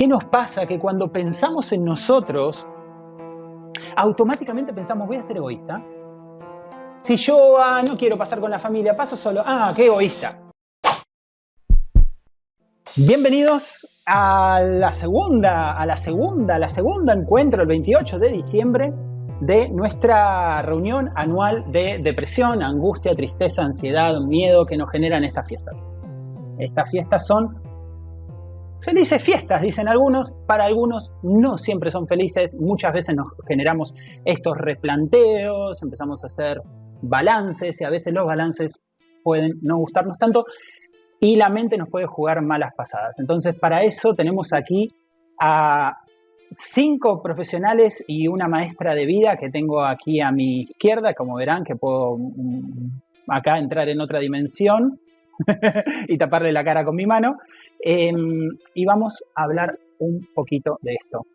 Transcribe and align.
¿Qué 0.00 0.08
nos 0.08 0.24
pasa? 0.24 0.64
Que 0.64 0.78
cuando 0.78 1.12
pensamos 1.12 1.72
en 1.72 1.84
nosotros, 1.84 2.66
automáticamente 3.94 4.72
pensamos, 4.72 5.06
voy 5.06 5.18
a 5.18 5.22
ser 5.22 5.36
egoísta. 5.36 5.84
Si 7.00 7.16
yo 7.16 7.58
ah, 7.58 7.82
no 7.86 7.98
quiero 7.98 8.16
pasar 8.16 8.40
con 8.40 8.50
la 8.50 8.58
familia, 8.58 8.96
paso 8.96 9.14
solo. 9.14 9.42
Ah, 9.44 9.74
qué 9.76 9.88
egoísta. 9.88 10.38
Bienvenidos 12.96 14.02
a 14.06 14.62
la 14.64 14.90
segunda, 14.94 15.72
a 15.76 15.84
la 15.84 15.98
segunda, 15.98 16.54
a 16.54 16.58
la 16.58 16.70
segunda 16.70 17.12
encuentro 17.12 17.60
el 17.60 17.68
28 17.68 18.18
de 18.20 18.30
diciembre 18.30 18.94
de 19.42 19.68
nuestra 19.68 20.62
reunión 20.62 21.10
anual 21.14 21.70
de 21.72 21.98
depresión, 21.98 22.62
angustia, 22.62 23.14
tristeza, 23.14 23.64
ansiedad, 23.64 24.18
miedo 24.22 24.64
que 24.64 24.78
nos 24.78 24.90
generan 24.90 25.24
estas 25.24 25.46
fiestas. 25.46 25.82
Estas 26.58 26.90
fiestas 26.90 27.26
son 27.26 27.59
felices 28.82 29.22
fiestas, 29.22 29.62
dicen 29.62 29.88
algunos, 29.88 30.32
para 30.46 30.64
algunos 30.64 31.12
no 31.22 31.58
siempre 31.58 31.90
son 31.90 32.06
felices, 32.06 32.56
muchas 32.58 32.92
veces 32.92 33.14
nos 33.14 33.26
generamos 33.48 33.94
estos 34.24 34.56
replanteos, 34.56 35.82
empezamos 35.82 36.22
a 36.22 36.26
hacer 36.26 36.62
balances 37.02 37.80
y 37.80 37.84
a 37.84 37.90
veces 37.90 38.12
los 38.12 38.26
balances 38.26 38.72
pueden 39.22 39.58
no 39.62 39.76
gustarnos 39.76 40.18
tanto 40.18 40.44
y 41.20 41.36
la 41.36 41.50
mente 41.50 41.76
nos 41.76 41.88
puede 41.88 42.06
jugar 42.06 42.42
malas 42.42 42.72
pasadas. 42.74 43.18
Entonces, 43.18 43.54
para 43.54 43.82
eso 43.82 44.14
tenemos 44.14 44.52
aquí 44.52 44.94
a 45.38 45.98
cinco 46.50 47.22
profesionales 47.22 48.04
y 48.08 48.26
una 48.28 48.48
maestra 48.48 48.94
de 48.94 49.06
vida 49.06 49.36
que 49.36 49.50
tengo 49.50 49.82
aquí 49.82 50.20
a 50.20 50.32
mi 50.32 50.62
izquierda, 50.62 51.14
como 51.14 51.36
verán, 51.36 51.64
que 51.64 51.76
puedo 51.76 52.16
mm, 52.16 53.00
acá 53.28 53.58
entrar 53.58 53.88
en 53.88 54.00
otra 54.00 54.18
dimensión 54.18 55.00
y 56.08 56.18
taparle 56.18 56.52
la 56.52 56.64
cara 56.64 56.84
con 56.84 56.96
mi 56.96 57.06
mano. 57.06 57.38
Em, 57.78 58.48
y 58.74 58.84
vamos 58.84 59.24
a 59.34 59.44
hablar 59.44 59.78
un 59.98 60.26
poquito 60.34 60.78
de 60.82 60.94
esto. 60.94 61.26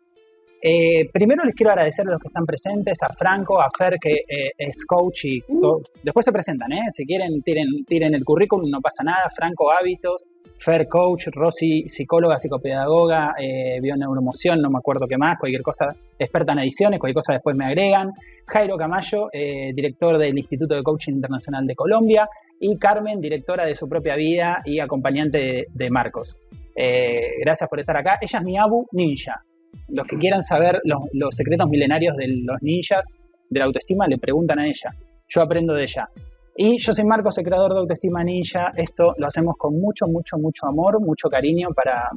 Eh, 0.68 1.10
primero 1.12 1.44
les 1.44 1.54
quiero 1.54 1.70
agradecer 1.70 2.06
a 2.08 2.10
los 2.10 2.18
que 2.18 2.28
están 2.28 2.44
presentes, 2.44 3.02
a 3.02 3.12
Franco, 3.12 3.60
a 3.60 3.68
Fer, 3.70 3.98
que 4.00 4.14
eh, 4.28 4.50
es 4.56 4.84
coach 4.86 5.26
y 5.26 5.40
uh. 5.46 5.80
después 6.02 6.24
se 6.24 6.32
presentan, 6.32 6.72
¿eh? 6.72 6.82
si 6.92 7.04
quieren 7.04 7.42
tiren, 7.42 7.84
tiren 7.86 8.14
el 8.14 8.24
currículum, 8.24 8.68
no 8.70 8.80
pasa 8.80 9.04
nada, 9.04 9.28
Franco 9.34 9.70
Hábitos, 9.70 10.24
Fer 10.56 10.88
Coach, 10.88 11.28
Rosy 11.30 11.86
Psicóloga, 11.86 12.38
Psicopedagoga, 12.38 13.34
eh, 13.38 13.78
Bioneuromoción, 13.80 14.60
no 14.60 14.70
me 14.70 14.78
acuerdo 14.78 15.06
qué 15.06 15.18
más, 15.18 15.36
cualquier 15.38 15.62
cosa, 15.62 15.94
experta 16.18 16.54
en 16.54 16.60
ediciones, 16.60 16.98
cualquier 16.98 17.16
cosa 17.16 17.34
después 17.34 17.54
me 17.54 17.66
agregan, 17.66 18.10
Jairo 18.46 18.76
Camayo, 18.76 19.28
director 19.32 20.18
del 20.18 20.38
Instituto 20.38 20.74
de 20.74 20.82
Coaching 20.82 21.12
Internacional 21.12 21.66
de 21.66 21.74
Colombia, 21.74 22.28
y 22.60 22.76
Carmen, 22.78 23.20
directora 23.20 23.64
de 23.64 23.74
su 23.74 23.88
propia 23.88 24.16
vida 24.16 24.62
y 24.64 24.80
acompañante 24.80 25.66
de, 25.72 25.90
Marcos. 25.90 26.38
gracias 26.74 27.68
por 27.68 27.80
estar 27.80 27.96
acá. 27.96 28.18
Ella 28.20 28.38
es 28.38 28.44
mi 28.44 28.56
Abu 28.56 28.86
Ninja 28.92 29.40
los 29.88 30.06
que 30.06 30.16
quieran 30.16 30.42
saber 30.42 30.80
los, 30.84 31.34
secretos 31.34 31.68
milenarios 31.68 32.16
de 32.16 32.28
los 32.28 32.60
ninjas 32.62 33.06
de 33.48 33.58
la 33.58 33.66
autoestima, 33.66 34.06
le 34.06 34.18
preguntan 34.18 34.58
a 34.58 34.66
ella. 34.66 34.94
Yo 35.28 35.42
aprendo 35.42 35.74
de 35.74 35.84
ella. 35.84 36.08
Y 36.56 36.78
yo 36.78 36.92
soy 36.92 37.04
Marcos, 37.04 37.36
el 37.38 37.44
creador 37.44 37.72
de 37.72 37.80
Autoestima 37.80 38.24
Ninja. 38.24 38.72
Esto 38.76 39.14
lo 39.18 39.26
hacemos 39.26 39.54
con 39.58 39.78
mucho, 39.78 40.06
mucho, 40.06 40.38
mucho 40.38 40.66
amor, 40.66 41.00
mucho 41.00 41.28
cariño 41.28 41.68
para 41.74 42.10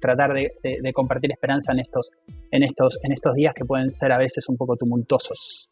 tratar 0.00 0.32
de, 0.32 0.92
compartir 0.92 1.32
esperanza 1.32 1.72
en 1.72 1.80
estos, 1.80 2.12
en, 2.50 2.62
estos, 2.62 2.98
en 3.02 3.12
estos 3.12 3.34
días 3.34 3.52
que 3.54 3.64
pueden 3.64 3.90
ser 3.90 4.12
a 4.12 4.18
veces 4.18 4.48
un 4.48 4.56
poco 4.56 4.76
tumultuosos. 4.76 5.70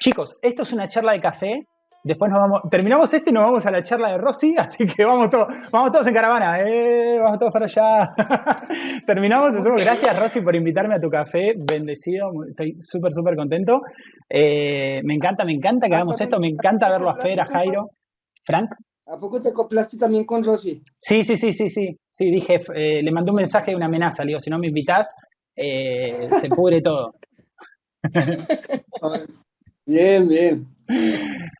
Chicos, 0.00 0.36
esto 0.42 0.62
es 0.62 0.72
una 0.72 0.88
charla 0.88 1.12
de 1.12 1.20
café 1.20 1.66
Después 2.04 2.32
nos 2.32 2.40
vamos, 2.40 2.60
terminamos 2.68 3.14
este 3.14 3.30
y 3.30 3.32
nos 3.32 3.44
vamos 3.44 3.64
a 3.64 3.70
la 3.70 3.84
charla 3.84 4.10
de 4.10 4.18
Rosy, 4.18 4.56
así 4.58 4.86
que 4.86 5.04
vamos 5.04 5.30
todos, 5.30 5.48
vamos 5.70 5.92
todos 5.92 6.06
en 6.06 6.14
caravana, 6.14 6.58
eh, 6.58 7.18
vamos 7.20 7.38
todos 7.38 7.52
para 7.52 7.66
allá. 7.66 8.10
terminamos, 9.06 9.52
gracias 9.62 10.18
Rosy 10.18 10.40
por 10.40 10.56
invitarme 10.56 10.96
a 10.96 11.00
tu 11.00 11.08
café, 11.08 11.54
bendecido, 11.56 12.30
estoy 12.48 12.76
súper, 12.80 13.12
súper 13.12 13.36
contento. 13.36 13.82
Eh, 14.28 15.00
me 15.04 15.14
encanta, 15.14 15.44
me 15.44 15.52
encanta 15.52 15.88
que 15.88 15.94
hagamos 15.94 16.20
esto, 16.20 16.40
me 16.40 16.48
encanta 16.48 16.90
verlo 16.90 17.10
a 17.10 17.14
Fer, 17.14 17.40
a 17.40 17.46
Jairo. 17.46 17.90
Frank. 18.44 18.70
¿A 19.06 19.16
poco 19.18 19.40
te 19.40 19.50
acoplaste 19.50 19.96
también 19.96 20.24
con 20.24 20.42
Rosy? 20.42 20.80
Sí, 20.98 21.22
sí, 21.22 21.36
sí, 21.36 21.52
sí, 21.52 21.68
sí, 21.68 21.98
sí, 22.08 22.30
dije, 22.30 22.60
eh, 22.74 23.02
le 23.02 23.12
mandé 23.12 23.30
un 23.30 23.36
mensaje 23.36 23.72
de 23.72 23.76
una 23.76 23.86
amenaza, 23.86 24.24
le 24.24 24.28
digo, 24.28 24.40
si 24.40 24.50
no 24.50 24.58
me 24.58 24.68
invitas, 24.68 25.14
eh, 25.54 26.28
se 26.40 26.48
pudre 26.48 26.80
todo. 26.80 27.14
bien, 29.86 30.28
bien. 30.28 30.66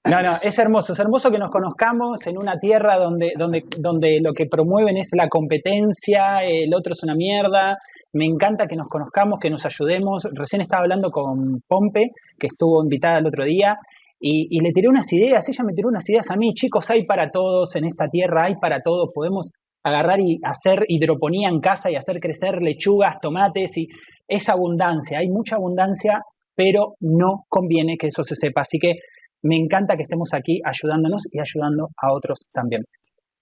No, 0.05 0.22
no, 0.22 0.38
es 0.43 0.59
hermoso, 0.59 0.93
es 0.93 0.99
hermoso 0.99 1.31
que 1.31 1.38
nos 1.38 1.49
conozcamos 1.49 2.27
en 2.27 2.37
una 2.37 2.59
tierra 2.59 2.99
donde, 2.99 3.33
donde, 3.38 3.65
donde 3.78 4.21
lo 4.21 4.34
que 4.34 4.47
promueven 4.47 4.97
es 4.97 5.10
la 5.16 5.28
competencia, 5.28 6.44
el 6.44 6.75
otro 6.75 6.93
es 6.93 7.03
una 7.03 7.15
mierda. 7.15 7.78
Me 8.12 8.27
encanta 8.27 8.66
que 8.66 8.77
nos 8.77 8.88
conozcamos, 8.88 9.38
que 9.41 9.49
nos 9.49 9.65
ayudemos. 9.65 10.28
Recién 10.33 10.60
estaba 10.60 10.83
hablando 10.83 11.10
con 11.10 11.62
Pompe, 11.66 12.10
que 12.38 12.49
estuvo 12.49 12.83
invitada 12.83 13.19
el 13.19 13.27
otro 13.27 13.44
día, 13.44 13.78
y, 14.25 14.60
le 14.60 14.71
tiré 14.71 14.89
unas 14.89 15.12
ideas, 15.12 15.49
ella 15.49 15.65
me 15.65 15.72
tiró 15.72 15.89
unas 15.89 16.09
ideas 16.09 16.31
a 16.31 16.37
mí, 16.37 16.54
chicos, 16.54 16.89
hay 16.91 17.04
para 17.04 17.33
todos 17.33 17.75
en 17.75 17.84
esta 17.84 18.06
tierra, 18.09 18.44
hay 18.44 18.54
para 18.54 18.81
todos, 18.81 19.09
podemos 19.12 19.50
agarrar 19.83 20.21
y 20.21 20.39
hacer 20.44 20.84
hidroponía 20.87 21.49
en 21.49 21.59
casa 21.59 21.91
y 21.91 21.97
hacer 21.97 22.21
crecer 22.21 22.62
lechugas, 22.62 23.16
tomates, 23.21 23.77
y 23.78 23.89
esa 24.28 24.53
abundancia, 24.53 25.19
hay 25.19 25.28
mucha 25.28 25.56
abundancia, 25.56 26.22
pero 26.55 26.95
no 27.01 27.45
conviene 27.49 27.97
que 27.97 28.09
eso 28.09 28.25
se 28.25 28.35
sepa. 28.35 28.63
Así 28.63 28.79
que 28.79 28.95
me 29.43 29.57
encanta 29.57 29.97
que 29.97 30.03
estemos 30.03 30.35
aquí 30.35 30.61
ayudándonos 30.65 31.27
y 31.31 31.41
ayudando 31.41 31.89
a 31.97 32.13
otros 32.13 32.47
también. 32.53 32.85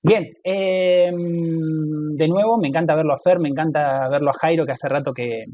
Bien, 0.03 0.32
em, 0.44 2.16
de 2.16 2.28
nuevo, 2.28 2.59
me 2.59 2.69
encanta 2.69 2.94
verlo 2.94 3.12
a 3.12 3.19
Fer, 3.22 3.38
me 3.38 3.50
encanta 3.50 4.09
verlo 4.09 4.31
a 4.31 4.34
Jairo, 4.41 4.65
que 4.65 4.72
hace 4.72 4.88
rato 4.88 5.12
que, 5.12 5.44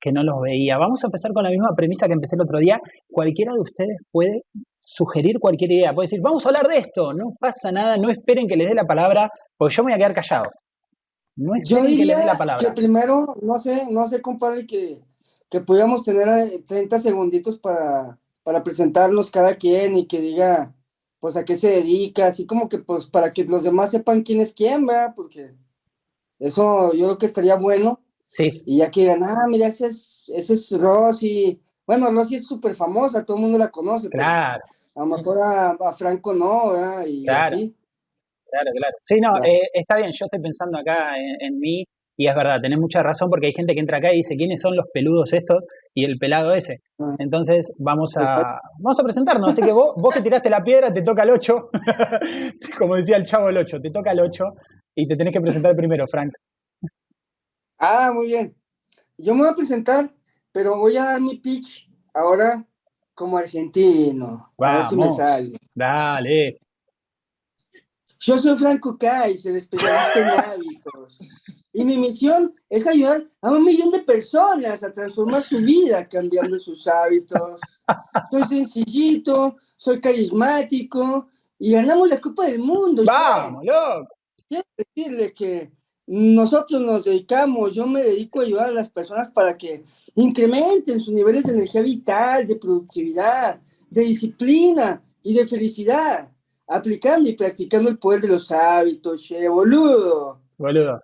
que 0.00 0.10
no 0.10 0.24
los 0.24 0.40
veía. 0.42 0.76
Vamos 0.76 1.04
a 1.04 1.06
empezar 1.06 1.32
con 1.32 1.44
la 1.44 1.50
misma 1.50 1.70
premisa 1.76 2.06
que 2.08 2.14
empecé 2.14 2.34
el 2.34 2.42
otro 2.42 2.58
día. 2.58 2.80
Cualquiera 3.08 3.52
de 3.54 3.60
ustedes 3.60 3.96
puede 4.10 4.42
sugerir 4.76 5.38
cualquier 5.38 5.70
idea, 5.70 5.94
puede 5.94 6.06
decir, 6.06 6.20
vamos 6.20 6.44
a 6.44 6.48
hablar 6.48 6.66
de 6.66 6.78
esto, 6.78 7.14
no 7.14 7.32
pasa 7.38 7.70
nada, 7.70 7.96
no 7.96 8.10
esperen 8.10 8.48
que 8.48 8.56
les 8.56 8.68
dé 8.68 8.74
la 8.74 8.84
palabra, 8.84 9.30
porque 9.56 9.74
yo 9.76 9.84
me 9.84 9.92
voy 9.92 9.94
a 9.94 9.98
quedar 9.98 10.14
callado. 10.14 10.50
No 11.36 11.54
esperen 11.54 11.84
yo 11.84 11.96
que 11.96 12.04
les 12.04 12.18
dé 12.18 12.26
la 12.26 12.36
palabra. 12.36 12.66
Que 12.66 12.72
primero, 12.72 13.36
no 13.40 13.58
sé, 13.58 13.86
no 13.88 14.06
sé, 14.08 14.20
compadre, 14.20 14.66
que, 14.66 14.98
que 15.54 15.64
pudiéramos 15.64 16.02
tener 16.02 16.64
30 16.66 16.98
segunditos 16.98 17.58
para 17.58 18.18
para 18.44 18.62
presentarnos 18.62 19.30
cada 19.30 19.56
quien 19.56 19.96
y 19.96 20.06
que 20.06 20.20
diga, 20.20 20.72
pues, 21.18 21.36
a 21.36 21.44
qué 21.44 21.56
se 21.56 21.70
dedica, 21.70 22.26
así 22.26 22.46
como 22.46 22.68
que, 22.68 22.78
pues, 22.78 23.06
para 23.06 23.32
que 23.32 23.44
los 23.44 23.64
demás 23.64 23.90
sepan 23.90 24.22
quién 24.22 24.40
es 24.40 24.52
quién, 24.52 24.86
¿verdad? 24.86 25.14
Porque 25.16 25.54
eso 26.38 26.92
yo 26.92 27.06
creo 27.06 27.18
que 27.18 27.26
estaría 27.26 27.56
bueno. 27.56 28.00
Sí. 28.28 28.62
Y 28.66 28.78
ya 28.78 28.90
que 28.90 29.00
digan, 29.00 29.24
ah, 29.24 29.46
mira, 29.48 29.66
ese 29.66 29.86
es, 29.86 30.24
ese 30.28 30.54
es 30.54 30.78
Rosy. 30.78 31.58
Bueno, 31.86 32.10
Rosy 32.10 32.36
es 32.36 32.46
súper 32.46 32.74
famosa, 32.74 33.24
todo 33.24 33.38
el 33.38 33.42
mundo 33.42 33.58
la 33.58 33.70
conoce. 33.70 34.10
Claro. 34.10 34.62
A 34.94 35.00
lo 35.00 35.06
mejor 35.06 35.38
a, 35.42 35.92
Franco 35.96 36.34
no, 36.34 36.70
¿verdad? 36.70 37.06
Y 37.06 37.24
claro. 37.24 37.56
Así. 37.56 37.74
Claro, 38.50 38.70
claro. 38.76 38.96
Sí, 39.00 39.20
no, 39.20 39.42
eh, 39.42 39.70
está 39.72 39.96
bien, 39.96 40.12
yo 40.12 40.26
estoy 40.26 40.40
pensando 40.40 40.78
acá 40.78 41.16
en 41.16 41.58
mí 41.58 41.84
y 42.16 42.28
es 42.28 42.34
verdad, 42.34 42.60
tenés 42.60 42.78
mucha 42.78 43.02
razón 43.02 43.28
porque 43.28 43.48
hay 43.48 43.52
gente 43.52 43.74
que 43.74 43.80
entra 43.80 43.98
acá 43.98 44.12
y 44.12 44.18
dice 44.18 44.36
quiénes 44.36 44.60
son 44.60 44.76
los 44.76 44.86
peludos 44.92 45.32
estos 45.32 45.64
y 45.94 46.04
el 46.04 46.18
pelado 46.18 46.54
ese. 46.54 46.80
Ah. 46.98 47.16
Entonces 47.18 47.72
vamos 47.78 48.16
a, 48.16 48.60
vamos 48.78 49.00
a 49.00 49.02
presentarnos. 49.02 49.50
Así 49.50 49.62
que 49.62 49.72
vos, 49.72 49.94
vos 49.96 50.14
que 50.14 50.22
tiraste 50.22 50.48
la 50.48 50.62
piedra, 50.62 50.92
te 50.92 51.02
toca 51.02 51.24
el 51.24 51.30
8. 51.30 51.70
Como 52.78 52.94
decía 52.94 53.16
el 53.16 53.24
chavo 53.24 53.48
el 53.48 53.56
8, 53.56 53.80
te 53.80 53.90
toca 53.90 54.12
el 54.12 54.20
8 54.20 54.44
y 54.94 55.08
te 55.08 55.16
tenés 55.16 55.32
que 55.32 55.40
presentar 55.40 55.74
primero, 55.74 56.06
Frank. 56.06 56.32
Ah, 57.78 58.12
muy 58.14 58.28
bien. 58.28 58.54
Yo 59.18 59.34
me 59.34 59.40
voy 59.40 59.50
a 59.50 59.54
presentar, 59.54 60.10
pero 60.52 60.78
voy 60.78 60.96
a 60.96 61.04
dar 61.04 61.20
mi 61.20 61.36
pitch 61.38 61.88
ahora 62.12 62.64
como 63.14 63.38
argentino. 63.38 64.52
Vamos, 64.56 64.60
a 64.60 64.76
ver 64.76 64.84
si 64.84 64.96
me 64.96 65.10
sale. 65.10 65.58
Dale. 65.74 66.58
Yo 68.20 68.38
soy 68.38 68.56
Franco 68.56 68.96
Kaiser, 68.96 69.54
especialista 69.56 70.18
en 70.18 70.28
hábitos. 70.52 71.18
Y 71.76 71.84
mi 71.84 71.98
misión 71.98 72.54
es 72.70 72.86
ayudar 72.86 73.28
a 73.42 73.50
un 73.50 73.64
millón 73.64 73.90
de 73.90 73.98
personas 73.98 74.84
a 74.84 74.92
transformar 74.92 75.42
su 75.42 75.58
vida 75.58 76.08
cambiando 76.08 76.58
sus 76.60 76.86
hábitos. 76.86 77.60
Soy 78.30 78.44
sencillito, 78.44 79.56
soy 79.76 80.00
carismático 80.00 81.26
y 81.58 81.72
ganamos 81.72 82.08
la 82.08 82.20
Copa 82.20 82.46
del 82.46 82.60
Mundo. 82.60 83.02
¡Vamos, 83.04 83.64
loco! 83.64 84.14
Quiero 84.48 84.64
decirle 84.76 85.34
que 85.34 85.72
nosotros 86.06 86.80
nos 86.80 87.06
dedicamos, 87.06 87.74
yo 87.74 87.88
me 87.88 88.04
dedico 88.04 88.38
a 88.38 88.44
ayudar 88.44 88.68
a 88.68 88.72
las 88.72 88.88
personas 88.88 89.30
para 89.30 89.56
que 89.56 89.84
incrementen 90.14 91.00
sus 91.00 91.12
niveles 91.12 91.42
de 91.42 91.54
energía 91.54 91.82
vital, 91.82 92.46
de 92.46 92.54
productividad, 92.54 93.60
de 93.90 94.02
disciplina 94.02 95.02
y 95.24 95.34
de 95.34 95.44
felicidad, 95.44 96.30
aplicando 96.68 97.28
y 97.28 97.32
practicando 97.32 97.90
el 97.90 97.98
poder 97.98 98.20
de 98.20 98.28
los 98.28 98.52
hábitos, 98.52 99.22
che, 99.24 99.48
boludo. 99.48 100.43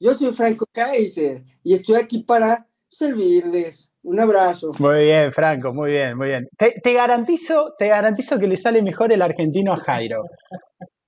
Yo 0.00 0.14
soy 0.14 0.32
Franco 0.32 0.67
Kaiser 0.73 1.43
y 1.64 1.75
estoy 1.75 1.97
aquí 1.97 2.23
para 2.23 2.67
servirles. 2.88 3.91
Un 4.02 4.19
abrazo. 4.19 4.73
Muy 4.79 5.05
bien, 5.05 5.31
Franco, 5.31 5.75
muy 5.75 5.91
bien, 5.91 6.17
muy 6.17 6.29
bien. 6.29 6.49
Te, 6.56 6.93
garantizo, 6.93 7.75
te 7.79 7.88
garantizo 7.88 8.38
que 8.38 8.49
le 8.49 8.56
sale 8.56 8.82
mejor 8.82 9.12
el 9.12 9.23
argentino 9.23 9.73
a 9.73 9.76
Jairo. 9.76 10.25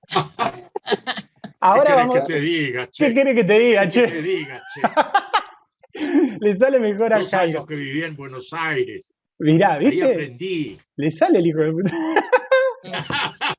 Ahora 1.59 1.83
¿Qué 1.85 1.93
vamos. 1.93 2.15
Que 2.15 2.21
te 2.33 2.39
diga, 2.39 2.89
che? 2.89 3.07
¿Qué 3.07 3.13
querés 3.13 3.35
que 3.35 3.43
te 3.45 3.59
diga, 3.59 3.89
che? 3.89 4.03
Que 4.03 4.11
te 4.11 4.21
diga, 4.21 4.61
che? 4.73 4.81
Le 6.41 6.55
sale 6.55 6.79
mejor 6.79 7.13
a 7.13 7.25
Jairo. 7.25 7.59
años 7.59 7.65
que 7.65 7.75
vivía 7.75 8.07
en 8.07 8.15
Buenos 8.15 8.51
Aires. 8.51 9.13
Mirá, 9.39 9.73
Ahí 9.73 9.89
¿viste? 9.89 10.11
aprendí. 10.11 10.77
Le 10.97 11.11
sale 11.11 11.39
el 11.39 11.47
hijo 11.47 11.59
de 11.59 11.71
puta. 11.71 11.91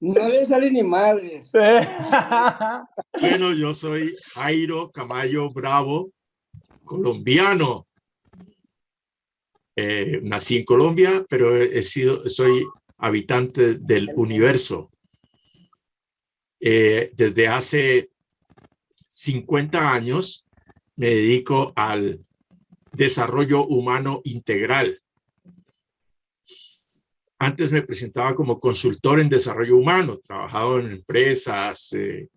No 0.00 0.28
le 0.28 0.44
sale 0.44 0.70
ni 0.70 0.82
madres. 0.82 1.52
Bueno, 3.20 3.54
yo 3.54 3.72
soy 3.72 4.14
Jairo 4.34 4.90
Camayo 4.90 5.48
Bravo, 5.48 6.10
colombiano. 6.84 7.86
Eh, 9.74 10.20
nací 10.22 10.58
en 10.58 10.64
Colombia, 10.64 11.24
pero 11.28 11.56
he 11.56 11.82
sido, 11.82 12.28
soy 12.28 12.66
habitante 12.98 13.74
del 13.74 14.10
universo. 14.16 14.90
Eh, 16.60 17.10
desde 17.14 17.48
hace 17.48 18.10
50 19.08 19.92
años 19.92 20.46
me 20.96 21.08
dedico 21.08 21.72
al 21.74 22.24
desarrollo 22.92 23.64
humano 23.66 24.20
integral. 24.24 25.00
Antes 27.38 27.70
me 27.70 27.82
presentaba 27.82 28.34
como 28.34 28.58
consultor 28.58 29.20
en 29.20 29.28
desarrollo 29.28 29.76
humano, 29.76 30.18
trabajado 30.18 30.80
en 30.80 30.92
empresas, 30.92 31.92
eh, 31.92 32.28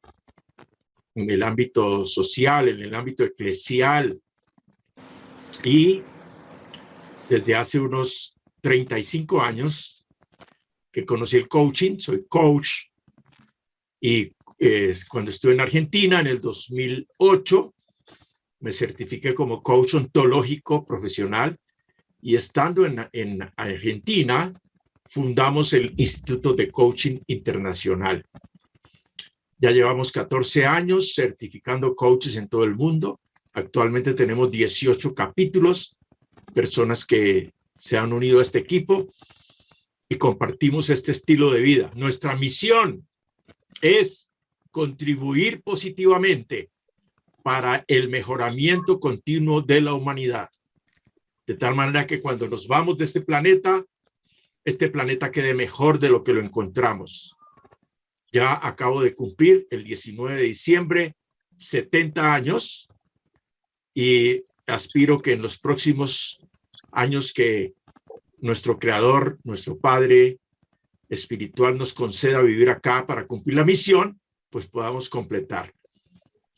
en 1.15 1.29
el 1.29 1.41
ámbito 1.41 2.05
social, 2.05 2.67
en 2.67 2.81
el 2.81 2.93
ámbito 2.93 3.23
eclesial. 3.23 4.19
Y 5.63 6.01
desde 7.29 7.55
hace 7.55 7.79
unos 7.79 8.35
35 8.61 9.41
años 9.41 10.05
que 10.91 11.05
conocí 11.05 11.37
el 11.37 11.47
coaching, 11.47 11.97
soy 11.97 12.25
coach. 12.27 12.87
Y 14.01 14.33
eh, 14.57 14.93
cuando 15.07 15.31
estuve 15.31 15.53
en 15.53 15.61
Argentina 15.61 16.19
en 16.19 16.27
el 16.27 16.39
2008, 16.39 17.73
me 18.59 18.71
certifiqué 18.73 19.33
como 19.33 19.63
coach 19.63 19.93
ontológico 19.95 20.85
profesional. 20.85 21.57
Y 22.21 22.35
estando 22.35 22.85
en, 22.85 23.07
en 23.13 23.49
Argentina, 23.55 24.53
fundamos 25.09 25.73
el 25.73 25.93
Instituto 25.97 26.53
de 26.53 26.69
Coaching 26.69 27.19
Internacional. 27.27 28.23
Ya 29.57 29.71
llevamos 29.71 30.11
14 30.11 30.65
años 30.65 31.13
certificando 31.13 31.95
coaches 31.95 32.37
en 32.37 32.47
todo 32.47 32.63
el 32.63 32.75
mundo. 32.75 33.19
Actualmente 33.53 34.13
tenemos 34.13 34.51
18 34.51 35.13
capítulos, 35.13 35.97
personas 36.53 37.03
que 37.03 37.51
se 37.75 37.97
han 37.97 38.13
unido 38.13 38.39
a 38.39 38.43
este 38.43 38.59
equipo 38.59 39.11
y 40.07 40.15
compartimos 40.15 40.89
este 40.89 41.11
estilo 41.11 41.51
de 41.51 41.61
vida. 41.61 41.91
Nuestra 41.95 42.35
misión 42.35 43.07
es 43.81 44.31
contribuir 44.71 45.61
positivamente 45.61 46.69
para 47.43 47.83
el 47.87 48.09
mejoramiento 48.09 48.99
continuo 48.99 49.61
de 49.61 49.81
la 49.81 49.93
humanidad. 49.93 50.49
De 51.47 51.55
tal 51.55 51.73
manera 51.73 52.05
que 52.05 52.21
cuando 52.21 52.47
nos 52.47 52.67
vamos 52.67 52.97
de 52.97 53.05
este 53.05 53.21
planeta, 53.21 53.83
este 54.65 54.89
planeta 54.89 55.31
quede 55.31 55.53
mejor 55.53 55.99
de 55.99 56.09
lo 56.09 56.23
que 56.23 56.33
lo 56.33 56.41
encontramos. 56.41 57.35
Ya 58.31 58.59
acabo 58.65 59.01
de 59.01 59.15
cumplir 59.15 59.67
el 59.71 59.83
19 59.83 60.35
de 60.35 60.43
diciembre 60.43 61.15
70 61.57 62.33
años 62.33 62.87
y 63.93 64.43
aspiro 64.67 65.19
que 65.19 65.33
en 65.33 65.41
los 65.41 65.57
próximos 65.57 66.39
años 66.91 67.33
que 67.33 67.73
nuestro 68.37 68.79
creador, 68.79 69.39
nuestro 69.43 69.77
Padre 69.77 70.39
espiritual 71.09 71.77
nos 71.77 71.93
conceda 71.93 72.41
vivir 72.41 72.69
acá 72.69 73.05
para 73.05 73.25
cumplir 73.25 73.55
la 73.55 73.65
misión, 73.65 74.19
pues 74.49 74.67
podamos 74.67 75.09
completar. 75.09 75.73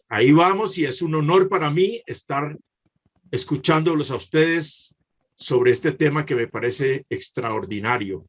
Ahí 0.09 0.31
vamos 0.31 0.77
y 0.77 0.86
es 0.86 1.01
un 1.01 1.15
honor 1.15 1.48
para 1.48 1.71
mí 1.71 2.01
estar 2.06 2.57
escuchándolos 3.31 4.12
a 4.12 4.18
ustedes 4.18 4.94
sobre 5.41 5.71
este 5.71 5.91
tema 5.91 6.23
que 6.23 6.35
me 6.35 6.47
parece 6.47 7.03
extraordinario, 7.09 8.27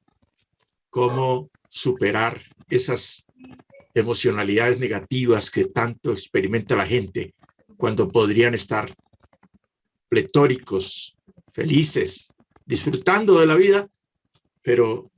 cómo 0.88 1.50
superar 1.68 2.40
esas 2.70 3.26
emocionalidades 3.92 4.78
negativas 4.78 5.50
que 5.50 5.66
tanto 5.66 6.12
experimenta 6.12 6.74
la 6.74 6.86
gente 6.86 7.34
cuando 7.76 8.08
podrían 8.08 8.54
estar 8.54 8.96
pletóricos, 10.08 11.14
felices, 11.52 12.32
disfrutando 12.64 13.40
de 13.40 13.46
la 13.46 13.56
vida, 13.56 13.86
pero 14.62 15.10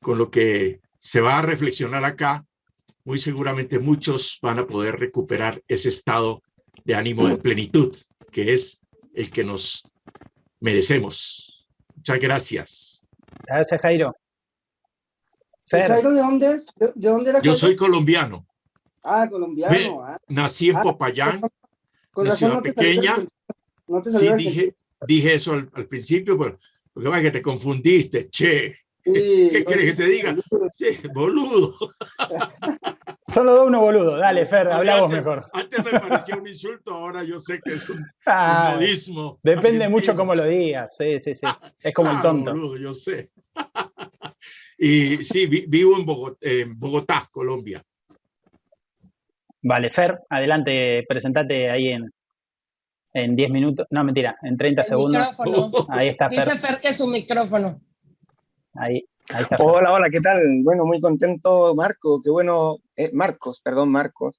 con 0.00 0.16
lo 0.16 0.30
que 0.30 0.80
se 1.00 1.20
va 1.20 1.38
a 1.38 1.42
reflexionar 1.42 2.06
acá, 2.06 2.46
muy 3.04 3.18
seguramente 3.18 3.78
muchos 3.78 4.38
van 4.40 4.60
a 4.60 4.66
poder 4.66 4.98
recuperar 4.98 5.62
ese 5.68 5.90
estado 5.90 6.42
de 6.86 6.94
ánimo 6.94 7.28
de 7.28 7.36
plenitud, 7.36 7.94
que 8.32 8.54
es 8.54 8.80
el 9.12 9.30
que 9.30 9.44
nos 9.44 9.84
merecemos. 10.70 11.64
Muchas 11.94 12.18
gracias. 12.20 13.08
Gracias, 13.46 13.80
Jairo. 13.80 14.12
Fer, 15.64 15.88
¿Jairo 15.88 16.10
de 16.12 16.18
dónde 16.20 16.50
es? 16.52 16.66
¿De, 16.76 16.92
de 16.94 17.08
dónde 17.08 17.30
era 17.30 17.40
Yo 17.40 17.54
soy 17.54 17.76
colombiano. 17.76 18.44
Ah, 19.04 19.26
colombiano. 19.30 20.02
ah. 20.02 20.18
Nací 20.28 20.70
en 20.70 20.76
Ah, 20.76 20.82
Popayán, 20.82 21.40
Con 22.10 22.22
una 22.26 22.30
razón 22.30 22.36
ciudad 22.38 22.54
no 22.54 22.62
te 22.62 22.72
pequeña. 22.72 23.16
No 23.86 24.00
te 24.02 24.10
Sí, 24.10 24.32
dije, 24.36 24.74
dije 25.06 25.34
eso 25.34 25.52
al, 25.52 25.70
al 25.74 25.86
principio, 25.86 26.36
pero 26.36 26.58
lo 26.94 27.02
que 27.02 27.08
pasa 27.08 27.18
es 27.20 27.24
que 27.26 27.30
te 27.38 27.42
confundiste, 27.42 28.28
che. 28.28 28.74
Sí, 29.04 29.48
¿Qué 29.52 29.64
quieres 29.64 29.90
que 29.92 30.02
te 30.02 30.08
diga? 30.08 30.36
Sí, 30.72 30.86
boludo. 31.14 31.76
solo 33.36 33.54
da 33.54 33.64
uno 33.64 33.80
boludo. 33.80 34.16
Dale, 34.16 34.46
Fer, 34.46 34.68
habla 34.68 34.94
vos 35.02 35.12
Antes- 35.12 35.18
mejor. 35.24 35.50
Antes 35.52 35.84
me 35.84 35.90
parecía 36.00 36.36
un 36.36 36.46
insulto, 36.46 36.94
ahora 36.94 37.22
yo 37.22 37.38
sé 37.38 37.60
que 37.62 37.74
es 37.74 37.88
un, 37.90 37.98
un 37.98 38.04
Ah, 38.26 38.72
modismo. 38.76 39.38
depende 39.42 39.68
argentino. 39.84 39.90
mucho 39.90 40.16
cómo 40.16 40.34
lo 40.34 40.44
digas. 40.44 40.96
Sí, 40.96 41.18
sí, 41.18 41.34
sí. 41.34 41.46
Es 41.82 41.92
como 41.92 42.10
el 42.10 42.16
Ah, 42.16 42.22
tonto. 42.22 42.50
boludo, 42.52 42.78
yo 42.78 42.94
sé. 42.94 43.30
y 44.78 45.22
sí, 45.22 45.46
vi- 45.46 45.66
vivo 45.68 45.96
en 45.98 46.06
Bogotá, 46.06 46.38
en 46.40 46.78
Bogotá, 46.78 47.28
Colombia. 47.30 47.82
Vale, 49.62 49.90
Fer, 49.90 50.18
adelante, 50.30 51.04
presentate 51.06 51.68
ahí 51.70 51.88
en, 51.88 52.10
en 53.12 53.36
10 53.36 53.50
minutos. 53.50 53.86
No, 53.90 54.02
mentira, 54.02 54.36
en 54.42 54.56
30 54.56 54.80
El 54.80 54.86
segundos. 54.88 55.36
micrófono. 55.38 55.86
Ahí 55.90 56.08
está 56.08 56.30
Fer. 56.30 56.44
Dice 56.46 56.56
Fer 56.58 56.80
que 56.80 56.88
es 56.88 56.96
su 56.96 57.06
micrófono. 57.06 57.80
Ahí, 58.74 59.04
ahí 59.28 59.42
está 59.42 59.56
Fer. 59.58 59.66
Hola, 59.66 59.92
hola, 59.92 60.08
¿qué 60.08 60.20
tal? 60.20 60.40
Bueno, 60.62 60.84
muy 60.86 61.00
contento, 61.00 61.74
Marco. 61.74 62.20
Qué 62.22 62.30
bueno, 62.30 62.76
eh, 62.96 63.10
Marcos, 63.12 63.60
perdón, 63.62 63.90
Marcos. 63.90 64.38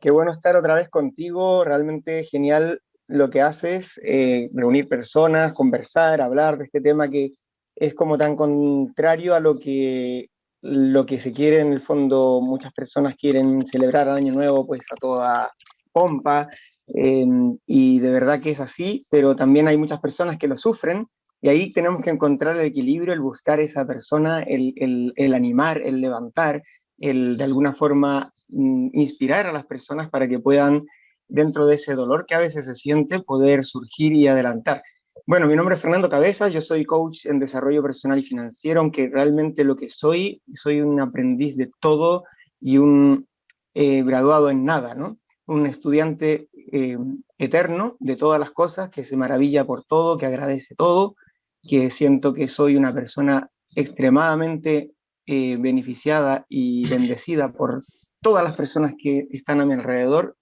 Qué 0.00 0.10
bueno 0.10 0.32
estar 0.32 0.56
otra 0.56 0.74
vez 0.74 0.88
contigo. 0.88 1.64
Realmente 1.64 2.24
genial 2.24 2.80
lo 3.06 3.30
que 3.30 3.40
haces, 3.40 4.00
eh, 4.04 4.48
reunir 4.54 4.88
personas, 4.88 5.52
conversar, 5.52 6.20
hablar 6.20 6.58
de 6.58 6.64
este 6.64 6.80
tema 6.80 7.08
que 7.08 7.30
es 7.76 7.94
como 7.94 8.16
tan 8.18 8.36
contrario 8.36 9.34
a 9.34 9.40
lo 9.40 9.58
que, 9.58 10.26
lo 10.62 11.06
que 11.06 11.18
se 11.18 11.32
quiere 11.32 11.60
en 11.60 11.72
el 11.72 11.80
fondo. 11.82 12.40
Muchas 12.42 12.72
personas 12.72 13.14
quieren 13.16 13.60
celebrar 13.62 14.08
el 14.08 14.14
Año 14.14 14.32
Nuevo 14.32 14.66
pues 14.66 14.84
a 14.90 14.96
toda 14.96 15.50
pompa 15.92 16.48
eh, 16.94 17.26
y 17.66 17.98
de 18.00 18.10
verdad 18.10 18.40
que 18.40 18.50
es 18.50 18.60
así, 18.60 19.06
pero 19.10 19.34
también 19.36 19.68
hay 19.68 19.76
muchas 19.76 20.00
personas 20.00 20.38
que 20.38 20.48
lo 20.48 20.58
sufren 20.58 21.06
y 21.40 21.48
ahí 21.48 21.72
tenemos 21.72 22.02
que 22.02 22.10
encontrar 22.10 22.56
el 22.56 22.66
equilibrio, 22.66 23.12
el 23.12 23.20
buscar 23.20 23.60
esa 23.60 23.86
persona, 23.86 24.42
el- 24.42 25.12
el 25.16 25.34
animar, 25.34 25.80
el 25.82 26.00
levantar, 26.00 26.62
el 26.98 27.36
de 27.36 27.44
alguna 27.44 27.74
forma 27.74 28.32
mm, 28.48 28.88
inspirar 28.92 29.46
a 29.46 29.52
las 29.52 29.66
personas 29.66 30.10
para 30.10 30.28
que 30.28 30.38
puedan, 30.38 30.84
dentro 31.28 31.66
de 31.66 31.76
ese 31.76 31.94
dolor 31.94 32.26
que 32.26 32.34
a 32.34 32.40
veces 32.40 32.66
se 32.66 32.74
siente, 32.74 33.20
poder 33.20 33.64
surgir 33.64 34.12
y 34.12 34.28
adelantar. 34.28 34.82
Bueno, 35.26 35.46
mi 35.46 35.56
nombre 35.56 35.76
es 35.76 35.80
Fernando 35.80 36.08
Cabezas, 36.08 36.52
yo 36.52 36.60
soy 36.60 36.84
coach 36.84 37.24
en 37.26 37.38
desarrollo 37.38 37.82
personal 37.82 38.18
y 38.18 38.24
financiero, 38.24 38.80
aunque 38.80 39.08
realmente 39.08 39.64
lo 39.64 39.76
que 39.76 39.88
soy, 39.88 40.42
soy 40.54 40.80
un 40.80 41.00
aprendiz 41.00 41.56
de 41.56 41.70
todo 41.80 42.24
y 42.60 42.78
un 42.78 43.26
eh, 43.74 44.02
graduado 44.02 44.50
en 44.50 44.64
nada, 44.64 44.94
¿no? 44.94 45.18
Un 45.46 45.66
estudiante 45.66 46.48
eh, 46.72 46.98
eterno 47.38 47.96
de 48.00 48.16
todas 48.16 48.38
las 48.38 48.50
cosas, 48.50 48.90
que 48.90 49.04
se 49.04 49.16
maravilla 49.16 49.64
por 49.64 49.84
todo, 49.84 50.18
que 50.18 50.26
agradece 50.26 50.74
todo, 50.74 51.14
que 51.62 51.90
siento 51.90 52.34
que 52.34 52.48
soy 52.48 52.76
una 52.76 52.92
persona 52.92 53.48
extremadamente 53.74 54.93
eh, 55.26 55.56
beneficiada 55.58 56.44
y 56.48 56.88
bendecida 56.88 57.52
por 57.52 57.82
todas 58.20 58.42
las 58.44 58.54
personas 58.54 58.94
que 58.98 59.26
están 59.30 59.60
a 59.60 59.66
mi 59.66 59.74
alrededor. 59.74 60.36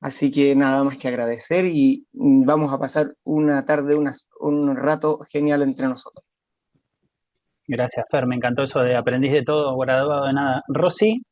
Así 0.00 0.30
que 0.30 0.54
nada 0.54 0.84
más 0.84 0.96
que 0.96 1.08
agradecer 1.08 1.66
y 1.66 2.06
mm, 2.12 2.44
vamos 2.44 2.72
a 2.72 2.78
pasar 2.78 3.14
una 3.24 3.64
tarde, 3.64 3.94
unas- 3.96 4.28
un 4.40 4.76
rato 4.76 5.20
genial 5.30 5.62
entre 5.62 5.86
nosotros. 5.88 6.24
Gracias, 7.66 8.06
Fer. 8.10 8.26
Me 8.26 8.36
encantó 8.36 8.62
eso 8.62 8.82
de 8.82 8.96
aprendiz 8.96 9.32
de 9.32 9.42
todo, 9.42 9.76
graduado 9.76 10.26
de 10.26 10.32
nada. 10.32 10.62
Rosy, 10.68 11.22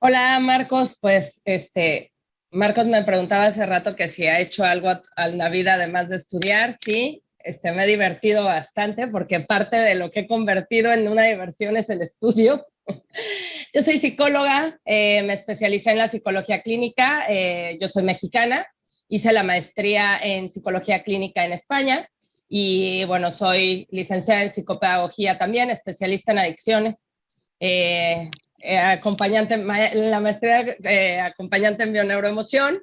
Hola, 0.00 0.38
Marcos. 0.40 0.96
Pues, 1.00 1.40
este, 1.44 2.12
Marcos 2.50 2.86
me 2.86 3.02
preguntaba 3.04 3.46
hace 3.46 3.66
rato 3.66 3.96
que 3.96 4.08
si 4.08 4.26
ha 4.26 4.40
hecho 4.40 4.64
algo 4.64 4.88
a- 4.88 5.02
en 5.16 5.38
la 5.38 5.48
vida 5.50 5.74
además 5.74 6.08
de 6.08 6.16
estudiar. 6.16 6.76
Sí, 6.80 7.22
este, 7.48 7.72
me 7.72 7.84
he 7.84 7.86
divertido 7.86 8.44
bastante 8.44 9.08
porque 9.08 9.40
parte 9.40 9.76
de 9.76 9.94
lo 9.94 10.10
que 10.10 10.20
he 10.20 10.26
convertido 10.28 10.92
en 10.92 11.08
una 11.08 11.24
diversión 11.24 11.78
es 11.78 11.88
el 11.88 12.02
estudio. 12.02 12.66
Yo 13.74 13.82
soy 13.82 13.98
psicóloga, 13.98 14.78
eh, 14.84 15.22
me 15.22 15.32
especialicé 15.32 15.92
en 15.92 15.98
la 15.98 16.08
psicología 16.08 16.62
clínica, 16.62 17.24
eh, 17.28 17.76
yo 17.80 17.88
soy 17.88 18.02
mexicana, 18.02 18.66
hice 19.08 19.32
la 19.32 19.42
maestría 19.42 20.18
en 20.18 20.48
psicología 20.48 21.02
clínica 21.02 21.44
en 21.44 21.52
España 21.52 22.08
y 22.48 23.04
bueno, 23.04 23.30
soy 23.30 23.86
licenciada 23.90 24.42
en 24.42 24.50
psicopedagogía 24.50 25.36
también, 25.36 25.70
especialista 25.70 26.32
en 26.32 26.38
adicciones. 26.38 27.10
Eh, 27.60 28.30
eh, 28.60 28.78
acompañante, 28.78 29.56
la 29.58 30.20
maestría 30.20 30.76
acompañante 31.26 31.82
en 31.82 31.92
bioneuroemoción 31.92 32.82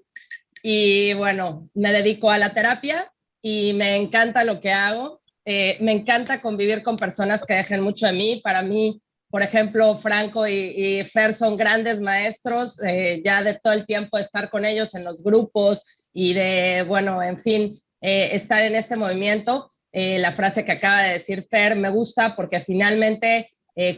y 0.61 1.13
bueno, 1.13 1.69
me 1.73 1.91
dedico 1.91 2.29
a 2.29 2.37
la 2.37 2.53
terapia 2.53 3.11
y 3.47 3.73
me 3.73 3.95
encanta 3.95 4.43
lo 4.43 4.59
que 4.59 4.71
hago. 4.71 5.21
Eh, 5.45 5.77
me 5.79 5.91
encanta 5.91 6.41
convivir 6.41 6.81
con 6.81 6.97
personas 6.97 7.45
que 7.45 7.53
dejen 7.53 7.81
mucho 7.81 8.07
de 8.07 8.13
mí. 8.13 8.41
Para 8.43 8.63
mí, 8.63 8.99
por 9.29 9.43
ejemplo, 9.43 9.95
Franco 9.97 10.47
y, 10.47 11.03
Fer 11.03 11.31
son 11.35 11.55
grandes 11.55 12.01
maestros, 12.01 12.81
eh, 12.83 13.21
ya 13.23 13.43
de 13.43 13.53
todo 13.53 13.73
el 13.73 13.85
tiempo 13.85 14.17
estar 14.17 14.49
con 14.49 14.65
ellos 14.65 14.95
en 14.95 15.03
los 15.03 15.21
grupos 15.21 15.83
y 16.11 16.33
de, 16.33 16.83
bueno, 16.87 17.21
en 17.21 17.37
fin, 17.37 17.79
eh, 18.01 18.29
estar 18.31 18.63
en 18.63 18.73
este 18.73 18.95
movimiento. 18.95 19.71
la 19.93 20.31
frase 20.31 20.65
que 20.65 20.73
acaba 20.73 21.03
de 21.03 21.13
decir 21.13 21.47
Fer 21.49 21.75
me 21.75 21.89
gusta 21.89 22.35
porque 22.35 22.59
finalmente, 22.59 23.47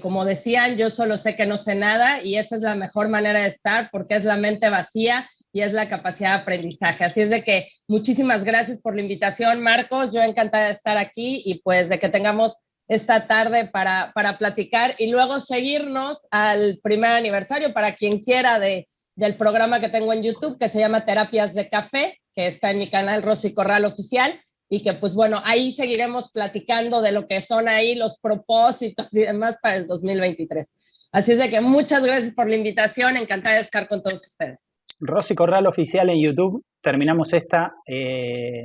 como 0.02 0.26
decían, 0.26 0.78
yo 0.78 0.90
solo 0.90 1.18
sé 1.18 1.36
que 1.36 1.48
no 1.48 1.58
sé 1.58 1.74
nada 1.74 2.22
y 2.22 2.36
esa 2.36 2.56
es 2.58 2.62
la 2.62 2.76
mejor 2.76 3.10
manera 3.10 3.40
de 3.40 3.48
estar 3.48 3.90
porque 3.92 4.16
es 4.16 4.24
la 4.24 4.38
mente 4.38 4.70
vacía 4.70 5.28
y 5.54 5.62
es 5.62 5.74
la 5.74 5.88
capacidad 5.88 6.36
de 6.36 6.42
aprendizaje. 6.42 7.06
Así 7.06 7.22
es 7.22 7.30
de 7.32 7.44
que 7.44 7.68
muchísimas 7.88 8.44
gracias 8.44 8.78
por 8.80 8.96
la 8.96 9.02
invitación, 9.02 9.62
Marcos. 9.62 10.12
Yo 10.12 10.22
encantada 10.22 10.68
de 10.68 10.74
estar 10.74 10.98
aquí 10.98 11.42
y 11.46 11.62
pues 11.62 11.90
de 11.90 12.00
que 12.00 12.10
tengamos 12.10 12.58
esta 12.88 13.28
tarde 13.28 13.66
para, 13.66 14.12
para 14.14 14.38
platicar 14.38 14.96
y 14.98 15.12
luego 15.12 15.40
seguirnos 15.40 16.26
al 16.32 16.80
primer 16.82 17.12
aniversario 17.12 17.74
para 17.74 17.96
quien 17.96 18.20
quiera 18.20 18.60
de, 18.60 18.88
del 19.16 19.36
programa 19.36 19.80
que 19.80 19.90
tengo 19.90 20.14
en 20.14 20.24
YouTube 20.24 20.58
que 20.60 20.70
se 20.70 20.80
llama 20.80 21.06
Terapias 21.06 21.54
de 21.54 21.70
Café, 21.70 22.20
que 22.34 22.48
está 22.48 22.72
en 22.72 22.80
mi 22.80 22.90
canal 22.90 23.24
Rosy 23.24 23.54
Corral 23.54 23.84
Oficial 23.84 24.40
y 24.70 24.82
que 24.82 24.94
pues 24.94 25.16
bueno, 25.16 25.42
ahí 25.44 25.72
seguiremos 25.72 26.32
platicando 26.32 27.02
de 27.02 27.12
lo 27.12 27.28
que 27.28 27.42
son 27.42 27.68
ahí 27.68 27.96
los 27.96 28.20
propósitos 28.20 29.14
y 29.14 29.22
demás 29.22 29.58
para 29.62 29.78
el 29.78 29.88
2023. 29.88 30.72
Así 31.12 31.32
es 31.32 31.40
de 31.40 31.50
que 31.50 31.62
muchas 31.62 32.04
gracias 32.04 32.34
por 32.34 32.50
la 32.50 32.58
invitación, 32.58 33.18
encantada 33.18 33.56
de 33.56 33.62
estar 33.62 33.88
con 33.88 34.04
todos 34.04 34.26
ustedes. 34.28 34.67
Rosy 35.00 35.36
Corral 35.36 35.68
Oficial 35.68 36.10
en 36.10 36.22
YouTube. 36.22 36.64
Terminamos 36.82 37.34
esta 37.34 37.76
eh, 37.86 38.64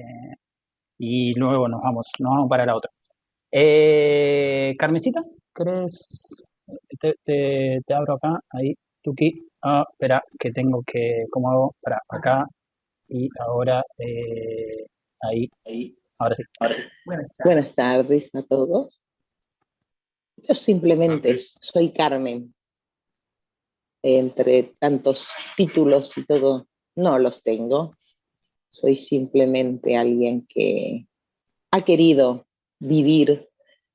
y 0.98 1.34
luego 1.34 1.68
nos 1.68 1.82
vamos, 1.82 2.08
nos 2.18 2.32
vamos 2.32 2.48
para 2.48 2.66
la 2.66 2.76
otra. 2.76 2.90
Eh, 3.50 4.74
Carmencita, 4.78 5.20
¿crees? 5.52 6.46
Te, 6.98 7.14
te, 7.24 7.94
abro 7.94 8.14
acá, 8.14 8.40
ahí, 8.50 8.74
tuki. 9.02 9.46
Ah, 9.62 9.84
espera, 9.90 10.22
que 10.38 10.50
tengo 10.50 10.82
que, 10.86 11.24
¿cómo 11.30 11.50
hago? 11.50 11.74
Para 11.82 11.98
acá 12.08 12.46
y 13.08 13.28
ahora, 13.40 13.82
eh, 13.98 14.86
ahí, 15.20 15.48
ahí. 15.66 15.94
Ahora 16.18 16.34
sí, 16.34 16.42
ahora 16.60 16.74
sí. 16.76 16.82
Buenas 17.44 17.74
tardes. 17.74 18.30
a 18.34 18.42
todos. 18.42 19.02
Yo 20.36 20.54
simplemente 20.54 21.36
soy 21.38 21.92
Carmen 21.92 22.54
entre 24.02 24.74
tantos 24.78 25.28
títulos 25.56 26.16
y 26.16 26.24
todo, 26.24 26.66
no 26.96 27.18
los 27.18 27.42
tengo. 27.42 27.96
Soy 28.70 28.96
simplemente 28.96 29.96
alguien 29.96 30.46
que 30.48 31.06
ha 31.70 31.84
querido 31.84 32.46
vivir, 32.78 33.48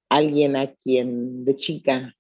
alguien 0.10 0.56
a 0.56 0.74
quien 0.74 1.46
de 1.46 1.56
chica 1.56 2.16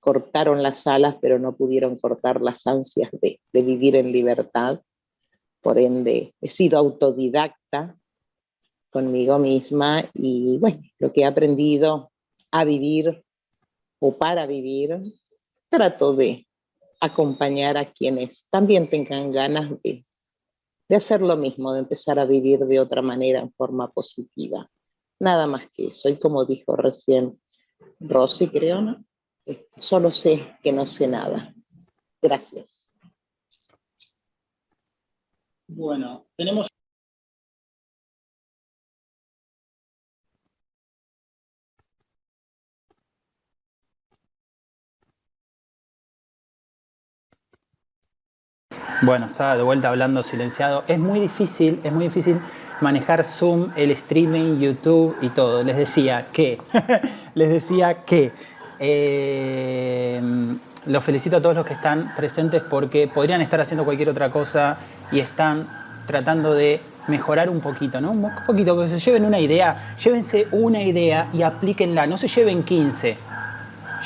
cortaron 0.00 0.62
las 0.62 0.86
alas, 0.88 1.16
pero 1.20 1.38
no 1.38 1.54
pudieron 1.54 1.96
cortar 1.96 2.40
las 2.40 2.66
ansias 2.66 3.10
de, 3.12 3.38
vivir 3.52 3.94
en 3.94 4.10
libertad. 4.10 4.80
Por 5.60 5.78
ende, 5.78 6.34
he 6.40 6.50
sido 6.50 6.76
autodidacta 6.76 7.96
conmigo 8.90 9.38
misma 9.38 10.10
y 10.12 10.58
bueno, 10.58 10.82
lo 10.98 11.12
que 11.12 11.20
he 11.20 11.24
aprendido 11.24 12.10
a 12.50 12.64
vivir 12.64 13.22
o 14.00 14.18
para 14.18 14.46
vivir, 14.46 14.98
trato 15.70 16.14
de 16.14 16.46
acompañar 17.02 17.76
a 17.76 17.92
quienes 17.92 18.46
también 18.48 18.88
tengan 18.88 19.32
ganas 19.32 19.70
de, 19.82 20.04
de 20.88 20.96
hacer 20.96 21.20
lo 21.20 21.36
mismo, 21.36 21.72
de 21.72 21.80
empezar 21.80 22.20
a 22.20 22.24
vivir 22.24 22.60
de 22.60 22.78
otra 22.78 23.02
manera 23.02 23.40
en 23.40 23.52
forma 23.52 23.90
positiva. 23.90 24.70
Nada 25.18 25.48
más 25.48 25.68
que 25.72 25.86
eso. 25.86 26.08
Y 26.08 26.16
como 26.16 26.44
dijo 26.44 26.76
recién 26.76 27.40
Rosy, 27.98 28.48
creo, 28.48 28.80
¿no? 28.80 29.04
Eh, 29.46 29.66
solo 29.76 30.12
sé 30.12 30.56
que 30.62 30.72
no 30.72 30.86
sé 30.86 31.08
nada. 31.08 31.52
Gracias. 32.20 32.94
Bueno, 35.66 36.26
tenemos 36.36 36.68
Bueno, 49.00 49.26
estaba 49.26 49.56
de 49.56 49.62
vuelta 49.62 49.88
hablando 49.88 50.22
silenciado. 50.22 50.84
Es 50.86 50.98
muy 50.98 51.18
difícil, 51.18 51.80
es 51.82 51.92
muy 51.92 52.04
difícil 52.04 52.38
manejar 52.80 53.24
Zoom, 53.24 53.70
el 53.76 53.90
streaming, 53.92 54.60
YouTube 54.60 55.16
y 55.22 55.30
todo. 55.30 55.64
Les 55.64 55.76
decía 55.76 56.26
que, 56.32 56.60
les 57.34 57.48
decía 57.48 58.04
que 58.04 58.32
eh, 58.78 60.20
los 60.86 61.04
felicito 61.04 61.36
a 61.36 61.42
todos 61.42 61.54
los 61.54 61.64
que 61.64 61.74
están 61.74 62.14
presentes 62.14 62.62
porque 62.62 63.08
podrían 63.08 63.40
estar 63.40 63.60
haciendo 63.60 63.84
cualquier 63.84 64.08
otra 64.08 64.30
cosa 64.30 64.78
y 65.10 65.20
están 65.20 65.68
tratando 66.06 66.54
de 66.54 66.80
mejorar 67.06 67.48
un 67.48 67.60
poquito, 67.60 68.00
¿no? 68.00 68.12
Un 68.12 68.30
poquito, 68.46 68.78
que 68.80 68.88
se 68.88 68.98
lleven 68.98 69.24
una 69.24 69.38
idea, 69.38 69.94
llévense 70.02 70.48
una 70.52 70.82
idea 70.82 71.28
y 71.32 71.42
aplíquenla, 71.42 72.06
no 72.06 72.16
se 72.16 72.28
lleven 72.28 72.62
15. 72.62 73.16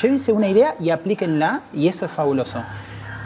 Llévense 0.01 0.31
una 0.31 0.47
idea 0.47 0.75
y 0.79 0.89
aplíquenla 0.91 1.61
y 1.73 1.87
eso 1.87 2.05
es 2.05 2.11
fabuloso. 2.11 2.63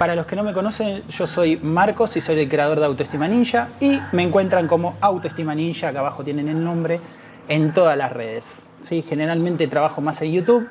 Para 0.02 0.16
los 0.16 0.26
que 0.26 0.36
no 0.36 0.42
me 0.42 0.52
conocen, 0.52 1.04
yo 1.10 1.28
soy 1.28 1.58
Marcos 1.58 2.18
y 2.18 2.22
soy 2.22 2.40
el 2.40 2.50
creador 2.50 2.80
de 2.80 2.88
Autoestima 2.88 3.28
Ninja 3.28 3.68
y 3.80 4.00
me 4.14 4.24
encuentran 4.24 4.68
como 4.68 4.96
Autoestima 5.00 5.54
Ninja, 5.54 5.90
acá 5.90 6.00
abajo 6.00 6.24
tienen 6.24 6.50
el 6.50 6.64
nombre, 6.64 7.00
en 7.48 7.72
todas 7.72 7.96
las 7.96 8.12
redes. 8.12 8.52
¿sí? 8.82 9.06
Generalmente 9.08 9.68
trabajo 9.68 10.02
más 10.02 10.20
en 10.24 10.32
YouTube, 10.32 10.68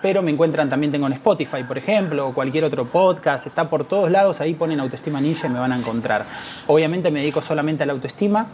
pero 0.00 0.22
me 0.22 0.30
encuentran 0.30 0.70
también 0.70 0.92
tengo 0.92 1.08
en 1.08 1.14
Spotify, 1.14 1.64
por 1.64 1.76
ejemplo, 1.76 2.28
o 2.28 2.32
cualquier 2.32 2.62
otro 2.62 2.86
podcast, 2.86 3.48
está 3.48 3.68
por 3.68 3.84
todos 3.84 4.12
lados, 4.12 4.40
ahí 4.40 4.54
ponen 4.54 4.78
Autoestima 4.78 5.20
Ninja 5.20 5.48
y 5.48 5.50
me 5.50 5.58
van 5.58 5.72
a 5.72 5.76
encontrar. 5.76 6.24
Obviamente 6.68 7.10
me 7.10 7.18
dedico 7.18 7.42
solamente 7.42 7.82
a 7.82 7.86
la 7.86 7.94
autoestima, 7.94 8.46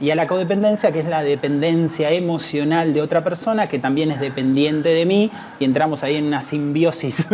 y 0.00 0.10
a 0.10 0.14
la 0.14 0.26
codependencia, 0.26 0.92
que 0.92 1.00
es 1.00 1.06
la 1.06 1.22
dependencia 1.22 2.10
emocional 2.10 2.94
de 2.94 3.02
otra 3.02 3.22
persona, 3.22 3.68
que 3.68 3.78
también 3.78 4.10
es 4.10 4.18
dependiente 4.18 4.88
de 4.88 5.04
mí, 5.04 5.30
y 5.58 5.64
entramos 5.64 6.02
ahí 6.02 6.16
en 6.16 6.24
una 6.26 6.40
simbiosis 6.40 7.26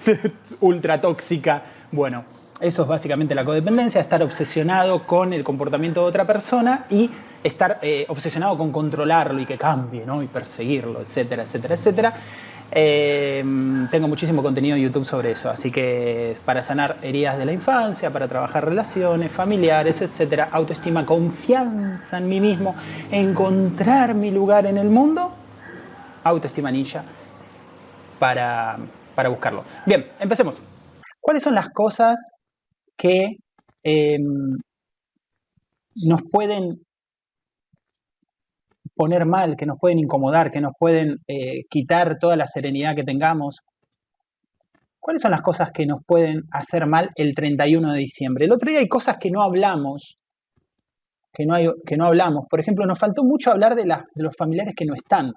ultra 0.60 1.00
tóxica. 1.00 1.62
Bueno, 1.90 2.24
eso 2.60 2.82
es 2.82 2.88
básicamente 2.88 3.34
la 3.34 3.44
codependencia, 3.44 4.00
estar 4.00 4.22
obsesionado 4.22 5.04
con 5.04 5.32
el 5.32 5.42
comportamiento 5.42 6.02
de 6.02 6.06
otra 6.06 6.26
persona 6.26 6.84
y 6.90 7.10
estar 7.42 7.78
eh, 7.82 8.04
obsesionado 8.08 8.58
con 8.58 8.72
controlarlo 8.72 9.40
y 9.40 9.46
que 9.46 9.56
cambie, 9.56 10.04
¿no? 10.04 10.22
Y 10.22 10.26
perseguirlo, 10.26 11.00
etcétera, 11.00 11.44
etcétera, 11.44 11.74
etcétera. 11.74 12.14
Em, 12.70 13.88
tengo 13.88 14.08
muchísimo 14.08 14.42
contenido 14.42 14.76
en 14.76 14.82
YouTube 14.82 15.06
sobre 15.06 15.30
eso, 15.30 15.48
así 15.48 15.70
que 15.70 16.36
para 16.44 16.60
sanar 16.60 16.98
heridas 17.00 17.38
de 17.38 17.46
la 17.46 17.52
infancia, 17.52 18.12
para 18.12 18.28
trabajar 18.28 18.66
relaciones 18.66 19.32
familiares, 19.32 20.02
etcétera, 20.02 20.50
autoestima, 20.52 21.06
confianza 21.06 22.18
en 22.18 22.28
mí 22.28 22.40
mismo, 22.40 22.74
encontrar 23.10 24.14
mi 24.14 24.30
lugar 24.30 24.66
en 24.66 24.76
el 24.76 24.90
mundo, 24.90 25.32
autoestima 26.24 26.70
ninja 26.70 27.04
para, 28.18 28.76
para 29.14 29.30
buscarlo. 29.30 29.64
Bien, 29.86 30.06
empecemos. 30.20 30.60
¿Cuáles 31.28 31.42
son 31.42 31.56
las 31.56 31.68
cosas 31.68 32.24
que 32.96 33.36
em, 33.82 34.56
nos 35.94 36.22
pueden 36.22 36.80
poner 38.96 39.26
mal, 39.26 39.54
que 39.54 39.66
nos 39.66 39.76
pueden 39.78 39.98
incomodar, 39.98 40.50
que 40.50 40.62
nos 40.62 40.72
pueden 40.78 41.18
eh, 41.26 41.64
quitar 41.68 42.16
toda 42.18 42.34
la 42.36 42.46
serenidad 42.46 42.96
que 42.96 43.04
tengamos. 43.04 43.58
¿Cuáles 44.98 45.20
son 45.20 45.32
las 45.32 45.42
cosas 45.42 45.70
que 45.70 45.84
nos 45.84 46.00
pueden 46.06 46.44
hacer 46.50 46.86
mal 46.86 47.10
el 47.14 47.34
31 47.34 47.92
de 47.92 47.98
diciembre? 47.98 48.46
El 48.46 48.52
otro 48.52 48.70
día 48.70 48.78
hay 48.78 48.88
cosas 48.88 49.18
que 49.20 49.30
no 49.30 49.42
hablamos, 49.42 50.16
que 51.34 51.44
no, 51.44 52.06
hablamos. 52.06 52.46
Por 52.48 52.60
ejemplo, 52.60 52.86
nos 52.86 52.98
faltó 52.98 53.22
mucho 53.22 53.50
hablar 53.50 53.74
de 53.74 53.84
los 53.84 54.34
familiares 54.34 54.72
que 54.74 54.86
no 54.86 54.94
están. 54.94 55.34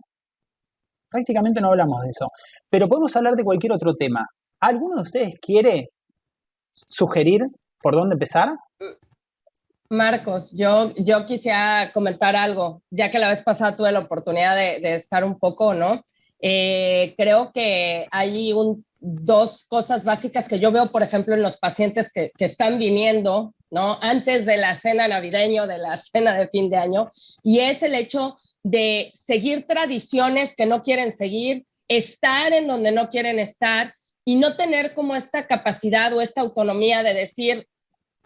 Prácticamente 1.09 1.59
no 1.59 1.67
hablamos 1.67 2.01
de 2.03 2.11
eso. 2.11 2.27
Pero 2.69 2.87
podemos 2.87 3.13
hablar 3.17 3.35
de 3.35 3.43
cualquier 3.43 3.73
otro 3.73 3.93
tema. 3.95 4.25
¿Alguno 4.61 4.97
de 4.97 5.01
ustedes 5.01 5.35
quiere 5.41 5.89
sugerir 6.87 7.41
por 7.81 7.95
dónde 7.95 8.13
empezar? 8.13 8.49
Marcos, 9.89 10.49
yo, 10.53 10.93
yo 10.95 11.25
quisiera 11.25 11.91
comentar 11.93 12.35
algo, 12.35 12.81
ya 12.91 13.11
que 13.11 13.19
la 13.19 13.27
vez 13.27 13.41
pasada 13.43 13.75
tuve 13.75 13.91
la 13.91 13.99
oportunidad 13.99 14.55
de, 14.55 14.93
estar 14.93 15.25
un 15.25 15.37
poco, 15.37 15.73
¿no? 15.73 16.05
Eh, 16.39 17.13
creo 17.17 17.51
que 17.51 18.07
hay 18.11 18.53
un, 18.53 18.85
dos 18.99 19.65
cosas 19.67 20.03
básicas 20.03 20.47
que 20.47 20.59
yo 20.59 20.71
veo, 20.71 20.91
por 20.91 21.01
ejemplo, 21.01 21.33
en 21.33 21.41
los 21.41 21.57
pacientes 21.57 22.11
que, 22.13 22.31
están 22.37 22.79
viniendo 22.79 23.53
¿no? 23.71 23.97
Antes 24.01 24.45
de 24.45 24.57
la 24.57 24.75
cena 24.75 25.07
navideña, 25.07 25.65
de 25.65 25.77
la 25.77 25.97
cena 26.13 26.35
de 26.37 26.47
fin 26.49 26.69
de 26.69 26.77
año, 26.77 27.11
y 27.41 27.59
es 27.59 27.81
el 27.81 27.95
hecho 27.95 28.37
de 28.63 29.11
seguir 29.15 29.65
tradiciones 29.65 30.55
que 30.55 30.67
no 30.67 30.83
quieren 30.83 31.11
seguir, 31.11 31.65
estar 31.87 32.53
en 32.53 32.67
donde 32.67 32.91
no 32.91 33.09
quieren 33.09 33.39
estar 33.39 33.95
y 34.25 34.35
no 34.35 34.55
tener 34.55 34.93
como 34.93 35.15
esta 35.15 35.47
capacidad 35.47 36.13
o 36.13 36.21
esta 36.21 36.41
autonomía 36.41 37.03
de 37.03 37.13
decir, 37.13 37.67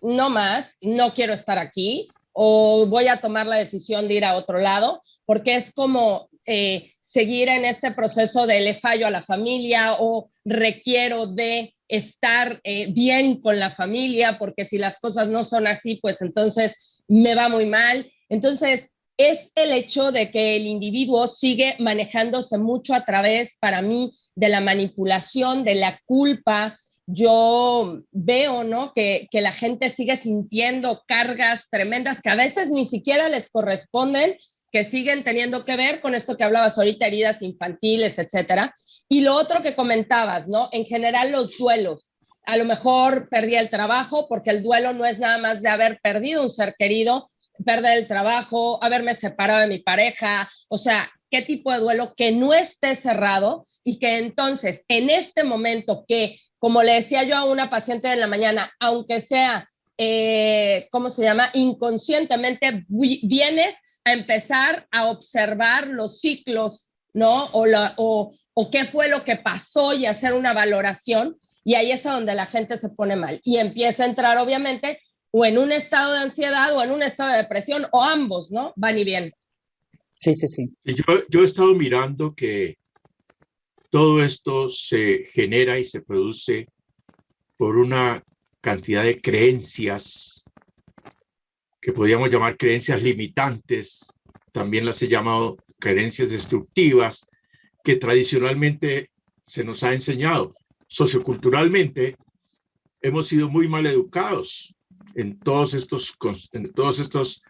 no 0.02 0.30
más, 0.30 0.76
no 0.82 1.14
quiero 1.14 1.34
estar 1.34 1.58
aquí 1.58 2.08
o 2.34 2.86
voy 2.88 3.08
a 3.08 3.22
tomar 3.22 3.48
la 3.48 3.56
decisión 3.56 4.08
de 4.08 4.16
ir 4.16 4.26
a 4.26 4.36
otro 4.36 4.60
lado, 4.60 5.02
porque 5.26 5.56
es 5.56 5.72
como 5.72 6.30
eh, 6.46 6.92
seguir 7.00 7.48
en 7.48 7.64
este 7.64 7.92
proceso 7.92 8.46
de 8.46 8.60
le 8.60 8.76
fallo 8.76 9.08
a 9.08 9.12
la 9.12 9.24
familia 9.24 9.96
o 10.00 10.30
requiero 10.44 11.28
de 11.28 11.74
estar 11.88 12.60
eh, 12.64 12.92
bien 12.92 13.40
con 13.40 13.58
la 13.58 13.70
familia, 13.70 14.38
porque 14.38 14.66
si 14.66 14.78
las 14.78 15.00
cosas 15.00 15.30
no 15.30 15.46
son 15.46 15.66
así, 15.66 15.96
pues 16.02 16.22
entonces 16.22 17.04
me 17.08 17.36
va 17.36 17.48
muy 17.48 17.66
mal. 17.66 18.12
Entonces, 18.28 18.90
es 19.18 19.52
el 19.56 19.72
hecho 19.72 20.12
de 20.12 20.32
que 20.32 20.56
el 20.58 20.66
individuo 20.68 21.28
sigue 21.28 21.76
manejándose 21.80 22.58
mucho 22.58 22.94
a 22.94 23.06
través, 23.06 23.56
para 23.60 23.82
mí, 23.82 24.12
de 24.36 24.50
la 24.50 24.62
manipulación, 24.62 25.64
de 25.64 25.76
la 25.76 26.00
culpa. 26.06 26.78
Yo 27.08 28.02
veo, 28.12 28.64
¿no? 28.64 28.92
Que, 28.94 29.28
que 29.32 29.42
la 29.42 29.52
gente 29.52 29.90
sigue 29.90 30.18
sintiendo 30.18 31.04
cargas 31.08 31.70
tremendas 31.70 32.22
que 32.22 32.30
a 32.30 32.36
veces 32.36 32.70
ni 32.70 32.86
siquiera 32.86 33.30
les 33.30 33.50
corresponden, 33.50 34.38
que 34.72 34.84
siguen 34.84 35.24
teniendo 35.24 35.64
que 35.64 35.78
ver 35.78 36.02
con 36.02 36.16
esto 36.16 36.36
que 36.36 36.44
hablabas 36.44 36.78
ahorita, 36.78 37.08
heridas 37.08 37.42
infantiles, 37.42 38.20
etcétera. 38.20 38.76
Y 39.08 39.22
lo 39.22 39.36
otro 39.36 39.62
que 39.62 39.76
comentabas, 39.76 40.50
¿no? 40.50 40.68
En 40.72 40.86
general 40.86 41.32
los 41.32 41.58
duelos. 41.58 42.10
A 42.46 42.58
lo 42.58 42.66
mejor 42.66 43.30
perdí 43.30 43.56
el 43.56 43.70
trabajo 43.70 44.28
porque 44.28 44.50
el 44.50 44.64
duelo 44.64 44.94
no 44.94 45.06
es 45.06 45.20
nada 45.20 45.38
más 45.38 45.62
de 45.62 45.70
haber 45.70 46.00
perdido 46.02 46.44
un 46.44 46.50
ser 46.50 46.76
querido, 46.78 47.30
perder 47.64 47.98
el 47.98 48.08
trabajo, 48.08 48.84
haberme 48.84 49.14
separado 49.14 49.62
de 49.62 49.68
mi 49.68 49.80
pareja, 49.80 50.50
o 50.68 50.78
sea, 50.78 51.12
qué 51.30 51.42
tipo 51.42 51.72
de 51.72 51.80
duelo 51.80 52.14
que 52.16 52.32
no 52.32 52.54
esté 52.54 52.96
cerrado 52.96 53.66
y 53.84 54.00
que 54.00 54.18
entonces 54.18 54.84
en 54.88 55.10
este 55.10 55.44
momento 55.44 56.06
que, 56.08 56.40
como 56.60 56.84
le 56.84 56.94
decía 56.94 57.24
yo 57.24 57.36
a 57.36 57.46
una 57.46 57.70
paciente 57.70 58.12
en 58.12 58.20
la 58.20 58.28
mañana, 58.28 58.72
aunque 58.80 59.22
sea, 59.22 59.70
eh, 59.98 60.88
¿cómo 60.92 61.10
se 61.10 61.24
llama? 61.24 61.50
Inconscientemente 61.54 62.86
vienes 62.88 63.78
a 64.04 64.14
empezar 64.14 64.88
a 64.92 65.08
observar 65.08 65.88
los 65.88 66.20
ciclos, 66.20 66.90
¿no? 67.14 67.46
O, 67.54 67.66
la, 67.66 67.94
o, 67.98 68.34
o 68.54 68.72
qué 68.72 68.86
fue 68.86 69.10
lo 69.10 69.24
que 69.24 69.38
pasó 69.38 69.94
y 69.94 70.06
hacer 70.06 70.34
una 70.34 70.54
valoración. 70.54 71.38
Y 71.64 71.76
ahí 71.76 71.92
es 71.92 72.06
a 72.06 72.14
donde 72.14 72.36
la 72.36 72.46
gente 72.46 72.78
se 72.78 72.90
pone 72.90 73.16
mal 73.16 73.42
y 73.44 73.58
empieza 73.58 74.04
a 74.04 74.08
entrar, 74.08 74.38
obviamente, 74.38 75.00
o 75.38 75.44
en 75.44 75.58
un 75.58 75.74
estado 75.74 76.14
de 76.14 76.20
ansiedad 76.20 76.74
o 76.74 76.82
en 76.82 76.92
un 76.92 77.04
estado 77.04 77.34
de 77.34 77.40
depresión, 77.40 77.86
o 77.92 78.02
ambos, 78.02 78.52
¿no? 78.52 78.72
Van 78.78 78.98
y 78.98 79.04
bien. 79.04 79.34
Sí, 80.14 80.34
sí, 80.34 80.48
sí. 80.48 80.70
Yo, 80.86 81.28
yo 81.30 81.42
he 81.42 81.44
estado 81.44 81.76
mirando 81.76 82.34
que 82.34 82.78
todo 83.90 84.24
esto 84.24 84.70
se 84.70 85.26
genera 85.26 85.78
y 85.78 85.84
se 85.84 86.00
produce 86.00 86.70
por 87.58 87.76
una 87.76 88.24
cantidad 88.62 89.04
de 89.04 89.20
creencias 89.20 90.46
que 91.82 91.92
podríamos 91.92 92.30
llamar 92.30 92.56
creencias 92.56 93.04
limitantes, 93.04 94.08
también 94.54 94.86
las 94.86 95.02
he 95.02 95.10
llamado 95.10 95.58
creencias 95.80 96.32
destructivas, 96.32 97.28
que 97.84 97.98
tradicionalmente 97.98 99.12
se 99.46 99.66
nos 99.66 99.84
ha 99.84 99.92
enseñado. 99.92 100.54
Socioculturalmente 100.88 102.16
hemos 103.02 103.28
sido 103.28 103.50
muy 103.50 103.68
mal 103.68 103.86
educados 103.86 104.72
en 105.16 105.40
todos 105.40 105.74
estos, 105.74 106.16
en 106.52 106.72
todos 106.72 107.00
estos 107.00 107.42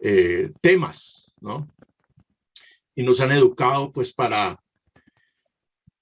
eh, 0.00 0.50
temas, 0.60 1.32
¿no? 1.40 1.72
Y 2.94 3.02
nos 3.02 3.20
han 3.20 3.32
educado 3.32 3.90
pues 3.92 4.12
para, 4.12 4.60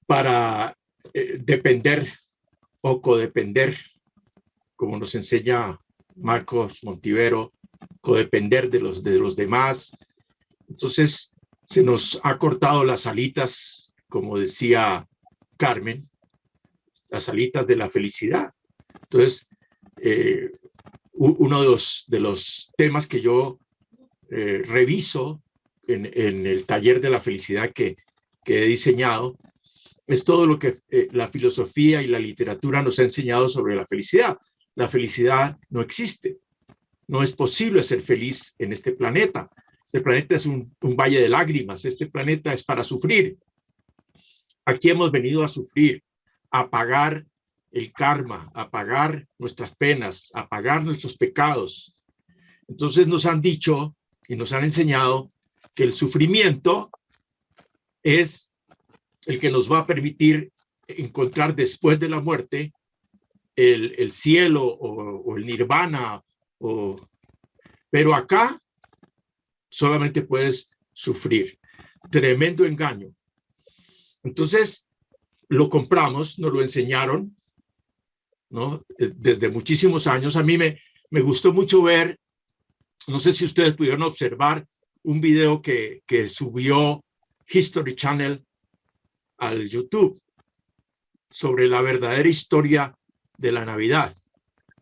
para 0.07 0.77
eh, 1.15 1.39
depender 1.41 2.07
o 2.81 3.01
codepender, 3.01 3.77
como 4.75 4.99
nos 4.99 5.15
enseña 5.15 5.79
Marcos 6.17 6.83
Montivero, 6.83 7.53
codepender 8.01 8.71
de 8.71 8.81
los, 8.81 9.03
de 9.03 9.19
los 9.19 9.37
demás. 9.37 9.93
Entonces, 10.69 11.33
se 11.67 11.83
nos 11.85 12.19
ha 12.25 12.39
cortado 12.39 12.85
las 12.85 13.07
alitas, 13.07 13.93
como 14.09 14.39
decía 14.39 15.07
Carmen, 15.57 16.09
las 17.11 17.29
alitas 17.29 17.67
de 17.67 17.77
la 17.77 17.91
felicidad. 17.91 18.53
Entonces, 19.03 19.49
eh, 20.01 20.51
uno 21.21 21.61
de 21.61 21.69
los, 21.69 22.05
de 22.09 22.19
los 22.19 22.73
temas 22.79 23.07
que 23.07 23.21
yo 23.21 23.59
eh, 24.31 24.63
reviso 24.65 25.43
en, 25.87 26.07
el 26.15 26.65
taller 26.65 27.01
de 27.01 27.11
la 27.11 27.21
felicidad 27.21 27.73
que, 27.73 27.97
que 28.43 28.63
he 28.63 28.67
diseñado 28.67 29.37
es 30.07 30.25
todo 30.25 30.47
lo 30.47 30.59
que 30.59 30.73
eh, 30.91 31.09
la 31.13 31.29
filosofía 31.29 32.03
y 32.03 32.07
la 32.07 32.19
literatura 32.19 32.83
nos 32.83 32.99
ha 32.99 33.03
enseñado 33.03 33.49
sobre 33.49 33.77
la 33.77 33.87
felicidad. 33.87 34.39
La 34.75 34.89
felicidad 34.89 35.59
no 35.69 35.83
existe. 35.83 36.39
No 37.07 37.23
es 37.23 37.33
posible 37.33 37.83
ser 37.83 38.01
feliz 38.01 38.55
en 38.59 38.73
este 38.73 38.93
planeta. 38.93 39.51
Este 39.85 40.01
planeta 40.01 40.37
es 40.37 40.47
un, 40.47 40.75
un 40.81 40.97
valle 40.97 41.21
de 41.21 41.29
lágrimas. 41.29 41.85
Este 41.85 42.07
planeta 42.07 42.53
es 42.55 42.65
para 42.65 42.83
sufrir. 42.83 43.37
Aquí 44.65 44.89
hemos 44.89 45.13
venido 45.13 45.43
a 45.43 45.49
sufrir, 45.49 46.03
a 46.51 46.71
pagar 46.71 47.27
el 47.71 47.93
karma, 47.93 48.51
a 48.55 48.71
pagar 48.71 49.27
nuestras 49.39 49.75
penas, 49.77 50.31
a 50.35 50.49
pagar 50.49 50.85
nuestros 50.85 51.17
pecados. 51.17 51.97
Entonces 52.69 53.07
nos 53.07 53.27
han 53.27 53.41
dicho 53.41 53.97
y 54.29 54.37
nos 54.37 54.53
han 54.53 54.65
enseñado 54.65 55.31
que 55.75 55.85
el 55.85 55.93
sufrimiento 55.93 56.91
es 58.03 58.53
el 59.27 59.39
que 59.39 59.51
nos 59.51 59.71
va 59.71 59.81
a 59.81 59.87
permitir 59.87 60.53
encontrar 60.87 61.55
después 61.55 62.01
de 62.01 62.09
la 62.09 62.21
muerte 62.21 62.73
el, 63.55 63.95
el 63.99 64.11
cielo 64.11 64.65
o, 64.65 65.37
el 65.37 65.47
nirvana. 65.47 66.23
O... 66.59 66.97
Pero 67.91 68.15
acá 68.15 68.61
solamente 69.69 70.23
puedes 70.23 70.71
sufrir. 70.93 71.59
Tremendo 72.11 72.65
engaño. 72.65 73.15
Entonces, 74.23 74.89
lo 75.49 75.69
compramos, 75.69 76.39
nos 76.39 76.53
lo 76.53 76.61
enseñaron, 76.61 77.37
¿no? 78.51 78.85
Eh, 78.99 79.13
desde 79.15 79.49
muchísimos 79.49 80.07
años. 80.07 80.37
A 80.37 80.43
mí 80.43 80.59
me, 80.59 80.81
me 81.11 81.21
gustó 81.21 81.53
mucho 81.53 81.83
ver, 81.83 82.19
no 83.07 83.19
sé 83.19 83.33
si 83.33 83.45
ustedes 83.45 83.75
pudieron 83.75 84.03
observar 84.03 84.67
un 85.03 85.21
video 85.21 85.63
que, 85.63 86.03
que 86.07 86.29
subió 86.29 87.03
History 87.49 87.95
Channel 87.95 88.45
al 89.39 89.69
YouTube 89.69 90.21
sobre 91.31 91.67
la 91.69 91.81
verdadera 91.81 92.29
historia 92.29 92.95
de 93.39 93.53
la 93.53 93.65
Navidad. 93.65 94.15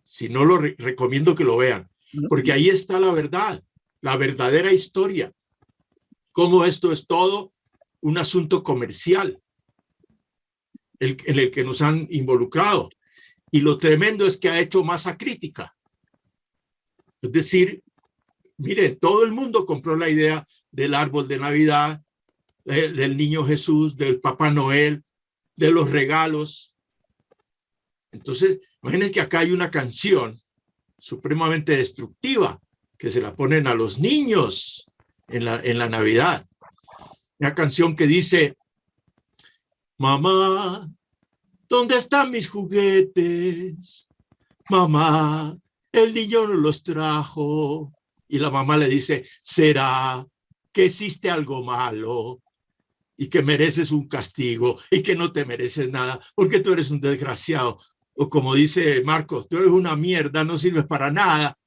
Si 0.03 0.29
no 0.29 0.45
lo 0.45 0.59
re 0.59 0.75
recomiendo 0.79 1.35
que 1.35 1.45
lo 1.45 1.57
vean, 1.57 1.89
porque 2.29 2.53
ahí 2.53 2.69
está 2.69 2.99
la 2.99 3.13
verdad, 3.13 3.63
la 4.01 4.17
verdadera 4.17 4.73
historia. 4.73 5.33
Cómo 6.33 6.65
esto 6.65 6.91
es 6.91 7.07
todo 7.07 7.53
un 8.01 8.19
asunto 8.19 8.63
comercial 8.63 9.41
el, 10.99 11.17
en 11.25 11.39
el 11.39 11.51
que 11.51 11.65
nos 11.65 11.83
han 11.83 12.07
involucrado. 12.11 12.91
Y 13.51 13.61
lo 13.61 13.79
tremendo 13.79 14.27
es 14.27 14.37
que 14.37 14.49
ha 14.49 14.61
hecho 14.61 14.85
masa 14.85 15.17
crítica. 15.17 15.75
Es 17.23 17.33
decir, 17.33 17.83
mire, 18.57 18.97
todo 18.97 19.25
el 19.25 19.33
mundo 19.33 19.67
compró 19.67 19.97
la 19.97 20.09
idea 20.09 20.47
del 20.71 20.95
árbol 20.95 21.29
de 21.29 21.39
Navidad, 21.39 22.03
del 22.65 23.17
niño 23.17 23.47
Jesús, 23.47 23.97
del 23.97 24.21
Papá 24.21 24.51
Noel, 24.51 25.03
de 25.57 25.71
los 25.71 25.91
regalos. 25.91 26.75
Entonces, 28.13 28.61
imagínense 28.83 29.15
que 29.15 29.21
acá 29.21 29.41
hay 29.41 29.53
una 29.53 29.71
canción 29.71 30.41
supremamente 30.99 31.77
destructiva 31.77 32.61
que 32.99 33.11
se 33.11 33.21
la 33.21 33.35
ponen 33.35 33.67
a 33.67 33.75
los 33.75 33.99
niños 33.99 34.87
en 35.29 35.45
la, 35.45 35.61
en 35.61 35.79
la 35.79 35.89
Navidad. 35.89 36.47
Una 37.39 37.55
canción 37.55 37.97
que 37.97 38.07
dice, 38.07 38.57
mamá, 39.97 40.91
¿Dónde 41.69 41.97
están 41.97 42.31
mis 42.31 42.49
juguetes? 42.49 44.09
Mamá, 44.71 45.57
el 45.93 46.15
niño 46.15 46.49
no 46.49 46.55
los 46.55 46.83
trajo. 46.83 47.93
Y 48.27 48.39
la 48.39 48.51
mamá 48.51 48.77
le 48.77 48.89
dice, 48.89 49.27
será 49.43 50.27
que 50.73 50.87
hiciste 50.87 51.31
algo 51.31 51.65
malo 51.65 52.41
y 53.17 53.29
que 53.29 53.43
mereces 53.43 53.91
un 53.91 54.07
castigo 54.07 54.79
y 54.91 55.03
que 55.03 55.17
no 55.17 55.33
te 55.33 55.45
mereces 55.45 55.91
nada 55.91 56.21
porque 56.35 56.61
tú 56.61 56.73
eres 56.73 56.91
un 56.91 57.01
desgraciado. 57.01 57.79
O 58.15 58.29
como 58.29 58.55
dice 58.55 59.03
Marcos, 59.03 59.49
tú 59.49 59.59
eres 59.59 59.71
una 59.71 59.97
mierda, 59.97 60.45
no 60.45 60.57
sirves 60.57 60.87
para 60.87 61.11
nada. 61.11 61.59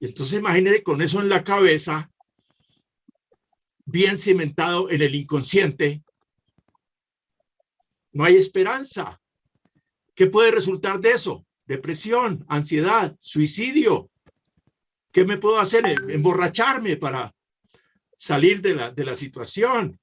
Entonces 0.00 0.38
imagínate 0.38 0.82
con 0.82 1.02
eso 1.02 1.20
en 1.20 1.28
la 1.28 1.42
cabeza, 1.44 2.10
bien 3.84 4.16
cimentado 4.16 4.90
en 4.90 5.02
el 5.02 5.14
inconsciente, 5.14 6.02
no 8.18 8.24
hay 8.24 8.36
esperanza. 8.36 9.20
¿Qué 10.14 10.26
puede 10.26 10.50
resultar 10.50 11.00
de 11.00 11.12
eso? 11.12 11.46
depresión, 11.68 12.44
ansiedad, 12.48 13.16
suicidio. 13.20 14.10
¿Qué 15.12 15.24
me 15.24 15.36
puedo 15.36 15.60
hacer? 15.60 15.84
Emborracharme 16.08 16.96
para 16.96 17.32
salir 18.16 18.62
de 18.62 18.74
la, 18.74 18.90
de 18.90 19.04
la 19.04 19.14
situación. 19.14 20.00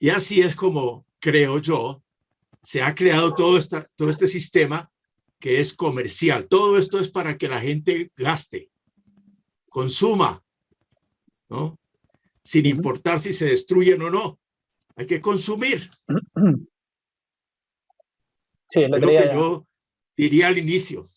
Y 0.00 0.08
así 0.08 0.40
es 0.40 0.56
como, 0.56 1.06
creo 1.20 1.58
yo, 1.58 2.02
se 2.62 2.82
ha 2.82 2.94
creado 2.94 3.34
todo, 3.34 3.58
esta, 3.58 3.86
todo 3.96 4.08
este 4.08 4.26
sistema 4.26 4.90
que 5.38 5.60
es 5.60 5.74
comercial. 5.74 6.48
Todo 6.48 6.78
esto 6.78 6.98
es 6.98 7.10
para 7.10 7.36
que 7.36 7.48
la 7.48 7.60
gente 7.60 8.10
gaste, 8.16 8.70
consuma, 9.68 10.42
¿no? 11.50 11.78
Sin 12.42 12.64
importar 12.64 13.18
si 13.18 13.32
se 13.32 13.44
destruyen 13.44 14.00
o 14.02 14.10
no. 14.10 14.40
Hay 14.96 15.06
que 15.06 15.20
consumir. 15.20 15.90
Sí, 18.72 18.88
lo, 18.88 18.98
que 18.98 19.30
yo 19.34 19.66
diría 20.16 20.48
al 20.48 20.56
inicio. 20.56 21.10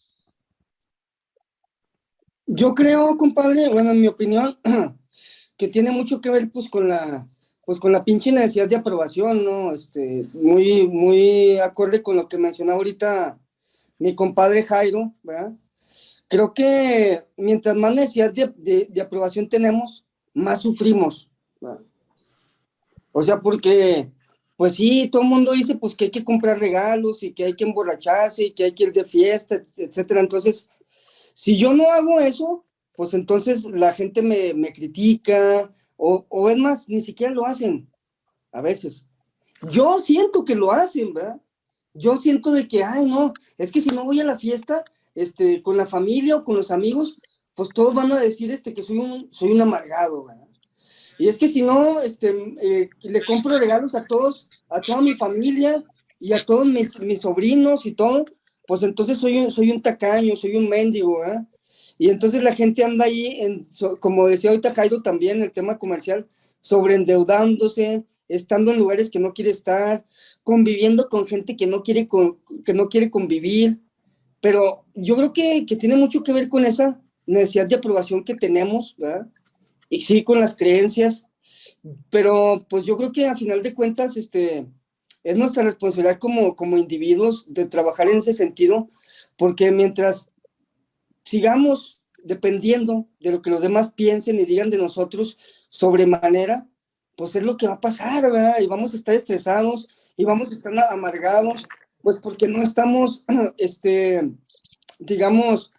Yo 2.46 2.74
creo, 2.74 3.16
compadre, 3.16 3.70
bueno, 3.70 3.92
en 3.92 4.02
mi 4.02 4.08
opinión, 4.08 4.60
que 5.58 5.70
tiene 5.70 5.92
mucho 5.92 6.20
que 6.20 6.30
ver 6.30 6.52
pues 6.52 6.68
con 6.68 6.90
la 6.90 7.30
pues 7.66 7.80
con 7.80 7.94
la 7.94 8.04
pinche 8.04 8.32
necesidad 8.32 8.68
de 8.68 8.76
aprobación, 8.76 9.44
¿no? 9.44 9.72
Este, 9.74 10.28
muy, 10.34 10.86
muy 10.86 11.58
acorde 11.60 12.04
con 12.04 12.18
lo 12.18 12.28
que 12.28 12.38
mencionaba 12.38 12.78
ahorita 12.78 13.40
mi 13.98 14.14
compadre 14.14 14.62
Jairo, 14.62 15.16
¿verdad? 15.24 15.54
Creo 16.28 16.54
que 16.54 17.26
mientras 17.38 17.76
más 17.76 17.94
necesidad 17.94 18.32
de, 18.34 18.88
de, 18.90 19.02
aprobación 19.02 19.48
tenemos, 19.48 20.06
más 20.34 20.62
sufrimos. 20.62 21.32
¿verdad? 21.60 21.80
O 23.12 23.24
sea, 23.24 23.40
porque, 23.40 24.12
pues 24.58 24.76
sí, 24.76 25.10
todo 25.12 25.24
el 25.24 25.28
mundo 25.28 25.52
dice 25.52 25.76
pues 25.76 25.96
que 25.96 26.06
hay 26.06 26.12
que 26.12 26.24
comprar 26.24 26.60
regalos 26.60 27.24
y 27.24 27.34
que 27.34 27.46
hay 27.46 27.54
que 27.56 27.66
emborracharse 27.66 28.46
y 28.46 28.52
que 28.52 28.66
hay 28.66 28.72
que 28.72 28.84
ir 28.86 28.94
de 28.94 29.04
fiesta, 29.04 29.62
etcétera. 29.78 30.22
Entonces, 30.22 30.70
si 31.34 31.58
yo 31.58 31.74
no 31.74 31.92
hago 31.92 32.20
eso, 32.20 32.66
pues 32.96 33.14
entonces 33.14 33.66
la 33.66 33.92
gente 33.92 34.22
me, 34.22 34.54
me 34.54 34.72
critica, 34.72 35.72
o, 35.98 36.26
o, 36.30 36.50
es 36.50 36.58
más, 36.58 36.90
ni 36.90 37.02
siquiera 37.02 37.34
lo 37.34 37.46
hacen 37.46 37.90
a 38.52 38.62
veces. 38.62 39.08
Yo 39.70 40.00
siento 40.00 40.46
que 40.46 40.56
lo 40.56 40.72
hacen, 40.72 41.14
¿verdad? 41.14 41.42
Yo 41.94 42.18
siento 42.18 42.52
de 42.52 42.68
que, 42.68 42.84
ay, 42.84 43.06
no, 43.06 43.34
es 43.58 43.72
que 43.72 43.82
si 43.82 43.90
no 43.90 44.04
voy 44.04 44.20
a 44.20 44.26
la 44.26 44.38
fiesta, 44.38 44.84
este, 45.14 45.62
con 45.62 45.78
la 45.78 45.86
familia 45.86 46.38
o 46.38 46.44
con 46.44 46.56
los 46.56 46.72
amigos, 46.72 47.18
pues 47.54 47.70
todos 47.70 47.94
van 47.94 48.12
a 48.12 48.20
decir 48.20 48.52
este, 48.52 48.74
que 48.74 48.84
soy 48.84 48.98
un, 48.98 49.28
soy 49.32 49.52
un 49.52 49.62
amargado, 49.62 50.26
¿verdad? 50.26 50.45
Y 51.18 51.28
es 51.28 51.38
que 51.38 51.48
si 51.48 51.62
no, 51.62 52.02
este, 52.02 52.36
eh, 52.62 52.90
le 53.04 53.24
compro 53.24 53.58
regalos 53.58 53.96
a 53.96 54.06
todos, 54.06 54.48
a 54.70 54.82
toda 54.82 55.02
mi 55.02 55.14
familia 55.14 55.84
y 56.20 56.34
a 56.34 56.44
todos 56.44 56.66
mis, 56.66 57.00
mis 57.00 57.22
sobrinos 57.22 57.86
y 57.86 57.94
todo, 57.94 58.26
pues 58.68 58.84
entonces 58.84 59.18
soy 59.18 59.38
un, 59.38 59.52
soy 59.52 59.72
un 59.72 59.82
tacaño, 59.82 60.36
soy 60.36 60.56
un 60.56 60.68
mendigo, 60.68 61.20
¿verdad? 61.20 61.48
Y 61.98 62.10
entonces 62.10 62.44
la 62.44 62.54
gente 62.54 62.84
anda 62.84 63.06
ahí, 63.06 63.40
en, 63.42 63.68
como 64.00 64.28
decía 64.28 64.50
ahorita 64.50 64.74
Jairo 64.74 65.02
también, 65.02 65.42
el 65.42 65.52
tema 65.52 65.78
comercial, 65.78 66.28
sobreendeudándose, 66.60 68.04
estando 68.28 68.72
en 68.72 68.80
lugares 68.80 69.10
que 69.10 69.20
no 69.20 69.34
quiere 69.34 69.52
estar, 69.52 70.06
conviviendo 70.44 71.08
con 71.10 71.28
gente 71.28 71.56
que 71.56 71.68
no 71.68 71.84
quiere, 71.84 72.10
que 72.66 72.74
no 72.74 72.90
quiere 72.90 73.10
convivir. 73.10 73.80
Pero 74.42 74.86
yo 74.96 75.16
creo 75.16 75.34
que, 75.34 75.66
que 75.66 75.76
tiene 75.76 75.96
mucho 75.96 76.24
que 76.24 76.34
ver 76.34 76.50
con 76.50 76.66
esa 76.66 77.02
necesidad 77.26 77.68
de 77.68 77.76
aprobación 77.76 78.24
que 78.24 78.36
tenemos, 78.36 78.96
¿verdad? 78.98 79.28
Y 79.90 80.02
sí, 80.02 80.24
con 80.24 80.40
las 80.40 80.56
creencias. 80.56 81.28
Pero 82.10 82.66
pues 82.70 82.86
yo 82.86 82.98
creo 82.98 83.12
que 83.12 83.28
a 83.28 83.36
final 83.36 83.62
de 83.62 83.74
cuentas, 83.74 84.18
este, 84.18 84.68
es 85.24 85.38
nuestra 85.38 85.64
responsabilidad 85.64 86.20
como, 86.20 86.56
como 86.56 86.78
individuos 86.78 87.46
de 87.48 87.66
trabajar 87.66 88.08
en 88.08 88.18
ese 88.18 88.34
sentido, 88.34 88.88
porque 89.38 89.72
mientras 89.72 90.34
sigamos 91.24 92.02
dependiendo 92.26 93.08
de 93.20 93.32
lo 93.32 93.42
que 93.42 93.52
los 93.52 93.62
demás 93.62 93.94
piensen 93.94 94.40
y 94.40 94.46
digan 94.46 94.72
de 94.72 94.78
nosotros 94.78 95.38
sobremanera, 95.70 96.68
pues 97.16 97.36
es 97.36 97.44
lo 97.44 97.56
que 97.56 97.68
va 97.68 97.74
a 97.74 97.80
pasar, 97.80 98.24
¿verdad? 98.24 98.60
Y 98.60 98.68
vamos 98.68 98.94
a 98.94 98.98
estar 98.98 99.14
estresados 99.14 99.88
y 100.18 100.26
vamos 100.26 100.50
a 100.50 100.54
estar 100.54 100.74
amargados, 100.92 101.68
pues 102.02 102.18
porque 102.18 102.48
no 102.48 102.62
estamos, 102.62 103.24
este, 103.58 104.32
digamos, 104.98 105.72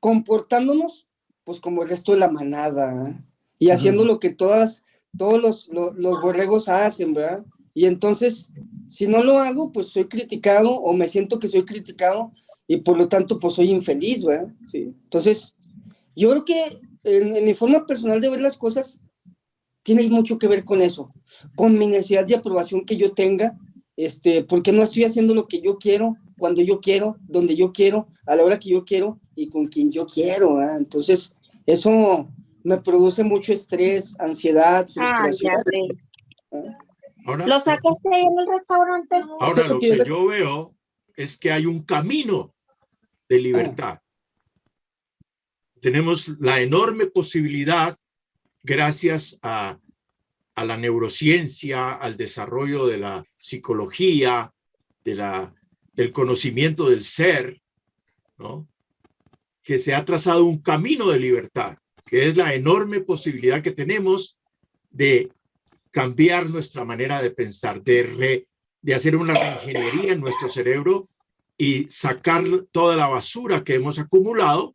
comportándonos, 0.00 1.06
pues 1.44 1.60
como 1.60 1.82
el 1.82 1.90
resto 1.90 2.12
de 2.12 2.18
la 2.18 2.30
manada, 2.30 3.10
¿eh? 3.10 3.29
Y 3.60 3.70
haciendo 3.70 4.04
lo 4.04 4.18
que 4.18 4.30
todas, 4.30 4.82
todos 5.16 5.40
los, 5.40 5.68
los, 5.68 5.94
los 5.94 6.20
borregos 6.20 6.68
hacen, 6.68 7.14
¿verdad? 7.14 7.44
Y 7.74 7.84
entonces, 7.84 8.50
si 8.88 9.06
no 9.06 9.22
lo 9.22 9.38
hago, 9.38 9.70
pues 9.70 9.88
soy 9.88 10.06
criticado 10.06 10.72
o 10.72 10.92
me 10.94 11.06
siento 11.06 11.38
que 11.38 11.46
soy 11.46 11.64
criticado 11.64 12.32
y 12.66 12.78
por 12.78 12.96
lo 12.96 13.06
tanto 13.06 13.38
pues 13.38 13.54
soy 13.54 13.70
infeliz, 13.70 14.24
¿verdad? 14.24 14.52
Sí. 14.66 14.94
Entonces, 15.04 15.54
yo 16.16 16.30
creo 16.30 16.44
que 16.44 16.80
en, 17.04 17.44
mi 17.44 17.54
forma 17.54 17.86
personal 17.86 18.20
de 18.20 18.30
ver 18.30 18.40
las 18.40 18.56
cosas 18.56 19.00
tiene 19.82 20.08
mucho 20.08 20.38
que 20.38 20.48
ver 20.48 20.64
con 20.64 20.80
eso, 20.80 21.08
con 21.54 21.78
mi 21.78 21.86
necesidad 21.86 22.26
de 22.26 22.36
aprobación 22.36 22.84
que 22.84 22.96
yo 22.96 23.12
tenga, 23.12 23.58
este, 23.96 24.42
porque 24.42 24.72
no 24.72 24.82
estoy 24.82 25.04
haciendo 25.04 25.34
lo 25.34 25.46
que 25.46 25.60
yo 25.60 25.78
quiero, 25.78 26.16
cuando 26.38 26.62
yo 26.62 26.80
quiero, 26.80 27.18
donde 27.28 27.56
yo 27.56 27.72
quiero, 27.72 28.08
a 28.26 28.36
la 28.36 28.44
hora 28.44 28.58
que 28.58 28.70
yo 28.70 28.84
quiero 28.84 29.20
y 29.34 29.48
con 29.48 29.66
quien 29.66 29.90
yo 29.90 30.06
quiero, 30.06 30.56
¿verdad? 30.56 30.78
Entonces, 30.78 31.36
eso 31.66 32.28
me 32.64 32.78
produce 32.78 33.24
mucho 33.24 33.52
estrés, 33.52 34.18
ansiedad, 34.18 34.86
ah, 34.98 35.16
frustración. 35.16 35.52
Ah, 37.26 37.36
¿Lo 37.46 37.60
sacaste 37.60 38.14
ahí 38.14 38.22
en 38.22 38.38
el 38.38 38.46
restaurante? 38.46 39.22
Ahora, 39.40 39.68
lo 39.68 39.78
que 39.78 40.02
yo 40.04 40.26
veo 40.26 40.74
es 41.14 41.38
que 41.38 41.52
hay 41.52 41.66
un 41.66 41.82
camino 41.82 42.54
de 43.28 43.40
libertad. 43.40 44.00
Tenemos 45.80 46.28
la 46.40 46.60
enorme 46.60 47.06
posibilidad, 47.06 47.96
gracias 48.62 49.38
a, 49.42 49.78
a 50.54 50.64
la 50.64 50.76
neurociencia, 50.76 51.92
al 51.92 52.16
desarrollo 52.16 52.86
de 52.86 52.98
la 52.98 53.24
psicología, 53.38 54.52
de 55.04 55.14
la, 55.14 55.54
del 55.92 56.12
conocimiento 56.12 56.90
del 56.90 57.02
ser, 57.02 57.60
¿no? 58.38 58.68
que 59.62 59.78
se 59.78 59.94
ha 59.94 60.04
trazado 60.04 60.44
un 60.44 60.58
camino 60.58 61.08
de 61.08 61.18
libertad, 61.18 61.76
que 62.10 62.26
es 62.26 62.36
la 62.36 62.52
enorme 62.54 63.00
posibilidad 63.00 63.62
que 63.62 63.70
tenemos 63.70 64.36
de 64.90 65.30
cambiar 65.92 66.50
nuestra 66.50 66.84
manera 66.84 67.22
de 67.22 67.30
pensar, 67.30 67.84
de, 67.84 68.48
hacer 68.92 69.14
una 69.14 69.32
reingeniería 69.32 70.14
en 70.14 70.20
nuestro 70.20 70.48
cerebro 70.48 71.08
y 71.56 71.88
sacar 71.88 72.42
toda 72.72 72.96
la 72.96 73.06
basura 73.06 73.62
que 73.62 73.76
hemos 73.76 74.00
acumulado 74.00 74.74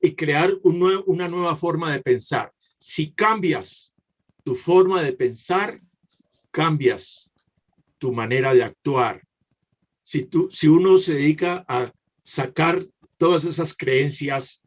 y 0.00 0.14
crear 0.14 0.54
una 0.62 1.26
nueva 1.26 1.56
forma 1.56 1.92
de 1.92 2.02
pensar. 2.02 2.52
Si 2.78 3.10
cambias 3.10 3.96
tu 4.44 4.54
forma 4.54 5.02
de 5.02 5.12
pensar, 5.12 5.80
cambias 6.52 7.32
tu 7.98 8.12
manera 8.12 8.54
de 8.54 8.62
actuar. 8.62 9.26
Si, 10.04 10.22
tú, 10.22 10.48
si 10.52 10.68
uno 10.68 10.98
se 10.98 11.14
dedica 11.14 11.64
a 11.66 11.92
sacar 12.22 12.80
todas 13.16 13.44
esas 13.44 13.74
creencias 13.74 14.62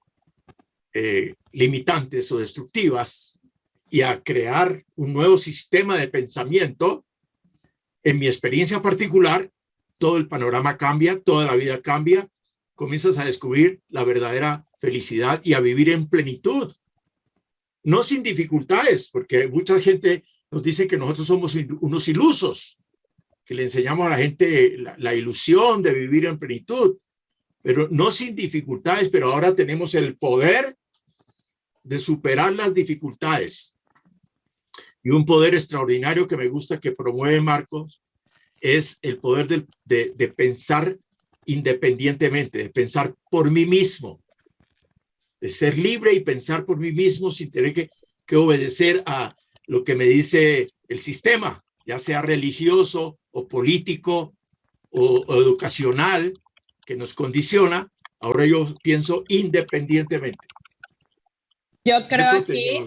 eh, 0.93 1.35
limitantes 1.51 2.31
o 2.31 2.37
destructivas 2.39 3.39
y 3.89 4.01
a 4.01 4.21
crear 4.23 4.81
un 4.95 5.13
nuevo 5.13 5.37
sistema 5.37 5.97
de 5.97 6.07
pensamiento, 6.07 7.05
en 8.03 8.19
mi 8.19 8.25
experiencia 8.25 8.81
particular, 8.81 9.51
todo 9.97 10.17
el 10.17 10.27
panorama 10.27 10.77
cambia, 10.77 11.21
toda 11.21 11.45
la 11.45 11.55
vida 11.55 11.81
cambia, 11.81 12.27
comienzas 12.75 13.17
a 13.17 13.25
descubrir 13.25 13.81
la 13.89 14.03
verdadera 14.03 14.65
felicidad 14.79 15.41
y 15.43 15.53
a 15.53 15.59
vivir 15.59 15.89
en 15.89 16.07
plenitud. 16.07 16.73
No 17.83 18.01
sin 18.01 18.23
dificultades, 18.23 19.09
porque 19.09 19.47
mucha 19.47 19.79
gente 19.79 20.23
nos 20.49 20.63
dice 20.63 20.87
que 20.87 20.97
nosotros 20.97 21.27
somos 21.27 21.55
unos 21.81 22.07
ilusos, 22.07 22.77
que 23.45 23.53
le 23.53 23.63
enseñamos 23.63 24.07
a 24.07 24.09
la 24.09 24.17
gente 24.17 24.77
la, 24.97 25.13
ilusión 25.13 25.81
de 25.81 25.93
vivir 25.93 26.25
en 26.25 26.39
plenitud, 26.39 26.97
pero 27.61 27.87
no 27.91 28.09
sin 28.09 28.35
dificultades, 28.35 29.09
pero 29.09 29.31
ahora 29.31 29.55
tenemos 29.55 29.93
el 29.93 30.17
poder 30.17 30.75
de 31.83 31.97
superar 31.97 32.53
las 32.53 32.73
dificultades. 32.73 33.77
Y 35.03 35.09
un 35.09 35.25
poder 35.25 35.55
extraordinario 35.55 36.27
que 36.27 36.37
me 36.37 36.47
gusta 36.47 36.79
que 36.79 36.91
promueve 36.91 37.41
Marcos 37.41 38.01
es 38.61 38.99
el 39.01 39.17
poder 39.17 39.65
de, 39.85 40.33
pensar 40.35 40.97
independientemente, 41.45 42.59
de 42.59 42.69
pensar 42.69 43.15
por 43.31 43.49
mí 43.49 43.65
mismo, 43.65 44.21
de 45.41 45.47
ser 45.47 45.77
libre 45.77 46.13
y 46.13 46.19
pensar 46.19 46.65
por 46.65 46.77
mí 46.77 46.91
mismo 46.91 47.31
sin 47.31 47.49
tener 47.51 47.73
que, 47.73 47.89
obedecer 48.33 49.03
a 49.07 49.35
lo 49.67 49.83
que 49.83 49.93
me 49.93 50.05
dice 50.05 50.65
el 50.87 50.97
sistema, 50.97 51.61
ya 51.85 51.97
sea 51.97 52.21
religioso 52.21 53.19
o 53.31 53.45
político 53.45 54.33
o, 54.89 55.35
educacional, 55.35 56.31
que 56.85 56.95
nos 56.95 57.13
condiciona. 57.13 57.89
Ahora 58.21 58.45
yo 58.45 58.65
pienso 58.81 59.25
independientemente. 59.27 60.47
Yo 61.83 62.07
creo 62.07 62.29
aquí, 62.31 62.77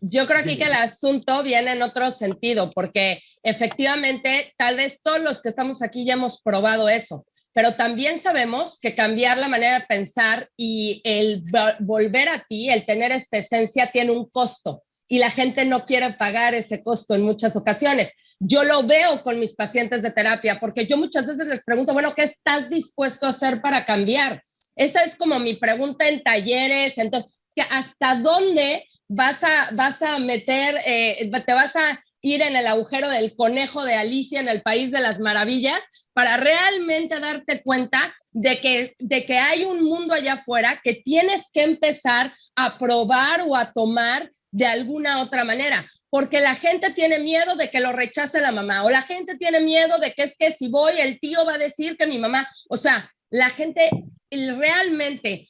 yo 0.00 0.26
creo 0.26 0.40
aquí 0.40 0.56
que 0.56 0.64
el 0.64 0.72
asunto 0.72 1.42
viene 1.42 1.72
en 1.72 1.82
otro 1.82 2.10
sentido, 2.10 2.72
porque 2.72 3.20
efectivamente, 3.42 4.52
tal 4.56 4.76
vez 4.76 5.00
todos 5.02 5.20
los 5.20 5.40
que 5.40 5.48
estamos 5.48 5.82
aquí 5.82 6.04
ya 6.04 6.14
hemos 6.14 6.40
probado 6.42 6.88
eso. 6.88 7.24
pero 7.52 7.74
también 7.74 8.18
sabemos 8.18 8.78
que 8.80 8.94
cambiar 8.94 9.38
la 9.38 9.48
manera 9.48 9.80
de 9.80 9.86
pensar 9.86 10.48
y 10.56 11.00
el 11.04 11.44
volver 11.80 12.28
a 12.28 12.44
ti, 12.48 12.70
el 12.70 12.86
tener 12.86 13.12
esta 13.12 13.38
esencia, 13.38 13.90
tiene 13.92 14.12
un 14.12 14.28
costo 14.30 14.82
y 15.06 15.18
la 15.18 15.30
gente 15.30 15.66
no 15.66 15.84
quiere 15.84 16.14
pagar 16.14 16.54
ese 16.54 16.82
costo 16.82 17.14
en 17.14 17.22
muchas 17.22 17.54
ocasiones. 17.54 18.12
Yo 18.40 18.64
lo 18.64 18.82
veo 18.84 19.22
con 19.22 19.38
mis 19.38 19.54
pacientes 19.54 20.00
de 20.00 20.10
terapia, 20.10 20.58
porque 20.58 20.86
yo 20.86 20.96
muchas 20.96 21.26
veces 21.26 21.46
les 21.46 21.62
pregunto, 21.62 21.92
bueno, 21.92 22.14
¿qué 22.14 22.22
estás 22.22 22.70
dispuesto 22.70 23.26
a 23.26 23.30
hacer 23.30 23.60
para 23.60 23.84
cambiar? 23.84 24.42
Esa 24.74 25.04
es 25.04 25.14
como 25.14 25.38
mi 25.38 25.54
pregunta 25.54 26.08
en 26.08 26.22
talleres, 26.22 26.96
entonces, 26.96 27.41
¿hasta 27.60 28.16
dónde 28.16 28.86
vas 29.08 29.44
a, 29.44 29.70
vas 29.72 30.02
a 30.02 30.18
meter, 30.18 30.76
eh, 30.86 31.30
te 31.46 31.52
vas 31.52 31.76
a 31.76 32.02
ir 32.22 32.40
en 32.40 32.56
el 32.56 32.66
agujero 32.66 33.08
del 33.08 33.34
conejo 33.34 33.84
de 33.84 33.94
Alicia 33.94 34.40
en 34.40 34.48
el 34.48 34.62
País 34.62 34.90
de 34.90 35.00
las 35.00 35.18
Maravillas 35.18 35.80
para 36.12 36.36
realmente 36.36 37.18
darte 37.20 37.62
cuenta 37.62 38.14
de 38.30 38.60
que, 38.60 38.94
de 38.98 39.26
que 39.26 39.38
hay 39.38 39.64
un 39.64 39.82
mundo 39.82 40.14
allá 40.14 40.34
afuera 40.34 40.80
que 40.82 40.94
tienes 40.94 41.50
que 41.52 41.62
empezar 41.62 42.32
a 42.56 42.78
probar 42.78 43.42
o 43.46 43.56
a 43.56 43.72
tomar 43.72 44.30
de 44.50 44.66
alguna 44.66 45.20
otra 45.20 45.44
manera, 45.44 45.86
porque 46.10 46.40
la 46.40 46.54
gente 46.54 46.92
tiene 46.92 47.18
miedo 47.18 47.56
de 47.56 47.70
que 47.70 47.80
lo 47.80 47.92
rechace 47.92 48.40
la 48.40 48.52
mamá 48.52 48.84
o 48.84 48.90
la 48.90 49.02
gente 49.02 49.36
tiene 49.36 49.60
miedo 49.60 49.98
de 49.98 50.12
que 50.12 50.24
es 50.24 50.36
que 50.36 50.52
si 50.52 50.68
voy 50.68 51.00
el 51.00 51.18
tío 51.20 51.44
va 51.46 51.54
a 51.54 51.58
decir 51.58 51.96
que 51.96 52.06
mi 52.06 52.18
mamá, 52.18 52.46
o 52.68 52.76
sea, 52.76 53.10
la 53.30 53.48
gente 53.48 53.88
realmente, 54.30 55.48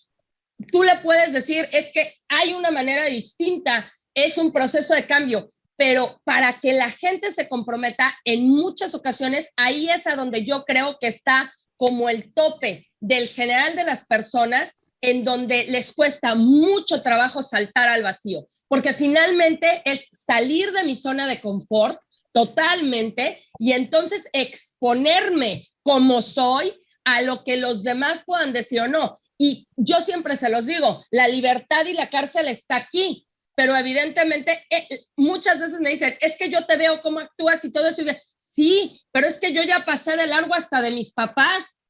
tú 0.70 0.82
le 0.82 0.96
puedes 0.96 1.32
decir, 1.32 1.68
es 1.72 1.90
que 1.92 2.14
hay 2.28 2.54
una 2.54 2.70
manera 2.70 3.04
distinta, 3.04 3.92
es 4.14 4.38
un 4.38 4.52
proceso 4.52 4.94
de 4.94 5.06
cambio, 5.06 5.52
pero 5.76 6.20
para 6.24 6.60
que 6.60 6.72
la 6.72 6.90
gente 6.90 7.32
se 7.32 7.48
comprometa 7.48 8.16
en 8.24 8.48
muchas 8.48 8.94
ocasiones, 8.94 9.50
ahí 9.56 9.88
es 9.88 10.06
a 10.06 10.16
donde 10.16 10.44
yo 10.44 10.64
creo 10.64 10.96
que 11.00 11.08
está 11.08 11.52
como 11.76 12.08
el 12.08 12.32
tope 12.32 12.88
del 13.00 13.28
general 13.28 13.74
de 13.74 13.84
las 13.84 14.06
personas, 14.06 14.74
en 15.00 15.24
donde 15.24 15.64
les 15.64 15.92
cuesta 15.92 16.36
mucho 16.36 17.02
trabajo 17.02 17.42
saltar 17.42 17.88
al 17.88 18.04
vacío, 18.04 18.46
porque 18.68 18.94
finalmente 18.94 19.82
es 19.84 20.06
salir 20.12 20.70
de 20.72 20.84
mi 20.84 20.94
zona 20.94 21.26
de 21.26 21.40
confort 21.40 21.98
totalmente 22.32 23.42
y 23.58 23.72
entonces 23.72 24.28
exponerme 24.32 25.66
como 25.82 26.22
soy 26.22 26.72
a 27.04 27.22
lo 27.22 27.42
que 27.44 27.56
los 27.56 27.82
demás 27.82 28.22
puedan 28.24 28.52
decir 28.52 28.80
o 28.82 28.88
no. 28.88 29.20
Y 29.38 29.66
yo 29.76 30.00
siempre 30.00 30.36
se 30.36 30.48
los 30.48 30.66
digo, 30.66 31.04
la 31.10 31.28
libertad 31.28 31.84
y 31.86 31.94
la 31.94 32.10
cárcel 32.10 32.48
está 32.48 32.76
aquí, 32.76 33.26
pero 33.54 33.76
evidentemente 33.76 34.64
eh, 34.70 34.88
muchas 35.16 35.60
veces 35.60 35.80
me 35.80 35.90
dicen, 35.90 36.16
es 36.20 36.36
que 36.36 36.48
yo 36.48 36.64
te 36.64 36.76
veo 36.76 37.02
cómo 37.02 37.20
actúas 37.20 37.64
y 37.64 37.72
todo 37.72 37.88
eso. 37.88 38.02
sí, 38.36 39.00
pero 39.12 39.26
es 39.26 39.38
que 39.38 39.52
yo 39.52 39.62
ya 39.62 39.84
pasé 39.84 40.16
de 40.16 40.26
largo 40.26 40.54
hasta 40.54 40.80
de 40.80 40.90
mis 40.90 41.12
papás. 41.12 41.80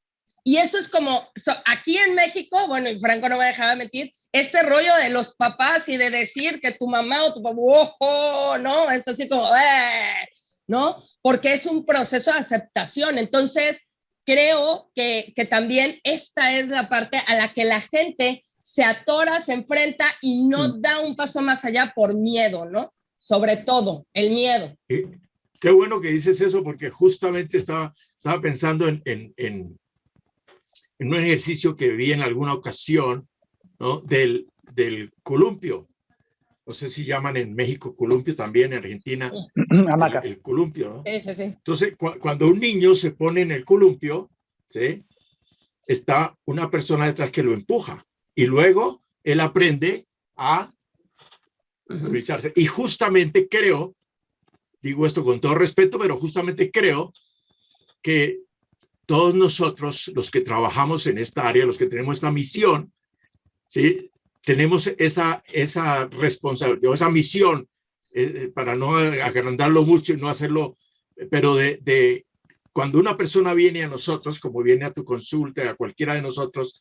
Y 0.45 0.57
eso 0.57 0.77
es 0.77 0.89
como, 0.89 1.31
aquí 1.67 1.99
en 1.99 2.17
México, 2.17 2.67
bueno, 2.67 2.89
y 2.91 2.99
Franco 2.99 3.29
no 3.29 3.39
me 3.39 3.45
dejaba 3.45 3.77
mentir, 3.77 4.13
este 4.33 4.63
rollo 4.63 4.97
de 4.97 5.11
los 5.11 5.35
papás 5.35 5.89
y 5.89 5.97
de 5.97 6.11
decir 6.11 6.61
que 6.61 6.73
tu 6.73 6.89
mamá 6.89 7.23
o 7.23 7.33
tu 7.33 7.43
papá, 7.43 7.57
ojo, 7.61 8.59
no, 8.59 8.91
es 8.91 9.07
así 9.07 9.29
como, 9.29 9.47
eh", 9.55 10.29
¿no? 10.67 11.01
Porque 11.21 11.53
es 11.53 11.67
un 11.67 11.87
proceso 11.87 12.33
de 12.33 12.41
aceptación. 12.41 13.19
Entonces, 13.19 13.83
creo 14.25 14.91
que, 14.95 15.33
que 15.35 15.45
también 15.45 16.01
esta 16.05 16.57
es 16.59 16.69
la 16.69 16.89
parte 16.89 17.19
a 17.27 17.35
la 17.35 17.53
que 17.53 17.65
la 17.65 17.81
gente 17.81 18.45
se 18.63 18.85
atora, 18.85 19.41
se 19.41 19.53
enfrenta 19.53 20.07
y 20.23 20.45
no 20.45 20.69
mm. 20.69 20.81
da 20.81 21.01
un 21.01 21.17
paso 21.17 21.43
más 21.43 21.65
allá 21.65 21.93
por 21.95 22.15
miedo, 22.15 22.71
¿no? 22.71 22.95
Sobre 23.19 23.59
todo, 23.59 24.07
el 24.15 24.31
miedo. 24.31 24.77
Qué 24.89 25.71
bueno 25.71 26.01
que 26.01 26.09
dices 26.09 26.41
eso 26.41 26.63
porque 26.63 26.91
justamente 26.91 27.57
estaba, 27.57 27.95
estaba 28.17 28.41
pensando 28.41 28.89
en, 28.89 29.03
en, 29.05 29.33
en, 29.37 29.79
un 30.99 31.15
ejercicio 31.17 31.77
que 31.77 31.91
vi 31.91 32.13
en 32.13 32.23
alguna 32.23 32.55
ocasión, 32.55 33.29
¿no? 33.79 34.01
Del, 34.01 34.49
del 34.73 35.13
columpio. 35.23 35.89
No 36.65 36.73
sé 36.73 36.89
si 36.89 37.05
llaman 37.05 37.37
en 37.37 37.55
México 37.55 37.97
columpio 37.97 38.37
también, 38.37 38.73
en 38.73 38.79
Argentina. 38.79 39.33
El, 40.23 40.41
columpio, 40.41 40.91
¿no? 40.91 41.03
Sí, 41.05 41.21
sí, 41.25 41.35
sí. 41.35 41.43
Entonces, 41.43 41.95
cuando 42.21 42.49
un 42.49 42.61
niño 42.61 42.95
se 42.95 43.11
pone 43.11 43.41
en 43.41 43.51
el 43.51 43.65
columpio, 43.65 44.31
¿sí? 44.69 45.01
Está 45.87 46.37
una 46.45 46.71
persona 46.71 47.07
detrás 47.07 47.31
que 47.31 47.43
lo 47.43 47.53
empuja 47.53 48.05
y 48.35 48.47
luego 48.47 49.03
él 49.25 49.41
aprende 49.41 50.07
a 50.37 50.73
realizarse. 51.89 52.53
Y 52.55 52.67
justamente 52.67 53.49
creo, 53.49 53.95
digo 54.81 55.07
esto 55.07 55.25
con 55.25 55.41
todo 55.41 55.55
respeto, 55.55 55.99
pero 55.99 56.17
justamente 56.17 56.71
creo 56.71 57.13
que 58.01 58.41
todos 59.07 59.35
nosotros, 59.35 60.11
los 60.15 60.31
que 60.31 60.41
trabajamos 60.41 61.07
en 61.07 61.19
esta 61.19 61.49
área, 61.49 61.67
los 61.67 61.77
que 61.77 61.87
tenemos 61.87 62.19
esta 62.19 62.31
misión, 62.31 62.93
¿sí? 63.67 64.12
Tenemos 64.45 64.89
esa, 64.99 65.43
esa 65.53 66.07
responsabilidad, 66.07 66.95
esa 66.95 67.11
misión, 67.11 67.69
eh, 68.15 68.33
eh, 68.37 68.49
para 68.55 68.75
no 68.75 68.97
agrandarlo 68.97 69.85
mucho 69.85 70.13
y 70.13 70.17
no 70.17 70.29
hacerlo, 70.29 70.77
pero 71.31 71.55
de, 71.57 72.27
cuando 72.73 72.99
una 72.99 73.17
persona 73.17 73.55
viene 73.55 73.83
a 73.83 73.89
nosotros, 73.89 74.41
como 74.41 74.63
viene 74.63 74.85
a 74.85 74.93
tu 74.93 75.05
consulta, 75.05 75.71
a 75.71 75.75
cualquiera 75.75 76.15
de 76.15 76.23
nosotros, 76.23 76.81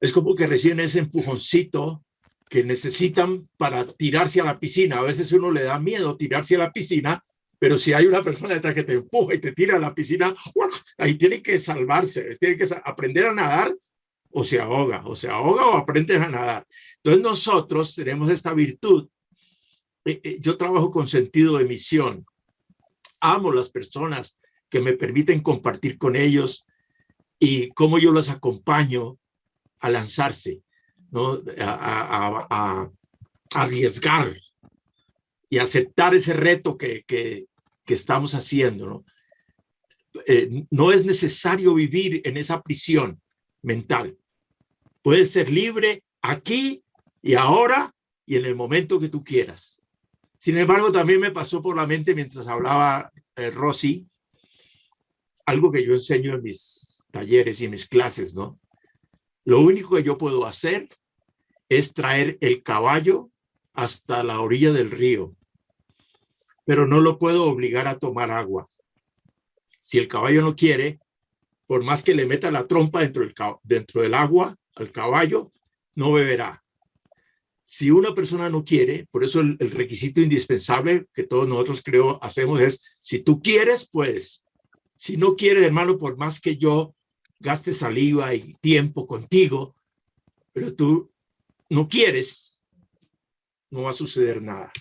es 0.00 0.12
como 0.12 0.34
que 0.34 0.46
reciben 0.46 0.80
ese 0.80 1.00
empujoncito 1.00 2.02
que 2.48 2.64
necesitan 2.64 3.48
para 3.56 3.86
tirarse 3.86 4.40
a 4.40 4.44
la 4.44 4.58
piscina. 4.58 4.98
A 4.98 5.02
veces 5.02 5.32
uno 5.32 5.50
le 5.50 5.64
da 5.64 5.78
miedo 5.78 6.16
tirarse 6.16 6.56
a 6.56 6.58
la 6.58 6.72
piscina, 6.72 7.22
pero 7.58 7.76
si 7.76 7.92
hay 7.92 8.06
una 8.06 8.22
persona 8.22 8.54
detrás 8.54 8.74
que 8.74 8.84
te 8.84 8.94
empuja 8.94 9.34
y 9.34 9.38
te 9.38 9.52
tira 9.52 9.76
a 9.76 9.78
la 9.80 9.94
piscina, 9.94 10.34
ahí 10.98 11.16
tiene 11.16 11.42
que 11.42 11.58
salvarse, 11.58 12.30
tiene 12.40 12.56
que 12.56 12.66
aprender 12.84 13.26
a 13.26 13.34
nadar 13.34 13.74
o 14.32 14.44
se 14.44 14.60
ahoga, 14.60 15.02
o 15.06 15.16
se 15.16 15.28
ahoga 15.28 15.66
o 15.66 15.76
aprende 15.76 16.16
a 16.16 16.28
nadar. 16.28 16.66
Entonces 16.96 17.22
nosotros 17.22 17.94
tenemos 17.94 18.30
esta 18.30 18.54
virtud. 18.54 19.08
Eh, 20.04 20.20
eh, 20.22 20.38
yo 20.40 20.56
trabajo 20.56 20.90
con 20.90 21.06
sentido 21.06 21.58
de 21.58 21.64
misión. 21.64 22.24
Amo 23.20 23.52
las 23.52 23.70
personas 23.70 24.40
que 24.68 24.80
me 24.80 24.92
permiten 24.94 25.40
compartir 25.40 25.98
con 25.98 26.16
ellos 26.16 26.64
y 27.38 27.70
cómo 27.70 27.98
yo 27.98 28.12
los 28.12 28.30
acompaño 28.30 29.18
a 29.80 29.90
lanzarse, 29.90 30.62
¿no? 31.10 31.42
a, 31.58 32.90
arriesgar 33.52 34.36
y 35.48 35.58
aceptar 35.58 36.14
ese 36.14 36.34
reto 36.34 36.78
que, 36.78 37.02
que, 37.04 37.46
estamos 37.88 38.36
haciendo. 38.36 38.86
¿no? 38.86 39.04
Eh, 40.24 40.64
no 40.70 40.92
es 40.92 41.04
necesario 41.04 41.74
vivir 41.74 42.22
en 42.24 42.36
esa 42.36 42.62
prisión 42.62 43.20
mental. 43.62 44.16
Puedes 45.02 45.32
ser 45.32 45.50
libre 45.50 46.02
aquí 46.22 46.82
y 47.22 47.34
ahora 47.34 47.94
y 48.26 48.36
en 48.36 48.44
el 48.44 48.54
momento 48.54 49.00
que 49.00 49.08
tú 49.08 49.24
quieras. 49.24 49.82
Sin 50.38 50.56
embargo, 50.56 50.92
también 50.92 51.20
me 51.20 51.30
pasó 51.30 51.62
por 51.62 51.76
la 51.76 51.86
mente 51.86 52.14
mientras 52.14 52.46
hablaba 52.46 53.12
eh, 53.36 53.50
Rosy, 53.50 54.06
algo 55.46 55.72
que 55.72 55.84
yo 55.84 55.92
enseño 55.92 56.34
en 56.34 56.42
mis 56.42 57.06
talleres 57.10 57.60
y 57.60 57.64
en 57.64 57.72
mis 57.72 57.88
clases, 57.88 58.34
¿no? 58.34 58.58
Lo 59.44 59.60
único 59.60 59.96
que 59.96 60.02
yo 60.02 60.16
puedo 60.16 60.46
hacer 60.46 60.88
es 61.68 61.92
traer 61.92 62.38
el 62.40 62.62
caballo 62.62 63.30
hasta 63.72 64.22
la 64.22 64.40
orilla 64.40 64.72
del 64.72 64.90
río, 64.90 65.34
pero 66.64 66.86
no 66.86 67.00
lo 67.00 67.18
puedo 67.18 67.44
obligar 67.44 67.88
a 67.88 67.98
tomar 67.98 68.30
agua. 68.30 68.68
Si 69.80 69.98
el 69.98 70.08
caballo 70.08 70.42
no 70.42 70.54
quiere, 70.54 71.00
por 71.66 71.82
más 71.82 72.02
que 72.02 72.14
le 72.14 72.26
meta 72.26 72.50
la 72.50 72.66
trompa 72.66 73.00
dentro 73.00 73.22
del, 73.22 73.34
dentro 73.62 74.02
del 74.02 74.14
agua 74.14 74.56
al 74.80 74.90
caballo, 74.92 75.52
no 75.94 76.12
beberá. 76.12 76.64
Si 77.62 77.90
una 77.90 78.14
persona 78.14 78.50
no 78.50 78.64
quiere, 78.64 79.06
por 79.10 79.22
eso 79.22 79.40
el, 79.40 79.58
requisito 79.58 80.20
indispensable 80.20 81.06
que 81.14 81.24
todos 81.24 81.46
nosotros 81.46 81.82
creo 81.84 82.22
hacemos 82.22 82.60
es, 82.60 82.98
si 83.00 83.20
tú 83.20 83.40
quieres, 83.40 83.88
puedes. 83.88 84.44
Si 84.96 85.16
no 85.16 85.36
quieres, 85.36 85.62
hermano, 85.62 85.96
por 85.96 86.16
más 86.16 86.40
que 86.40 86.56
yo 86.56 86.94
gaste 87.38 87.72
saliva 87.72 88.34
y 88.34 88.54
tiempo 88.60 89.06
contigo, 89.06 89.76
pero 90.52 90.74
tú 90.74 91.12
no 91.68 91.88
quieres, 91.88 92.64
no 93.70 93.82
va 93.82 93.90
a 93.90 93.94
suceder 93.94 94.42
nada. 94.42 94.72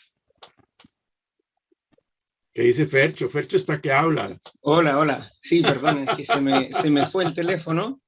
¿Qué 2.52 2.64
dice 2.64 2.88
Fercho? 2.88 3.30
Fercho 3.30 3.56
está 3.56 3.80
que 3.80 3.92
habla. 3.92 4.38
Hola, 4.62 4.98
hola. 4.98 5.32
Sí, 5.40 5.62
perdón, 5.62 6.08
que 6.18 6.26
se 6.26 6.42
me, 6.42 6.74
se 6.74 6.90
me 6.90 7.08
fue 7.08 7.24
el 7.24 7.34
teléfono. 7.36 8.00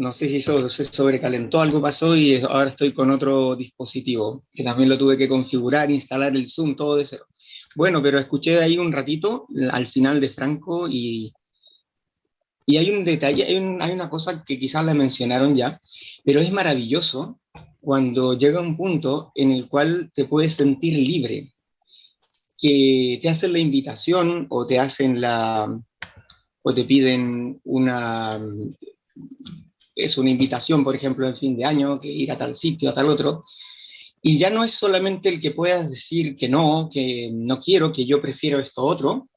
No 0.00 0.14
sé 0.14 0.30
si 0.30 0.40
se 0.40 0.84
sobrecalentó, 0.86 1.60
algo 1.60 1.82
pasó 1.82 2.16
y 2.16 2.36
ahora 2.36 2.70
estoy 2.70 2.92
con 2.92 3.10
otro 3.10 3.54
dispositivo, 3.54 4.44
que 4.50 4.64
también 4.64 4.88
lo 4.88 4.96
tuve 4.96 5.18
que 5.18 5.28
configurar, 5.28 5.90
instalar 5.90 6.34
el 6.34 6.48
Zoom, 6.48 6.74
todo 6.74 6.96
de 6.96 7.04
cero. 7.04 7.26
Bueno, 7.76 8.02
pero 8.02 8.18
escuché 8.18 8.58
ahí 8.60 8.78
un 8.78 8.92
ratito 8.92 9.46
al 9.70 9.86
final 9.86 10.18
de 10.18 10.30
Franco 10.30 10.88
y 10.88 11.32
y 12.70 12.76
hay 12.76 12.90
un 12.90 13.04
detalle, 13.04 13.44
hay, 13.44 13.92
una 13.92 14.08
cosa 14.08 14.44
que 14.44 14.56
quizás 14.56 14.84
la 14.84 14.94
mencionaron 14.94 15.56
ya, 15.56 15.80
pero 16.24 16.40
es 16.40 16.52
maravilloso 16.52 17.40
cuando 17.80 18.38
llega 18.38 18.60
un 18.60 18.76
punto 18.76 19.32
en 19.34 19.50
el 19.50 19.68
cual 19.68 20.12
te 20.14 20.24
puedes 20.24 20.54
sentir 20.54 20.94
libre, 20.94 21.52
que 22.56 23.18
te 23.20 23.28
hacen 23.28 23.52
la 23.54 23.58
invitación 23.58 24.46
o 24.50 24.66
te 24.66 24.78
hacen 24.78 25.20
la, 25.20 25.82
o 26.62 26.74
te 26.74 26.84
piden 26.84 27.60
una, 27.64 28.40
es 30.04 30.18
una 30.18 30.30
invitación, 30.30 30.84
por 30.84 30.94
ejemplo, 30.94 31.26
en 31.26 31.36
fin 31.36 31.56
de 31.56 31.64
año, 31.64 32.00
que 32.00 32.08
ir 32.08 32.30
a 32.32 32.38
tal 32.38 32.54
sitio, 32.54 32.90
a 32.90 32.94
tal 32.94 33.08
otro, 33.08 33.42
y 34.22 34.38
ya 34.38 34.50
no 34.50 34.64
es 34.64 34.72
solamente 34.72 35.28
el 35.28 35.40
que 35.40 35.52
puedas 35.52 35.88
decir 35.88 36.36
que 36.36 36.48
no, 36.48 36.90
que 36.92 37.30
no 37.32 37.60
quiero, 37.60 37.92
que 37.92 38.04
yo 38.04 38.20
prefiero 38.20 38.58
esto 38.58 38.82
otro, 38.82 39.28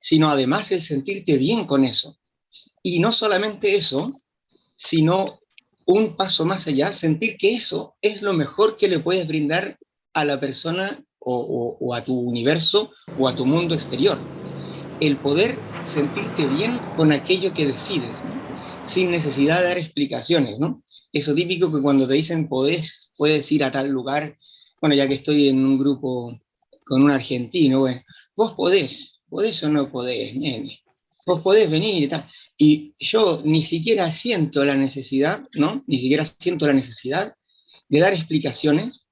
sino 0.00 0.28
además 0.28 0.70
el 0.70 0.80
sentirte 0.80 1.36
bien 1.38 1.66
con 1.66 1.84
eso. 1.84 2.18
Y 2.82 3.00
no 3.00 3.12
solamente 3.12 3.74
eso, 3.74 4.22
sino 4.76 5.40
un 5.86 6.16
paso 6.16 6.44
más 6.44 6.66
allá, 6.66 6.92
sentir 6.92 7.36
que 7.36 7.54
eso 7.54 7.96
es 8.00 8.22
lo 8.22 8.32
mejor 8.32 8.76
que 8.76 8.88
le 8.88 9.00
puedes 9.00 9.26
brindar 9.26 9.78
a 10.12 10.24
la 10.24 10.38
persona 10.38 11.02
o, 11.18 11.94
a 11.94 12.04
tu 12.04 12.18
universo 12.18 12.92
o 13.16 13.28
a 13.28 13.34
tu 13.34 13.44
mundo 13.44 13.74
exterior. 13.74 14.30
El 15.00 15.20
poder 15.20 15.66
sentirte 15.82 16.46
bien 16.46 16.90
con 16.92 17.10
aquello 17.12 17.52
que 17.52 17.66
decides, 17.66 18.22
sin 18.88 19.10
necesidad 19.10 19.60
de 19.60 19.68
dar 19.68 19.78
explicaciones, 19.78 20.58
¿no? 20.58 20.82
Eso 21.12 21.34
típico 21.34 21.72
que 21.72 21.80
cuando 21.80 22.06
te 22.06 22.14
dicen 22.14 22.48
podés, 22.48 23.10
puedes 23.16 23.50
ir 23.52 23.64
a 23.64 23.70
tal 23.70 23.88
lugar, 23.88 24.36
bueno, 24.80 24.94
ya 24.94 25.08
que 25.08 25.14
estoy 25.14 25.48
en 25.48 25.64
un 25.64 25.78
grupo 25.78 26.38
con 26.84 27.02
un 27.02 27.10
argentino, 27.10 27.80
bueno, 27.80 28.02
vos 28.34 28.52
podés, 28.52 29.20
podés 29.28 29.62
o 29.62 29.68
no 29.68 29.90
podés, 29.90 30.34
nene, 30.34 30.80
vos 31.26 31.40
podés 31.42 31.70
venir 31.70 32.02
y 32.02 32.08
tal. 32.08 32.24
Y 32.56 32.94
yo 32.98 33.42
ni 33.44 33.62
siquiera 33.62 34.10
siento 34.10 34.64
la 34.64 34.74
necesidad, 34.74 35.38
¿no? 35.54 35.84
Ni 35.86 35.98
siquiera 35.98 36.24
siento 36.24 36.66
la 36.66 36.72
necesidad 36.72 37.34
de 37.88 38.00
dar 38.00 38.12
explicaciones, 38.12 39.02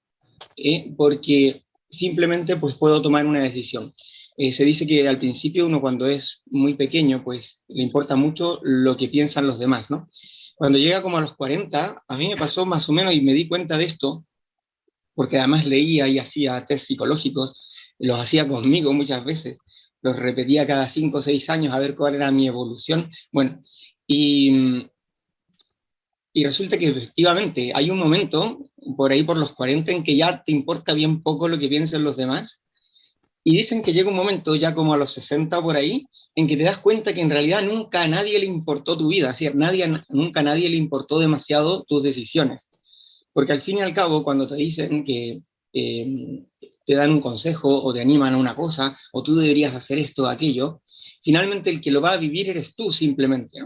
¿eh? 0.56 0.92
porque 0.96 1.64
simplemente 1.88 2.56
pues 2.56 2.74
puedo 2.76 3.00
tomar 3.00 3.26
una 3.26 3.40
decisión. 3.40 3.94
Eh, 4.36 4.52
se 4.52 4.64
dice 4.64 4.86
que 4.86 5.08
al 5.08 5.18
principio 5.18 5.66
uno 5.66 5.80
cuando 5.80 6.06
es 6.06 6.42
muy 6.46 6.74
pequeño, 6.74 7.24
pues 7.24 7.64
le 7.68 7.82
importa 7.82 8.16
mucho 8.16 8.58
lo 8.62 8.96
que 8.96 9.08
piensan 9.08 9.46
los 9.46 9.58
demás, 9.58 9.90
¿no? 9.90 10.08
Cuando 10.56 10.78
llega 10.78 11.02
como 11.02 11.18
a 11.18 11.22
los 11.22 11.36
40, 11.36 12.04
a 12.06 12.16
mí 12.16 12.28
me 12.28 12.36
pasó 12.36 12.66
más 12.66 12.88
o 12.88 12.92
menos 12.92 13.14
y 13.14 13.20
me 13.20 13.34
di 13.34 13.48
cuenta 13.48 13.78
de 13.78 13.84
esto, 13.84 14.26
porque 15.14 15.38
además 15.38 15.66
leía 15.66 16.06
y 16.08 16.18
hacía 16.18 16.64
test 16.64 16.86
psicológicos, 16.86 17.94
los 17.98 18.20
hacía 18.20 18.46
conmigo 18.46 18.92
muchas 18.92 19.24
veces, 19.24 19.58
los 20.02 20.16
repetía 20.18 20.66
cada 20.66 20.88
cinco 20.88 21.18
o 21.18 21.22
seis 21.22 21.48
años 21.48 21.72
a 21.72 21.78
ver 21.78 21.94
cuál 21.94 22.14
era 22.14 22.30
mi 22.30 22.46
evolución. 22.46 23.10
Bueno, 23.32 23.62
y, 24.06 24.86
y 26.32 26.44
resulta 26.44 26.76
que 26.76 26.88
efectivamente 26.88 27.72
hay 27.74 27.90
un 27.90 27.98
momento, 27.98 28.70
por 28.96 29.12
ahí 29.12 29.22
por 29.22 29.38
los 29.38 29.52
40, 29.52 29.92
en 29.92 30.04
que 30.04 30.16
ya 30.16 30.42
te 30.44 30.52
importa 30.52 30.92
bien 30.92 31.22
poco 31.22 31.48
lo 31.48 31.58
que 31.58 31.68
piensen 31.68 32.04
los 32.04 32.16
demás. 32.16 32.65
Y 33.48 33.56
dicen 33.56 33.80
que 33.80 33.92
llega 33.92 34.10
un 34.10 34.16
momento, 34.16 34.56
ya 34.56 34.74
como 34.74 34.92
a 34.92 34.96
los 34.96 35.12
60 35.12 35.62
por 35.62 35.76
ahí, 35.76 36.08
en 36.34 36.48
que 36.48 36.56
te 36.56 36.64
das 36.64 36.78
cuenta 36.78 37.14
que 37.14 37.20
en 37.20 37.30
realidad 37.30 37.62
nunca 37.62 38.02
a 38.02 38.08
nadie 38.08 38.40
le 38.40 38.46
importó 38.46 38.98
tu 38.98 39.06
vida, 39.06 39.28
es 39.28 39.38
decir, 39.38 39.54
nadie, 39.54 39.86
nunca 40.08 40.40
a 40.40 40.42
nadie 40.42 40.68
le 40.68 40.76
importó 40.76 41.20
demasiado 41.20 41.84
tus 41.84 42.02
decisiones. 42.02 42.68
Porque 43.32 43.52
al 43.52 43.62
fin 43.62 43.78
y 43.78 43.82
al 43.82 43.94
cabo, 43.94 44.24
cuando 44.24 44.48
te 44.48 44.56
dicen 44.56 45.04
que 45.04 45.42
eh, 45.72 46.44
te 46.84 46.94
dan 46.96 47.12
un 47.12 47.20
consejo 47.20 47.84
o 47.84 47.94
te 47.94 48.00
animan 48.00 48.34
a 48.34 48.36
una 48.36 48.56
cosa, 48.56 48.98
o 49.12 49.22
tú 49.22 49.36
deberías 49.36 49.76
hacer 49.76 50.00
esto 50.00 50.24
o 50.24 50.26
aquello, 50.26 50.82
finalmente 51.22 51.70
el 51.70 51.80
que 51.80 51.92
lo 51.92 52.00
va 52.00 52.14
a 52.14 52.16
vivir 52.16 52.50
eres 52.50 52.74
tú 52.74 52.92
simplemente. 52.92 53.60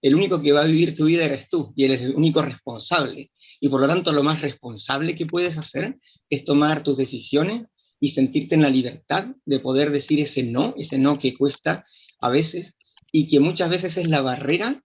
El 0.00 0.14
único 0.14 0.40
que 0.40 0.52
va 0.52 0.62
a 0.62 0.66
vivir 0.66 0.96
tu 0.96 1.04
vida 1.04 1.26
eres 1.26 1.50
tú 1.50 1.74
y 1.76 1.84
eres 1.84 2.00
el 2.00 2.14
único 2.14 2.40
responsable. 2.40 3.32
Y 3.60 3.68
por 3.68 3.82
lo 3.82 3.86
tanto 3.86 4.14
lo 4.14 4.22
más 4.22 4.40
responsable 4.40 5.14
que 5.14 5.26
puedes 5.26 5.58
hacer 5.58 5.98
es 6.30 6.42
tomar 6.42 6.82
tus 6.82 6.96
decisiones 6.96 7.74
y 8.00 8.08
sentirte 8.08 8.54
en 8.54 8.62
la 8.62 8.70
libertad 8.70 9.26
de 9.44 9.60
poder 9.60 9.90
decir 9.90 10.20
ese 10.20 10.42
no, 10.42 10.74
ese 10.76 10.98
no 10.98 11.16
que 11.16 11.34
cuesta 11.34 11.84
a 12.20 12.30
veces 12.30 12.76
y 13.12 13.28
que 13.28 13.40
muchas 13.40 13.70
veces 13.70 13.96
es 13.96 14.08
la 14.08 14.20
barrera 14.20 14.82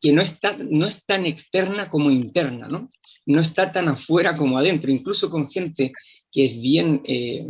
que 0.00 0.12
no 0.12 0.22
está, 0.22 0.56
no 0.70 0.86
es 0.86 1.04
tan 1.04 1.26
externa 1.26 1.88
como 1.88 2.10
interna, 2.10 2.68
¿no? 2.68 2.90
No 3.24 3.40
está 3.40 3.72
tan 3.72 3.88
afuera 3.88 4.36
como 4.36 4.58
adentro, 4.58 4.90
incluso 4.90 5.28
con 5.30 5.50
gente 5.50 5.92
que 6.30 6.46
es 6.46 6.60
bien, 6.60 7.02
eh, 7.04 7.46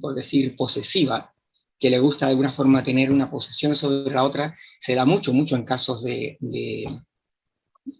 por 0.00 0.14
decir, 0.14 0.54
posesiva, 0.56 1.34
que 1.78 1.90
le 1.90 1.98
gusta 1.98 2.26
de 2.26 2.30
alguna 2.30 2.52
forma 2.52 2.82
tener 2.82 3.10
una 3.10 3.30
posesión 3.30 3.76
sobre 3.76 4.12
la 4.12 4.24
otra, 4.24 4.56
se 4.80 4.94
da 4.94 5.04
mucho, 5.04 5.32
mucho 5.32 5.56
en 5.56 5.64
casos 5.64 6.02
de, 6.02 6.38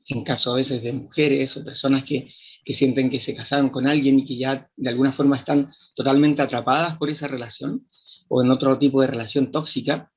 en 0.09 0.25
casos 0.25 0.53
a 0.53 0.57
veces 0.57 0.83
de 0.83 0.93
mujeres 0.93 1.57
o 1.57 1.65
personas 1.65 2.05
que, 2.05 2.29
que, 2.65 2.75
sienten 2.75 3.11
que 3.11 3.21
se 3.21 3.35
casaron 3.35 3.71
con 3.71 3.87
alguien 3.87 4.21
y 4.21 4.25
que 4.25 4.37
ya 4.37 4.71
de 4.77 4.89
alguna 4.89 5.13
forma 5.13 5.37
están 5.37 5.73
totalmente 5.95 6.43
atrapadas 6.43 6.97
por 6.97 7.11
esa 7.11 7.29
relación 7.29 7.87
o 8.29 8.43
en 8.43 8.51
otro 8.51 8.79
tipo 8.79 9.01
de 9.01 9.09
relación 9.09 9.51
tóxica. 9.53 10.11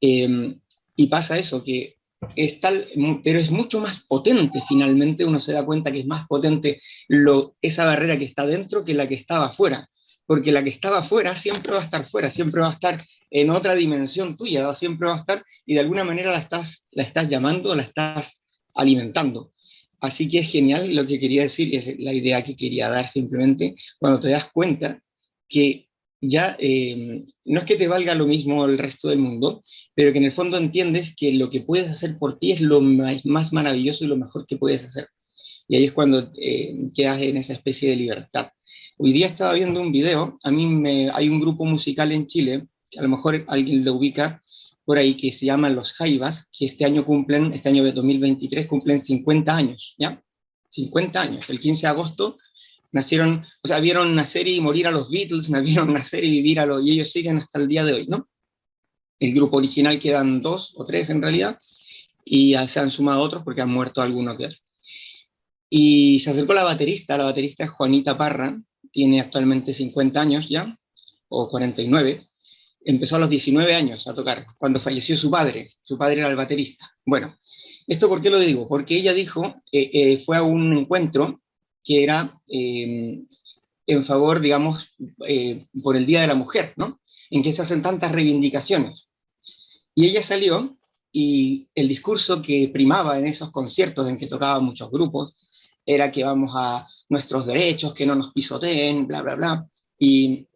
Eh, 0.00 0.56
y 0.96 1.06
pasa 1.06 1.38
eso, 1.38 1.62
que 1.62 1.98
es 2.34 2.60
tal, 2.60 2.86
pero 3.22 3.38
es 3.38 3.50
mucho 3.50 3.80
más 3.80 3.98
potente 4.08 4.60
finalmente, 4.68 5.24
uno 5.24 5.40
se 5.40 5.52
da 5.52 5.64
cuenta 5.64 5.92
que 5.92 6.00
es 6.00 6.06
más 6.06 6.26
potente 6.26 6.80
esa 7.62 7.84
barrera 7.84 8.18
que 8.18 8.24
está 8.24 8.46
dentro 8.46 8.84
que 8.84 8.94
la 8.94 9.08
que 9.08 9.14
estaba 9.14 9.46
afuera, 9.46 9.88
porque 10.26 10.52
la 10.52 10.62
que 10.62 10.70
estaba 10.70 10.98
afuera 10.98 11.36
siempre 11.36 11.72
va 11.72 11.80
a 11.80 11.84
estar 11.84 12.08
fuera, 12.08 12.30
siempre 12.30 12.60
va 12.60 12.68
a 12.68 12.72
estar 12.72 13.06
en 13.30 13.50
otra 13.50 13.74
dimensión 13.74 14.36
tuya, 14.36 14.74
siempre 14.74 15.08
va 15.08 15.14
a 15.14 15.18
estar 15.18 15.44
y 15.66 15.74
de 15.74 15.80
alguna 15.80 16.04
manera 16.04 16.32
la 16.32 16.38
estás, 16.38 16.86
la 16.92 17.02
estás 17.02 17.28
llamando, 17.28 17.74
la 17.74 17.82
estás 17.82 18.42
alimentando. 18.74 19.52
Así 20.00 20.28
que 20.28 20.40
es 20.40 20.50
genial 20.50 20.94
lo 20.94 21.06
que 21.06 21.18
quería 21.18 21.42
decir, 21.42 21.74
es 21.74 21.98
la 21.98 22.12
idea 22.12 22.44
que 22.44 22.56
quería 22.56 22.88
dar 22.88 23.08
simplemente, 23.08 23.74
cuando 23.98 24.20
te 24.20 24.28
das 24.28 24.46
cuenta 24.52 25.02
que 25.48 25.88
ya 26.20 26.56
eh, 26.58 27.24
no 27.44 27.60
es 27.60 27.64
que 27.64 27.76
te 27.76 27.88
valga 27.88 28.14
lo 28.14 28.26
mismo 28.26 28.64
el 28.64 28.78
resto 28.78 29.08
del 29.08 29.18
mundo, 29.18 29.62
pero 29.94 30.12
que 30.12 30.18
en 30.18 30.24
el 30.24 30.32
fondo 30.32 30.56
entiendes 30.56 31.14
que 31.16 31.32
lo 31.32 31.48
que 31.50 31.60
puedes 31.60 31.90
hacer 31.90 32.18
por 32.18 32.38
ti 32.38 32.52
es 32.52 32.60
lo 32.60 32.80
más, 32.80 33.52
maravilloso 33.52 34.04
y 34.04 34.08
lo 34.08 34.16
mejor 34.16 34.46
que 34.46 34.56
puedes 34.56 34.84
hacer. 34.84 35.08
Y 35.68 35.76
ahí 35.76 35.84
es 35.84 35.92
cuando 35.92 36.30
eh, 36.40 36.74
quedas 36.94 37.20
en 37.20 37.36
esa 37.36 37.52
especie 37.52 37.90
de 37.90 37.96
libertad. 37.96 38.50
Hoy 38.98 39.12
día 39.12 39.26
estaba 39.26 39.52
viendo 39.52 39.80
un 39.80 39.92
video, 39.92 40.38
a 40.42 40.50
mí 40.50 40.88
hay 41.12 41.28
un 41.28 41.40
grupo 41.40 41.64
musical 41.64 42.10
en 42.10 42.26
Chile, 42.26 42.66
que 42.90 42.98
a 42.98 43.02
lo 43.02 43.08
mejor 43.08 43.44
alguien 43.46 43.84
lo 43.84 43.94
ubica 43.94 44.42
por 44.88 44.96
ahí, 44.96 45.18
que 45.18 45.32
se 45.32 45.44
llama 45.44 45.68
Los 45.68 45.92
Jaivas, 45.92 46.48
que 46.50 46.64
este 46.64 46.86
año 46.86 47.04
cumplen, 47.04 47.52
este 47.52 47.68
año 47.68 47.84
de 47.84 47.92
2023 47.92 48.66
cumplen 48.66 48.98
50 48.98 49.54
años, 49.54 49.94
¿ya? 49.98 50.18
50 50.70 51.20
años. 51.20 51.44
El 51.50 51.60
15 51.60 51.82
de 51.82 51.88
agosto 51.88 52.38
nacieron, 52.90 53.44
o 53.62 53.68
sea, 53.68 53.80
vieron 53.80 54.14
nacer 54.14 54.48
y 54.48 54.62
morir 54.62 54.86
a 54.86 54.90
los 54.90 55.10
Beatles, 55.10 55.50
vieron 55.62 55.92
nacer 55.92 56.24
y 56.24 56.30
vivir 56.30 56.58
a 56.58 56.64
los, 56.64 56.82
y 56.82 56.92
ellos 56.92 57.12
siguen 57.12 57.36
hasta 57.36 57.60
el 57.60 57.68
día 57.68 57.84
de 57.84 57.92
hoy, 57.92 58.06
¿no? 58.06 58.30
El 59.20 59.34
grupo 59.34 59.58
original 59.58 59.98
quedan 59.98 60.40
dos 60.40 60.72
o 60.74 60.86
tres 60.86 61.10
en 61.10 61.20
realidad, 61.20 61.58
y 62.24 62.54
se 62.66 62.80
han 62.80 62.90
sumado 62.90 63.20
otros 63.20 63.42
porque 63.42 63.60
han 63.60 63.70
muerto 63.70 64.00
algunos 64.00 64.38
que 64.38 64.48
Y 65.68 66.18
se 66.20 66.30
acercó 66.30 66.54
la 66.54 66.64
baterista, 66.64 67.18
la 67.18 67.24
baterista 67.24 67.64
es 67.64 67.70
Juanita 67.72 68.16
Parra, 68.16 68.58
tiene 68.90 69.20
actualmente 69.20 69.74
50 69.74 70.18
años 70.18 70.48
ya, 70.48 70.78
o 71.28 71.46
49, 71.46 72.27
empezó 72.88 73.16
a 73.16 73.18
los 73.18 73.28
19 73.28 73.74
años 73.74 74.08
a 74.08 74.14
tocar, 74.14 74.46
cuando 74.56 74.80
falleció 74.80 75.14
su 75.14 75.30
padre, 75.30 75.74
su 75.82 75.98
padre 75.98 76.20
era 76.20 76.30
el 76.30 76.36
baterista. 76.36 76.90
Bueno, 77.04 77.36
¿esto 77.86 78.08
por 78.08 78.22
qué 78.22 78.30
lo 78.30 78.38
digo? 78.38 78.66
Porque 78.66 78.96
ella 78.96 79.12
dijo, 79.12 79.44
eh, 79.70 79.90
eh, 79.92 80.22
fue 80.24 80.38
a 80.38 80.42
un 80.42 80.72
encuentro 80.72 81.42
que 81.84 82.02
era 82.02 82.40
eh, 82.46 83.20
en 83.86 84.04
favor, 84.04 84.40
digamos, 84.40 84.94
eh, 85.26 85.66
por 85.82 85.96
el 85.96 86.06
Día 86.06 86.22
de 86.22 86.28
la 86.28 86.34
Mujer, 86.34 86.72
¿no? 86.76 86.98
En 87.28 87.42
que 87.42 87.52
se 87.52 87.60
hacen 87.60 87.82
tantas 87.82 88.10
reivindicaciones. 88.10 89.08
Y 89.94 90.06
ella 90.06 90.22
salió 90.22 90.78
y 91.12 91.68
el 91.74 91.88
discurso 91.88 92.40
que 92.40 92.70
primaba 92.72 93.18
en 93.18 93.26
esos 93.26 93.50
conciertos 93.50 94.08
en 94.08 94.16
que 94.16 94.28
tocaban 94.28 94.64
muchos 94.64 94.90
grupos 94.90 95.36
era 95.84 96.10
que 96.10 96.24
vamos 96.24 96.52
a 96.54 96.86
nuestros 97.10 97.44
derechos, 97.44 97.92
que 97.92 98.06
no 98.06 98.14
nos 98.14 98.32
pisoteen, 98.32 99.06
bla, 99.06 99.20
bla, 99.20 99.34
bla, 99.34 99.68
y, 99.98 100.47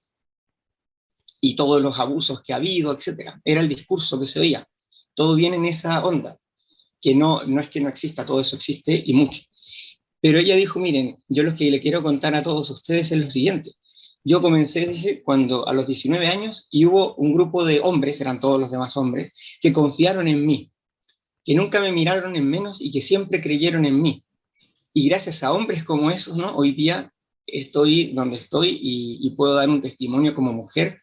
y 1.44 1.56
todos 1.56 1.82
los 1.82 1.98
abusos 1.98 2.40
que 2.40 2.52
ha 2.52 2.56
habido, 2.56 2.92
etc. 2.92 3.32
Era 3.44 3.60
el 3.60 3.68
discurso 3.68 4.18
que 4.18 4.28
se 4.28 4.38
oía. 4.38 4.66
Todo 5.12 5.34
viene 5.34 5.56
en 5.56 5.66
esa 5.66 6.06
onda, 6.06 6.38
que 7.00 7.16
no, 7.16 7.42
no 7.44 7.60
es 7.60 7.68
que 7.68 7.80
no 7.80 7.88
exista, 7.88 8.24
todo 8.24 8.40
eso 8.40 8.54
existe 8.54 9.02
y 9.04 9.12
mucho. 9.12 9.42
Pero 10.20 10.38
ella 10.38 10.54
dijo, 10.54 10.78
miren, 10.78 11.20
yo 11.28 11.42
lo 11.42 11.56
que 11.56 11.68
le 11.68 11.80
quiero 11.80 12.00
contar 12.00 12.36
a 12.36 12.44
todos 12.44 12.70
ustedes 12.70 13.10
es 13.10 13.18
lo 13.18 13.28
siguiente. 13.28 13.72
Yo 14.22 14.40
comencé, 14.40 14.86
dije, 14.86 15.20
cuando 15.24 15.66
a 15.66 15.72
los 15.72 15.88
19 15.88 16.28
años, 16.28 16.68
y 16.70 16.86
hubo 16.86 17.16
un 17.16 17.34
grupo 17.34 17.64
de 17.64 17.80
hombres, 17.80 18.20
eran 18.20 18.38
todos 18.38 18.60
los 18.60 18.70
demás 18.70 18.96
hombres, 18.96 19.32
que 19.60 19.72
confiaron 19.72 20.28
en 20.28 20.46
mí, 20.46 20.70
que 21.44 21.56
nunca 21.56 21.80
me 21.80 21.90
miraron 21.90 22.36
en 22.36 22.48
menos 22.48 22.80
y 22.80 22.92
que 22.92 23.02
siempre 23.02 23.40
creyeron 23.40 23.84
en 23.84 24.00
mí. 24.00 24.24
Y 24.94 25.08
gracias 25.08 25.42
a 25.42 25.52
hombres 25.52 25.82
como 25.82 26.08
esos, 26.08 26.36
¿no? 26.36 26.54
Hoy 26.54 26.70
día 26.70 27.12
estoy 27.46 28.12
donde 28.12 28.36
estoy 28.36 28.78
y, 28.80 29.18
y 29.26 29.30
puedo 29.30 29.54
dar 29.54 29.68
un 29.68 29.82
testimonio 29.82 30.36
como 30.36 30.52
mujer 30.52 31.01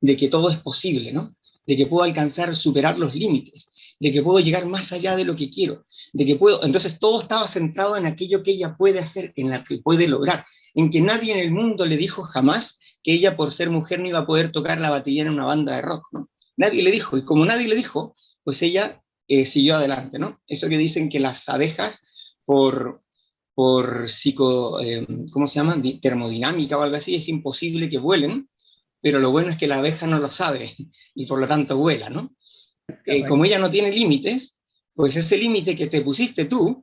de 0.00 0.16
que 0.16 0.28
todo 0.28 0.50
es 0.50 0.56
posible, 0.56 1.12
¿no? 1.12 1.36
De 1.66 1.76
que 1.76 1.86
puedo 1.86 2.04
alcanzar, 2.04 2.54
superar 2.56 2.98
los 2.98 3.14
límites, 3.14 3.68
de 4.00 4.10
que 4.10 4.22
puedo 4.22 4.40
llegar 4.40 4.66
más 4.66 4.92
allá 4.92 5.14
de 5.14 5.24
lo 5.24 5.36
que 5.36 5.50
quiero, 5.50 5.84
de 6.12 6.24
que 6.24 6.36
puedo, 6.36 6.64
entonces 6.64 6.98
todo 6.98 7.20
estaba 7.20 7.46
centrado 7.46 7.96
en 7.96 8.06
aquello 8.06 8.42
que 8.42 8.52
ella 8.52 8.76
puede 8.76 8.98
hacer, 8.98 9.32
en 9.36 9.50
la 9.50 9.62
que 9.62 9.78
puede 9.78 10.08
lograr, 10.08 10.44
en 10.74 10.90
que 10.90 11.00
nadie 11.00 11.32
en 11.32 11.38
el 11.38 11.52
mundo 11.52 11.84
le 11.84 11.96
dijo 11.96 12.22
jamás 12.22 12.78
que 13.02 13.12
ella 13.12 13.36
por 13.36 13.52
ser 13.52 13.70
mujer 13.70 14.00
no 14.00 14.08
iba 14.08 14.20
a 14.20 14.26
poder 14.26 14.52
tocar 14.52 14.80
la 14.80 14.90
batería 14.90 15.22
en 15.22 15.30
una 15.30 15.44
banda 15.44 15.76
de 15.76 15.82
rock, 15.82 16.06
¿no? 16.12 16.30
Nadie 16.56 16.82
le 16.82 16.90
dijo, 16.90 17.16
y 17.16 17.24
como 17.24 17.46
nadie 17.46 17.68
le 17.68 17.74
dijo, 17.74 18.16
pues 18.44 18.60
ella 18.62 19.02
eh, 19.28 19.46
siguió 19.46 19.76
adelante, 19.76 20.18
¿no? 20.18 20.40
Eso 20.46 20.68
que 20.68 20.76
dicen 20.76 21.08
que 21.08 21.20
las 21.20 21.48
abejas, 21.48 22.00
por, 22.44 23.02
por 23.54 24.10
psico, 24.10 24.80
eh, 24.80 25.06
¿cómo 25.32 25.48
se 25.48 25.54
llama? 25.54 25.80
Termodinámica 26.02 26.76
o 26.76 26.82
algo 26.82 26.96
así, 26.96 27.14
es 27.14 27.28
imposible 27.28 27.88
que 27.88 27.98
vuelen, 27.98 28.49
pero 29.00 29.18
lo 29.18 29.30
bueno 29.30 29.50
es 29.50 29.56
que 29.56 29.66
la 29.66 29.78
abeja 29.78 30.06
no 30.06 30.18
lo 30.18 30.28
sabe 30.28 30.74
y 31.14 31.26
por 31.26 31.40
lo 31.40 31.46
tanto 31.46 31.76
vuela, 31.76 32.10
¿no? 32.10 32.34
Eh, 33.06 33.24
como 33.26 33.44
ella 33.44 33.58
no 33.58 33.70
tiene 33.70 33.90
límites, 33.90 34.58
pues 34.94 35.16
ese 35.16 35.36
límite 35.36 35.76
que 35.76 35.86
te 35.86 36.02
pusiste 36.02 36.44
tú, 36.46 36.82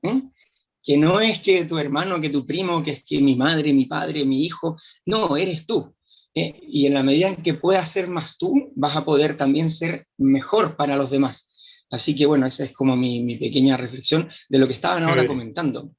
que 0.81 0.97
no 0.97 1.19
es 1.19 1.39
que 1.39 1.65
tu 1.65 1.77
hermano, 1.77 2.21
que 2.21 2.29
tu 2.29 2.45
primo, 2.45 2.81
que 2.81 2.91
es 2.91 3.03
que 3.03 3.19
mi 3.19 3.35
madre, 3.35 3.73
mi 3.73 3.85
padre, 3.85 4.25
mi 4.25 4.45
hijo, 4.45 4.77
no, 5.05 5.35
eres 5.35 5.65
tú. 5.65 5.93
y 6.33 6.85
en 6.85 6.93
la 6.93 7.03
medida 7.03 7.29
en 7.29 7.37
que 7.37 7.55
puedas 7.55 7.91
ser 7.91 8.07
más 8.07 8.37
tú, 8.37 8.71
vas 8.75 8.95
a 8.95 9.03
poder 9.03 9.35
también 9.35 9.69
ser 9.69 10.07
mejor 10.17 10.77
para 10.77 10.95
los 10.95 11.09
demás. 11.09 11.47
Así 11.89 12.15
que 12.15 12.25
bueno, 12.25 12.45
esa 12.45 12.65
es 12.65 12.73
como 12.73 12.95
mi, 12.95 13.37
pequeña 13.37 13.77
reflexión 13.77 14.29
de 14.49 14.59
lo 14.59 14.67
que 14.67 14.73
estaban 14.73 15.03
ahora 15.03 15.25
comentando. 15.25 15.91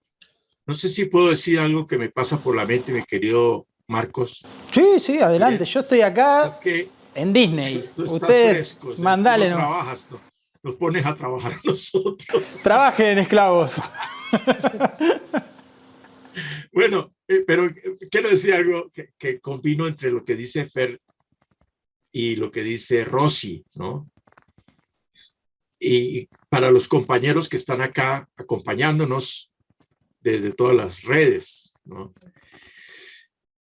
No 0.67 0.75
sé 0.75 0.89
si 0.89 1.07
puedo 1.07 1.31
decir 1.31 1.59
algo 1.59 1.87
que 1.87 1.99
me 1.99 2.11
pasa 2.11 2.43
por 2.43 2.55
la 2.55 2.67
mente, 2.67 2.93
mi 2.93 3.03
querido 3.03 3.67
Marcos. 3.89 4.43
Sí, 4.71 5.01
sí, 5.01 5.19
adelante. 5.19 5.65
Yo 5.65 5.81
estoy 5.81 6.03
acá 6.03 6.49
en 7.15 7.33
Disney. 7.33 7.89
Usted, 7.97 8.65
mandale. 8.99 9.51
No 9.51 9.57
trabajas, 9.57 10.09
nos 10.63 10.75
pones 10.77 11.05
a 11.05 11.15
trabajar 11.15 11.61
nosotros. 11.65 12.59
Trabajen, 12.63 13.19
esclavos. 13.19 13.77
bueno, 16.73 17.13
eh, 17.27 17.43
pero 17.47 17.69
quiero 18.11 18.29
decir 18.29 18.55
algo 18.55 18.91
que, 18.93 19.11
que 19.19 19.41
combino 19.41 19.87
entre 19.87 20.11
lo 20.11 20.25
que 20.25 20.37
dice 20.37 20.69
Fer 20.69 21.01
y 22.13 22.37
lo 22.37 22.51
que 22.51 22.63
dice 22.63 23.05
Rossi, 23.05 23.65
¿no? 23.75 24.09
y 25.79 26.29
para 26.49 26.71
los 26.71 26.89
compañeros 26.89 27.49
que 27.49 27.57
están 27.57 27.81
acá 27.81 28.29
acompañándonos 28.37 29.51
desde 30.21 30.53
todas 30.53 30.75
las 30.75 31.05
redes, 31.05 31.79
¿no? 31.85 32.13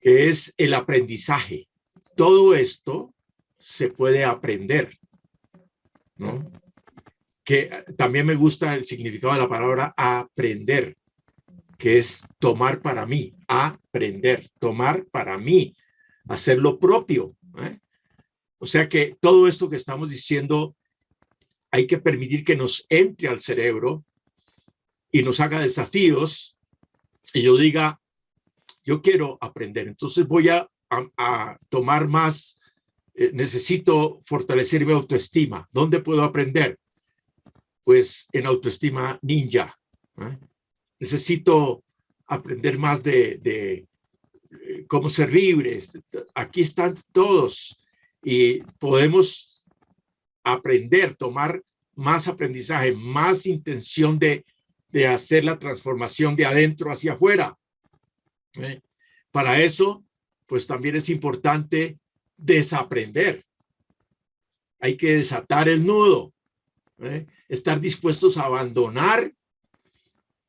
Que 0.01 0.28
es 0.28 0.55
el 0.57 0.74
aprendizaje. 0.74 1.68
Todo 2.16 2.55
esto 2.55 3.14
se 3.59 3.88
puede 3.88 4.24
aprender, 4.24 4.98
¿no? 6.16 6.51
Que 7.44 7.84
también 7.96 8.26
me 8.26 8.34
gusta 8.34 8.74
el 8.74 8.84
significado 8.84 9.34
de 9.34 9.40
la 9.40 9.48
palabra 9.48 9.94
aprender, 9.96 10.96
que 11.76 11.98
es 11.98 12.24
tomar 12.38 12.80
para 12.80 13.07
mí, 13.07 13.34
aprender, 13.48 14.48
tomar 14.59 15.05
para 15.07 15.38
mí, 15.38 15.74
hacer 16.28 16.59
lo 16.59 16.78
propio. 16.78 17.36
¿eh? 17.59 17.78
O 18.59 18.66
sea 18.66 18.88
que 18.88 19.16
todo 19.20 19.46
esto 19.48 19.68
que 19.68 19.76
estamos 19.76 20.11
diciendo 20.11 20.76
hay 21.70 21.86
que 21.86 21.98
permitir 21.98 22.44
que 22.44 22.57
nos 22.57 22.84
entre 22.88 23.28
al 23.28 23.38
cerebro 23.38 24.05
y 25.12 25.22
nos 25.22 25.40
haga 25.40 25.61
desafíos 25.61 26.57
y 27.32 27.42
yo 27.42 27.57
diga, 27.57 27.99
yo 28.85 29.03
quiero 29.03 29.39
aprender, 29.41 29.89
entonces 29.89 30.26
voy 30.26 30.49
a, 30.49 30.68
tomar 31.68 32.09
más, 32.09 32.59
eh, 33.14 33.31
necesito 33.33 34.20
fortalecer 34.24 34.85
mi 34.85 34.93
autoestima. 34.93 35.68
¿Dónde 35.70 36.01
puedo 36.01 36.24
aprender? 36.24 36.81
Pues 37.85 38.26
en 38.33 38.47
autoestima 38.47 39.16
ninja. 39.22 39.78
Necesito 40.99 41.85
aprender 42.26 42.76
más 42.76 43.05
de, 43.05 43.39
de 43.39 43.87
eh, 44.51 44.85
cómo 44.89 45.09
ser 45.09 45.33
libres. 45.33 45.97
Aquí 46.35 46.62
están 46.62 46.97
todos 47.12 47.78
y 48.22 48.62
podemos 48.81 49.64
aprender, 50.43 51.14
tomar 51.14 51.62
más 51.95 52.26
aprendizaje, 52.26 52.93
más 52.93 53.47
intención 53.47 54.18
de, 54.18 54.45
de 54.89 55.07
hacer 55.07 55.45
la 55.45 55.59
transformación 55.59 56.35
de 56.35 56.47
adentro 56.47 56.91
hacia 56.91 57.12
afuera. 57.12 57.57
¿Eh? 58.59 58.82
Para 59.30 59.61
eso, 59.61 60.05
pues 60.46 60.66
también 60.66 60.96
es 60.96 61.09
importante 61.09 61.98
desaprender. 62.36 63.44
Hay 64.80 64.96
que 64.96 65.16
desatar 65.16 65.68
el 65.68 65.84
nudo, 65.86 66.32
¿eh? 66.98 67.26
estar 67.48 67.80
dispuestos 67.80 68.36
a 68.36 68.44
abandonar, 68.44 69.32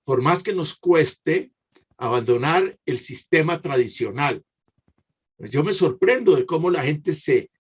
por 0.04 0.22
más 0.22 0.42
que 0.42 0.54
nos 0.54 0.74
cueste, 0.74 1.52
abandonar 1.98 2.78
el 2.86 2.98
sistema 2.98 3.62
tradicional. 3.62 4.44
Yo 5.38 5.64
me 5.64 5.74
sorprendo 5.74 6.36
de 6.36 6.46
cómo 6.46 6.70
la 6.70 6.84
gente 6.84 7.14
se, 7.14 7.52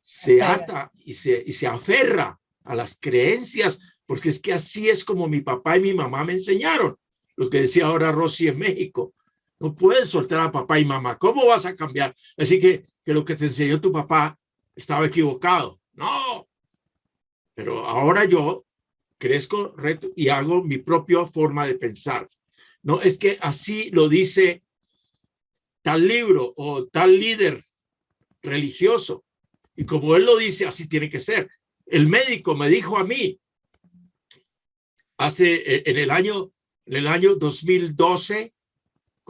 se 0.00 0.42
ata 0.42 0.90
y 1.04 1.14
se, 1.14 1.42
y 1.46 1.52
se 1.52 1.66
aferra 1.66 2.38
a 2.64 2.74
las 2.74 2.96
creencias, 2.98 3.80
porque 4.06 4.28
es 4.28 4.40
que 4.40 4.52
así 4.52 4.88
es 4.88 5.04
como 5.04 5.28
mi 5.28 5.40
papá 5.40 5.76
y 5.76 5.80
mi 5.80 5.94
mamá 5.94 6.24
me 6.24 6.34
enseñaron. 6.34 6.96
Lo 7.36 7.48
que 7.48 7.60
decía 7.62 7.86
ahora 7.86 8.12
Rosy 8.12 8.48
en 8.48 8.58
México. 8.58 9.14
No 9.60 9.74
puedes 9.74 10.08
soltar 10.08 10.40
a 10.40 10.50
papá 10.50 10.80
y 10.80 10.84
mamá. 10.84 11.18
¿Cómo 11.18 11.46
vas 11.46 11.66
a 11.66 11.76
cambiar? 11.76 12.16
Así 12.36 12.58
que, 12.58 12.86
que 13.04 13.12
lo 13.12 13.24
que 13.24 13.36
te 13.36 13.44
enseñó 13.44 13.80
tu 13.80 13.92
papá 13.92 14.38
estaba 14.74 15.06
equivocado. 15.06 15.78
No. 15.92 16.48
Pero 17.54 17.86
ahora 17.86 18.24
yo 18.24 18.64
crezco 19.18 19.74
reto 19.76 20.08
y 20.16 20.28
hago 20.28 20.64
mi 20.64 20.78
propia 20.78 21.26
forma 21.26 21.66
de 21.66 21.74
pensar. 21.74 22.28
No, 22.82 23.02
es 23.02 23.18
que 23.18 23.38
así 23.42 23.90
lo 23.90 24.08
dice 24.08 24.62
tal 25.82 26.08
libro 26.08 26.54
o 26.56 26.86
tal 26.86 27.20
líder 27.20 27.62
religioso. 28.42 29.24
Y 29.76 29.84
como 29.84 30.16
él 30.16 30.24
lo 30.24 30.38
dice, 30.38 30.66
así 30.66 30.88
tiene 30.88 31.10
que 31.10 31.20
ser. 31.20 31.50
El 31.84 32.08
médico 32.08 32.54
me 32.54 32.70
dijo 32.70 32.96
a 32.96 33.04
mí, 33.04 33.38
hace 35.18 35.54
eh, 35.54 35.82
en 35.84 35.98
el 35.98 36.10
año, 36.10 36.50
en 36.86 36.96
el 36.96 37.06
año 37.06 37.34
2012, 37.34 38.54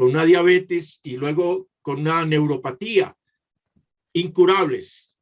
con 0.00 0.08
una 0.08 0.24
diabetes 0.24 0.98
y 1.02 1.18
luego 1.18 1.68
con 1.82 2.00
una 2.00 2.24
neuropatía, 2.24 3.14
incurables. 4.14 5.18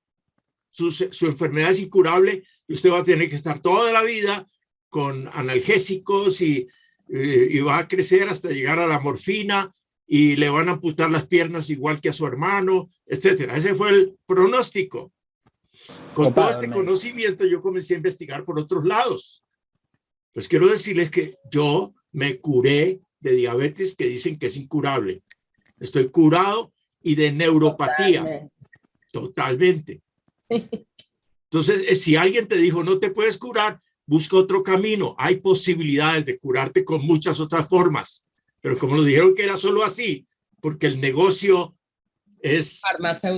Su, 0.71 0.93
su 0.93 1.27
enfermedad 1.27 1.73
es 1.73 1.81
incurable 1.81 2.45
y 2.69 2.75
usted 2.75 2.93
va 2.93 3.01
a 3.01 3.05
tener 3.05 3.29
que 3.29 3.35
estar 3.35 3.61
toda 3.61 3.93
la 3.93 4.05
vida 4.05 4.47
con 4.89 5.29
analgésicos 5.33 6.41
y, 6.43 6.69
eh, 7.09 7.49
y 7.51 7.59
va 7.59 7.79
a 7.79 7.89
crecer 7.89 8.29
hasta 8.29 8.51
llegar 8.51 8.79
a 8.79 8.87
la 8.87 9.01
morfina 9.01 9.75
y 10.07 10.37
le 10.37 10.49
van 10.49 10.69
a 10.69 10.73
amputar 10.75 11.11
las 11.11 11.27
piernas 11.27 11.71
igual 11.71 12.01
que 12.01 12.11
a 12.11 12.13
su 12.13 12.25
hermano, 12.25 12.89
etcétera. 13.05 13.57
Ese 13.57 13.75
fue 13.75 13.91
el 13.91 14.17
pronóstico. 14.27 15.13
Con 16.15 16.33
todo 16.33 16.51
este 16.51 16.71
conocimiento 16.71 17.45
yo 17.45 17.61
comencé 17.61 17.95
a 17.95 17.97
investigar 17.97 18.45
por 18.45 18.61
otros 18.61 18.85
lados. 18.85 19.45
Pues 20.33 20.47
quiero 20.47 20.69
decirles 20.69 21.11
que 21.11 21.35
yo 21.51 21.95
me 22.13 22.39
curé 22.39 23.01
de 23.21 23.33
diabetes 23.33 23.95
que 23.97 24.07
dicen 24.07 24.39
que 24.39 24.47
es 24.47 24.57
incurable. 24.57 25.23
Estoy 25.79 26.09
curado 26.09 26.73
y 27.03 27.15
de 27.15 27.33
neuropatía. 27.33 28.49
Totalmente. 29.13 30.01
Entonces, 31.51 31.85
eh, 31.89 31.95
si 31.95 32.17
alguien 32.17 32.47
te 32.47 32.57
dijo 32.57 32.85
no 32.85 32.99
te 32.99 33.11
puedes 33.11 33.39
curar, 33.39 33.81
busca 34.07 34.37
otro 34.37 34.63
camino. 34.63 35.15
Hay 35.19 35.37
posibilidades 35.37 36.25
de 36.25 36.39
curarte 36.39 36.85
con 36.85 37.05
muchas 37.05 37.41
otras 37.41 37.69
formas. 37.69 38.27
Pero 38.61 38.77
como 38.77 38.97
lo 38.97 39.05
dijeron 39.05 39.35
que 39.35 39.45
era 39.45 39.57
solo 39.57 39.83
así, 39.83 40.27
porque 40.61 40.87
el 40.87 41.01
negocio 41.01 41.77
es 42.41 42.83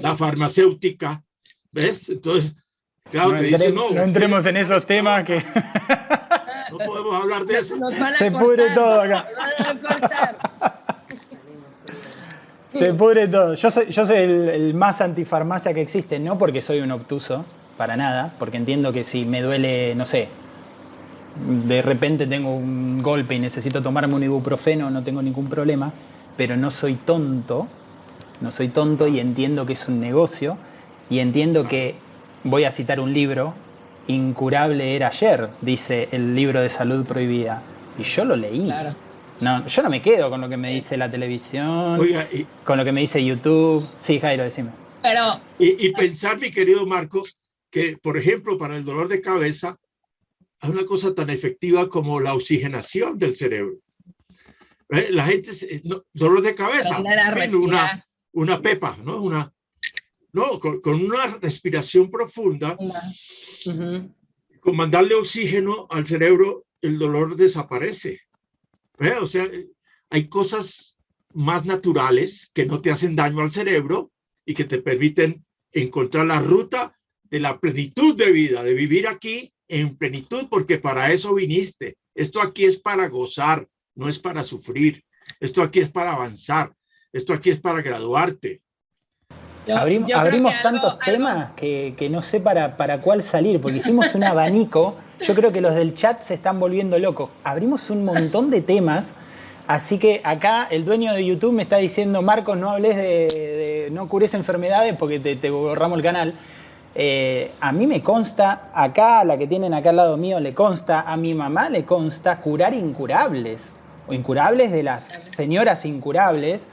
la 0.02 0.16
farmacéutica, 0.16 1.24
¿Ves? 1.72 2.08
Entonces, 2.08 2.56
claro, 3.10 3.32
no, 3.32 3.42
dice, 3.42 3.70
no, 3.70 3.90
no 3.90 4.02
entremos 4.02 4.44
en 4.46 4.56
esos 4.56 4.86
temas 4.86 5.24
que... 5.24 5.42
Podemos 6.86 7.22
hablar 7.22 7.44
de 7.44 7.58
eso. 7.58 7.76
Se 8.16 8.30
pudre 8.30 8.70
todo 8.74 9.00
acá. 9.02 9.28
Se 12.72 12.94
pudre 12.94 13.28
todo. 13.28 13.54
Yo 13.54 13.70
soy, 13.70 13.86
yo 13.90 14.06
soy 14.06 14.18
el, 14.18 14.48
el, 14.48 14.74
más 14.74 15.00
antifarmacia 15.00 15.74
que 15.74 15.80
existe, 15.80 16.18
no 16.18 16.38
porque 16.38 16.62
soy 16.62 16.80
un 16.80 16.90
obtuso, 16.92 17.44
para 17.76 17.96
nada, 17.96 18.32
porque 18.38 18.56
entiendo 18.56 18.92
que 18.92 19.04
si 19.04 19.24
me 19.24 19.42
duele, 19.42 19.94
no 19.96 20.04
sé, 20.04 20.28
de 21.36 21.82
repente 21.82 22.26
tengo 22.26 22.54
un 22.54 23.02
golpe 23.02 23.34
y 23.34 23.38
necesito 23.38 23.82
tomarme 23.82 24.14
un 24.14 24.22
ibuprofeno, 24.22 24.90
no 24.90 25.02
tengo 25.02 25.22
ningún 25.22 25.48
problema, 25.48 25.92
pero 26.36 26.56
no 26.56 26.70
soy 26.70 26.94
tonto, 26.94 27.66
no 28.40 28.50
soy 28.50 28.68
tonto 28.68 29.08
y 29.08 29.20
entiendo 29.20 29.66
que 29.66 29.74
es 29.74 29.88
un 29.88 30.00
negocio 30.00 30.56
y 31.08 31.18
entiendo 31.18 31.66
que, 31.68 31.96
voy 32.44 32.64
a 32.64 32.70
citar 32.70 33.00
un 33.00 33.12
libro, 33.12 33.54
Incurable 34.10 34.96
era 34.96 35.08
ayer, 35.08 35.48
dice 35.60 36.08
el 36.12 36.34
libro 36.34 36.60
de 36.60 36.68
salud 36.68 37.06
prohibida. 37.06 37.62
Y 37.98 38.02
yo 38.02 38.24
lo 38.24 38.36
leí. 38.36 38.70
No, 39.40 39.66
yo 39.66 39.82
no 39.82 39.90
me 39.90 40.02
quedo 40.02 40.30
con 40.30 40.40
lo 40.40 40.48
que 40.48 40.56
me 40.56 40.72
dice 40.72 40.96
la 40.96 41.10
televisión, 41.10 42.00
con 42.64 42.76
lo 42.76 42.84
que 42.84 42.92
me 42.92 43.00
dice 43.00 43.24
YouTube. 43.24 43.88
Sí, 43.98 44.18
Jairo, 44.18 44.42
decime. 44.42 44.70
Pero... 45.02 45.40
Y, 45.58 45.90
pensar, 45.92 46.38
mi 46.38 46.50
querido 46.50 46.84
Marcos, 46.86 47.38
que, 47.70 47.96
por 47.96 48.18
ejemplo, 48.18 48.58
para 48.58 48.76
el 48.76 48.84
dolor 48.84 49.08
de 49.08 49.20
cabeza, 49.20 49.78
hay 50.60 50.70
una 50.70 50.84
cosa 50.84 51.14
tan 51.14 51.30
efectiva 51.30 51.88
como 51.88 52.20
la 52.20 52.34
oxigenación 52.34 53.16
del 53.16 53.34
cerebro. 53.36 53.76
¿Eh? 54.90 55.08
La 55.10 55.26
gente, 55.26 55.50
dolor 56.12 56.42
de 56.42 56.54
cabeza, 56.54 57.00
una, 57.00 58.04
una 58.32 58.60
pepa, 58.60 58.98
¿no? 59.02 59.22
Una, 59.22 59.52
no, 60.32 60.58
con, 60.58 60.80
una 60.94 61.26
respiración 61.38 62.10
profunda, 62.10 62.76
Con 64.60 64.76
mandarle 64.76 65.14
oxígeno 65.14 65.86
al 65.90 66.06
cerebro, 66.06 66.66
el 66.82 66.98
dolor 66.98 67.36
desaparece. 67.36 68.20
¿Eh? 68.98 69.14
O 69.20 69.26
sea, 69.26 69.48
hay 70.10 70.28
cosas 70.28 70.96
más 71.32 71.64
naturales 71.64 72.50
que 72.52 72.66
no 72.66 72.80
te 72.80 72.90
hacen 72.90 73.16
daño 73.16 73.40
al 73.40 73.50
cerebro 73.50 74.10
y 74.44 74.54
que 74.54 74.64
te 74.64 74.82
permiten 74.82 75.44
encontrar 75.72 76.26
la 76.26 76.40
ruta 76.40 76.96
de 77.24 77.40
la 77.40 77.58
plenitud 77.60 78.16
de 78.16 78.32
vida, 78.32 78.62
de 78.62 78.74
vivir 78.74 79.06
aquí 79.06 79.52
en 79.68 79.96
plenitud, 79.96 80.48
porque 80.50 80.78
para 80.78 81.12
eso 81.12 81.34
viniste. 81.34 81.96
Esto 82.14 82.42
aquí 82.42 82.64
es 82.64 82.78
para 82.78 83.08
gozar, 83.08 83.68
no 83.94 84.08
es 84.08 84.18
para 84.18 84.42
sufrir. 84.42 85.04
Esto 85.38 85.62
aquí 85.62 85.80
es 85.80 85.90
para 85.90 86.12
avanzar. 86.12 86.74
Esto 87.12 87.32
aquí 87.32 87.50
es 87.50 87.60
para 87.60 87.82
graduarte. 87.82 88.62
Abrimos, 89.72 90.52
tantos 90.62 90.98
temas 90.98 91.52
que, 91.56 92.08
no 92.10 92.22
sé 92.22 92.40
para, 92.40 92.76
para 92.76 93.00
cuál 93.00 93.22
salir, 93.22 93.60
porque 93.60 93.78
hicimos 93.78 94.14
un 94.14 94.24
abanico. 94.24 94.96
Yo 95.20 95.34
creo 95.34 95.52
que 95.52 95.60
los 95.60 95.74
del 95.74 95.94
chat 95.94 96.22
se 96.22 96.34
están 96.34 96.58
volviendo 96.58 96.98
locos. 96.98 97.30
Abrimos 97.44 97.90
un 97.90 98.04
montón 98.04 98.50
de 98.50 98.62
temas. 98.62 99.12
Así 99.66 99.98
que 99.98 100.20
acá 100.24 100.66
el 100.70 100.84
dueño 100.84 101.12
de 101.12 101.24
YouTube 101.24 101.52
me 101.52 101.62
está 101.62 101.76
diciendo, 101.76 102.22
Marcos, 102.22 102.56
no 102.56 102.70
hables 102.70 102.96
de, 102.96 103.86
no 103.92 104.08
cures 104.08 104.34
enfermedades 104.34 104.96
porque 104.96 105.20
te, 105.20 105.36
te 105.36 105.50
borramos 105.50 105.98
el 105.98 106.02
canal. 106.02 106.34
Eh, 106.94 107.52
a 107.60 107.72
mí 107.72 107.86
me 107.86 108.02
consta, 108.02 108.70
acá, 108.74 109.22
la 109.24 109.38
que 109.38 109.46
tienen 109.46 109.74
acá 109.74 109.90
al 109.90 109.96
lado 109.96 110.16
mío, 110.16 110.40
le 110.40 110.54
consta, 110.54 111.02
a 111.02 111.16
mi 111.16 111.34
mamá 111.34 111.68
le 111.68 111.84
consta 111.84 112.40
curar 112.40 112.74
incurables, 112.74 113.70
o 114.08 114.12
incurables 114.12 114.72
de 114.72 114.82
las 114.82 115.04
señoras 115.04 115.84
incurables, 115.84 116.66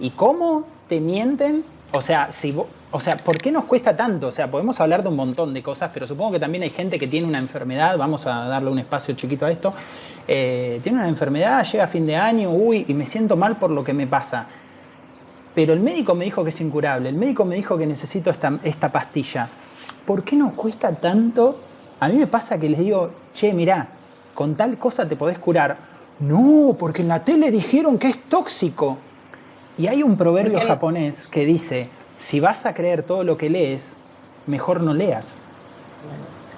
y 0.00 0.10
cómo 0.10 0.64
te 0.88 1.00
mienten, 1.00 1.64
o 1.92 2.00
sea, 2.00 2.30
si 2.30 2.54
o 2.90 3.00
sea, 3.00 3.16
¿por 3.18 3.38
qué 3.38 3.52
nos 3.52 3.64
cuesta 3.64 3.96
tanto? 3.96 4.28
O 4.28 4.32
sea, 4.32 4.50
podemos 4.50 4.80
hablar 4.80 5.02
de 5.02 5.08
un 5.08 5.16
montón 5.16 5.52
de 5.52 5.62
cosas, 5.62 5.90
pero 5.92 6.06
supongo 6.06 6.32
que 6.32 6.40
también 6.40 6.62
hay 6.62 6.70
gente 6.70 6.98
que 6.98 7.06
tiene 7.06 7.26
una 7.26 7.38
enfermedad, 7.38 7.96
vamos 7.98 8.26
a 8.26 8.48
darle 8.48 8.70
un 8.70 8.78
espacio 8.78 9.14
chiquito 9.14 9.46
a 9.46 9.50
esto, 9.50 9.74
eh, 10.26 10.80
tiene 10.82 10.98
una 10.98 11.08
enfermedad, 11.08 11.64
llega 11.64 11.84
a 11.84 11.88
fin 11.88 12.06
de 12.06 12.16
año, 12.16 12.50
uy, 12.50 12.84
y 12.88 12.94
me 12.94 13.06
siento 13.06 13.36
mal 13.36 13.56
por 13.56 13.70
lo 13.70 13.84
que 13.84 13.92
me 13.92 14.06
pasa. 14.06 14.46
Pero 15.54 15.72
el 15.72 15.80
médico 15.80 16.14
me 16.14 16.24
dijo 16.24 16.44
que 16.44 16.50
es 16.50 16.60
incurable, 16.60 17.08
el 17.08 17.14
médico 17.14 17.44
me 17.44 17.56
dijo 17.56 17.76
que 17.76 17.86
necesito 17.86 18.30
esta, 18.30 18.58
esta 18.62 18.90
pastilla. 18.90 19.48
¿Por 20.06 20.24
qué 20.24 20.36
nos 20.36 20.52
cuesta 20.52 20.92
tanto? 20.92 21.58
A 22.00 22.08
mí 22.08 22.14
me 22.14 22.26
pasa 22.26 22.58
que 22.58 22.68
les 22.68 22.78
digo, 22.78 23.10
che, 23.34 23.52
mirá, 23.52 23.88
con 24.34 24.54
tal 24.54 24.78
cosa 24.78 25.08
te 25.08 25.16
podés 25.16 25.38
curar. 25.38 25.76
No, 26.20 26.76
porque 26.78 27.02
en 27.02 27.08
la 27.08 27.24
tele 27.24 27.50
dijeron 27.50 27.98
que 27.98 28.08
es 28.08 28.22
tóxico. 28.28 28.98
Y 29.78 29.86
hay 29.86 30.02
un 30.02 30.18
proverbio 30.18 30.60
japonés 30.60 31.28
que 31.28 31.46
dice, 31.46 31.88
si 32.18 32.40
vas 32.40 32.66
a 32.66 32.74
creer 32.74 33.04
todo 33.04 33.22
lo 33.22 33.38
que 33.38 33.48
lees, 33.48 33.96
mejor 34.46 34.82
no 34.82 34.92
leas. 34.92 35.34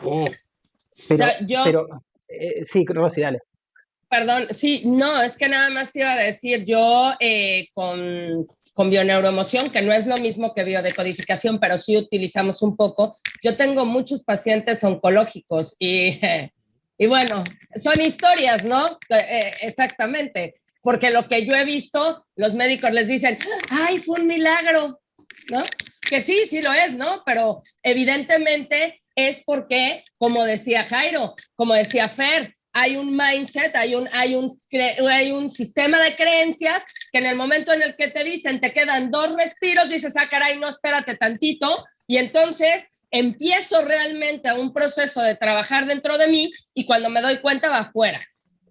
Oh. 0.03 0.25
Pero, 1.07 1.25
pero 1.64 1.87
eh, 2.29 2.64
sí, 2.64 2.85
Rosy, 2.87 3.21
dale. 3.21 3.41
Perdón, 4.09 4.49
sí, 4.57 4.83
no, 4.87 5.23
es 5.23 5.37
que 5.37 5.49
nada 5.49 5.71
más 5.71 5.93
te 5.93 6.01
iba 6.01 6.12
a 6.12 6.16
decir, 6.16 6.64
yo 6.64 7.12
eh, 7.21 7.68
con, 7.75 8.47
con 8.73 8.91
bioneuroemoción, 8.91 9.71
que 9.71 9.83
no 9.83 9.93
es 9.93 10.07
lo 10.07 10.16
mismo 10.16 10.55
que 10.55 10.64
biodecodificación, 10.64 11.61
pero 11.61 11.79
sí 11.79 11.97
utilizamos 11.97 12.62
un 12.62 12.77
poco, 12.77 13.16
yo 13.43 13.57
tengo 13.57 13.85
muchos 13.85 14.23
pacientes 14.23 14.83
oncológicos 14.83 15.77
y, 15.79 16.18
y 16.99 17.07
bueno, 17.07 17.45
son 17.81 18.01
historias, 18.01 18.64
¿no? 18.64 18.99
Eh, 19.11 19.53
exactamente, 19.61 20.59
porque 20.83 21.11
lo 21.11 21.28
que 21.28 21.45
yo 21.47 21.55
he 21.55 21.64
visto, 21.64 22.26
los 22.37 22.55
médicos 22.55 22.91
les 22.93 23.09
dicen, 23.09 23.39
ay, 23.70 23.99
fue 23.99 24.20
un 24.20 24.26
milagro, 24.26 25.01
¿no? 25.51 25.64
Que 26.01 26.20
sí, 26.20 26.47
sí 26.49 26.61
lo 26.61 26.72
es, 26.72 26.95
¿no? 26.95 27.22
Pero 27.24 27.62
evidentemente 27.83 29.03
es 29.14 29.43
porque, 29.45 30.05
como 30.18 30.45
decía 30.45 30.85
Jairo, 30.85 31.35
como 31.55 31.74
decía 31.74 32.09
Fer, 32.09 32.57
hay 32.72 32.97
un 32.97 33.16
mindset, 33.16 33.74
hay 33.74 33.95
un, 33.95 34.09
hay 34.12 34.35
un, 34.35 34.59
hay 35.11 35.33
un 35.33 35.51
sistema 35.51 35.99
de 35.99 36.14
creencias 36.14 36.85
que 37.12 37.18
en 37.18 37.26
el 37.26 37.37
momento 37.37 37.72
en 37.72 37.83
el 37.83 37.97
que 37.97 38.09
te 38.09 38.22
dicen 38.22 38.61
te 38.61 38.72
quedan 38.72 39.11
dos 39.11 39.35
respiros, 39.35 39.89
dices, 39.89 40.14
ah, 40.16 40.28
caray, 40.31 40.59
no, 40.59 40.68
espérate 40.68 41.16
tantito, 41.16 41.85
y 42.07 42.18
entonces 42.18 42.89
empiezo 43.11 43.83
realmente 43.83 44.53
un 44.53 44.72
proceso 44.72 45.20
de 45.20 45.35
trabajar 45.35 45.87
dentro 45.87 46.16
de 46.16 46.28
mí 46.28 46.53
y 46.74 46.87
cuando 46.87 47.11
me 47.11 47.20
doy 47.20 47.41
cuenta 47.41 47.68
va 47.68 47.78
afuera. 47.78 48.20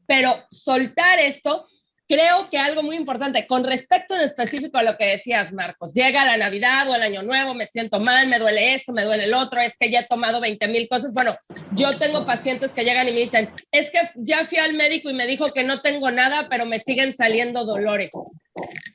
Pero 0.07 0.45
soltar 0.49 1.19
esto 1.19 1.67
creo 2.09 2.49
que 2.49 2.57
algo 2.57 2.81
muy 2.81 2.95
importante, 2.95 3.45
con 3.45 3.63
respecto 3.63 4.15
en 4.15 4.21
específico 4.21 4.79
a 4.79 4.83
lo 4.83 4.97
que 4.97 5.05
decías, 5.05 5.53
Marcos, 5.53 5.93
llega 5.93 6.25
la 6.25 6.37
Navidad 6.37 6.89
o 6.89 6.95
el 6.95 7.03
Año 7.03 7.21
Nuevo, 7.21 7.53
me 7.53 7.67
siento 7.67 7.99
mal, 7.99 8.27
me 8.27 8.39
duele 8.39 8.73
esto, 8.73 8.91
me 8.91 9.03
duele 9.03 9.25
el 9.25 9.35
otro, 9.35 9.61
es 9.61 9.77
que 9.77 9.91
ya 9.91 9.99
he 9.99 10.07
tomado 10.07 10.41
20 10.41 10.67
mil 10.69 10.89
cosas. 10.89 11.13
Bueno, 11.13 11.37
yo 11.75 11.99
tengo 11.99 12.25
pacientes 12.25 12.71
que 12.71 12.83
llegan 12.83 13.07
y 13.07 13.11
me 13.11 13.19
dicen, 13.19 13.47
es 13.71 13.91
que 13.91 13.99
ya 14.15 14.43
fui 14.45 14.57
al 14.57 14.73
médico 14.73 15.11
y 15.11 15.13
me 15.13 15.27
dijo 15.27 15.53
que 15.53 15.63
no 15.63 15.81
tengo 15.81 16.09
nada, 16.09 16.47
pero 16.49 16.65
me 16.65 16.79
siguen 16.79 17.13
saliendo 17.13 17.63
dolores. 17.63 18.11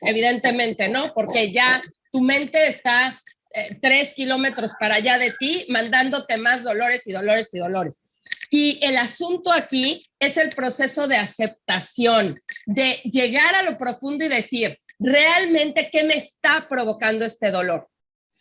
Evidentemente, 0.01 0.89
¿no? 0.89 1.15
Porque 1.15 1.53
ya 1.53 1.81
tu 2.11 2.21
mente 2.21 2.67
está 2.67 3.23
eh, 3.53 3.79
tres 3.81 4.13
kilómetros 4.15 4.73
para 4.81 4.97
allá 4.97 5.19
de 5.19 5.33
ti, 5.39 5.67
mandándote 5.69 6.37
más 6.37 6.65
dolores 6.65 7.07
y 7.07 7.13
dolores 7.13 7.55
y 7.55 7.59
dolores. 7.59 8.01
Y 8.57 8.79
el 8.83 8.99
asunto 8.99 9.51
aquí 9.51 10.05
es 10.21 10.37
el 10.37 10.51
proceso 10.51 11.09
de 11.09 11.17
aceptación, 11.17 12.41
de 12.67 13.01
llegar 13.03 13.53
a 13.57 13.65
lo 13.65 13.77
profundo 13.77 14.25
y 14.25 14.29
decir, 14.29 14.79
realmente, 15.01 15.89
¿qué 15.91 16.05
me 16.05 16.19
está 16.19 16.69
provocando 16.69 17.25
este 17.25 17.51
dolor? 17.51 17.89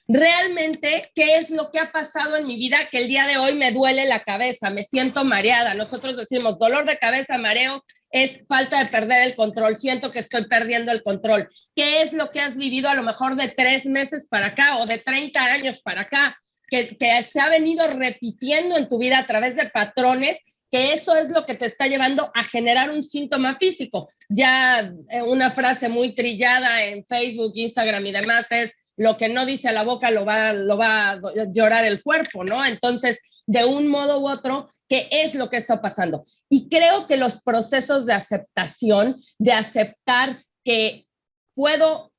Realmente, 0.08 1.10
¿qué 1.16 1.38
es 1.38 1.50
lo 1.50 1.72
que 1.72 1.80
ha 1.80 1.92
pasado 1.92 2.38
en 2.38 2.46
mi 2.46 2.58
vida 2.58 2.90
que 2.92 3.00
el 3.00 3.08
día 3.08 3.26
de 3.26 3.38
hoy 3.38 3.56
me 3.56 3.72
duele 3.72 4.06
la 4.06 4.20
cabeza, 4.20 4.70
me 4.70 4.84
siento 4.84 5.26
mareada? 5.26 5.74
Nosotros 5.74 6.16
decimos, 6.16 6.60
dolor 6.60 6.86
de 6.86 7.00
cabeza, 7.00 7.40
mareo, 7.40 7.84
es 8.12 8.40
falta 8.48 8.84
de 8.84 8.92
perder 8.92 9.24
el 9.24 9.36
control, 9.36 9.80
siento 9.80 10.12
que 10.12 10.20
estoy 10.20 10.46
perdiendo 10.46 10.92
el 10.92 11.02
control. 11.02 11.50
¿Qué 11.76 12.04
es 12.04 12.14
lo 12.14 12.30
que 12.30 12.40
has 12.40 12.56
vivido 12.56 12.88
a 12.88 12.94
lo 12.94 13.02
mejor 13.02 13.36
de 13.36 13.48
tres 13.48 13.88
meses 13.88 14.28
para 14.30 14.48
acá 14.48 14.78
o 14.78 14.86
de 14.86 15.00
30 15.00 15.44
años 15.44 15.82
para 15.82 16.02
acá? 16.02 16.38
Que, 16.68 16.98
se 17.24 17.40
ha 17.40 17.50
venido 17.50 17.86
repitiendo 17.88 18.78
en 18.78 18.90
tu 18.90 18.98
vida 18.98 19.20
a 19.20 19.28
través 19.28 19.56
de 19.56 19.70
patrones 19.70 20.38
que 20.72 20.94
eso 20.94 21.16
es 21.16 21.30
lo 21.30 21.46
que 21.46 21.54
te 21.54 21.68
está 21.68 21.86
llevando 21.86 22.32
a 22.34 22.44
generar 22.44 22.90
un 22.90 23.04
síntoma 23.04 23.58
físico. 23.58 24.10
Ya 24.28 24.92
eh, 25.10 25.22
una 25.22 25.52
frase 25.52 25.88
muy 25.88 26.16
trillada 26.16 26.84
en 26.84 27.06
Facebook, 27.06 27.52
Instagram 27.54 28.04
y 28.08 28.12
demás 28.12 28.52
es 28.52 28.74
lo 28.98 29.18
que 29.18 29.30
no 29.30 29.46
dice 29.46 29.72
la 29.72 29.84
boca 29.84 30.12
lo 30.12 30.26
va, 30.26 30.54
lo 30.54 30.78
va 30.78 31.12
a 31.12 31.22
llorar 31.52 31.86
el 31.86 32.02
cuerpo, 32.02 32.44
¿no? 32.44 32.64
Entonces, 32.66 33.20
de 33.46 33.66
un 33.66 33.88
modo 33.88 34.20
u 34.20 34.28
otro, 34.28 34.70
¿qué 34.88 35.08
es 35.12 35.36
lo 35.36 35.50
que 35.50 35.58
está 35.58 35.82
pasando? 35.82 36.24
Y 36.50 36.70
creo 36.70 37.08
que 37.08 37.18
los 37.18 37.42
procesos 37.42 38.06
de 38.06 38.14
aceptación, 38.14 39.18
de 39.38 39.54
aceptar 39.54 40.40
que 40.64 41.06
puedo 41.56 42.13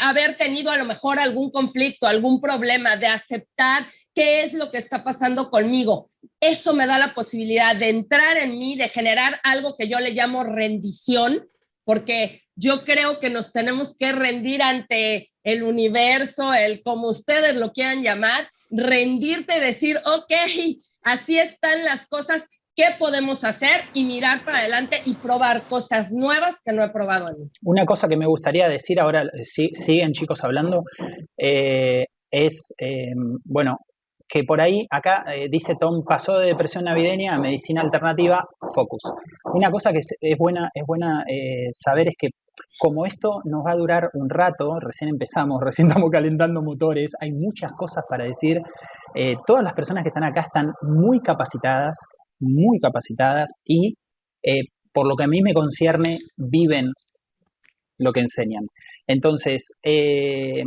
haber 0.00 0.36
tenido 0.36 0.70
a 0.70 0.76
lo 0.76 0.84
mejor 0.84 1.18
algún 1.18 1.50
conflicto, 1.50 2.06
algún 2.06 2.40
problema, 2.40 2.96
de 2.96 3.06
aceptar 3.06 3.86
qué 4.14 4.42
es 4.42 4.52
lo 4.52 4.70
que 4.70 4.78
está 4.78 5.04
pasando 5.04 5.50
conmigo. 5.50 6.10
Eso 6.40 6.74
me 6.74 6.86
da 6.86 6.98
la 6.98 7.14
posibilidad 7.14 7.76
de 7.76 7.88
entrar 7.88 8.36
en 8.36 8.58
mí, 8.58 8.76
de 8.76 8.88
generar 8.88 9.40
algo 9.42 9.76
que 9.76 9.88
yo 9.88 10.00
le 10.00 10.12
llamo 10.12 10.44
rendición, 10.44 11.48
porque 11.84 12.42
yo 12.54 12.84
creo 12.84 13.18
que 13.18 13.30
nos 13.30 13.52
tenemos 13.52 13.96
que 13.96 14.12
rendir 14.12 14.62
ante 14.62 15.32
el 15.42 15.62
universo, 15.62 16.54
el 16.54 16.82
como 16.82 17.08
ustedes 17.08 17.54
lo 17.54 17.72
quieran 17.72 18.02
llamar, 18.02 18.50
rendirte 18.70 19.56
y 19.56 19.60
decir, 19.60 20.00
ok, 20.04 20.32
así 21.02 21.38
están 21.38 21.84
las 21.84 22.06
cosas, 22.06 22.48
qué 22.74 22.84
podemos 22.98 23.44
hacer 23.44 23.82
y 23.94 24.04
mirar 24.04 24.44
para 24.44 24.58
adelante 24.58 25.02
y 25.04 25.14
probar 25.14 25.62
cosas 25.62 26.12
nuevas 26.12 26.60
que 26.64 26.72
no 26.72 26.82
he 26.82 26.90
probado 26.90 27.26
antes. 27.26 27.50
Una 27.62 27.84
cosa 27.84 28.08
que 28.08 28.16
me 28.16 28.26
gustaría 28.26 28.68
decir 28.68 29.00
ahora, 29.00 29.24
sí, 29.42 29.70
siguen 29.74 30.12
chicos 30.12 30.42
hablando, 30.44 30.84
eh, 31.36 32.06
es, 32.30 32.74
eh, 32.78 33.12
bueno, 33.44 33.78
que 34.26 34.44
por 34.44 34.62
ahí, 34.62 34.86
acá 34.90 35.24
eh, 35.30 35.48
dice 35.50 35.74
Tom, 35.78 36.04
pasó 36.08 36.38
de 36.38 36.46
depresión 36.46 36.84
navideña 36.84 37.34
a 37.34 37.38
medicina 37.38 37.82
alternativa, 37.82 38.46
focus. 38.74 39.02
Una 39.52 39.70
cosa 39.70 39.92
que 39.92 39.98
es, 39.98 40.38
buena, 40.38 40.70
es 40.72 40.84
buena 40.86 41.24
saber 41.72 42.08
es 42.08 42.14
que 42.18 42.28
como 42.78 43.04
esto 43.04 43.40
nos 43.44 43.62
va 43.64 43.72
a 43.72 43.76
durar 43.76 44.08
un 44.14 44.30
rato, 44.30 44.80
recién 44.80 45.10
empezamos, 45.10 45.60
recién 45.62 45.88
estamos 45.88 46.10
calentando 46.10 46.62
motores, 46.62 47.12
hay 47.20 47.32
muchas 47.32 47.72
cosas 47.72 48.04
para 48.08 48.24
decir. 48.24 48.62
todas 49.46 49.62
las 49.62 49.74
personas 49.74 50.02
que 50.02 50.08
están 50.08 50.24
acá 50.24 50.40
están 50.40 50.72
muy 50.80 51.20
capacitadas, 51.20 51.98
muy 52.42 52.78
capacitadas 52.80 53.52
y, 53.64 53.94
eh, 54.42 54.62
por 54.92 55.08
lo 55.08 55.16
que 55.16 55.24
a 55.24 55.28
mí 55.28 55.42
me 55.42 55.54
concierne, 55.54 56.18
viven 56.36 56.92
lo 57.98 58.12
que 58.12 58.20
enseñan. 58.20 58.66
Entonces, 59.06 59.72
eh, 59.82 60.62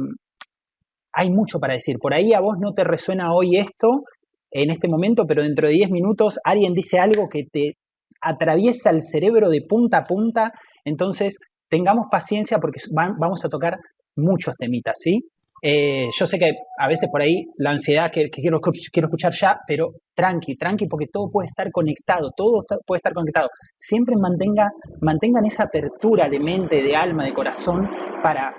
hay 1.14 1.30
mucho 1.32 1.60
para 1.60 1.74
decir. 1.74 1.98
Por 2.00 2.14
ahí 2.14 2.34
a 2.34 2.40
vos 2.42 2.58
no 2.60 2.74
te 2.74 2.84
resuena 2.84 3.34
hoy 3.34 3.58
esto, 3.58 4.04
en 4.52 4.70
este 4.72 4.88
momento, 4.88 5.26
pero 5.28 5.44
dentro 5.44 5.68
de 5.68 5.74
10 5.74 5.92
minutos 5.92 6.40
alguien 6.44 6.74
dice 6.74 7.00
algo 7.00 7.30
que 7.30 7.44
te 7.52 7.74
atraviesa 8.22 8.90
el 8.90 9.04
cerebro 9.04 9.50
de 9.50 9.62
punta 9.62 10.00
a 10.00 10.04
punta. 10.04 10.52
Entonces, 10.86 11.38
tengamos 11.70 12.06
paciencia 12.10 12.60
porque 12.60 12.80
vamos 13.20 13.46
a 13.46 13.50
tocar 13.50 13.78
muchos 14.16 14.56
temitas, 14.58 15.00
¿sí? 15.02 15.22
Eh, 15.62 16.10
yo 16.18 16.28
sé 16.28 16.38
que 16.38 16.52
a 16.78 16.88
veces 16.88 17.10
por 17.12 17.22
ahí 17.22 17.46
la 17.58 17.72
ansiedad 17.72 18.12
que, 18.12 18.30
quiero, 18.30 18.60
quiero 18.60 19.08
escuchar 19.08 19.34
ya, 19.34 19.60
pero 19.66 19.94
tranqui, 20.14 20.56
tranqui, 20.56 20.88
porque 20.88 21.08
todo 21.12 21.30
puede 21.32 21.48
estar 21.48 21.72
conectado, 21.72 22.32
todo 22.36 22.64
puede 22.86 23.00
estar 23.00 23.14
conectado. 23.14 23.50
Siempre 23.78 24.16
mantenga, 24.18 24.70
mantengan 25.02 25.46
esa 25.46 25.64
apertura 25.64 26.30
de 26.30 26.40
mente, 26.40 26.84
de 26.84 26.96
alma, 26.96 27.26
de 27.26 27.34
corazón 27.34 27.90
para, 28.22 28.54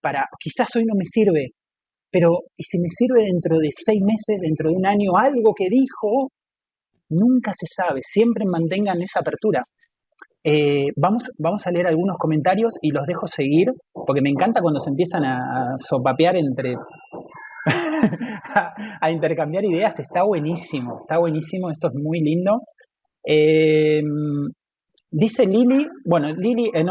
para, 0.00 0.26
quizás 0.38 0.74
hoy 0.76 0.84
no 0.86 0.94
me 0.96 1.04
sirve, 1.04 1.52
pero 2.10 2.38
¿y 2.56 2.62
si 2.62 2.78
me 2.78 2.88
sirve 2.88 3.24
dentro 3.24 3.58
de 3.58 3.68
seis 3.72 4.00
meses, 4.00 4.40
dentro 4.40 4.70
de 4.70 4.76
un 4.76 4.86
año, 4.86 5.16
algo 5.16 5.52
que 5.54 5.68
dijo? 5.68 6.30
Nunca 7.08 7.52
se 7.54 7.66
sabe, 7.66 8.00
siempre 8.02 8.44
mantengan 8.46 9.00
esa 9.02 9.20
apertura. 9.20 9.64
Eh, 10.48 10.92
vamos, 10.94 11.66
a 11.66 11.70
leer 11.72 11.88
algunos 11.88 12.18
comentarios 12.18 12.78
y 12.80 12.92
los 12.92 13.04
dejo 13.04 13.26
seguir, 13.26 13.72
porque 13.92 14.22
me 14.22 14.30
encanta 14.30 14.60
cuando 14.62 14.78
se 14.78 14.90
empiezan 14.90 15.24
a, 15.24 15.74
sopapear 15.76 16.36
entre... 16.36 16.76
a, 19.00 19.10
intercambiar 19.10 19.64
ideas, 19.64 19.98
está 19.98 20.22
buenísimo, 20.22 20.98
está 21.00 21.18
buenísimo, 21.18 21.68
esto 21.68 21.88
es 21.88 21.94
muy 21.94 22.20
lindo. 22.20 22.62
Eh, 23.26 24.00
dice 25.10 25.46
Lili, 25.46 25.88
bueno, 26.04 26.28
Lili, 26.32 26.70
eh, 26.72 26.84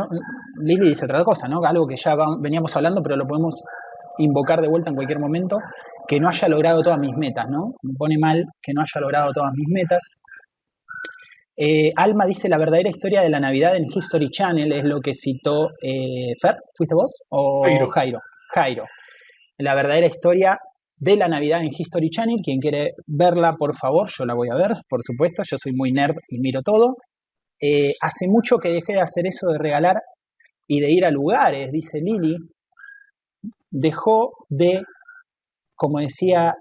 Lili 0.62 0.90
dice 0.90 1.06
otra 1.06 1.24
cosa, 1.24 1.48
¿no? 1.48 1.62
Algo 1.64 1.88
que 1.88 1.96
ya 1.96 2.18
veníamos 2.42 2.76
hablando, 2.76 3.02
pero 3.02 3.16
lo 3.16 3.26
podemos 3.26 3.64
invocar 4.18 4.60
de 4.60 4.68
vuelta 4.68 4.90
en 4.90 4.98
cualquier 4.98 5.20
momento, 5.20 5.60
que 6.10 6.20
no 6.20 6.28
haya 6.28 6.50
logrado 6.50 6.82
todas 6.82 7.00
mis 7.00 7.16
metas, 7.16 7.46
¿no? 7.50 7.74
Me 7.84 7.94
pone 7.98 8.18
mal 8.20 8.44
que 8.62 8.74
no 8.74 8.82
haya 8.82 9.00
logrado 9.00 9.32
todas 9.32 9.54
mis 9.56 9.70
metas. 9.70 10.10
Eh, 11.58 11.94
Alma 11.96 12.26
dice 12.26 12.50
la 12.50 12.58
verdadera 12.58 12.90
historia 12.90 13.22
de 13.22 13.30
la 13.30 13.40
Navidad 13.40 13.78
en 13.78 13.86
History 13.86 14.30
Channel, 14.30 14.72
es 14.74 14.84
lo 14.84 15.00
que 15.00 15.14
citó 15.14 15.70
eh, 15.82 16.34
Fer, 16.40 16.58
¿fuiste 16.74 16.96
vos? 16.96 17.24
O 17.30 17.64
Jairo. 17.64 18.20
Jairo. 18.54 18.86
La 19.58 19.74
verdadera 19.74 20.08
historia 20.08 20.60
de 20.98 21.16
la 21.16 21.30
Navidad 21.30 21.62
en 21.62 21.70
History 21.72 22.10
Channel, 22.10 22.42
quien 22.44 22.60
quiere 22.60 22.94
verla, 23.08 23.56
por 23.58 23.74
favor, 23.74 24.10
yo 24.10 24.26
la 24.26 24.34
voy 24.34 24.50
a 24.50 24.56
ver, 24.56 24.76
por 24.90 25.02
supuesto, 25.02 25.44
yo 25.50 25.58
soy 25.58 25.72
muy 25.74 25.94
nerd 25.94 26.16
y 26.28 26.40
miro 26.40 26.62
todo. 26.62 26.96
Eh, 27.62 27.94
hace 28.02 28.28
mucho 28.28 28.58
que 28.58 28.70
dejé 28.70 28.94
de 28.94 29.02
hacer 29.02 29.26
eso 29.26 29.48
de 29.48 29.58
regalar 29.58 30.02
y 30.68 30.82
de 30.82 30.92
ir 30.92 31.06
a 31.06 31.12
lugares, 31.12 31.72
dice 31.72 32.02
Lili. 32.02 32.38
Dejó 33.72 34.34
de, 34.50 34.82
como 35.76 36.00
decía 36.00 36.56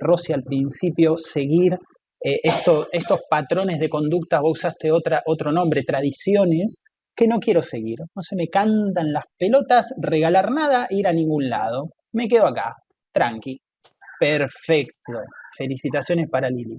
Rosy 0.00 0.32
al 0.32 0.42
principio, 0.42 1.16
seguir 1.16 1.78
eh, 2.24 2.40
estos 2.42 3.20
patrones 3.28 3.78
de 3.78 3.90
conducta, 3.90 4.40
vos 4.40 4.52
usaste 4.58 4.90
otro 4.90 5.52
nombre, 5.52 5.82
tradiciones, 5.82 6.82
que 7.14 7.28
no 7.28 7.38
quiero 7.38 7.60
seguir. 7.60 7.98
No 8.14 8.22
se 8.22 8.34
me 8.34 8.48
cantan 8.48 9.12
las 9.12 9.24
pelotas, 9.38 9.94
regalar 10.00 10.50
nada, 10.50 10.86
ir 10.88 11.06
a 11.06 11.12
ningún 11.12 11.50
lado. 11.50 11.90
Me 12.12 12.26
quedo 12.26 12.46
acá, 12.46 12.76
tranqui. 13.12 13.60
Perfecto. 14.18 15.12
Felicitaciones 15.56 16.28
para 16.30 16.48
Lili. 16.48 16.78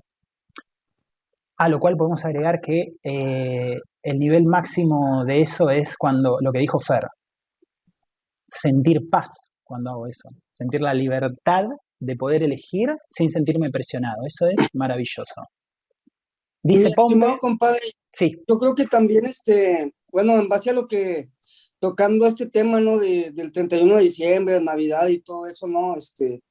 A 1.58 1.70
lo 1.70 1.80
cual 1.80 1.96
podemos 1.96 2.26
agregar 2.26 2.60
que 2.60 2.90
eh, 3.04 3.78
el 4.02 4.18
nivel 4.18 4.46
máximo 4.46 5.24
de 5.26 5.42
eso 5.42 5.70
es 5.70 5.96
cuando 5.96 6.38
lo 6.42 6.52
que 6.52 6.60
dijo 6.60 6.80
Fer, 6.80 7.04
sentir 8.48 9.10
paz 9.10 9.54
cuando 9.64 9.92
hago 9.92 10.08
eso, 10.08 10.30
sentir 10.52 10.82
la 10.82 10.94
libertad 10.94 11.66
de 12.00 12.16
poder 12.16 12.44
elegir 12.44 12.90
sin 13.08 13.30
sentirme 13.30 13.72
presionado. 13.72 14.26
Eso 14.26 14.48
es 14.48 14.56
maravilloso. 14.74 15.42
Dice 16.64 16.92
Pombo. 16.96 17.38
compadre, 17.38 17.82
sí. 18.12 18.42
Yo 18.48 18.58
creo 18.58 18.74
que 18.74 18.86
también, 18.86 19.26
este, 19.26 19.94
bueno, 20.12 20.36
en 20.36 20.50
base 20.50 20.72
a 20.72 20.74
lo 20.74 20.88
que, 20.88 21.30
tocando 21.80 22.26
este 22.26 22.48
tema, 22.48 22.80
¿no? 22.80 22.98
De, 22.98 23.32
del 23.32 23.52
31 23.52 23.98
de 23.98 24.02
diciembre, 24.02 24.60
Navidad 24.60 25.08
y 25.08 25.20
todo 25.20 25.46
eso, 25.46 25.68
¿no? 25.68 25.96
Este, 25.96 26.42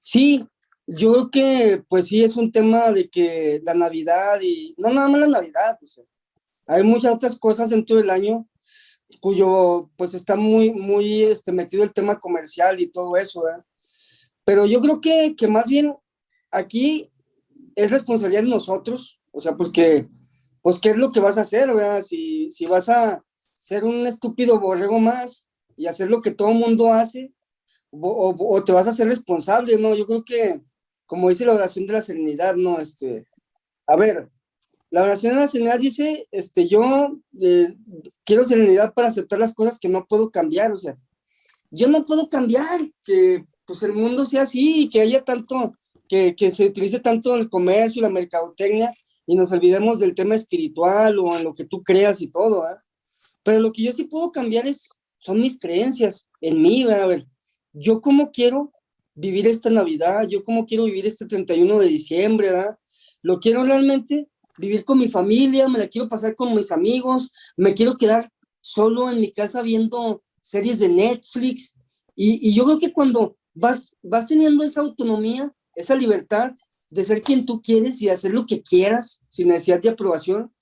sí, 0.00 0.46
yo 0.86 1.12
creo 1.12 1.30
que, 1.30 1.82
pues 1.88 2.06
sí, 2.06 2.22
es 2.22 2.36
un 2.36 2.52
tema 2.52 2.92
de 2.92 3.08
que 3.08 3.60
la 3.64 3.74
Navidad 3.74 4.38
y, 4.40 4.74
no 4.78 4.92
nada 4.92 5.08
más 5.08 5.20
la 5.20 5.28
Navidad, 5.28 5.78
o 5.82 6.04
hay 6.66 6.84
muchas 6.84 7.14
otras 7.14 7.36
cosas 7.36 7.70
dentro 7.70 7.96
del 7.96 8.10
año 8.10 8.46
cuyo, 9.20 9.90
pues 9.96 10.14
está 10.14 10.36
muy, 10.36 10.70
muy, 10.70 11.24
este, 11.24 11.50
metido 11.50 11.82
el 11.82 11.92
tema 11.92 12.20
comercial 12.20 12.80
y 12.80 12.86
todo 12.86 13.16
eso, 13.16 13.42
¿verdad? 13.42 13.64
Pero 14.50 14.66
yo 14.66 14.80
creo 14.80 15.00
que, 15.00 15.36
que 15.36 15.46
más 15.46 15.66
bien 15.66 15.94
aquí 16.50 17.08
es 17.76 17.92
responsabilidad 17.92 18.42
de 18.42 18.48
nosotros, 18.48 19.20
o 19.30 19.40
sea, 19.40 19.56
porque, 19.56 20.08
pues, 20.60 20.80
¿qué 20.80 20.90
es 20.90 20.96
lo 20.96 21.12
que 21.12 21.20
vas 21.20 21.38
a 21.38 21.42
hacer? 21.42 21.70
Si, 22.02 22.50
si 22.50 22.66
vas 22.66 22.88
a 22.88 23.22
ser 23.56 23.84
un 23.84 24.08
estúpido 24.08 24.58
borrego 24.58 24.98
más 24.98 25.46
y 25.76 25.86
hacer 25.86 26.10
lo 26.10 26.20
que 26.20 26.32
todo 26.32 26.50
mundo 26.50 26.92
hace, 26.92 27.32
o, 27.90 28.34
o, 28.36 28.64
te 28.64 28.72
vas 28.72 28.88
a 28.88 28.92
ser 28.92 29.06
responsable, 29.06 29.76
¿no? 29.76 29.94
Yo 29.94 30.04
creo 30.04 30.24
que, 30.24 30.60
como 31.06 31.28
dice 31.28 31.46
la 31.46 31.54
oración 31.54 31.86
de 31.86 31.92
la 31.92 32.02
serenidad, 32.02 32.56
¿no? 32.56 32.80
Este, 32.80 33.28
a 33.86 33.94
ver, 33.94 34.28
la 34.90 35.04
oración 35.04 35.34
de 35.34 35.42
la 35.42 35.46
serenidad 35.46 35.78
dice, 35.78 36.26
este, 36.32 36.66
yo 36.66 37.20
eh, 37.40 37.76
quiero 38.24 38.42
serenidad 38.42 38.94
para 38.94 39.06
aceptar 39.06 39.38
las 39.38 39.54
cosas 39.54 39.78
que 39.78 39.88
no 39.88 40.08
puedo 40.08 40.28
cambiar, 40.32 40.72
o 40.72 40.76
sea, 40.76 40.98
yo 41.70 41.86
no 41.86 42.04
puedo 42.04 42.28
cambiar 42.28 42.80
que 43.04 43.44
pues 43.70 43.84
el 43.84 43.92
mundo 43.92 44.24
sea 44.26 44.42
así 44.42 44.82
y 44.82 44.90
que 44.90 45.00
haya 45.00 45.22
tanto, 45.22 45.76
que, 46.08 46.34
que 46.34 46.50
se 46.50 46.66
utilice 46.66 46.98
tanto 46.98 47.36
el 47.36 47.48
comercio 47.48 48.00
y 48.00 48.02
la 48.02 48.08
mercadotecnia 48.08 48.92
y 49.26 49.36
nos 49.36 49.52
olvidemos 49.52 50.00
del 50.00 50.16
tema 50.16 50.34
espiritual 50.34 51.16
o 51.20 51.36
en 51.36 51.44
lo 51.44 51.54
que 51.54 51.66
tú 51.66 51.84
creas 51.84 52.20
y 52.20 52.26
todo, 52.26 52.68
¿eh? 52.68 52.74
Pero 53.44 53.60
lo 53.60 53.70
que 53.70 53.84
yo 53.84 53.92
sí 53.92 54.06
puedo 54.06 54.32
cambiar 54.32 54.66
es, 54.66 54.88
son 55.18 55.36
mis 55.36 55.56
creencias 55.56 56.26
en 56.40 56.60
mí, 56.60 56.82
a 56.82 57.06
ver, 57.06 57.28
yo 57.72 58.00
cómo 58.00 58.32
quiero 58.32 58.72
vivir 59.14 59.46
esta 59.46 59.70
Navidad, 59.70 60.26
yo 60.26 60.42
cómo 60.42 60.66
quiero 60.66 60.82
vivir 60.82 61.06
este 61.06 61.26
31 61.26 61.78
de 61.78 61.86
diciembre, 61.86 62.48
¿verdad? 62.50 62.76
Lo 63.22 63.38
quiero 63.38 63.62
realmente 63.62 64.26
vivir 64.58 64.84
con 64.84 64.98
mi 64.98 65.06
familia, 65.06 65.68
me 65.68 65.78
la 65.78 65.86
quiero 65.86 66.08
pasar 66.08 66.34
con 66.34 66.56
mis 66.56 66.72
amigos, 66.72 67.30
me 67.56 67.72
quiero 67.72 67.96
quedar 67.96 68.28
solo 68.60 69.08
en 69.12 69.20
mi 69.20 69.30
casa 69.30 69.62
viendo 69.62 70.24
series 70.40 70.80
de 70.80 70.88
Netflix. 70.88 71.76
Y, 72.16 72.48
y 72.48 72.52
yo 72.52 72.64
creo 72.64 72.78
que 72.78 72.92
cuando 72.92 73.36
vas, 73.54 73.94
vas 74.02 74.26
teniendo 74.26 74.64
esa 74.64 74.80
autonomía, 74.80 75.52
esa 75.74 75.94
libertad 75.94 76.52
de 76.90 77.04
ser 77.04 77.22
quien 77.22 77.46
tú 77.46 77.62
quieres 77.62 78.02
y 78.02 78.08
hacer 78.08 78.32
lo 78.32 78.46
que 78.46 78.62
quieras 78.62 79.22
sin 79.28 79.48
necesidad 79.48 79.80
de 79.80 79.90
aprobación. 79.90 80.52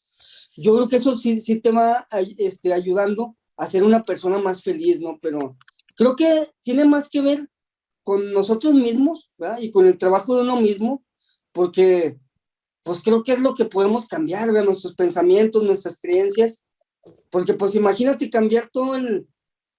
Yo 0.57 0.75
creo 0.75 0.89
que 0.89 0.97
eso 0.97 1.17
sí, 1.17 1.41
sí 1.41 1.61
te 1.61 1.71
va 1.71 2.07
este, 2.37 2.73
ayudando 2.73 3.37
a 3.57 3.67
ser 3.67 3.83
una 3.83 4.03
persona 4.03 4.39
más 4.39 4.63
feliz, 4.63 5.01
¿no? 5.01 5.19
Pero 5.21 5.57
creo 5.95 6.15
que 6.17 6.51
tiene 6.63 6.85
más 6.85 7.09
que 7.09 7.21
ver 7.21 7.49
con 8.03 8.33
nosotros 8.33 8.75
mismos, 8.75 9.31
¿verdad? 9.39 9.59
Y 9.61 9.71
con 9.71 9.87
el 9.87 9.99
trabajo 9.99 10.37
de 10.37 10.43
uno 10.43 10.61
mismo, 10.61 11.05
porque 11.53 12.19
pues 12.83 13.01
creo 13.03 13.23
que 13.23 13.33
es 13.33 13.41
lo 13.41 13.55
que 13.55 13.65
podemos 13.65 14.07
cambiar, 14.07 14.49
¿verdad? 14.49 14.65
Nuestros 14.65 14.95
pensamientos, 14.95 15.63
nuestras 15.63 16.01
creencias, 16.01 16.65
porque 17.31 17.55
pues 17.55 17.75
imagínate 17.75 18.31
cambiar 18.31 18.69
todo 18.73 18.97
el, 18.97 19.27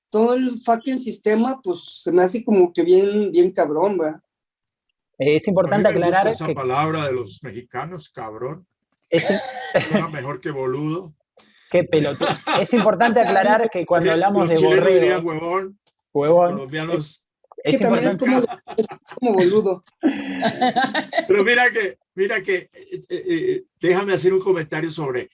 todo 0.10 0.34
el 0.36 0.60
fucking 0.60 0.99
sistema, 0.99 1.60
pues 1.62 2.01
se 2.03 2.12
me 2.12 2.24
hace 2.24 2.43
como 2.43 2.72
que 2.74 2.84
bien, 2.84 3.32
bien 3.32 3.51
cabrón, 3.51 3.97
¿verdad? 3.97 4.22
Es 5.18 5.47
importante 5.47 5.89
aclarar 5.89 6.28
esa 6.28 6.47
palabra 6.53 7.05
de 7.05 7.12
los 7.12 7.43
mexicanos, 7.43 8.10
cabrón. 8.10 8.66
Es 9.10 9.30
mejor 10.12 10.39
que 10.39 10.51
boludo. 10.51 11.14
Qué 11.72 11.84
pelotudo. 11.84 12.30
Es 12.60 12.74
importante 12.74 13.20
aclarar 13.20 13.70
que 13.70 13.86
cuando 13.86 14.12
hablamos 14.12 14.49
de 14.49 14.55
borregos, 14.55 15.24
huevón, 15.24 15.80
huevón, 16.14 16.53
colombianos 16.53 17.28
es 17.64 17.78
que 17.78 17.84
también 17.84 18.05
es 18.07 18.16
como, 18.18 18.41
como, 19.20 19.34
boludo. 19.34 19.84
Pero 21.28 21.43
mira 21.43 21.72
que, 21.72 21.97
mira 22.16 22.41
que, 22.41 22.55
eh, 22.55 22.72
eh, 22.74 23.05
eh, 23.10 23.64
déjame 23.82 24.14
hacer 24.14 24.34
un 24.34 24.39
comentario 24.39 24.89
sobre 24.89 25.30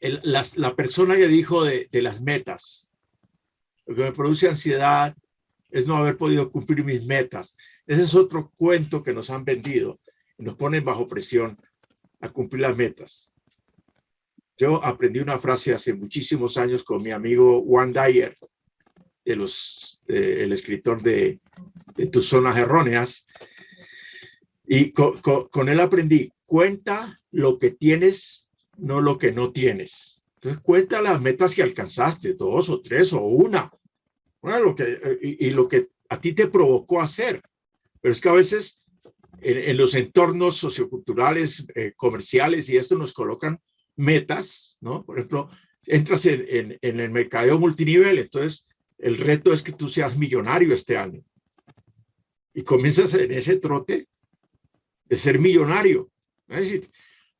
el, 0.00 0.20
la 0.22 0.76
persona 0.76 1.16
que 1.16 1.26
dijo 1.26 1.64
de, 1.64 1.88
de, 1.90 2.02
las 2.02 2.20
metas. 2.20 2.92
Lo 3.86 3.94
que 3.94 4.02
me 4.02 4.12
produce 4.12 4.48
ansiedad 4.48 5.16
es 5.70 5.86
no 5.86 5.96
haber 5.96 6.16
podido 6.16 6.50
cumplir 6.50 6.84
mis 6.84 7.04
metas. 7.04 7.56
Ese 7.86 8.02
es 8.02 8.14
otro 8.14 8.52
cuento 8.56 9.02
que 9.02 9.12
nos 9.12 9.30
han 9.30 9.44
vendido 9.44 9.98
y 10.38 10.44
nos 10.44 10.54
ponen 10.54 10.84
bajo 10.84 11.06
presión 11.06 11.58
a 12.20 12.28
cumplir 12.28 12.62
las 12.62 12.76
metas. 12.76 13.32
Yo 14.56 14.82
aprendí 14.84 15.18
una 15.18 15.38
frase 15.38 15.74
hace 15.74 15.92
muchísimos 15.94 16.56
años 16.56 16.84
con 16.84 17.02
mi 17.02 17.10
amigo 17.10 17.62
Juan 17.62 17.90
Dyer, 17.90 18.36
de 19.24 19.36
los, 19.36 20.00
el 20.06 20.52
escritor 20.52 21.02
de, 21.02 21.40
Tus 22.12 22.28
Zonas 22.28 22.56
Erróneas, 22.56 23.26
y 24.66 24.92
con, 24.92 25.18
con, 25.18 25.68
él 25.68 25.80
aprendí, 25.80 26.32
cuenta 26.46 27.20
lo 27.32 27.58
que 27.58 27.70
tienes, 27.72 28.48
no 28.76 29.00
lo 29.00 29.18
que 29.18 29.32
no 29.32 29.52
tienes. 29.52 30.13
Entonces 30.44 30.62
cuenta 30.62 31.00
las 31.00 31.22
metas 31.22 31.54
que 31.54 31.62
alcanzaste, 31.62 32.34
dos 32.34 32.68
o 32.68 32.82
tres 32.82 33.14
o 33.14 33.22
una. 33.22 33.70
Bueno, 34.42 34.60
lo 34.60 34.74
que, 34.74 35.18
y, 35.22 35.50
lo 35.52 35.66
que 35.66 35.88
a 36.10 36.20
ti 36.20 36.34
te 36.34 36.48
provocó 36.48 37.00
hacer. 37.00 37.40
Pero 38.02 38.12
es 38.12 38.20
que 38.20 38.28
a 38.28 38.32
veces 38.32 38.78
en, 39.40 39.74
los 39.78 39.94
entornos 39.94 40.58
socioculturales, 40.58 41.64
eh, 41.74 41.94
comerciales 41.96 42.68
y 42.68 42.76
esto 42.76 42.94
nos 42.94 43.14
colocan 43.14 43.58
metas, 43.96 44.76
¿no? 44.82 45.02
Por 45.02 45.16
ejemplo, 45.16 45.48
entras 45.86 46.26
en, 46.26 46.44
en, 46.46 46.78
en, 46.82 47.00
el 47.00 47.10
mercadeo 47.10 47.58
multinivel, 47.58 48.18
entonces 48.18 48.66
el 48.98 49.16
reto 49.16 49.50
es 49.50 49.62
que 49.62 49.72
tú 49.72 49.88
seas 49.88 50.14
millonario 50.14 50.74
este 50.74 50.98
año. 50.98 51.24
y 52.52 52.62
comienzas 52.64 53.14
en 53.14 53.32
ese 53.32 53.56
trote 53.56 54.08
de 55.06 55.16
ser 55.16 55.40
millonario. 55.40 56.10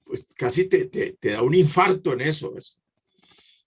pues 0.05 0.26
casi 0.38 0.64
te, 0.70 0.86
te, 0.86 1.30
da 1.30 1.42
un 1.42 1.55
infarto 1.55 2.14
en 2.14 2.22
eso. 2.22 2.55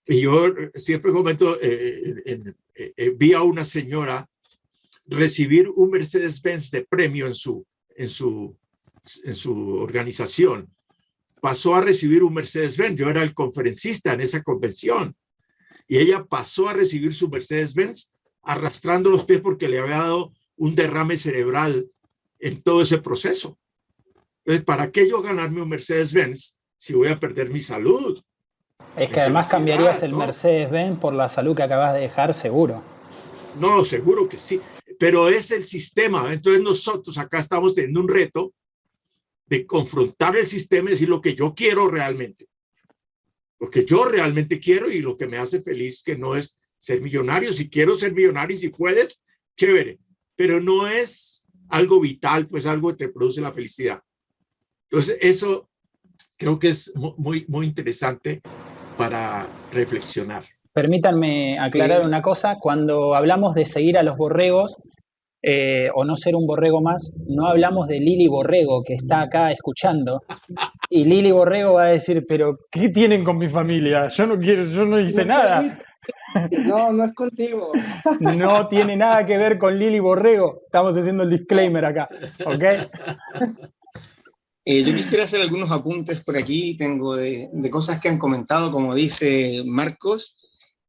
Y 0.08 0.22
yo 0.22 0.54
siempre 0.74 1.12
comento, 1.12 1.60
eh, 1.60 2.54
eh, 2.74 3.14
vi 3.14 3.34
a 3.34 3.42
una 3.42 3.62
señora 3.62 4.26
recibir 5.04 5.68
un 5.68 5.90
Mercedes-Benz 5.90 6.70
de 6.70 6.86
premio 6.86 7.26
en 7.26 7.34
su, 7.34 7.66
en, 7.94 8.08
su, 8.08 8.56
en 9.24 9.34
su 9.34 9.74
organización. 9.74 10.74
Pasó 11.42 11.74
a 11.74 11.82
recibir 11.82 12.22
un 12.22 12.32
Mercedes-Benz. 12.32 12.98
Yo 12.98 13.10
era 13.10 13.22
el 13.22 13.34
conferencista 13.34 14.14
en 14.14 14.22
esa 14.22 14.42
convención. 14.42 15.14
Y 15.86 15.98
ella 15.98 16.24
pasó 16.24 16.70
a 16.70 16.72
recibir 16.72 17.12
su 17.12 17.28
Mercedes-Benz 17.28 18.10
arrastrando 18.42 19.10
los 19.10 19.26
pies 19.26 19.42
porque 19.42 19.68
le 19.68 19.78
había 19.78 19.98
dado 19.98 20.32
un 20.56 20.74
derrame 20.74 21.18
cerebral 21.18 21.86
en 22.38 22.62
todo 22.62 22.80
ese 22.80 22.96
proceso. 22.96 23.58
Entonces, 24.38 24.64
¿para 24.64 24.90
qué 24.90 25.06
yo 25.06 25.20
ganarme 25.20 25.60
un 25.60 25.68
Mercedes-Benz 25.68 26.56
si 26.78 26.94
voy 26.94 27.08
a 27.08 27.20
perder 27.20 27.50
mi 27.50 27.58
salud? 27.58 28.22
Es 28.96 29.10
que 29.10 29.20
además 29.20 29.48
cambiarías 29.48 30.02
el 30.02 30.14
Mercedes-Benz 30.14 30.98
por 30.98 31.14
la 31.14 31.28
salud 31.28 31.56
que 31.56 31.62
acabas 31.62 31.94
de 31.94 32.00
dejar, 32.00 32.34
seguro. 32.34 32.82
No, 33.60 33.84
seguro 33.84 34.28
que 34.28 34.38
sí, 34.38 34.60
pero 34.98 35.28
es 35.28 35.50
el 35.50 35.64
sistema. 35.64 36.32
Entonces 36.32 36.62
nosotros 36.62 37.16
acá 37.18 37.38
estamos 37.38 37.74
teniendo 37.74 38.00
un 38.00 38.08
reto 38.08 38.52
de 39.46 39.66
confrontar 39.66 40.36
el 40.36 40.46
sistema 40.46 40.88
y 40.88 40.92
decir 40.92 41.08
lo 41.08 41.20
que 41.20 41.34
yo 41.34 41.54
quiero 41.54 41.88
realmente. 41.88 42.46
Lo 43.60 43.70
que 43.70 43.84
yo 43.84 44.04
realmente 44.04 44.60
quiero 44.60 44.90
y 44.90 45.00
lo 45.00 45.16
que 45.16 45.26
me 45.26 45.38
hace 45.38 45.62
feliz, 45.62 46.02
que 46.02 46.16
no 46.16 46.36
es 46.36 46.58
ser 46.78 47.00
millonario. 47.00 47.52
Si 47.52 47.68
quiero 47.68 47.94
ser 47.94 48.12
millonario 48.12 48.56
y 48.56 48.60
si 48.60 48.68
puedes, 48.68 49.20
chévere 49.56 49.98
pero 50.38 50.60
no 50.60 50.86
es 50.86 51.44
algo 51.68 51.98
vital, 51.98 52.46
pues 52.46 52.64
algo 52.64 52.90
que 52.90 53.06
te 53.06 53.12
produce 53.12 53.40
la 53.40 53.52
felicidad. 53.52 54.00
Entonces, 54.84 55.18
eso 55.20 55.68
creo 56.38 56.60
que 56.60 56.68
es 56.68 56.92
muy, 56.94 57.44
muy 57.48 57.66
interesante 57.66 58.40
para 58.98 59.46
reflexionar. 59.72 60.42
Permítanme 60.74 61.58
aclarar 61.58 62.04
una 62.04 62.20
cosa, 62.20 62.56
cuando 62.60 63.14
hablamos 63.14 63.54
de 63.54 63.64
seguir 63.64 63.96
a 63.96 64.02
los 64.02 64.16
borregos 64.16 64.76
eh, 65.42 65.88
o 65.94 66.04
no 66.04 66.16
ser 66.16 66.34
un 66.34 66.46
borrego 66.46 66.82
más, 66.82 67.12
no 67.26 67.46
hablamos 67.46 67.86
de 67.86 68.00
Lili 68.00 68.26
Borrego, 68.26 68.82
que 68.84 68.94
está 68.94 69.22
acá 69.22 69.50
escuchando. 69.50 70.20
Y 70.90 71.04
Lili 71.04 71.32
Borrego 71.32 71.74
va 71.74 71.84
a 71.84 71.88
decir, 71.88 72.24
pero 72.26 72.56
¿qué 72.70 72.88
tienen 72.88 73.22
con 73.22 73.36
mi 73.36 73.50
familia? 73.50 74.08
Yo 74.08 74.26
no 74.26 74.38
quiero, 74.38 74.64
yo 74.64 74.86
no 74.86 74.98
hice 74.98 75.22
nada. 75.26 75.62
No, 76.66 76.92
no 76.92 77.04
es 77.04 77.12
contigo. 77.12 77.68
No 78.36 78.68
tiene 78.68 78.96
nada 78.96 79.26
que 79.26 79.36
ver 79.36 79.58
con 79.58 79.78
Lili 79.78 80.00
Borrego. 80.00 80.62
Estamos 80.64 80.96
haciendo 80.96 81.24
el 81.24 81.30
disclaimer 81.30 81.84
acá, 81.84 82.08
¿ok? 82.46 82.64
Eh, 84.70 84.84
yo 84.84 84.94
quisiera 84.94 85.24
hacer 85.24 85.40
algunos 85.40 85.70
apuntes 85.70 86.22
por 86.22 86.36
aquí. 86.36 86.76
Tengo 86.76 87.16
de, 87.16 87.48
cosas 87.70 88.00
que 88.00 88.10
han 88.10 88.18
comentado, 88.18 88.70
como 88.70 88.94
dice 88.94 89.62
Marcos. 89.64 90.36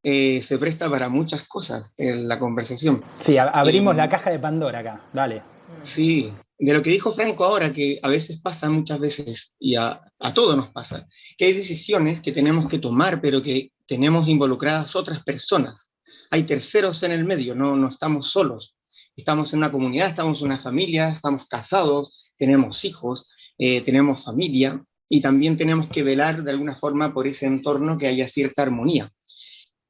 Eh, 0.02 0.42
se 0.42 0.58
presta 0.58 0.90
para 0.90 1.08
muchas 1.08 1.48
cosas 1.48 1.94
en 1.96 2.28
la 2.28 2.38
conversación. 2.38 3.02
Sí, 3.18 3.38
abrimos 3.38 3.96
la 3.96 4.10
caja 4.10 4.30
de 4.30 4.38
Pandora 4.38 4.80
acá, 4.80 5.08
dale. 5.14 5.42
Sí, 5.82 6.30
de 6.58 6.74
lo 6.74 6.82
que 6.82 6.90
dijo 6.90 7.14
Franco 7.14 7.42
ahora, 7.42 7.72
que 7.72 7.98
a 8.02 8.10
veces 8.10 8.38
pasa 8.42 8.68
muchas 8.68 8.98
veces, 8.98 9.54
y 9.58 9.76
a, 9.76 9.98
a 10.18 10.34
todos 10.34 10.58
nos 10.58 10.68
pasa, 10.72 11.08
que 11.38 11.46
hay 11.46 11.54
decisiones 11.54 12.20
que 12.20 12.32
tenemos 12.32 12.68
que 12.68 12.80
tomar, 12.80 13.22
pero 13.22 13.40
que 13.40 13.72
tenemos 13.86 14.28
involucradas 14.28 14.94
otras 14.94 15.24
personas. 15.24 15.88
Hay 16.30 16.42
terceros 16.42 17.02
en 17.02 17.12
el 17.12 17.24
medio, 17.24 17.54
no, 17.54 17.76
no 17.76 17.88
estamos 17.88 18.30
solos. 18.30 18.74
Estamos 19.16 19.54
en 19.54 19.60
una 19.60 19.72
comunidad, 19.72 20.08
estamos 20.08 20.40
en 20.42 20.48
una 20.48 20.58
familia, 20.58 21.08
estamos 21.08 21.46
casados, 21.48 22.30
tenemos 22.36 22.84
hijos, 22.84 23.26
eh, 23.60 23.82
tenemos 23.82 24.24
familia 24.24 24.82
y 25.08 25.20
también 25.20 25.56
tenemos 25.58 25.88
que 25.88 26.02
velar 26.02 26.42
de 26.42 26.50
alguna 26.50 26.76
forma 26.76 27.12
por 27.12 27.26
ese 27.26 27.46
entorno 27.46 27.98
que 27.98 28.06
haya 28.06 28.26
cierta 28.26 28.62
armonía. 28.62 29.12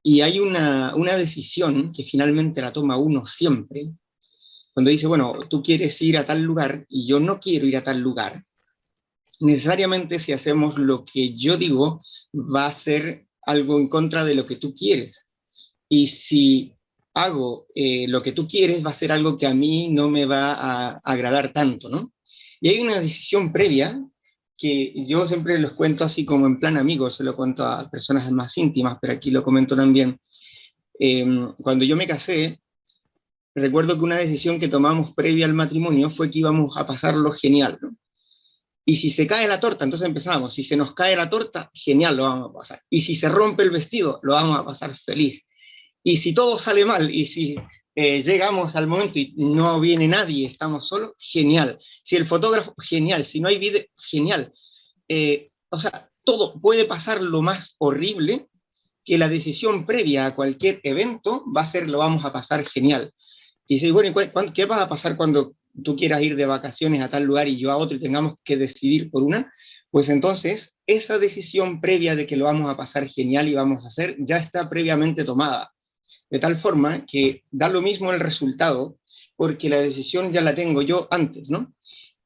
Y 0.03 0.23
hay 0.23 0.41
una, 0.41 0.95
una 0.97 1.17
decisión 1.17 1.93
que 1.93 2.03
finalmente 2.03 2.61
la 2.61 2.73
toma 2.73 2.97
uno 2.97 3.27
siempre, 3.27 3.93
cuando 4.75 4.91
dice, 4.91 5.07
bueno, 5.07 5.33
tú 5.49 5.63
quieres 5.63 6.03
ir 6.03 6.19
a 6.19 6.25
tal 6.25 6.43
lugar 6.43 6.85
y 6.89 7.07
yo 7.07 7.21
no 7.21 7.39
quiero 7.39 7.67
ir 7.67 7.77
a 7.77 7.85
tal 7.85 8.01
lugar, 8.01 8.45
necesariamente 9.41 10.19
si 10.19 10.33
hacemos 10.33 10.79
lo 10.79 11.05
que 11.05 11.37
yo 11.37 11.57
digo, 11.57 12.03
va 12.35 12.67
a 12.67 12.73
ser 12.73 13.27
algo 13.43 13.79
en 13.79 13.89
contra 13.89 14.25
de 14.25 14.35
lo 14.35 14.47
que 14.47 14.57
tú 14.57 14.75
quieres. 14.75 15.27
Y 15.89 16.07
si 16.09 16.75
hago 17.15 17.67
eh, 17.75 18.07
lo 18.09 18.23
que 18.23 18.33
tú 18.33 18.47
quieres, 18.47 18.85
va 18.85 18.91
a 18.91 18.95
ser 18.95 19.13
algo 19.13 19.37
que 19.37 19.47
a 19.47 19.55
mí 19.55 19.89
no 19.91 20.09
me 20.09 20.27
va 20.27 20.53
a, 20.53 21.01
agradar 21.05 21.53
tanto, 21.53 21.89
¿no? 21.89 22.13
Y 22.61 22.69
hay 22.69 22.81
una 22.81 23.01
decisión 23.01 23.53
previa 23.53 24.03
que 24.57 24.93
yo 25.07 25.27
siempre 25.27 25.59
los 25.59 25.73
cuento 25.73 26.05
así 26.05 26.25
como 26.27 26.47
en 26.47 26.61
plan 26.61 26.77
amigo, 26.77 27.11
se 27.11 27.25
lo 27.25 27.35
cuento 27.35 27.65
a 27.65 27.91
personas 27.91 28.31
más 28.31 28.57
íntimas, 28.59 28.99
pero 29.01 29.15
aquí 29.15 29.31
lo 29.31 29.43
comento 29.43 29.75
también. 29.75 30.21
Em, 30.99 31.55
cuando 31.63 31.85
yo 31.87 31.97
me 31.97 32.07
casé, 32.07 32.61
recuerdo 33.55 33.97
que 33.97 34.05
una 34.05 34.19
decisión 34.19 34.61
que 34.61 34.69
tomamos 34.69 35.15
previa 35.15 35.47
al 35.47 35.55
matrimonio 35.55 36.11
fue 36.11 36.31
que 36.31 36.41
íbamos 36.41 36.77
a 36.77 36.87
pasarlo 36.87 37.33
genial. 37.33 37.79
Y 38.85 38.97
si 38.97 39.09
se 39.09 39.27
cae 39.27 39.49
la 39.49 39.61
torta, 39.61 39.85
entonces 39.85 40.07
empezamos. 40.07 40.53
Si 40.53 40.63
se 40.63 40.77
nos 40.77 40.93
cae 40.93 41.17
la 41.17 41.31
torta, 41.31 41.71
genial, 41.73 42.17
lo 42.17 42.25
vamos 42.25 42.51
a 42.51 42.53
pasar. 42.53 42.83
Y 42.91 43.01
si 43.01 43.15
se 43.15 43.31
rompe 43.31 43.63
el 43.63 43.71
vestido, 43.71 44.21
lo 44.23 44.35
vamos 44.35 44.59
a 44.59 44.65
pasar 44.65 44.95
feliz. 44.95 45.47
Y 46.03 46.19
si 46.19 46.35
todo 46.35 46.59
sale 46.59 46.85
mal, 46.85 47.15
y 47.15 47.25
si 47.25 47.57
eh, 48.03 48.23
llegamos 48.23 48.77
al 48.77 48.87
momento 48.87 49.19
y 49.19 49.35
no 49.37 49.79
viene 49.79 50.09
nadie, 50.09 50.47
estamos 50.47 50.89
solos, 50.89 51.13
genial. 51.19 51.79
Si 52.03 52.17
el 52.17 52.25
fotógrafo, 52.25 52.75
genial. 52.79 53.27
Si 53.27 53.41
no 53.41 53.49
hay 53.49 53.59
video, 53.59 53.85
genial. 53.99 54.55
Eh, 55.07 55.51
o 55.69 55.79
sea, 55.79 56.11
todo 56.25 56.59
puede 56.63 56.87
pasar 56.87 57.21
lo 57.21 57.43
más 57.43 57.75
horrible 57.77 58.49
que 59.05 59.19
la 59.19 59.29
decisión 59.29 59.85
previa 59.85 60.25
a 60.25 60.35
cualquier 60.35 60.81
evento 60.83 61.45
va 61.55 61.61
a 61.61 61.67
ser 61.67 61.91
lo 61.91 61.99
vamos 61.99 62.25
a 62.25 62.33
pasar 62.33 62.65
genial. 62.65 63.13
Y 63.67 63.81
si, 63.81 63.91
bueno, 63.91 64.15
¿qué 64.55 64.65
va 64.65 64.81
a 64.81 64.89
pasar 64.89 65.19
cuando 65.19 65.55
tú 65.85 65.95
quieras 65.95 66.23
ir 66.23 66.37
de 66.37 66.47
vacaciones 66.47 67.03
a 67.03 67.11
tal 67.11 67.25
lugar 67.25 67.49
y 67.49 67.59
yo 67.59 67.71
a 67.71 67.77
otro 67.77 67.99
y 67.99 68.01
tengamos 68.01 68.37
que 68.43 68.57
decidir 68.57 69.11
por 69.11 69.23
una, 69.23 69.53
pues 69.91 70.09
entonces 70.09 70.75
esa 70.87 71.19
decisión 71.19 71.83
previa 71.83 72.17
de 72.17 72.27
que 72.27 72.37
lo 72.37 72.47
vamos 72.47 72.71
a 72.71 72.79
pasar 72.79 73.07
genial 73.07 73.47
y 73.47 73.55
vamos 73.55 73.85
a 73.85 73.89
hacer 73.89 74.17
ya 74.21 74.39
está 74.39 74.71
previamente 74.71 75.23
tomada. 75.23 75.71
De 76.31 76.39
tal 76.39 76.57
forma 76.57 77.05
que 77.07 77.45
da 77.51 77.69
lo 77.69 77.83
mismo 77.83 78.13
el 78.13 78.21
resultado 78.21 78.97
porque 79.37 79.69
la 79.69 79.81
decisión 79.81 80.33
ya 80.33 80.43
la 80.43 80.55
tengo 80.55 80.83
yo 80.83 81.09
antes, 81.11 81.51
¿no? 81.51 81.75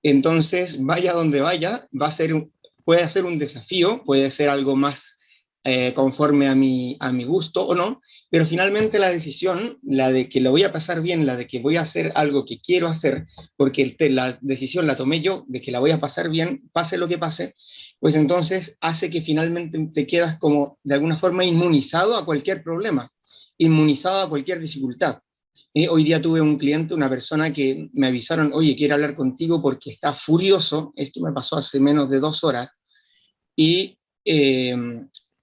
Entonces, 0.02 0.82
vaya 0.82 1.12
donde 1.12 1.40
vaya, 1.40 1.88
va 1.98 2.09
a 2.09 2.11
ser, 2.11 2.48
puede 2.84 3.09
ser 3.09 3.24
un 3.24 3.38
desafío, 3.38 4.02
puede 4.05 4.30
ser 4.30 4.48
algo 4.48 4.76
más 4.76 5.16
eh, 5.66 5.94
conforme 5.94 6.46
a 6.46 6.55
mi, 6.55 6.96
a 7.00 7.11
mi 7.11 7.24
gusto 7.24 7.66
o 7.66 7.74
no, 7.74 8.02
pero 8.28 8.44
finalmente 8.44 8.98
la 8.98 9.09
decisión, 9.09 9.78
la 9.82 10.12
de 10.12 10.28
que 10.28 10.42
lo 10.42 10.50
voy 10.50 10.62
a 10.64 10.72
pasar 10.72 11.00
bien, 11.00 11.24
la 11.24 11.36
de 11.36 11.46
que 11.46 11.61
voy 11.61 11.78
a 11.78 11.80
hacer 11.80 12.12
algo 12.16 12.44
que 12.44 12.61
quiero 12.61 12.86
hacer, 12.86 13.28
porque 13.57 13.96
la 14.11 14.36
decisión 14.42 14.86
la 14.86 14.96
tomé 14.96 15.22
yo, 15.22 15.44
de 15.48 15.62
que 15.62 15.72
la 15.72 15.80
voy 15.80 15.92
a 15.92 16.00
pasar 16.00 16.28
bien, 16.28 16.68
pase 16.74 16.98
lo 16.98 17.09
que 17.09 17.16
pase, 17.16 17.55
pues 17.98 18.14
entonces 18.14 18.76
hace 18.82 19.09
que 19.09 19.22
finalmente 19.22 19.78
te 19.94 20.07
quedas 20.07 20.38
como 20.38 20.78
de 20.82 20.96
alguna 20.96 21.16
forma 21.16 21.46
inmunizado 21.46 22.14
a 22.16 22.26
cualquier 22.26 22.62
problema, 22.62 23.11
inmunizado 23.59 24.22
a 24.22 24.28
cualquier 24.28 24.61
dificultad. 24.61 25.18
Eh, 25.72 25.88
hoy 25.88 26.05
día 26.05 26.22
tuve 26.22 26.40
un 26.40 26.57
cliente, 26.57 26.94
una 26.94 27.09
persona 27.09 27.52
que 27.52 27.88
me 27.92 28.07
avisaron, 28.07 28.52
oye, 28.52 28.76
quiero 28.76 28.94
hablar 28.94 29.14
contigo 29.14 29.61
porque 29.61 29.90
está 29.90 30.12
furioso, 30.12 30.92
esto 30.96 31.20
me 31.20 31.32
pasó 31.32 31.57
hace 31.57 31.80
menos 31.80 32.11
de 32.11 32.20
dos 32.20 32.44
horas, 32.44 32.70
y 33.57 33.98
eh, 34.24 34.74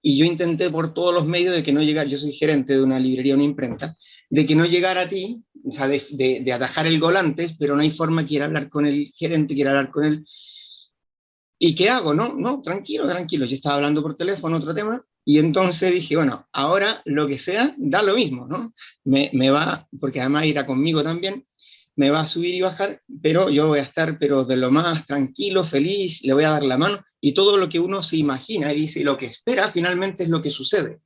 y 0.02 0.18
yo 0.18 0.24
intenté 0.24 0.68
por 0.68 0.92
todos 0.92 1.14
los 1.14 1.26
medios 1.26 1.54
de 1.54 1.62
que 1.62 1.72
no 1.72 1.80
llegara, 1.80 2.08
yo 2.08 2.18
soy 2.18 2.32
gerente 2.32 2.74
de 2.74 2.82
una 2.82 2.98
librería, 2.98 3.34
una 3.34 3.44
imprenta, 3.44 3.96
de 4.28 4.44
que 4.44 4.56
no 4.56 4.66
llegara 4.66 5.02
a 5.02 5.08
ti, 5.08 5.44
o 5.64 5.70
sea, 5.70 5.86
de, 5.86 6.52
atajar 6.52 6.86
el 6.86 6.98
gol 6.98 7.16
antes, 7.16 7.54
pero 7.56 7.76
no 7.76 7.82
hay 7.82 7.92
forma, 7.92 8.26
quiera 8.26 8.46
hablar 8.46 8.68
con 8.68 8.84
el 8.84 9.12
gerente, 9.14 9.54
quiera 9.54 9.70
hablar 9.70 9.92
con 9.92 10.04
él. 10.04 10.26
¿Y 11.56 11.76
qué 11.76 11.88
hago? 11.88 12.12
No, 12.12 12.34
no, 12.34 12.60
tranquilo, 12.60 13.06
tranquilo. 13.06 13.46
Yo 13.46 13.54
estaba 13.54 13.76
hablando 13.76 14.02
por 14.02 14.16
teléfono, 14.16 14.56
otro 14.56 14.74
tema, 14.74 15.00
y 15.24 15.38
entonces 15.38 15.92
dije, 15.92 16.16
bueno, 16.16 16.48
ahora 16.52 17.00
lo 17.04 17.28
que 17.28 17.38
sea, 17.38 17.74
da 17.78 18.02
lo 18.02 18.14
mismo, 18.14 18.46
¿no? 18.46 18.74
Me, 19.04 19.30
me 19.32 19.50
va, 19.50 19.88
porque 20.00 20.20
además 20.20 20.46
irá 20.46 20.66
conmigo 20.66 21.02
también, 21.02 21.46
me 21.94 22.10
va 22.10 22.20
a 22.20 22.26
subir 22.26 22.54
y 22.54 22.60
bajar, 22.60 23.02
pero 23.22 23.50
yo 23.50 23.68
voy 23.68 23.78
a 23.78 23.82
estar, 23.82 24.18
pero 24.18 24.44
de 24.44 24.56
lo 24.56 24.70
más 24.70 25.06
tranquilo, 25.06 25.64
feliz, 25.64 26.22
le 26.24 26.32
voy 26.32 26.44
a 26.44 26.50
dar 26.50 26.64
la 26.64 26.78
mano, 26.78 27.04
y 27.20 27.34
todo 27.34 27.56
lo 27.56 27.68
que 27.68 27.78
uno 27.78 28.02
se 28.02 28.16
imagina 28.16 28.72
y 28.72 28.80
dice 28.80 29.00
y 29.00 29.04
lo 29.04 29.16
que 29.16 29.26
espera 29.26 29.70
finalmente 29.70 30.24
es 30.24 30.28
lo 30.28 30.42
que 30.42 30.50
sucede. 30.50 31.00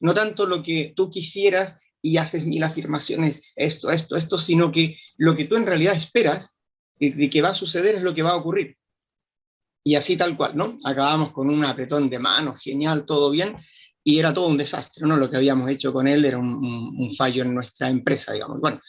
No 0.00 0.14
tanto 0.14 0.46
lo 0.46 0.62
que 0.62 0.92
tú 0.96 1.10
quisieras 1.10 1.78
y 2.02 2.16
haces 2.16 2.44
mil 2.44 2.62
afirmaciones, 2.62 3.42
esto, 3.54 3.90
esto, 3.90 4.16
esto, 4.16 4.38
sino 4.38 4.72
que 4.72 4.98
lo 5.16 5.36
que 5.36 5.44
tú 5.44 5.56
en 5.56 5.66
realidad 5.66 5.94
esperas 5.94 6.56
de 6.98 7.30
que 7.30 7.42
va 7.42 7.50
a 7.50 7.54
suceder 7.54 7.94
es 7.94 8.02
lo 8.02 8.14
que 8.14 8.22
va 8.22 8.30
a 8.30 8.36
ocurrir. 8.36 8.76
Y 9.82 9.94
así 9.94 10.16
tal 10.16 10.36
cual, 10.36 10.56
¿no? 10.56 10.78
Acabamos 10.84 11.32
con 11.32 11.48
un 11.48 11.64
apretón 11.64 12.10
de 12.10 12.18
manos, 12.18 12.60
genial, 12.62 13.06
todo 13.06 13.30
bien, 13.30 13.56
y 14.04 14.18
era 14.18 14.32
todo 14.32 14.48
un 14.48 14.58
desastre, 14.58 15.06
¿no? 15.06 15.16
Lo 15.16 15.30
que 15.30 15.36
habíamos 15.36 15.70
hecho 15.70 15.92
con 15.92 16.06
él 16.06 16.24
era 16.24 16.38
un, 16.38 16.46
un 16.54 17.12
fallo 17.12 17.42
en 17.42 17.54
nuestra 17.54 17.88
empresa, 17.88 18.32
digamos. 18.32 18.60
Bueno, 18.60 18.80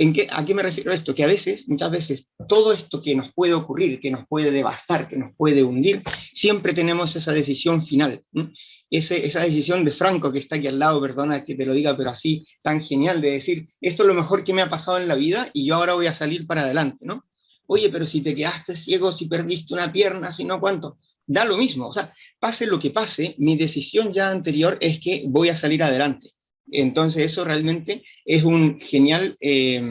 ¿En 0.00 0.12
qué, 0.12 0.28
¿A 0.30 0.44
qué 0.44 0.54
me 0.54 0.62
refiero 0.62 0.92
esto? 0.92 1.12
Que 1.12 1.24
a 1.24 1.26
veces, 1.26 1.68
muchas 1.68 1.90
veces, 1.90 2.28
todo 2.48 2.72
esto 2.72 3.02
que 3.02 3.16
nos 3.16 3.32
puede 3.32 3.52
ocurrir, 3.52 3.98
que 3.98 4.12
nos 4.12 4.26
puede 4.28 4.52
devastar, 4.52 5.08
que 5.08 5.16
nos 5.16 5.34
puede 5.36 5.64
hundir, 5.64 6.04
siempre 6.32 6.72
tenemos 6.72 7.16
esa 7.16 7.32
decisión 7.32 7.84
final. 7.84 8.22
Ese, 8.90 9.26
esa 9.26 9.40
decisión 9.40 9.84
de 9.84 9.90
Franco, 9.90 10.32
que 10.32 10.38
está 10.38 10.54
aquí 10.54 10.68
al 10.68 10.78
lado, 10.78 11.00
perdona 11.00 11.44
que 11.44 11.56
te 11.56 11.66
lo 11.66 11.74
diga, 11.74 11.96
pero 11.96 12.10
así, 12.10 12.46
tan 12.62 12.80
genial, 12.80 13.20
de 13.20 13.32
decir, 13.32 13.68
esto 13.80 14.04
es 14.04 14.06
lo 14.06 14.14
mejor 14.14 14.44
que 14.44 14.54
me 14.54 14.62
ha 14.62 14.70
pasado 14.70 14.98
en 14.98 15.08
la 15.08 15.16
vida 15.16 15.50
y 15.52 15.66
yo 15.66 15.74
ahora 15.74 15.94
voy 15.94 16.06
a 16.06 16.14
salir 16.14 16.46
para 16.46 16.62
adelante, 16.62 16.98
¿no? 17.00 17.24
Oye, 17.70 17.90
pero 17.90 18.06
si 18.06 18.22
te 18.22 18.34
quedaste 18.34 18.74
ciego, 18.74 19.12
si 19.12 19.26
perdiste 19.26 19.74
una 19.74 19.92
pierna, 19.92 20.32
si 20.32 20.44
no 20.44 20.58
cuánto, 20.58 20.98
da 21.26 21.44
lo 21.44 21.58
mismo. 21.58 21.88
O 21.88 21.92
sea, 21.92 22.12
pase 22.40 22.66
lo 22.66 22.80
que 22.80 22.90
pase, 22.90 23.34
mi 23.38 23.56
decisión 23.56 24.12
ya 24.12 24.30
anterior 24.30 24.78
es 24.80 24.98
que 24.98 25.24
voy 25.26 25.50
a 25.50 25.54
salir 25.54 25.82
adelante. 25.82 26.30
Entonces 26.70 27.30
eso 27.30 27.44
realmente 27.44 28.02
es 28.24 28.42
un 28.42 28.80
genial 28.80 29.36
eh, 29.40 29.82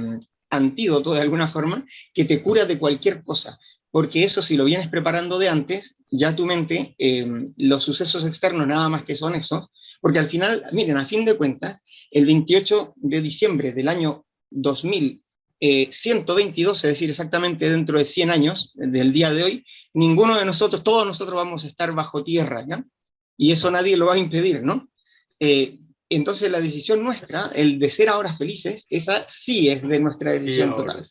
antídoto 0.49 1.13
de 1.13 1.21
alguna 1.21 1.47
forma 1.47 1.85
que 2.13 2.25
te 2.25 2.41
cura 2.41 2.65
de 2.65 2.79
cualquier 2.79 3.23
cosa, 3.23 3.59
porque 3.91 4.23
eso 4.23 4.41
si 4.41 4.57
lo 4.57 4.65
vienes 4.65 4.87
preparando 4.87 5.37
de 5.37 5.49
antes, 5.49 5.97
ya 6.09 6.35
tu 6.35 6.45
mente, 6.45 6.95
eh, 6.97 7.27
los 7.57 7.83
sucesos 7.83 8.25
externos 8.25 8.67
nada 8.67 8.89
más 8.89 9.03
que 9.03 9.15
son 9.15 9.35
esos, 9.35 9.67
porque 10.01 10.19
al 10.19 10.29
final, 10.29 10.63
miren, 10.71 10.97
a 10.97 11.05
fin 11.05 11.25
de 11.25 11.35
cuentas, 11.35 11.81
el 12.11 12.25
28 12.25 12.93
de 12.95 13.21
diciembre 13.21 13.73
del 13.73 13.87
año 13.87 14.25
2122, 14.49 15.26
eh, 15.59 15.89
es 15.89 16.81
decir, 16.81 17.09
exactamente 17.09 17.69
dentro 17.69 17.97
de 17.97 18.05
100 18.05 18.31
años 18.31 18.71
del 18.75 19.11
día 19.13 19.31
de 19.31 19.43
hoy, 19.43 19.65
ninguno 19.93 20.37
de 20.37 20.45
nosotros, 20.45 20.83
todos 20.83 21.05
nosotros 21.05 21.35
vamos 21.35 21.63
a 21.63 21.67
estar 21.67 21.93
bajo 21.93 22.23
tierra, 22.23 22.65
¿ya? 22.67 22.83
Y 23.37 23.51
eso 23.51 23.69
nadie 23.69 23.97
lo 23.97 24.07
va 24.07 24.15
a 24.15 24.19
impedir, 24.19 24.63
¿no? 24.63 24.89
entonces 26.09 26.49
la 26.49 26.61
decisión 26.61 27.03
nuestra, 27.03 27.51
el 27.53 27.77
de 27.77 27.89
ser 27.89 28.09
ahora 28.09 28.33
felices, 28.33 28.87
esa 28.89 29.25
sí 29.27 29.69
es 29.69 29.87
de 29.87 29.99
nuestra 29.99 30.31
decisión 30.31 30.73
total. 30.73 31.05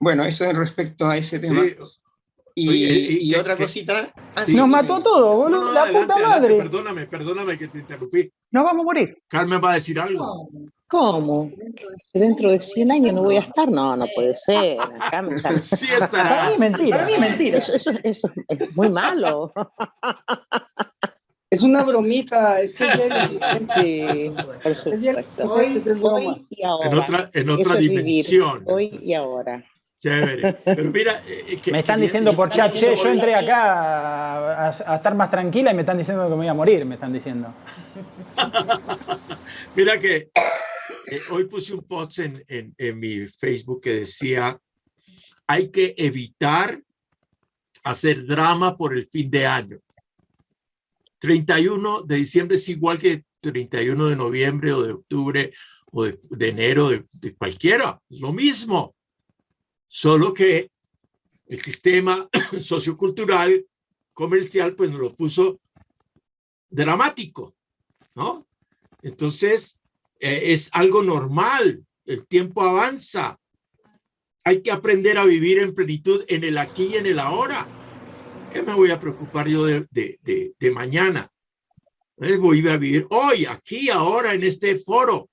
Bueno, 0.00 0.24
eso 0.24 0.44
es 0.44 0.56
respecto 0.56 1.06
a 1.06 1.16
ese 1.16 1.38
tema. 1.38 1.62
Y, 2.56 3.34
otra 3.34 3.56
cosita. 3.56 4.12
Ah, 4.36 4.44
Nos 4.48 4.68
mató 4.68 5.02
todo, 5.02 5.36
boludo. 5.36 5.72
la 5.72 5.90
puta 5.90 6.18
madre. 6.18 6.56
perdóname, 6.58 7.06
perdóname 7.06 7.58
que 7.58 7.68
te 7.68 7.78
interrumpí. 7.78 8.30
Nos 8.50 8.64
vamos 8.64 8.82
a 8.82 8.84
morir. 8.84 9.22
Carmen 9.28 9.60
va 9.62 9.72
a 9.72 9.74
decir 9.74 9.98
algo. 9.98 10.48
¿Cómo? 10.88 11.50
Dentro 12.12 12.50
de 12.50 12.60
100 12.60 12.92
años 12.92 13.14
no 13.14 13.22
voy 13.22 13.36
a 13.36 13.40
estar. 13.40 13.68
No, 13.68 13.96
no 13.96 14.06
puede 14.14 14.34
ser. 14.34 14.78
sí 15.58 15.86
estará. 16.00 16.28
Para 16.28 16.50
mí 16.50 16.58
mentira. 16.58 16.96
Para 16.98 17.08
mí 17.08 17.18
mentira. 17.18 17.58
eso 17.58 18.30
es 18.48 18.76
muy 18.76 18.90
malo. 18.90 19.52
Es 21.54 21.62
una 21.62 21.84
bromita, 21.84 22.60
es 22.60 22.74
que 22.74 22.84
sí, 23.76 24.32
es 24.64 25.00
cierto, 25.00 25.60
es 25.60 26.00
broma. 26.00 26.40
En 26.50 26.98
otra, 26.98 27.30
en 27.32 27.48
otra 27.48 27.76
dimensión. 27.76 28.64
Hoy 28.66 28.98
y 29.00 29.14
ahora. 29.14 29.64
Chévere. 29.98 30.54
Pero 30.64 30.84
mira, 30.90 31.22
eh, 31.28 31.60
me 31.70 31.78
están 31.78 32.00
diciendo 32.00 32.34
por 32.34 32.50
chat, 32.50 32.72
che, 32.72 32.96
yo 32.96 33.08
entré 33.08 33.36
acá 33.36 34.66
a, 34.66 34.70
estar 34.70 35.14
más 35.14 35.30
tranquila 35.30 35.70
y 35.70 35.74
me 35.74 35.82
están 35.82 35.96
diciendo 35.96 36.24
que 36.24 36.30
me 36.30 36.36
voy 36.36 36.48
a 36.48 36.54
morir, 36.54 36.84
me 36.84 36.96
están 36.96 37.12
diciendo. 37.12 37.48
mira 39.76 39.96
que 39.96 40.30
eh, 41.06 41.20
hoy 41.30 41.44
puse 41.44 41.74
un 41.74 41.84
post 41.84 42.18
en, 42.20 42.44
en, 42.48 42.74
en 42.78 42.98
mi 42.98 43.26
Facebook 43.26 43.82
que 43.82 43.94
decía, 43.94 44.60
hay 45.46 45.70
que 45.70 45.94
evitar 45.96 46.82
hacer 47.84 48.26
drama 48.26 48.76
por 48.76 48.96
el 48.96 49.06
fin 49.08 49.30
de 49.30 49.46
año. 49.46 49.78
31 51.18 52.02
de 52.02 52.16
diciembre 52.16 52.56
es 52.56 52.68
igual 52.68 52.98
que 52.98 53.24
31 53.40 54.06
de 54.06 54.16
noviembre 54.16 54.72
o 54.72 54.82
de 54.82 54.92
octubre 54.92 55.52
o 55.92 56.04
de, 56.04 56.48
enero 56.48 56.88
de, 56.88 57.34
cualquiera, 57.36 58.00
es 58.10 58.20
lo 58.20 58.32
mismo, 58.32 58.96
solo 59.86 60.34
que 60.34 60.70
el 61.46 61.60
sistema 61.60 62.28
sociocultural 62.60 63.64
comercial 64.12 64.74
pues 64.74 64.90
nos 64.90 65.00
lo 65.00 65.14
puso 65.14 65.60
dramático, 66.68 67.54
¿no? 68.16 68.46
Entonces, 69.02 69.78
eh, 70.20 70.52
es 70.52 70.70
algo 70.72 71.02
normal, 71.02 71.84
el 72.04 72.26
tiempo 72.26 72.62
avanza, 72.62 73.38
hay 74.44 74.62
que 74.62 74.70
aprender 74.70 75.16
a 75.16 75.24
vivir 75.24 75.58
en 75.58 75.72
plenitud 75.72 76.24
en 76.28 76.44
el 76.44 76.58
aquí 76.58 76.90
y 76.92 76.96
en 76.96 77.06
el 77.06 77.18
ahora. 77.18 77.66
¿Qué 78.52 78.62
me 78.62 78.74
voy 78.74 78.90
a 78.90 79.00
preocupar 79.00 79.48
yo 79.48 79.64
de, 79.64 79.86
de, 79.90 80.52
de, 80.58 80.70
mañana? 80.70 81.30
Eh, 82.18 82.36
voy 82.36 82.66
a 82.68 82.76
vivir 82.76 83.06
hoy, 83.10 83.46
aquí, 83.46 83.88
ahora, 83.90 84.34
en 84.34 84.44
este 84.44 84.78
foro. 84.78 85.30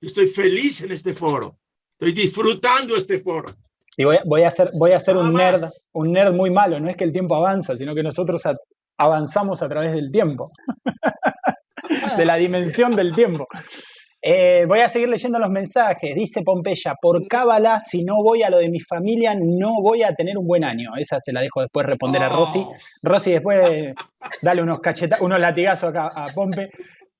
estoy 0.00 0.26
feliz 0.26 0.80
en 0.80 0.92
este 0.92 1.14
foro. 1.14 1.56
Estoy 1.92 2.12
disfrutando 2.12 2.96
este 2.96 3.20
foro. 3.20 3.54
Y 3.96 4.04
voy, 4.04 4.16
voy 4.24 4.42
a 4.42 4.48
hacer, 4.48 4.70
voy 4.76 4.92
a 4.92 4.96
hacer 4.96 5.16
un 5.16 5.34
nerd, 5.34 5.62
un 5.92 6.12
nerd 6.12 6.32
muy 6.32 6.50
malo. 6.50 6.80
No 6.80 6.88
es 6.88 6.96
que 6.96 7.04
el 7.04 7.12
tiempo 7.12 7.36
avanza, 7.36 7.76
sino 7.76 7.94
que 7.94 8.02
nosotros 8.02 8.42
avanzamos 8.96 9.62
a 9.62 9.68
través 9.68 9.92
del 9.92 10.10
tiempo. 10.10 10.48
de 12.16 12.24
la 12.24 12.36
dimensión 12.36 12.96
del 12.96 13.14
tiempo. 13.14 13.46
Eh, 14.26 14.64
voy 14.66 14.80
a 14.80 14.88
seguir 14.88 15.10
leyendo 15.10 15.38
los 15.38 15.50
mensajes. 15.50 16.14
Dice 16.14 16.42
Pompeya, 16.42 16.94
por 16.98 17.28
cábala, 17.28 17.78
si 17.78 18.04
no 18.04 18.22
voy 18.22 18.42
a 18.42 18.48
lo 18.48 18.56
de 18.56 18.70
mi 18.70 18.80
familia, 18.80 19.34
no 19.38 19.82
voy 19.82 20.02
a 20.02 20.14
tener 20.14 20.38
un 20.38 20.46
buen 20.46 20.64
año. 20.64 20.92
Esa 20.96 21.20
se 21.20 21.30
la 21.30 21.42
dejo 21.42 21.60
después 21.60 21.84
responder 21.84 22.22
a 22.22 22.30
Rosy. 22.30 22.60
Oh. 22.60 22.74
Rosy, 23.02 23.32
después 23.32 23.92
dale 24.40 24.62
unos 24.62 24.80
cacheta, 24.80 25.18
unos 25.20 25.38
latigazos 25.38 25.90
acá 25.90 26.06
a 26.06 26.32
Pompe. 26.32 26.70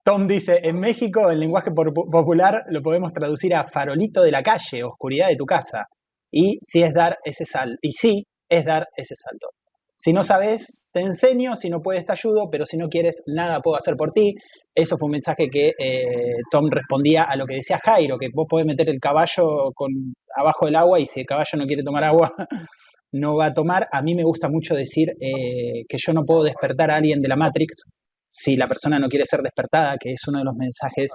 Tom 0.03 0.27
dice, 0.27 0.61
en 0.63 0.81
México 0.81 1.31
el 1.31 1.41
lenguaje 1.41 1.73
popular 1.73 2.65
lo 2.71 2.81
podemos 2.81 3.13
traducir 3.13 3.55
a 3.55 3.65
farolito 3.65 4.23
de 4.23 4.31
la 4.31 4.43
calle, 4.43 4.83
oscuridad 4.83 5.29
de 5.29 5.37
tu 5.37 5.45
casa. 5.45 5.85
Y 6.31 6.59
si 6.63 6.83
es 6.83 6.95
dar 6.95 7.19
ese 7.23 7.45
salto. 7.45 7.77
Y 7.83 7.93
sí, 7.93 8.27
es 8.49 8.65
dar 8.65 8.89
ese 8.97 9.15
salto. 9.15 9.49
Si 9.95 10.15
no 10.15 10.23
sabes, 10.23 10.87
te 10.91 11.01
enseño, 11.01 11.55
si 11.55 11.69
no 11.69 11.83
puedes, 11.83 12.07
te 12.07 12.13
ayudo, 12.13 12.49
pero 12.51 12.65
si 12.65 12.79
no 12.79 12.89
quieres, 12.89 13.23
nada 13.27 13.61
puedo 13.61 13.77
hacer 13.77 13.95
por 13.97 14.11
ti. 14.11 14.35
Eso 14.75 14.97
fue 14.97 15.07
un 15.07 15.13
mensaje 15.13 15.49
que 15.49 15.73
eh, 15.79 16.35
Tom 16.51 16.69
respondía 16.69 17.25
a 17.25 17.37
lo 17.37 17.47
que 17.47 17.55
decía 17.55 17.79
Jairo, 17.83 18.19
que 18.19 18.29
vos 18.33 18.47
podés 18.49 18.67
meter 18.67 18.89
el 18.89 18.99
caballo 18.99 19.73
con, 19.73 20.15
abajo 20.35 20.67
del 20.67 20.75
agua 20.75 20.99
y 20.99 21.07
si 21.07 21.21
el 21.21 21.27
caballo 21.27 21.59
no 21.59 21.67
quiere 21.67 21.85
tomar 21.85 22.03
agua, 22.03 22.35
no 23.13 23.37
va 23.37 23.47
a 23.47 23.55
tomar. 23.55 23.89
A 23.93 24.03
mí 24.03 24.15
me 24.15 24.25
gusta 24.25 24.49
mucho 24.49 24.75
decir 24.75 25.11
eh, 25.21 25.85
que 25.89 25.97
yo 25.99 26.13
no 26.13 26.25
puedo 26.25 26.43
despertar 26.43 26.91
a 26.91 26.97
alguien 26.97 27.23
de 27.23 27.29
la 27.29 27.37
Matrix 27.37 27.85
si 28.31 28.57
la 28.57 28.67
persona 28.67 28.99
no 28.99 29.09
quiere 29.09 29.27
ser 29.27 29.43
despertada, 29.43 29.97
que 29.97 30.13
es 30.13 30.27
uno 30.27 30.39
de 30.39 30.45
los 30.45 30.57
mensajes 30.57 31.13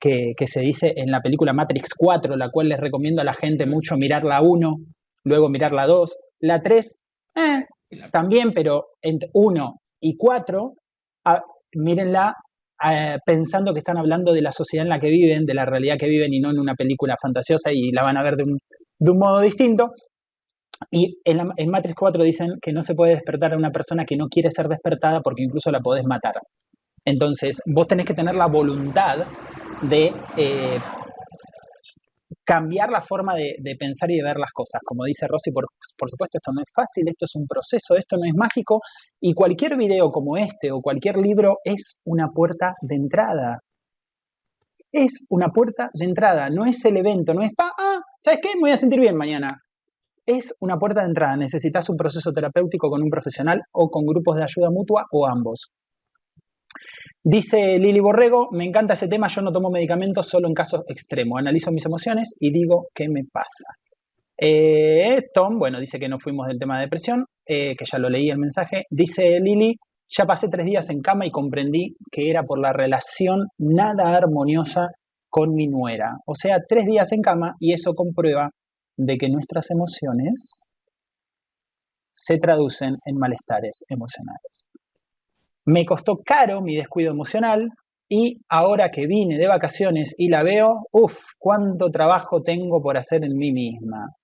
que, 0.00 0.32
que, 0.34 0.46
se 0.46 0.60
dice 0.60 0.94
en 0.96 1.10
la 1.10 1.20
película 1.20 1.52
Matrix 1.52 1.90
4, 1.94 2.34
la 2.36 2.48
cual 2.50 2.70
les 2.70 2.80
recomiendo 2.80 3.20
a 3.20 3.26
la 3.26 3.34
gente 3.34 3.66
mucho 3.66 3.98
mirar 3.98 4.24
la 4.24 4.40
1, 4.40 4.76
luego 5.24 5.50
mirar 5.50 5.74
la 5.74 5.86
2, 5.86 6.18
la 6.40 6.62
3, 6.62 7.02
eh, 7.34 7.66
también, 8.10 8.52
pero 8.54 8.86
entre 9.02 9.28
1 9.34 9.80
y 10.00 10.16
4, 10.16 10.74
mírenla 11.74 12.34
eh, 12.84 13.18
pensando 13.24 13.72
que 13.72 13.78
están 13.78 13.96
hablando 13.96 14.32
de 14.32 14.42
la 14.42 14.52
sociedad 14.52 14.84
en 14.84 14.90
la 14.90 15.00
que 15.00 15.08
viven, 15.08 15.46
de 15.46 15.54
la 15.54 15.64
realidad 15.64 15.96
que 15.98 16.08
viven 16.08 16.32
y 16.32 16.40
no 16.40 16.50
en 16.50 16.58
una 16.58 16.74
película 16.74 17.16
fantasiosa 17.20 17.72
y 17.72 17.90
la 17.92 18.02
van 18.02 18.16
a 18.16 18.22
ver 18.22 18.36
de 18.36 18.44
un, 18.44 19.18
modo 19.18 19.40
distinto. 19.40 19.92
Y 20.90 21.18
en, 21.24 21.40
en, 21.56 21.70
Matrix 21.70 21.94
4 21.94 22.22
dicen 22.22 22.58
que 22.60 22.72
no 22.72 22.82
se 22.82 22.94
puede 22.94 23.14
despertar 23.14 23.54
a 23.54 23.56
una 23.56 23.70
persona 23.70 24.04
que 24.04 24.16
no 24.16 24.26
quiere 24.28 24.50
ser 24.50 24.68
despertada 24.68 25.22
porque 25.22 25.42
incluso 25.42 25.70
la 25.70 25.80
podés 25.80 26.04
matar. 26.04 26.34
Entonces, 27.04 27.62
vos 27.66 27.86
tenés 27.86 28.04
que 28.04 28.14
tener 28.14 28.34
la 28.34 28.46
voluntad 28.46 29.26
de 29.82 30.12
eh, 30.36 30.78
cambiar 32.46 32.90
la 32.90 33.00
forma 33.00 33.34
de, 33.34 33.76
pensar 33.78 34.10
y 34.10 34.16
de 34.16 34.22
ver 34.22 34.38
las 34.38 34.52
cosas. 34.52 34.80
Como 34.84 35.04
dice 35.04 35.26
Rosy, 35.26 35.50
por, 35.50 35.66
supuesto, 36.08 36.38
esto 36.38 36.52
no 36.54 36.62
es 36.62 36.70
fácil, 36.72 37.08
esto 37.08 37.24
es 37.24 37.34
un 37.34 37.46
proceso, 37.46 37.96
esto 37.96 38.16
no 38.16 38.24
es 38.24 38.34
mágico, 38.34 38.80
y 39.20 39.34
cualquier 39.34 39.76
video 39.76 40.10
como 40.12 40.36
este 40.36 40.70
o 40.70 40.80
cualquier 40.80 41.16
libro 41.16 41.56
es 41.64 41.98
una 42.04 42.28
puerta 42.28 42.74
de 42.80 42.94
entrada. 42.94 43.58
Es 44.92 45.26
una 45.28 45.48
puerta 45.48 45.90
de 45.92 46.04
entrada, 46.04 46.48
no 46.48 46.64
es 46.64 46.84
el 46.84 46.96
evento, 46.96 47.34
no 47.34 47.42
es, 47.42 47.50
ah, 47.60 48.00
¿sabes 48.20 48.38
qué? 48.40 48.54
Me 48.54 48.60
voy 48.60 48.70
a 48.70 48.78
sentir 48.78 49.00
bien 49.00 49.16
mañana. 49.16 49.48
Es 50.24 50.54
una 50.60 50.78
puerta 50.78 51.02
de 51.02 51.08
entrada, 51.08 51.36
necesitas 51.36 51.90
un 51.90 51.96
proceso 51.96 52.32
terapéutico 52.32 52.88
con 52.88 53.02
un 53.02 53.10
profesional 53.10 53.60
o 53.72 53.90
con 53.90 54.06
grupos 54.06 54.36
de 54.36 54.44
ayuda 54.44 54.70
mutua 54.70 55.04
o 55.10 55.26
ambos. 55.26 55.72
Dice 57.22 57.78
Lili 57.78 58.00
Borrego, 58.00 58.48
me 58.52 58.64
encanta 58.64 58.94
ese 58.94 59.08
tema, 59.08 59.28
yo 59.28 59.42
no 59.42 59.52
tomo 59.52 59.70
medicamentos 59.70 60.28
solo 60.28 60.48
en 60.48 60.54
casos 60.54 60.84
extremos, 60.88 61.38
analizo 61.38 61.72
mis 61.72 61.86
emociones 61.86 62.36
y 62.38 62.50
digo 62.50 62.88
qué 62.94 63.08
me 63.08 63.24
pasa. 63.24 63.74
Eh, 64.38 65.22
Tom, 65.32 65.58
bueno, 65.58 65.80
dice 65.80 65.98
que 65.98 66.08
no 66.08 66.18
fuimos 66.18 66.46
del 66.46 66.58
tema 66.58 66.76
de 66.76 66.84
depresión, 66.84 67.24
eh, 67.46 67.74
que 67.76 67.84
ya 67.90 67.98
lo 67.98 68.10
leí 68.10 68.30
el 68.30 68.38
mensaje. 68.38 68.84
Dice 68.90 69.40
Lili, 69.40 69.76
ya 70.08 70.26
pasé 70.26 70.48
tres 70.48 70.66
días 70.66 70.90
en 70.90 71.00
cama 71.00 71.26
y 71.26 71.30
comprendí 71.30 71.96
que 72.12 72.30
era 72.30 72.42
por 72.44 72.60
la 72.60 72.72
relación 72.72 73.48
nada 73.58 74.14
armoniosa 74.16 74.88
con 75.28 75.54
mi 75.54 75.66
nuera. 75.66 76.18
O 76.26 76.34
sea, 76.34 76.60
tres 76.68 76.86
días 76.86 77.12
en 77.12 77.22
cama 77.22 77.56
y 77.60 77.72
eso 77.72 77.94
comprueba 77.94 78.50
de 78.96 79.16
que 79.16 79.28
nuestras 79.28 79.70
emociones 79.70 80.62
se 82.14 82.38
traducen 82.38 82.96
en 83.04 83.16
malestares 83.18 83.84
emocionales. 83.88 84.68
Me 85.66 85.84
costó 85.84 86.22
caro 86.24 86.62
mi 86.62 86.76
descuido 86.76 87.10
emocional, 87.10 87.70
y 88.08 88.40
ahora 88.48 88.90
que 88.90 89.06
vine 89.06 89.38
de 89.38 89.48
vacaciones 89.48 90.14
y 90.16 90.28
la 90.28 90.42
veo, 90.42 90.86
uff, 90.92 91.32
cuánto 91.38 91.90
trabajo 91.90 92.42
tengo 92.42 92.80
por 92.80 92.96
hacer 92.96 93.24
en 93.24 93.36
mí 93.36 93.52
misma. 93.52 94.14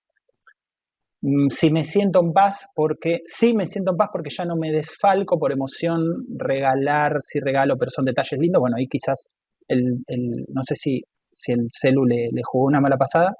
Mm, 1.21 1.49
si 1.49 1.69
me 1.71 1.83
siento 1.83 2.21
en 2.21 2.33
paz, 2.33 2.67
porque 2.75 3.21
sí 3.25 3.53
me 3.53 3.67
siento 3.67 3.91
en 3.91 3.97
paz 3.97 4.09
porque 4.11 4.29
ya 4.29 4.45
no 4.45 4.55
me 4.55 4.71
desfalco 4.71 5.37
por 5.39 5.51
emoción 5.51 6.01
regalar, 6.37 7.17
si 7.21 7.39
regalo, 7.39 7.77
pero 7.77 7.91
son 7.91 8.05
detalles 8.05 8.39
lindos. 8.39 8.61
Bueno, 8.61 8.77
ahí 8.77 8.87
quizás 8.87 9.29
el, 9.67 10.03
no 10.49 10.61
sé 10.63 10.75
si, 10.75 11.01
si 11.31 11.51
el 11.53 11.67
celu 11.69 12.05
le, 12.05 12.29
jugó 12.43 12.67
una 12.67 12.81
mala 12.81 12.97
pasada. 12.97 13.35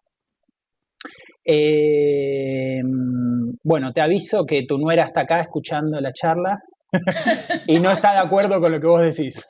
Eh, 1.46 2.82
bueno, 3.64 3.92
te 3.94 4.02
aviso 4.02 4.46
que 4.46 4.64
tu 4.66 4.78
nuera 4.78 5.04
está 5.04 5.22
acá 5.22 5.42
escuchando 5.42 6.00
la 6.00 6.14
charla 6.14 6.60
y 7.68 7.80
no 7.80 7.92
está 7.92 8.14
de 8.14 8.20
acuerdo 8.20 8.60
con 8.62 8.72
lo 8.72 8.80
que 8.80 8.88
vos 8.88 9.02
decís. 9.02 9.46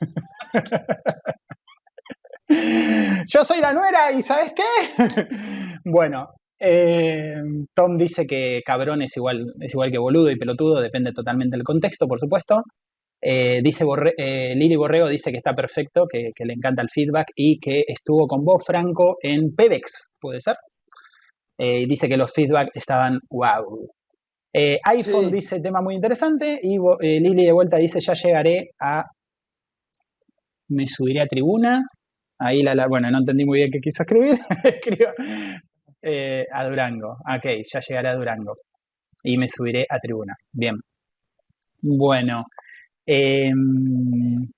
Yo 3.26 3.44
soy 3.44 3.60
la 3.60 3.72
nuera 3.72 4.12
y 4.12 4.22
¿sabes 4.22 4.52
qué? 4.54 4.62
bueno, 5.84 6.28
eh, 6.60 7.34
Tom 7.74 7.96
dice 7.96 8.26
que 8.26 8.62
cabrón 8.64 9.02
es 9.02 9.16
igual, 9.16 9.48
es 9.60 9.72
igual 9.72 9.90
que 9.90 9.98
boludo 9.98 10.30
y 10.30 10.36
pelotudo, 10.36 10.80
depende 10.80 11.12
totalmente 11.12 11.56
del 11.56 11.64
contexto, 11.64 12.06
por 12.06 12.18
supuesto. 12.18 12.62
Eh, 13.20 13.60
dice 13.62 13.84
eh, 14.18 14.54
Lili 14.54 14.76
Borrego 14.76 15.08
dice 15.08 15.30
que 15.30 15.38
está 15.38 15.54
perfecto, 15.54 16.06
que, 16.06 16.32
le 16.38 16.52
encanta 16.52 16.82
el 16.82 16.90
feedback 16.90 17.28
y 17.34 17.58
que 17.58 17.84
estuvo 17.86 18.26
con 18.26 18.44
vos, 18.44 18.62
Franco, 18.64 19.16
en 19.22 19.54
Pebex, 19.54 20.12
¿puede 20.20 20.40
ser? 20.40 20.56
dice 21.56 22.08
que 22.08 22.16
los 22.16 22.32
feedback 22.32 22.70
estaban 22.74 23.20
wow. 23.30 23.88
iPhone 24.84 25.32
dice 25.32 25.60
tema 25.60 25.82
muy 25.82 25.96
interesante 25.96 26.60
y 26.62 26.78
Lili 27.00 27.44
de 27.44 27.52
vuelta 27.52 27.76
dice 27.76 28.00
ya 28.00 28.14
llegaré 28.14 28.70
a 28.78 29.04
me 30.68 30.86
subiré 30.86 31.20
a 31.20 31.26
tribuna. 31.26 31.82
Ahí 32.38 32.62
la, 32.62 32.86
bueno, 32.88 33.10
no 33.10 33.18
entendí 33.18 33.44
muy 33.44 33.58
bien 33.58 33.70
qué 33.70 33.80
quiso 33.80 34.02
escribir. 34.02 34.38
Escribo 34.64 35.10
eh, 36.02 36.46
a 36.52 36.68
Durango. 36.68 37.12
Ok, 37.12 37.46
ya 37.72 37.80
llegaré 37.80 38.08
a 38.08 38.16
Durango. 38.16 38.54
Y 39.22 39.38
me 39.38 39.48
subiré 39.48 39.86
a 39.88 39.98
tribuna. 39.98 40.34
Bien. 40.52 40.76
Bueno. 41.80 42.44
Em, 43.06 44.48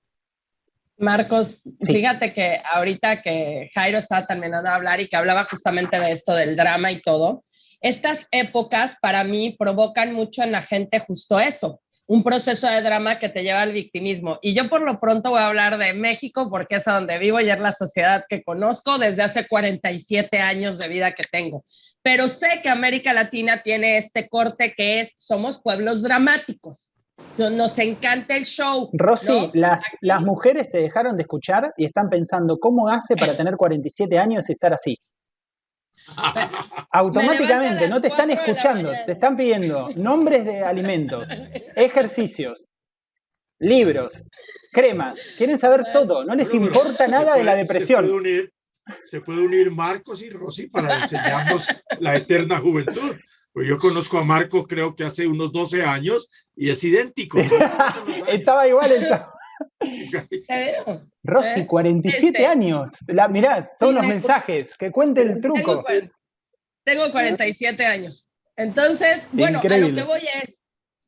Marcos, 0.99 1.61
fíjate 1.83 2.33
que 2.33 2.59
ahorita 2.75 3.21
que 3.21 3.69
Jairo 3.75 3.99
estaba 3.99 4.27
terminando 4.27 4.69
de 4.69 4.75
hablar 4.75 5.01
y 5.01 5.09
que 5.09 5.17
hablaba 5.17 5.45
justamente 5.45 5.99
de 5.99 6.13
esto 6.13 6.35
del 6.35 6.57
drama 6.57 6.91
y 6.91 7.03
todo, 7.03 7.45
estas 7.81 8.27
épocas 8.31 8.97
para 9.01 9.25
mí 9.25 9.55
provocan 9.59 10.15
mucho 10.15 10.43
en 10.43 10.53
la 10.53 10.63
gente 10.63 10.99
justo 11.01 11.39
eso, 11.39 11.81
un 12.07 12.23
proceso 12.23 12.69
de 12.69 12.83
drama 12.83 13.19
que 13.19 13.29
te 13.29 13.43
lleva 13.43 13.63
al 13.63 13.73
victimismo. 13.73 14.39
Y 14.41 14.55
yo 14.55 14.69
por 14.69 14.83
lo 14.83 15.01
pronto 15.01 15.31
voy 15.31 15.41
a 15.41 15.49
hablar 15.49 15.77
de 15.77 15.93
México 15.93 16.49
porque 16.51 16.77
es 16.77 16.89
a 16.89 16.95
donde 16.95 17.19
vivo 17.19 17.41
y 17.41 17.51
es 17.51 17.59
la 17.59 17.73
sociedad 17.73 18.25
que 18.29 18.43
conozco 18.43 18.99
desde 18.99 19.23
hace 19.23 19.49
47 19.49 20.39
años 20.39 20.79
de 20.79 20.89
vida 20.89 21.13
que 21.13 21.25
tengo. 21.31 21.65
Pero 22.03 22.29
sé 22.29 22.61
que 22.63 22.69
América 22.69 23.13
Latina 23.13 23.63
tiene 23.63 23.99
este 23.99 24.29
corte 24.29 24.73
que 24.77 25.01
es, 25.01 25.15
somos 25.19 25.61
pueblos 25.61 26.03
dramáticos. 26.03 26.93
Nos 27.39 27.79
encanta 27.79 28.37
el 28.37 28.45
show. 28.45 28.91
Rosy, 28.93 29.51
las, 29.55 29.97
las 30.01 30.21
mujeres 30.23 30.71
te 30.71 30.79
dejaron 30.79 31.17
de 31.17 31.23
escuchar 31.23 31.73
y 31.77 31.87
están 31.87 32.09
pensando, 32.09 32.59
¿cómo 32.59 32.89
hace 32.89 33.17
para 33.17 33.37
tener 33.37 33.57
47 33.57 34.19
años 34.19 34.49
y 34.49 34.53
estar 34.53 34.73
así? 34.73 34.99
Automáticamente, 36.91 37.89
no 37.89 38.01
te 38.01 38.09
están 38.09 38.31
escuchando, 38.31 38.93
te 39.05 39.13
están 39.13 39.37
pidiendo 39.37 39.91
nombres 39.97 40.45
de 40.45 40.63
alimentos, 40.63 41.29
ejercicios, 41.75 42.67
libros, 43.59 44.27
cremas, 44.73 45.33
quieren 45.37 45.59
saber 45.59 45.85
todo, 45.93 46.25
no 46.25 46.35
les 46.35 46.53
importa 46.55 47.07
nada 47.09 47.37
de 47.37 47.45
la 47.45 47.55
depresión. 47.55 48.05
Se 49.05 49.21
puede, 49.21 49.41
unir, 49.41 49.71
Marcos 49.73 50.23
y 50.23 50.31
Rosy 50.31 50.69
para 50.69 51.03
enseñarnos 51.03 51.67
la 51.99 52.17
eterna 52.17 52.61
juventud. 52.61 53.17
Pues 53.53 53.67
yo 53.67 53.79
conozco 53.79 54.19
a 54.19 54.25
Marcos 54.25 54.67
creo 54.69 54.95
que 54.95 55.03
hace 55.03 55.27
unos 55.27 55.51
12 55.51 55.83
años 55.83 56.29
y 56.55 56.71
es 56.71 56.85
idéntico. 56.85 57.39
Estaba 58.29 58.69
igual 58.69 58.93
el 58.93 59.09
chavo. 59.09 59.33
Rosy, 61.23 61.67
47 61.67 62.27
este, 62.27 62.47
años. 62.47 62.91
La, 63.09 63.29
mirá, 63.29 63.71
todos 63.79 63.95
los 63.95 64.07
mensajes, 64.07 64.77
que 64.77 64.91
cuente 64.91 65.23
el 65.23 65.41
truco. 65.41 65.85
Tengo, 66.85 67.11
47 67.11 67.85
años. 67.85 68.27
Entonces, 68.57 69.27
bueno, 69.33 69.61
a 69.61 69.77
lo 69.77 69.95
que 69.95 70.03
voy 70.03 70.21
es 70.21 70.55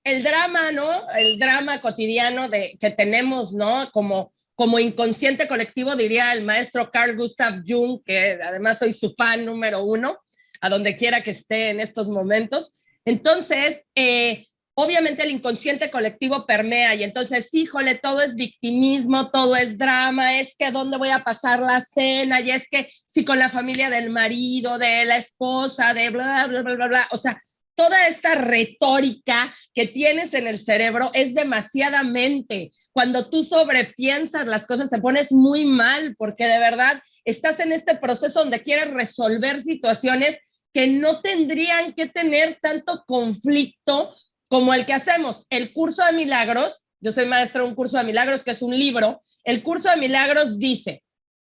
el 0.04 0.22
drama, 0.22 0.72
¿no? 0.72 1.08
El 1.16 1.38
drama 1.38 1.80
cotidiano 1.80 2.48
de, 2.48 2.76
que 2.80 2.90
tenemos, 2.90 3.52
¿no? 3.54 3.90
Como, 3.92 4.32
como 4.54 4.78
inconsciente 4.78 5.48
colectivo, 5.48 5.96
diría 5.96 6.32
el 6.32 6.44
maestro 6.44 6.90
Carl 6.90 7.16
Gustav 7.16 7.62
Jung, 7.66 8.02
que 8.04 8.38
además 8.42 8.78
soy 8.78 8.92
su 8.92 9.14
fan 9.14 9.44
número 9.44 9.84
uno, 9.84 10.18
a 10.60 10.68
donde 10.68 10.96
quiera 10.96 11.22
que 11.22 11.30
esté 11.30 11.70
en 11.70 11.80
estos 11.80 12.08
momentos. 12.08 12.74
Entonces, 13.04 13.84
eh, 13.94 14.46
obviamente 14.80 15.24
el 15.24 15.32
inconsciente 15.32 15.90
colectivo 15.90 16.46
permea 16.46 16.94
y 16.94 17.02
entonces, 17.02 17.48
híjole, 17.52 17.96
todo 17.96 18.22
es 18.22 18.36
victimismo, 18.36 19.28
todo 19.32 19.56
es 19.56 19.76
drama, 19.76 20.38
es 20.38 20.54
que 20.54 20.70
dónde 20.70 20.96
voy 20.96 21.08
a 21.08 21.24
pasar 21.24 21.58
la 21.58 21.80
cena 21.80 22.40
y 22.40 22.52
es 22.52 22.68
que 22.70 22.88
si 23.04 23.24
con 23.24 23.40
la 23.40 23.48
familia 23.48 23.90
del 23.90 24.10
marido, 24.10 24.78
de 24.78 25.04
la 25.04 25.16
esposa, 25.16 25.94
de 25.94 26.10
bla, 26.10 26.46
bla, 26.46 26.62
bla, 26.62 26.74
bla, 26.76 26.86
bla, 26.86 27.08
o 27.10 27.18
sea, 27.18 27.42
toda 27.74 28.06
esta 28.06 28.36
retórica 28.36 29.52
que 29.74 29.88
tienes 29.88 30.32
en 30.32 30.46
el 30.46 30.60
cerebro 30.60 31.10
es 31.12 31.34
demasiadamente. 31.34 32.70
Cuando 32.92 33.28
tú 33.28 33.42
sobrepiensas 33.42 34.46
las 34.46 34.64
cosas 34.64 34.90
te 34.90 35.00
pones 35.00 35.32
muy 35.32 35.64
mal 35.64 36.14
porque 36.16 36.46
de 36.46 36.60
verdad 36.60 37.02
estás 37.24 37.58
en 37.58 37.72
este 37.72 37.96
proceso 37.96 38.38
donde 38.38 38.62
quieres 38.62 38.92
resolver 38.92 39.60
situaciones 39.60 40.38
que 40.72 40.86
no 40.86 41.20
tendrían 41.20 41.94
que 41.94 42.06
tener 42.06 42.58
tanto 42.62 43.02
conflicto 43.06 44.14
como 44.48 44.74
el 44.74 44.86
que 44.86 44.94
hacemos, 44.94 45.46
el 45.50 45.72
curso 45.72 46.04
de 46.04 46.12
milagros, 46.12 46.84
yo 47.00 47.12
soy 47.12 47.26
maestra 47.26 47.62
de 47.62 47.68
un 47.68 47.74
curso 47.74 47.98
de 47.98 48.04
milagros 48.04 48.42
que 48.42 48.52
es 48.52 48.62
un 48.62 48.76
libro, 48.76 49.20
el 49.44 49.62
curso 49.62 49.90
de 49.90 49.96
milagros 49.96 50.58
dice 50.58 51.04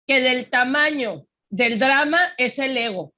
que 0.06 0.20
del 0.20 0.50
tamaño 0.50 1.26
del 1.50 1.78
drama 1.78 2.18
es 2.38 2.58
el 2.58 2.76
ego 2.76 3.12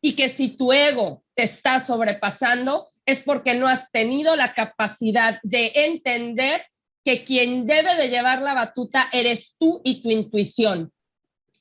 y 0.00 0.12
que 0.14 0.28
si 0.28 0.48
tu 0.48 0.72
ego 0.72 1.24
te 1.34 1.44
está 1.44 1.80
sobrepasando 1.80 2.90
es 3.06 3.20
porque 3.20 3.54
no 3.54 3.66
has 3.66 3.90
tenido 3.90 4.36
la 4.36 4.54
capacidad 4.54 5.40
de 5.42 5.72
entender 5.74 6.66
que 7.04 7.24
quien 7.24 7.66
debe 7.66 7.96
de 7.96 8.08
llevar 8.08 8.42
la 8.42 8.54
batuta 8.54 9.08
eres 9.12 9.56
tú 9.58 9.80
y 9.82 10.02
tu 10.02 10.10
intuición. 10.10 10.92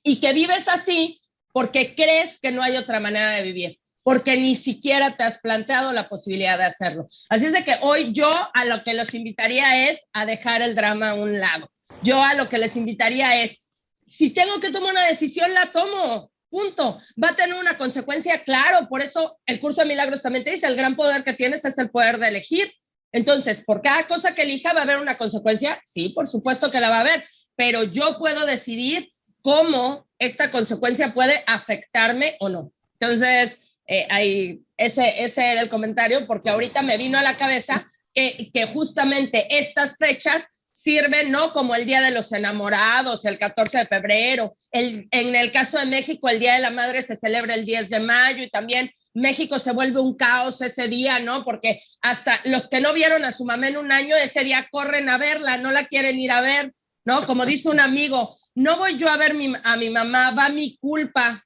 Y 0.03 0.19
que 0.19 0.33
vives 0.33 0.67
así 0.67 1.19
porque 1.51 1.95
crees 1.95 2.39
que 2.39 2.51
no 2.51 2.61
hay 2.61 2.77
otra 2.77 2.99
manera 2.99 3.31
de 3.31 3.41
vivir 3.41 3.80
porque 4.03 4.37
ni 4.37 4.55
siquiera 4.55 5.15
te 5.15 5.23
has 5.23 5.39
planteado 5.39 5.93
la 5.93 6.09
posibilidad 6.09 6.57
de 6.57 6.65
hacerlo. 6.65 7.07
Así 7.29 7.45
es 7.45 7.53
de 7.53 7.63
que 7.63 7.75
hoy 7.81 8.13
yo 8.13 8.29
a 8.53 8.65
lo 8.65 8.83
que 8.83 8.93
los 8.93 9.13
invitaría 9.13 9.89
es 9.89 10.03
a 10.13 10.25
dejar 10.25 10.61
el 10.61 10.75
drama 10.75 11.11
a 11.11 11.13
un 11.13 11.39
lado. 11.39 11.71
Yo 12.01 12.21
a 12.21 12.33
lo 12.33 12.49
que 12.49 12.57
les 12.57 12.75
invitaría 12.75 13.41
es, 13.43 13.61
si 14.07 14.31
tengo 14.31 14.59
que 14.59 14.71
tomar 14.71 14.91
una 14.91 15.05
decisión, 15.05 15.53
la 15.53 15.71
tomo. 15.71 16.31
Punto. 16.49 16.99
Va 17.23 17.29
a 17.29 17.35
tener 17.35 17.57
una 17.57 17.77
consecuencia, 17.77 18.43
claro. 18.43 18.89
Por 18.89 19.01
eso 19.01 19.39
el 19.45 19.59
curso 19.59 19.81
de 19.81 19.87
milagros 19.87 20.21
también 20.21 20.43
te 20.43 20.51
dice, 20.51 20.67
el 20.67 20.75
gran 20.75 20.95
poder 20.95 21.23
que 21.23 21.33
tienes 21.33 21.63
es 21.63 21.77
el 21.77 21.89
poder 21.89 22.17
de 22.17 22.27
elegir. 22.27 22.73
Entonces, 23.13 23.63
por 23.65 23.81
cada 23.81 24.07
cosa 24.07 24.33
que 24.33 24.41
elija 24.41 24.73
va 24.73 24.79
a 24.79 24.83
haber 24.83 24.97
una 24.97 25.17
consecuencia. 25.17 25.79
Sí, 25.83 26.09
por 26.09 26.27
supuesto 26.27 26.71
que 26.71 26.79
la 26.79 26.89
va 26.89 26.97
a 26.97 27.01
haber, 27.01 27.23
pero 27.55 27.83
yo 27.83 28.17
puedo 28.17 28.45
decidir 28.45 29.09
cómo 29.41 30.07
esta 30.19 30.51
consecuencia 30.51 31.13
puede 31.13 31.43
afectarme 31.47 32.35
o 32.39 32.49
no. 32.49 32.71
Entonces, 32.99 33.57
eh, 33.91 34.07
ahí, 34.09 34.61
ese, 34.77 35.21
ese 35.21 35.51
era 35.51 35.59
el 35.59 35.67
comentario, 35.67 36.25
porque 36.25 36.49
ahorita 36.49 36.81
me 36.81 36.95
vino 36.95 37.17
a 37.17 37.23
la 37.23 37.35
cabeza 37.35 37.91
que, 38.13 38.49
que 38.53 38.67
justamente 38.67 39.59
estas 39.59 39.97
fechas 39.97 40.47
sirven, 40.71 41.29
¿no? 41.29 41.51
Como 41.51 41.75
el 41.75 41.85
Día 41.85 41.99
de 41.99 42.11
los 42.11 42.31
Enamorados, 42.31 43.25
el 43.25 43.37
14 43.37 43.79
de 43.79 43.85
febrero. 43.87 44.55
El, 44.71 45.09
en 45.11 45.35
el 45.35 45.51
caso 45.51 45.77
de 45.77 45.87
México, 45.87 46.29
el 46.29 46.39
Día 46.39 46.53
de 46.53 46.59
la 46.59 46.71
Madre 46.71 47.03
se 47.03 47.17
celebra 47.17 47.53
el 47.53 47.65
10 47.65 47.89
de 47.89 47.99
mayo 47.99 48.41
y 48.41 48.49
también 48.49 48.91
México 49.13 49.59
se 49.59 49.73
vuelve 49.73 49.99
un 49.99 50.15
caos 50.15 50.61
ese 50.61 50.87
día, 50.87 51.19
¿no? 51.19 51.43
Porque 51.43 51.81
hasta 52.01 52.39
los 52.45 52.69
que 52.69 52.79
no 52.79 52.93
vieron 52.93 53.25
a 53.25 53.33
su 53.33 53.43
mamá 53.43 53.67
en 53.67 53.75
un 53.75 53.91
año, 53.91 54.15
ese 54.15 54.45
día 54.45 54.69
corren 54.71 55.09
a 55.09 55.17
verla, 55.17 55.57
no 55.57 55.69
la 55.69 55.87
quieren 55.87 56.17
ir 56.17 56.31
a 56.31 56.39
ver, 56.39 56.73
¿no? 57.03 57.25
Como 57.25 57.45
dice 57.45 57.67
un 57.67 57.81
amigo, 57.81 58.37
no 58.55 58.77
voy 58.77 58.97
yo 58.97 59.09
a 59.09 59.17
ver 59.17 59.33
mi, 59.33 59.51
a 59.65 59.75
mi 59.75 59.89
mamá, 59.89 60.31
va 60.31 60.47
mi 60.47 60.77
culpa. 60.77 61.45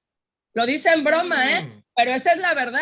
Lo 0.54 0.68
dice 0.68 0.89
en 0.93 1.04
broma, 1.04 1.58
¿eh? 1.58 1.85
Pero 1.96 2.12
esa 2.12 2.34
es 2.34 2.39
la 2.39 2.54
verdad. 2.54 2.82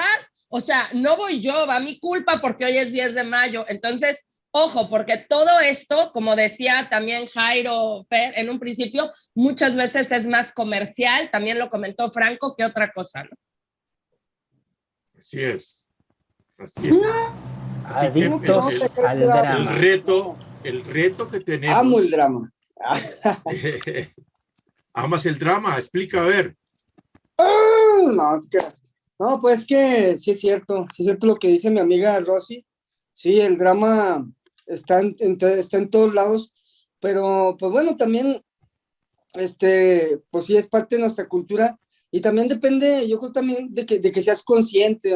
O 0.49 0.59
sea, 0.59 0.89
no 0.93 1.17
voy 1.17 1.41
yo, 1.41 1.65
va 1.67 1.79
mi 1.79 1.99
culpa 1.99 2.39
porque 2.41 2.65
hoy 2.65 2.77
es 2.77 2.91
10 2.91 3.15
de 3.15 3.23
mayo. 3.23 3.65
Entonces, 3.67 4.19
ojo, 4.51 4.89
porque 4.89 5.17
todo 5.17 5.59
esto, 5.59 6.11
como 6.13 6.35
decía 6.35 6.87
también 6.89 7.27
Jairo 7.27 8.05
Fer 8.09 8.33
en 8.37 8.49
un 8.49 8.59
principio, 8.59 9.11
muchas 9.33 9.75
veces 9.75 10.11
es 10.11 10.27
más 10.27 10.51
comercial, 10.51 11.29
también 11.31 11.57
lo 11.57 11.69
comentó 11.69 12.11
Franco, 12.11 12.55
que 12.55 12.65
otra 12.65 12.91
cosa, 12.91 13.23
¿no? 13.23 13.31
Así 15.17 15.41
es. 15.41 15.87
Así 16.57 16.87
es. 16.89 16.95
Adictos 17.85 18.97
al 19.03 19.19
drama. 19.21 19.55
El 19.55 19.67
reto, 19.79 20.37
el 20.63 20.83
reto 20.85 21.27
que 21.27 21.39
tenemos. 21.39 21.77
Amo 21.77 21.99
el 21.99 22.11
drama. 22.11 22.53
¿Amas 24.93 25.25
el 25.25 25.39
drama? 25.39 25.75
Explica, 25.77 26.23
a 26.23 26.27
ver. 26.27 26.55
No, 28.03 28.39
no, 29.23 29.39
pues 29.39 29.65
que 29.65 30.17
sí 30.17 30.31
es 30.31 30.41
cierto, 30.41 30.85
sí 30.93 31.03
es 31.03 31.07
cierto 31.07 31.27
lo 31.27 31.35
que 31.35 31.47
dice 31.47 31.71
mi 31.71 31.79
amiga 31.79 32.19
Rosy. 32.19 32.65
Sí, 33.13 33.39
el 33.39 33.57
drama 33.57 34.29
está 34.65 34.99
en, 34.99 35.15
está 35.19 35.77
en 35.77 35.89
todos 35.89 36.13
lados, 36.13 36.53
pero 36.99 37.55
pues 37.57 37.71
bueno, 37.71 37.95
también, 37.95 38.43
este, 39.35 40.19
pues 40.29 40.45
sí 40.45 40.57
es 40.57 40.67
parte 40.67 40.95
de 40.95 41.01
nuestra 41.01 41.27
cultura 41.29 41.79
y 42.11 42.19
también 42.19 42.49
depende, 42.49 43.07
yo 43.07 43.19
creo 43.19 43.31
también 43.31 43.73
de 43.73 43.85
que, 43.85 43.99
de 43.99 44.11
que 44.11 44.21
seas 44.21 44.41
consciente, 44.41 45.15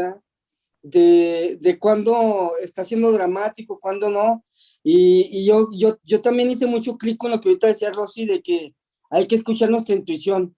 de, 0.81 1.57
de 1.59 1.77
cuándo 1.77 2.53
está 2.61 2.85
siendo 2.85 3.11
dramático, 3.11 3.77
cuándo 3.77 4.09
no. 4.09 4.45
Y, 4.83 5.45
yo, 5.45 5.67
yo, 5.73 5.97
yo 6.05 6.21
también 6.21 6.49
hice 6.49 6.65
mucho 6.65 6.97
clic 6.97 7.17
con 7.17 7.31
lo 7.31 7.41
que 7.41 7.49
ahorita 7.49 7.67
decía 7.67 7.91
Rosy, 7.91 8.25
de 8.25 8.41
que 8.41 8.73
hay 9.09 9.27
que 9.27 9.35
escuchar 9.35 9.69
nuestra 9.69 9.95
intuición, 9.95 10.55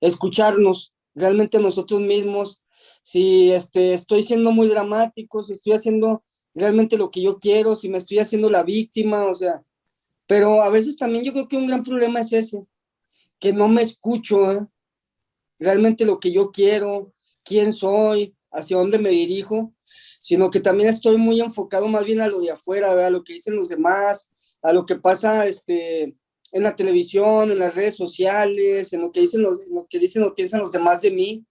escucharnos 0.00 0.94
realmente 1.14 1.58
nosotros 1.58 2.00
mismos. 2.00 2.60
Si 3.02 3.50
este, 3.52 3.94
estoy 3.94 4.22
siendo 4.22 4.52
muy 4.52 4.68
dramático, 4.68 5.42
si 5.42 5.52
estoy 5.52 5.72
haciendo 5.72 6.24
realmente 6.54 6.96
lo 6.96 7.10
que 7.10 7.22
yo 7.22 7.38
quiero, 7.38 7.76
si 7.76 7.88
me 7.88 7.98
estoy 7.98 8.18
haciendo 8.18 8.50
la 8.50 8.62
víctima, 8.62 9.24
o 9.24 9.34
sea, 9.34 9.62
pero 10.26 10.62
a 10.62 10.68
veces 10.68 10.96
también 10.96 11.24
yo 11.24 11.32
creo 11.32 11.48
que 11.48 11.56
un 11.56 11.66
gran 11.66 11.82
problema 11.82 12.20
es 12.20 12.32
ese, 12.32 12.64
que 13.38 13.52
no 13.52 13.68
me 13.68 13.82
escucho, 13.82 14.52
¿eh? 14.52 14.66
realmente 15.58 16.04
lo 16.04 16.20
que 16.20 16.32
yo 16.32 16.50
quiero, 16.50 17.12
quién 17.44 17.72
soy, 17.72 18.34
hacia 18.52 18.76
dónde 18.76 18.98
me 18.98 19.10
dirijo, 19.10 19.72
sino 19.82 20.50
que 20.50 20.60
también 20.60 20.88
estoy 20.88 21.16
muy 21.16 21.40
enfocado 21.40 21.88
más 21.88 22.04
bien 22.04 22.20
a 22.20 22.28
lo 22.28 22.40
de 22.40 22.50
afuera, 22.50 23.06
a 23.06 23.10
lo 23.10 23.22
que 23.22 23.34
dicen 23.34 23.56
los 23.56 23.68
demás, 23.68 24.28
a 24.62 24.72
lo 24.72 24.86
que 24.86 24.96
pasa 24.96 25.46
este, 25.46 26.16
en 26.52 26.62
la 26.62 26.76
televisión, 26.76 27.50
en 27.50 27.58
las 27.58 27.74
redes 27.74 27.96
sociales, 27.96 28.92
en 28.92 29.02
lo 29.02 29.12
que 29.12 29.20
dicen 29.20 29.42
los, 29.42 29.58
lo 29.68 29.86
que 29.88 29.98
dicen 29.98 30.22
o 30.22 30.34
piensan 30.34 30.60
los 30.60 30.72
demás 30.72 31.02
de 31.02 31.10
mí. 31.10 31.44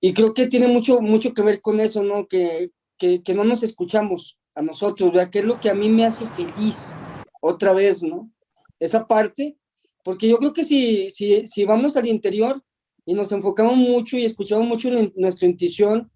Y 0.00 0.12
creo 0.12 0.34
que 0.34 0.46
tiene 0.46 0.68
mucho, 0.68 1.00
mucho 1.00 1.32
que 1.32 1.42
ver 1.42 1.60
con 1.60 1.80
eso, 1.80 2.02
¿no? 2.02 2.26
Que, 2.26 2.70
que, 2.98 3.22
que 3.22 3.34
no 3.34 3.44
nos 3.44 3.62
escuchamos 3.62 4.38
a 4.54 4.62
nosotros, 4.62 5.12
¿verdad? 5.12 5.30
Que 5.30 5.40
es 5.40 5.44
lo 5.44 5.60
que 5.60 5.70
a 5.70 5.74
mí 5.74 5.88
me 5.88 6.04
hace 6.04 6.26
feliz, 6.28 6.92
otra 7.40 7.72
vez, 7.72 8.02
¿no? 8.02 8.30
Esa 8.80 9.06
parte, 9.06 9.56
porque 10.02 10.28
yo 10.28 10.38
creo 10.38 10.52
que 10.52 10.64
si, 10.64 11.10
si, 11.10 11.46
si 11.46 11.64
vamos 11.64 11.96
al 11.96 12.08
interior, 12.08 12.62
y 13.04 13.14
nos 13.14 13.32
enfocamos 13.32 13.76
mucho 13.76 14.16
y 14.16 14.24
escuchamos 14.24 14.66
mucho 14.66 14.88
nuestra 15.16 15.48
intuición 15.48 16.10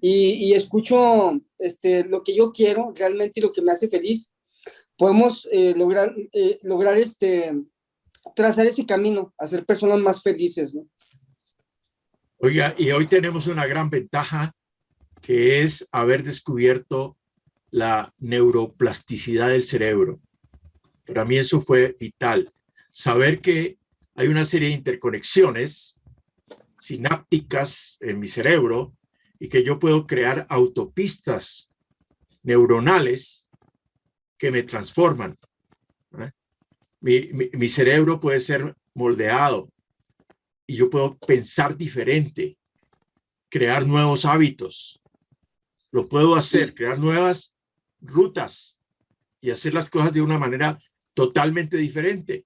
y, 0.00 0.34
y, 0.34 0.52
escucho 0.54 1.32
este, 1.58 2.04
lo 2.04 2.22
que 2.22 2.34
yo 2.34 2.52
quiero 2.52 2.92
realmente 2.94 3.40
y 3.40 3.42
lo 3.42 3.52
que 3.52 3.62
me 3.62 3.72
hace 3.72 3.88
feliz, 3.88 4.30
podemos 4.98 5.48
eh, 5.52 5.74
lograr, 5.76 6.14
eh, 6.32 6.58
lograr 6.62 6.98
este, 6.98 7.54
trazar 8.34 8.66
ese 8.66 8.84
camino, 8.84 9.32
hacer 9.38 9.64
personas 9.64 9.98
más 10.00 10.22
felices. 10.22 10.74
¿no? 10.74 10.86
Oiga, 12.38 12.74
y 12.76 12.90
hoy 12.90 13.06
tenemos 13.06 13.46
una 13.46 13.66
gran 13.66 13.88
ventaja 13.88 14.52
que 15.22 15.62
es 15.62 15.88
haber 15.92 16.24
descubierto 16.24 17.16
la 17.70 18.12
neuroplasticidad 18.18 19.50
del 19.50 19.64
cerebro. 19.64 20.20
Para 21.06 21.24
mí 21.24 21.36
eso 21.36 21.60
fue 21.60 21.96
vital. 21.98 22.52
Saber 22.90 23.40
que 23.40 23.78
hay 24.14 24.28
una 24.28 24.44
serie 24.44 24.68
de 24.68 24.74
interconexiones 24.74 26.00
sinápticas 26.78 27.98
en 28.00 28.18
mi 28.18 28.26
cerebro 28.26 28.94
y 29.38 29.48
que 29.48 29.62
yo 29.62 29.78
puedo 29.78 30.06
crear 30.06 30.46
autopistas 30.48 31.70
neuronales 32.42 33.47
que 34.38 34.50
me 34.50 34.62
transforman. 34.62 35.36
Mi, 37.00 37.30
mi, 37.52 37.68
cerebro 37.68 38.18
puede 38.18 38.40
ser 38.40 38.74
moldeado 38.94 39.70
y 40.66 40.76
yo 40.76 40.90
puedo 40.90 41.14
pensar 41.18 41.76
diferente, 41.76 42.56
crear 43.48 43.86
nuevos 43.86 44.24
hábitos. 44.24 45.00
Lo 45.90 46.08
puedo 46.08 46.34
hacer, 46.34 46.74
crear 46.74 46.98
nuevas 46.98 47.54
rutas 48.00 48.80
y 49.40 49.50
hacer 49.50 49.74
las 49.74 49.88
cosas 49.88 50.12
de 50.12 50.22
una 50.22 50.38
manera 50.38 50.78
totalmente 51.14 51.76
diferente. 51.76 52.44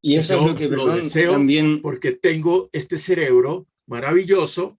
Y 0.00 0.16
eso 0.16 0.36
es 0.36 0.46
lo 0.46 0.54
que 0.54 0.68
lo 0.68 0.86
deseo 0.94 1.32
también... 1.32 1.82
porque 1.82 2.12
tengo 2.12 2.70
este 2.72 2.96
cerebro 2.96 3.66
maravilloso 3.86 4.78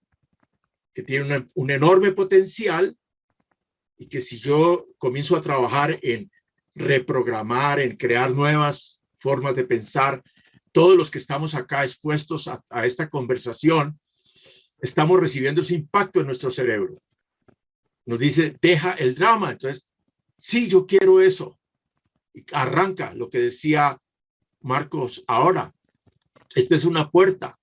que 0.94 1.02
tiene 1.02 1.48
un 1.54 1.70
enorme 1.70 2.12
potencial 2.12 2.96
y 3.98 4.06
que 4.06 4.20
si 4.20 4.38
yo 4.38 4.86
comienzo 4.96 5.36
a 5.36 5.42
trabajar 5.42 5.98
en 6.02 6.30
reprogramar, 6.74 7.80
en 7.80 7.96
crear 7.96 8.30
nuevas 8.30 9.02
formas 9.18 9.56
de 9.56 9.64
pensar, 9.64 10.22
todos 10.70 10.96
los 10.96 11.10
que 11.10 11.18
estamos 11.18 11.54
acá 11.54 11.82
expuestos 11.82 12.48
a, 12.48 12.84
esta 12.84 13.10
conversación, 13.10 13.98
estamos 14.80 15.18
recibiendo 15.18 15.60
ese 15.60 15.74
impacto 15.74 16.20
en 16.20 16.26
nuestro 16.26 16.52
cerebro. 16.52 17.02
Nos 18.06 18.20
dice, 18.20 18.56
deja 18.62 18.92
el 18.92 19.16
drama. 19.16 19.50
Entonces, 19.50 19.84
sí, 20.36 20.68
yo 20.68 20.86
quiero 20.86 21.20
eso. 21.20 21.58
Arranca 22.52 23.12
lo 23.14 23.28
que 23.28 23.40
decía 23.40 24.00
Marcos, 24.60 25.24
ahora, 25.26 25.74
esta 26.54 26.76
es 26.76 26.84
una 26.84 27.10
puerta, 27.10 27.58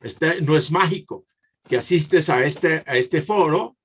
este 0.00 0.42
no 0.42 0.56
es 0.56 0.70
mágico, 0.70 1.24
que 1.66 1.78
asistes 1.78 2.28
a 2.28 2.44
este, 2.44 2.84
a 2.86 2.96
este 2.98 3.22
foro 3.22 3.77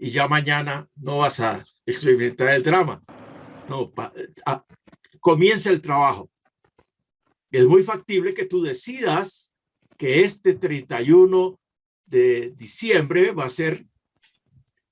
y 0.00 0.10
ya 0.10 0.26
mañana 0.26 0.88
no 0.96 1.18
vas 1.18 1.40
a 1.40 1.62
experimentar 1.84 2.48
el 2.48 2.62
drama. 2.62 3.02
No, 3.68 3.92
comienza 5.20 5.68
el 5.68 5.82
trabajo. 5.82 6.30
Es 7.50 7.66
muy 7.66 7.82
factible 7.82 8.32
que 8.32 8.46
tú 8.46 8.62
decidas 8.62 9.54
que 9.98 10.24
este 10.24 10.54
31 10.54 11.60
de 12.06 12.52
diciembre 12.56 13.32
va 13.32 13.44
a 13.44 13.50
ser 13.50 13.84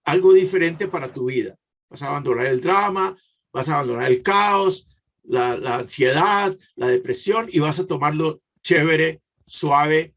algo 0.05 0.35
diferente 0.35 0.89
para 0.89 1.11
tu 1.11 1.27
vida. 1.27 1.57
Vas 1.89 2.03
a 2.03 2.09
abandonar 2.09 2.47
el 2.47 2.61
drama, 2.61 3.17
vas 3.51 3.71
a 3.71 3.77
abandonar 3.77 4.11
el 4.11 4.23
caos, 4.23 4.89
la, 5.25 5.55
ansiedad, 5.77 6.55
la 6.77 6.89
depresión 6.89 7.49
y 7.51 7.61
vas 7.61 7.79
a 7.79 7.87
tomarlo 7.87 8.43
chévere, 8.63 9.23
suave. 9.47 10.15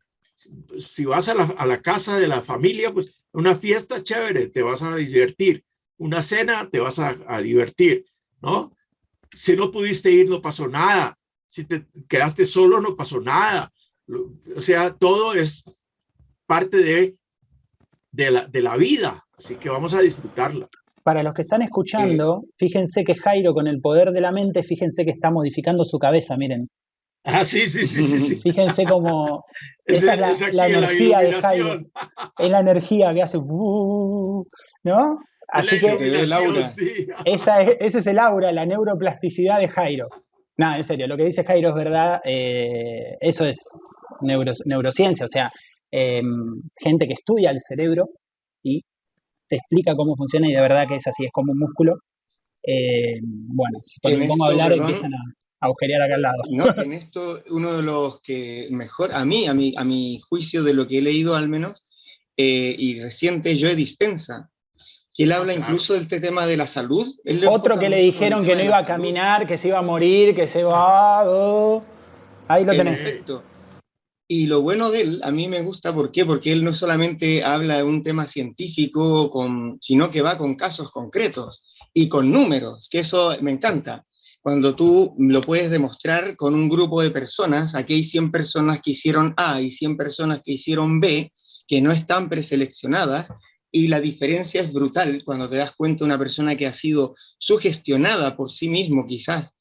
Si 0.77 1.05
vas 1.05 1.29
a 1.29 1.65
la, 1.65 1.81
casa 1.81 2.19
de 2.19 2.27
la 2.27 2.41
familia, 2.41 2.91
pues 2.91 3.20
una 3.33 3.55
fiesta 3.55 4.03
chévere, 4.03 4.49
te 4.49 4.61
vas 4.61 4.81
a 4.81 4.95
divertir. 4.95 5.63
Una 5.97 6.21
cena, 6.21 6.67
te 6.69 6.79
vas 6.79 6.99
a, 6.99 7.15
a 7.27 7.41
divertir, 7.41 8.05
¿no? 8.41 8.75
Si 9.33 9.55
no 9.55 9.71
pudiste 9.71 10.11
ir, 10.11 10.29
no 10.29 10.41
pasó 10.41 10.67
nada. 10.67 11.17
Si 11.47 11.65
te 11.65 11.85
quedaste 12.07 12.45
solo, 12.45 12.81
no 12.81 12.95
pasó 12.95 13.21
nada. 13.21 13.71
O 14.55 14.61
sea, 14.61 14.93
todo 14.95 15.33
es 15.33 15.85
parte 16.47 16.77
de, 16.77 17.15
de, 18.11 18.31
la, 18.31 18.47
de 18.47 18.61
la 18.61 18.75
vida. 18.77 19.25
Así 19.37 19.55
que 19.55 19.69
vamos 19.69 19.93
a 19.93 20.01
disfrutarla 20.01 20.65
para 21.03 21.23
los 21.23 21.33
que 21.33 21.41
están 21.43 21.61
escuchando, 21.61 22.43
fíjense 22.57 23.03
que 23.03 23.15
Jairo 23.15 23.53
con 23.53 23.67
el 23.67 23.81
poder 23.81 24.11
de 24.11 24.21
la 24.21 24.31
mente, 24.31 24.63
fíjense 24.63 25.03
que 25.03 25.11
está 25.11 25.31
modificando 25.31 25.83
su 25.85 25.97
cabeza, 25.99 26.37
miren. 26.37 26.69
Ah, 27.23 27.43
sí, 27.43 27.67
sí, 27.67 27.85
sí, 27.85 28.01
sí. 28.01 28.35
Fíjense 28.37 28.83
cómo 28.85 29.45
esa 29.85 30.13
es 30.31 30.53
la, 30.53 30.67
energía 30.67 31.19
de 31.19 31.33
Jairo. 31.33 31.81
Es 32.37 32.49
la 32.49 32.59
energía 32.59 33.13
que 33.13 33.21
hace, 33.21 33.37
¿no? 33.37 35.19
Así 35.47 35.79
que 35.79 36.23
esa 37.25 37.61
es, 37.61 37.77
ese 37.79 37.99
es 37.99 38.07
el 38.07 38.17
aura, 38.19 38.51
la 38.51 38.65
neuroplasticidad 38.65 39.59
de 39.59 39.67
Jairo. 39.67 40.07
No, 40.57 40.75
en 40.75 40.83
serio, 40.83 41.07
lo 41.07 41.17
que 41.17 41.25
dice 41.25 41.43
Jairo 41.43 41.69
es 41.69 41.75
verdad, 41.75 42.21
eh, 42.23 43.17
eso 43.19 43.45
es 43.45 43.57
neurociencia, 44.21 45.25
o 45.25 45.27
sea, 45.27 45.51
em, 45.91 46.61
gente 46.77 47.07
que 47.07 47.13
estudia 47.13 47.51
el 47.51 47.59
cerebro 47.59 48.09
y 48.63 48.81
te 49.47 49.57
explica 49.57 49.95
cómo 49.95 50.15
funciona 50.15 50.47
y 50.47 50.53
de 50.53 50.61
verdad 50.61 50.87
que 50.87 50.95
es 50.95 51.07
así, 51.07 51.25
es 51.25 51.31
como 51.31 51.51
un 51.51 51.59
músculo. 51.59 51.95
Eh, 52.63 53.19
bueno, 53.23 53.79
cuando 54.01 54.19
me 54.19 54.27
pongo 54.27 54.45
a 54.45 54.49
hablar 54.49 54.71
empiezan 54.71 55.13
a, 55.13 55.17
agujerear 55.61 56.01
acá 56.01 56.15
al 56.15 56.21
lado. 56.21 56.43
No, 56.49 56.65
en 56.83 56.93
esto 56.93 57.41
uno 57.49 57.77
de 57.77 57.83
los 57.83 58.19
que 58.21 58.67
mejor, 58.71 59.13
a 59.13 59.23
mí, 59.23 59.47
a 59.47 59.53
mi, 59.53 59.73
a 59.77 59.85
mi 59.85 60.19
juicio 60.19 60.63
de 60.63 60.73
lo 60.73 60.87
que 60.87 60.97
he 60.97 61.01
leído 61.01 61.35
al 61.35 61.47
menos, 61.47 61.83
eh, 62.35 62.75
y 62.77 62.99
reciente, 62.99 63.57
Joe 63.59 63.75
Dispensa, 63.75 64.49
que 65.13 65.23
él 65.23 65.31
habla 65.31 65.53
incluso 65.53 65.93
del 65.93 66.03
este 66.03 66.19
tema 66.19 66.45
de 66.45 66.57
la 66.57 66.65
salud. 66.65 67.07
Otro 67.47 67.77
que 67.77 67.89
le 67.89 67.97
dijeron 67.97 68.43
que 68.43 68.55
no 68.55 68.63
iba 68.63 68.77
a 68.77 68.85
caminar, 68.85 69.45
que 69.45 69.57
se 69.57 69.67
iba 69.67 69.79
a 69.79 69.83
morir, 69.83 70.33
que 70.33 70.47
se 70.47 70.63
va... 70.63 71.23
Oh. 71.25 71.83
ahí 72.47 72.65
lo 72.65 72.71
tenés. 72.71 72.97
Perfecto. 72.97 73.43
Y 74.27 74.47
lo 74.47 74.61
bueno 74.61 74.91
de 74.91 75.01
él, 75.01 75.21
a 75.25 75.31
mí 75.31 75.49
me 75.49 75.61
gusta, 75.61 75.93
¿por 75.93 76.09
qué? 76.09 76.25
Porque 76.25 76.53
él 76.53 76.63
no 76.63 76.73
solamente 76.73 77.43
habla 77.43 77.77
de 77.77 77.83
un 77.83 78.01
tema 78.01 78.25
científico, 78.27 79.29
con, 79.29 79.77
sino 79.81 80.09
que 80.09 80.21
va 80.21 80.37
con 80.37 80.55
casos 80.55 80.89
concretos 80.89 81.65
y 81.93 82.07
con 82.07 82.31
números, 82.31 82.87
que 82.89 82.99
eso 82.99 83.35
me 83.41 83.51
encanta. 83.51 84.05
Cuando 84.41 84.75
tú 84.75 85.13
lo 85.19 85.41
puedes 85.41 85.69
demostrar 85.69 86.35
con 86.35 86.55
un 86.55 86.67
grupo 86.67 87.01
de 87.01 87.11
personas, 87.11 87.75
aquí 87.75 87.93
hay 87.93 88.03
100 88.03 88.31
personas 88.31 88.81
que 88.81 88.91
hicieron 88.91 89.33
A 89.37 89.61
y 89.61 89.69
100 89.71 89.97
personas 89.97 90.41
que 90.43 90.53
hicieron 90.53 90.99
B, 90.99 91.31
que 91.67 91.81
no 91.81 91.91
están 91.91 92.27
preseleccionadas, 92.27 93.29
y 93.71 93.87
la 93.87 94.01
diferencia 94.01 94.61
es 94.61 94.73
brutal 94.73 95.23
cuando 95.23 95.47
te 95.47 95.55
das 95.55 95.71
cuenta 95.71 96.03
una 96.03 96.17
persona 96.17 96.55
que 96.57 96.67
ha 96.67 96.73
sido 96.73 97.15
sugestionada 97.37 98.35
por 98.35 98.51
sí 98.51 98.67
mismo 98.67 99.05
quizás 99.05 99.55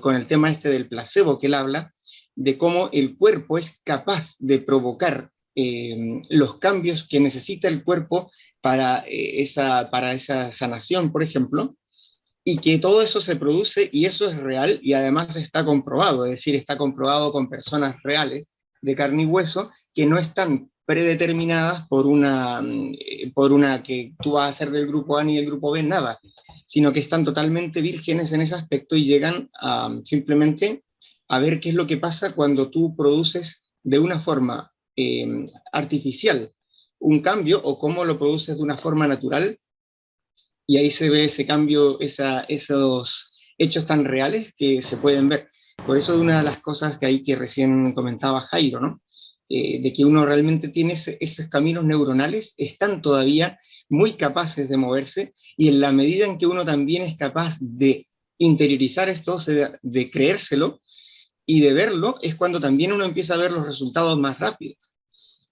con 0.00 0.14
el 0.14 0.26
tema 0.26 0.50
este 0.50 0.68
del 0.68 0.88
placebo 0.88 1.38
que 1.38 1.46
él 1.46 1.54
habla, 1.54 1.94
de 2.34 2.56
cómo 2.56 2.88
el 2.92 3.16
cuerpo 3.16 3.58
es 3.58 3.80
capaz 3.84 4.34
de 4.38 4.58
provocar 4.58 5.30
eh, 5.54 6.20
los 6.28 6.58
cambios 6.58 7.06
que 7.06 7.20
necesita 7.20 7.68
el 7.68 7.84
cuerpo 7.84 8.30
para, 8.60 9.04
eh, 9.06 9.42
esa, 9.42 9.90
para 9.90 10.12
esa 10.12 10.50
sanación, 10.50 11.12
por 11.12 11.22
ejemplo, 11.22 11.76
y 12.44 12.58
que 12.58 12.78
todo 12.78 13.02
eso 13.02 13.20
se 13.20 13.36
produce 13.36 13.88
y 13.92 14.06
eso 14.06 14.28
es 14.28 14.36
real 14.36 14.80
y 14.82 14.94
además 14.94 15.36
está 15.36 15.64
comprobado, 15.64 16.24
es 16.24 16.32
decir, 16.32 16.54
está 16.54 16.76
comprobado 16.76 17.32
con 17.32 17.48
personas 17.48 17.96
reales 18.02 18.48
de 18.82 18.94
carne 18.94 19.24
y 19.24 19.26
hueso 19.26 19.70
que 19.94 20.06
no 20.06 20.18
están 20.18 20.70
predeterminadas 20.86 21.86
por 21.88 22.06
una, 22.06 22.60
mm, 22.62 23.32
por 23.34 23.52
una 23.52 23.82
que 23.82 24.14
tú 24.22 24.32
vas 24.32 24.48
a 24.48 24.58
ser 24.58 24.70
del 24.70 24.86
grupo 24.86 25.18
A 25.18 25.24
ni 25.24 25.36
del 25.36 25.46
grupo 25.46 25.70
B, 25.70 25.82
nada, 25.82 26.18
sino 26.66 26.92
que 26.92 27.00
están 27.00 27.24
totalmente 27.24 27.80
vírgenes 27.80 28.32
en 28.32 28.40
ese 28.40 28.54
aspecto 28.54 28.96
y 28.96 29.04
llegan 29.04 29.50
a, 29.60 29.90
simplemente 30.04 30.82
a 31.28 31.38
ver 31.38 31.60
qué 31.60 31.68
es 31.68 31.74
lo 31.74 31.86
que 31.86 31.98
pasa 31.98 32.34
cuando 32.34 32.70
tú 32.70 32.96
produces 32.96 33.62
de 33.82 33.98
una 33.98 34.18
forma 34.18 34.72
eh, 34.96 35.46
artificial 35.72 36.52
un 37.00 37.20
cambio 37.20 37.60
o 37.62 37.78
cómo 37.78 38.04
lo 38.04 38.18
produces 38.18 38.58
de 38.58 38.62
una 38.62 38.76
forma 38.76 39.06
natural. 39.06 39.58
Y 40.70 40.76
ahí 40.76 40.92
se 40.92 41.10
ve 41.10 41.24
ese 41.24 41.44
cambio, 41.44 41.98
esos 41.98 43.32
hechos 43.58 43.84
tan 43.84 44.04
reales 44.04 44.54
que 44.56 44.82
se 44.82 44.98
pueden 44.98 45.28
ver. 45.28 45.48
Por 45.84 45.96
eso 45.96 46.20
una 46.20 46.38
de 46.38 46.44
las 46.44 46.60
cosas 46.60 46.96
que 46.96 47.06
ahí 47.06 47.24
que 47.24 47.34
recién 47.34 47.92
comentaba 47.92 48.42
Jairo, 48.42 48.78
¿no? 48.78 49.02
Eh, 49.48 49.82
de 49.82 49.92
que 49.92 50.04
uno 50.04 50.24
realmente 50.24 50.68
tiene 50.68 50.92
esos 50.92 51.48
caminos 51.48 51.84
neuronales, 51.84 52.54
están 52.56 53.02
todavía 53.02 53.58
muy 53.88 54.12
capaces 54.12 54.68
de 54.68 54.76
moverse 54.76 55.34
y 55.56 55.66
en 55.66 55.80
la 55.80 55.90
medida 55.90 56.24
en 56.24 56.38
que 56.38 56.46
uno 56.46 56.64
también 56.64 57.02
es 57.02 57.16
capaz 57.16 57.56
de 57.60 58.06
interiorizar 58.38 59.08
esto, 59.08 59.38
de 59.82 60.08
creérselo, 60.08 60.80
y 61.44 61.62
de 61.62 61.72
verlo 61.72 62.20
es 62.22 62.36
cuando 62.36 62.60
también 62.60 62.92
uno 62.92 63.04
empieza 63.04 63.34
a 63.34 63.38
ver 63.38 63.50
los 63.50 63.66
resultados 63.66 64.16
más 64.20 64.38
rápidos. 64.38 64.94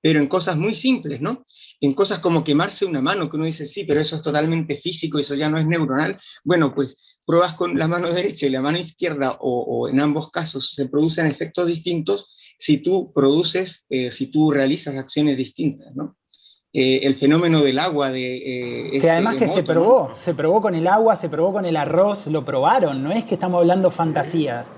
Pero 0.00 0.20
en 0.20 0.28
cosas 0.28 0.56
muy 0.56 0.74
simples, 0.74 1.20
¿no? 1.20 1.44
En 1.80 1.94
cosas 1.94 2.18
como 2.20 2.44
quemarse 2.44 2.84
una 2.84 3.00
mano, 3.00 3.28
que 3.28 3.36
uno 3.36 3.46
dice, 3.46 3.66
sí, 3.66 3.84
pero 3.84 4.00
eso 4.00 4.16
es 4.16 4.22
totalmente 4.22 4.76
físico, 4.76 5.18
eso 5.18 5.34
ya 5.34 5.48
no 5.48 5.58
es 5.58 5.66
neuronal. 5.66 6.18
Bueno, 6.44 6.74
pues 6.74 7.18
pruebas 7.26 7.54
con 7.54 7.78
la 7.78 7.88
mano 7.88 8.12
derecha 8.12 8.46
y 8.46 8.50
la 8.50 8.62
mano 8.62 8.78
izquierda, 8.78 9.36
o, 9.40 9.88
en 9.88 10.00
ambos 10.00 10.30
casos 10.30 10.72
se 10.72 10.88
producen 10.88 11.26
efectos 11.26 11.66
distintos 11.66 12.34
si 12.58 12.78
tú 12.78 13.12
produces, 13.12 13.86
eh, 13.90 14.10
si 14.10 14.28
tú 14.28 14.50
realizas 14.50 14.96
acciones 14.96 15.36
distintas, 15.36 15.94
¿no? 15.94 16.16
Eh, 16.72 17.00
el 17.04 17.14
fenómeno 17.14 17.62
del 17.62 17.78
agua 17.78 18.10
de... 18.10 18.36
Eh, 18.36 18.90
que 18.90 18.96
este 18.96 19.10
además 19.10 19.36
que 19.36 19.48
se 19.48 19.62
probó, 19.62 20.14
se 20.14 20.34
probó 20.34 20.60
con 20.60 20.74
el 20.74 20.86
agua, 20.86 21.16
se 21.16 21.28
probó 21.28 21.52
con 21.52 21.64
el 21.64 21.76
arroz, 21.76 22.26
lo 22.26 22.44
probaron, 22.44 23.02
no 23.02 23.10
es 23.10 23.24
que 23.24 23.34
estamos 23.34 23.60
hablando 23.60 23.90
fantasías. 23.90 24.70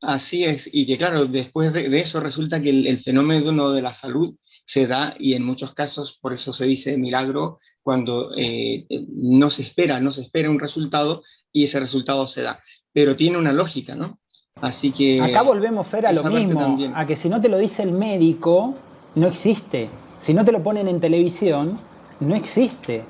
Así 0.00 0.44
es, 0.44 0.70
y 0.72 0.86
que 0.86 0.96
claro, 0.96 1.26
después 1.26 1.72
de, 1.72 1.98
eso 1.98 2.20
resulta 2.20 2.62
que 2.62 2.70
el, 2.70 3.00
fenómeno 3.00 3.72
de 3.72 3.82
la 3.82 3.92
salud 3.92 4.36
se 4.64 4.86
da 4.86 5.16
y 5.18 5.34
en 5.34 5.44
muchos 5.44 5.74
casos 5.74 6.18
por 6.20 6.32
eso 6.32 6.52
se 6.52 6.66
dice 6.66 6.96
milagro 6.96 7.58
cuando 7.82 8.30
eh, 8.36 8.86
no 9.08 9.50
se 9.50 9.62
espera, 9.62 9.98
no 9.98 10.12
se 10.12 10.22
espera 10.22 10.50
un 10.50 10.60
resultado 10.60 11.24
y 11.52 11.64
ese 11.64 11.80
resultado 11.80 12.28
se 12.28 12.42
da. 12.42 12.62
Pero 12.92 13.16
tiene 13.16 13.38
una 13.38 13.52
lógica, 13.52 13.96
¿no? 13.96 14.20
Así 14.60 14.92
que... 14.92 15.20
Acá 15.20 15.42
volvemos, 15.42 15.86
Fer, 15.86 16.06
a 16.06 16.12
lo 16.12 16.22
mismo, 16.24 16.78
a 16.94 17.06
que 17.06 17.16
si 17.16 17.28
no 17.28 17.40
te 17.40 17.48
lo 17.48 17.58
dice 17.58 17.82
el 17.82 17.92
médico, 17.92 18.76
no 19.16 19.26
existe. 19.26 19.88
Si 20.20 20.32
no 20.32 20.44
te 20.44 20.52
lo 20.52 20.62
ponen 20.62 20.86
en 20.86 21.00
televisión, 21.00 21.80
no 22.20 22.36
existe. 22.36 23.02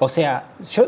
O 0.00 0.08
sea, 0.08 0.48
yo, 0.70 0.86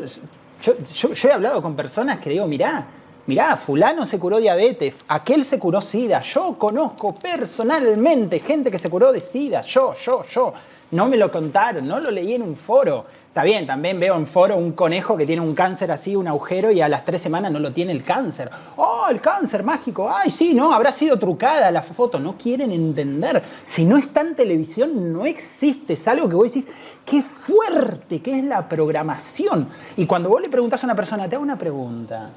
yo, 0.62 1.12
yo 1.12 1.28
he 1.28 1.32
hablado 1.32 1.62
con 1.62 1.76
personas 1.76 2.18
que 2.18 2.30
digo, 2.30 2.46
mirá, 2.48 2.88
mirá, 3.26 3.56
fulano 3.56 4.06
se 4.06 4.18
curó 4.18 4.38
diabetes, 4.38 4.96
aquel 5.08 5.44
se 5.44 5.58
curó 5.58 5.80
sida, 5.80 6.20
yo 6.20 6.56
conozco 6.58 7.14
personalmente 7.14 8.40
gente 8.40 8.70
que 8.70 8.78
se 8.78 8.88
curó 8.88 9.12
de 9.12 9.20
sida, 9.20 9.62
yo, 9.62 9.94
yo, 9.94 10.22
yo. 10.22 10.52
No 10.90 11.06
me 11.06 11.16
lo 11.16 11.32
contaron, 11.32 11.88
no 11.88 11.98
lo 11.98 12.10
leí 12.10 12.34
en 12.34 12.42
un 12.42 12.54
foro. 12.54 13.04
Está 13.26 13.42
bien, 13.42 13.66
también 13.66 13.98
veo 13.98 14.14
en 14.14 14.28
foro 14.28 14.56
un 14.56 14.72
conejo 14.72 15.16
que 15.16 15.24
tiene 15.24 15.42
un 15.42 15.50
cáncer 15.50 15.90
así, 15.90 16.14
un 16.14 16.28
agujero, 16.28 16.70
y 16.70 16.80
a 16.80 16.88
las 16.88 17.04
tres 17.04 17.20
semanas 17.20 17.50
no 17.50 17.58
lo 17.58 17.72
tiene 17.72 17.90
el 17.90 18.04
cáncer. 18.04 18.48
¡Oh, 18.76 19.06
el 19.10 19.20
cáncer 19.20 19.64
mágico! 19.64 20.08
¡Ay, 20.14 20.30
sí, 20.30 20.54
no! 20.54 20.72
Habrá 20.72 20.92
sido 20.92 21.18
trucada 21.18 21.70
la 21.72 21.82
foto. 21.82 22.20
No 22.20 22.38
quieren 22.38 22.70
entender. 22.70 23.42
Si 23.64 23.84
no 23.84 23.96
está 23.96 24.20
en 24.20 24.36
televisión, 24.36 25.12
no 25.12 25.26
existe. 25.26 25.94
Es 25.94 26.06
algo 26.06 26.28
que 26.28 26.36
vos 26.36 26.54
decís, 26.54 26.68
qué 27.04 27.22
fuerte 27.22 28.22
que 28.22 28.38
es 28.38 28.44
la 28.44 28.68
programación. 28.68 29.68
Y 29.96 30.06
cuando 30.06 30.28
vos 30.28 30.42
le 30.42 30.48
preguntás 30.48 30.84
a 30.84 30.86
una 30.86 30.94
persona, 30.94 31.28
te 31.28 31.34
hago 31.34 31.42
una 31.42 31.58
pregunta 31.58 32.30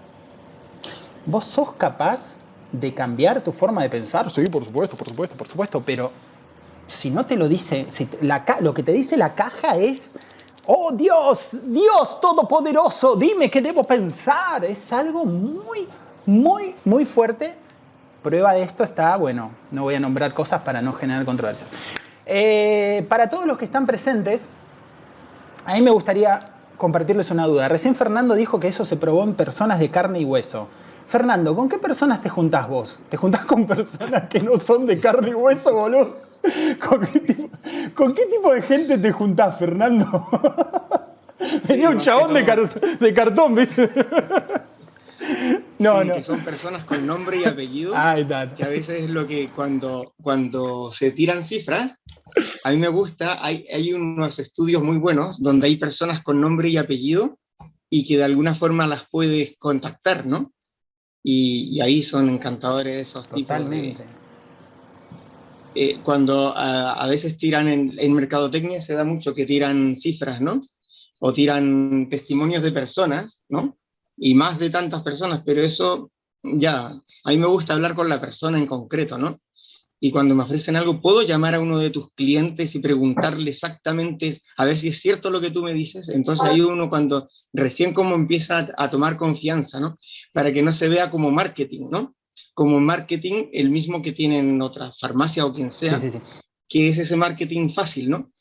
vos 1.28 1.46
sos 1.46 1.74
capaz 1.74 2.38
de 2.72 2.94
cambiar 2.94 3.44
tu 3.44 3.52
forma 3.52 3.84
de 3.84 3.90
pensar, 3.90 4.30
sí, 4.30 4.44
por 4.46 4.66
supuesto, 4.66 4.96
por 4.96 5.08
supuesto, 5.08 5.36
por 5.36 5.48
supuesto, 5.48 5.84
pero 5.86 6.12
si 6.88 7.10
no 7.12 7.26
te 7.26 7.36
lo 7.36 7.48
dice, 7.48 7.86
si 7.90 8.10
lo 8.62 8.74
que 8.74 8.84
te 8.84 8.94
dice 8.94 9.18
la 9.18 9.36
caja 9.36 9.76
es, 9.76 10.14
oh 10.66 10.92
Dios, 10.94 11.50
Dios 11.64 12.20
Todopoderoso, 12.20 13.16
dime 13.16 13.52
qué 13.52 13.62
debo 13.62 13.82
pensar, 13.84 14.66
es 14.66 14.92
algo 14.94 15.26
muy, 15.26 15.88
muy, 16.26 16.76
muy 16.86 17.06
fuerte. 17.06 17.56
Prueba 18.24 18.54
de 18.54 18.64
esto 18.64 18.84
está, 18.84 19.16
bueno, 19.18 19.52
no 19.72 19.84
voy 19.84 19.96
a 19.96 20.00
nombrar 20.00 20.34
cosas 20.34 20.62
para 20.62 20.82
no 20.82 20.94
generar 20.94 21.24
controversias. 21.26 21.70
Eh, 22.26 23.06
para 23.08 23.30
todos 23.30 23.46
los 23.46 23.58
que 23.58 23.66
están 23.66 23.86
presentes, 23.86 24.50
a 25.66 25.74
mí 25.74 25.82
me 25.82 25.92
gustaría 25.92 26.40
compartirles 26.78 27.32
una 27.32 27.48
duda. 27.48 27.68
Recién 27.68 27.96
Fernando 27.96 28.36
dijo 28.36 28.60
que 28.60 28.68
eso 28.68 28.86
se 28.86 28.98
probó 28.98 29.24
en 29.24 29.34
personas 29.34 29.80
de 29.80 29.90
carne 29.90 30.20
y 30.20 30.26
hueso. 30.26 30.68
Fernando, 31.08 31.56
¿con 31.56 31.70
qué 31.70 31.78
personas 31.78 32.22
te 32.22 32.30
juntás 32.30 32.68
vos? 32.68 33.00
¿Te 33.10 33.16
juntás 33.18 33.46
con 33.46 33.66
personas 33.66 34.28
que 34.30 34.42
no 34.42 34.58
son 34.58 34.86
de 34.86 35.00
carne 35.00 35.30
y 35.30 35.34
hueso, 35.34 35.74
boludo? 35.74 36.22
¿Con 36.80 38.14
qué 38.14 38.26
tipo, 38.26 38.54
de 38.54 38.62
gente 38.62 38.98
te 38.98 39.12
juntás, 39.12 39.58
Fernando? 39.58 40.06
Venía 41.68 41.90
un 41.90 42.00
chabón 42.00 42.34
de, 42.34 43.14
cartón, 43.14 43.56
¿viste? 43.56 43.90
No, 45.80 46.04
no. 46.04 46.16
Que 46.16 46.24
son 46.24 46.42
personas 46.42 46.86
con 46.86 47.06
nombre 47.06 47.38
y 47.38 47.46
apellido. 47.46 47.94
que 48.58 48.64
a 48.64 48.70
veces 48.70 49.04
es 49.04 49.10
lo 49.10 49.28
que 49.28 49.50
cuando, 49.56 50.14
cuando 50.22 50.92
se 50.92 51.12
tiran 51.12 51.44
cifras, 51.44 52.00
a 52.64 52.72
mí 52.72 52.78
me 52.78 52.90
gusta, 52.90 53.44
hay, 53.46 53.66
hay 53.72 53.94
unos 53.94 54.40
estudios 54.40 54.84
muy 54.84 54.98
buenos 54.98 55.42
donde 55.42 55.68
hay 55.68 55.78
personas 55.78 56.22
con 56.22 56.42
nombre 56.42 56.70
y 56.70 56.78
apellido 56.78 57.38
y 57.90 58.06
que 58.06 58.18
de 58.18 58.26
alguna 58.26 58.56
forma 58.56 58.88
las 58.88 59.08
puedes 59.10 59.56
contactar, 59.58 60.26
¿no? 60.26 60.52
Y, 61.30 61.82
ahí 61.82 62.02
son 62.02 62.30
encantadores 62.30 63.10
esos 63.10 63.28
tipos 63.28 63.70
de... 63.70 63.98
Eh, 65.76 66.00
cuando 66.02 66.54
a, 66.56 67.06
veces 67.08 67.38
tiran 67.38 67.68
en, 67.68 67.94
en, 68.00 68.14
mercadotecnia 68.14 68.82
se 68.82 68.94
da 68.94 69.04
mucho 69.04 69.36
que 69.36 69.46
tiran 69.46 69.96
cifras, 69.98 70.40
¿no? 70.40 70.66
O 71.20 71.34
tiran 71.34 72.08
testimonios 72.10 72.64
de 72.64 72.72
personas, 72.72 73.44
¿no? 73.50 73.78
Y 74.16 74.36
más 74.36 74.58
de 74.58 74.70
tantas 74.70 75.04
personas, 75.04 75.44
pero 75.46 75.62
eso 75.62 76.12
ya, 76.42 76.88
a 76.88 77.30
mí 77.30 77.38
me 77.38 77.48
gusta 77.48 77.74
hablar 77.74 77.94
con 77.94 78.08
la 78.08 78.22
persona 78.22 78.58
en 78.58 78.66
concreto, 78.66 79.18
¿no? 79.18 79.42
y 80.00 80.12
cuando 80.12 80.36
me 80.36 80.44
ofrecen 80.44 80.76
algo, 80.76 81.02
puedo 81.02 81.24
llamar 81.24 81.56
a 81.56 81.60
uno 81.60 81.80
de 81.80 81.90
tus 81.90 82.12
clientes 82.14 82.76
y 82.76 82.80
preguntarle 82.80 83.50
exactamente, 83.50 84.40
a 84.56 84.66
ver 84.66 84.78
si 84.78 84.90
es 84.90 85.00
cierto 85.00 85.32
lo 85.32 85.42
que 85.42 85.50
tú 85.50 85.64
me 85.64 85.74
dices. 85.74 86.10
Entonces 86.10 86.48
ahí 86.48 86.62
uno 86.62 86.90
cuando 86.90 87.30
recién 87.52 87.94
como 87.94 88.14
empieza 88.14 88.68
a, 88.78 88.90
tomar 88.90 89.18
confianza, 89.18 89.80
¿no? 89.80 89.98
Para 90.38 90.54
que 90.54 90.62
no 90.62 90.72
se 90.72 90.88
vea 90.88 91.10
como 91.10 91.32
marketing, 91.32 91.90
¿no? 91.90 92.16
Como 92.54 92.80
marketing 92.80 93.46
el 93.54 93.72
mismo 93.72 94.04
que 94.04 94.12
tienen 94.12 94.62
otras 94.62 95.00
farmacias 95.00 95.44
o 95.44 95.52
quien 95.52 95.72
sea, 95.72 96.00
que 96.70 96.90
es 96.90 96.98
ese 97.00 97.16
marketing 97.16 97.70
fácil, 97.70 98.12
¿no? 98.12 98.32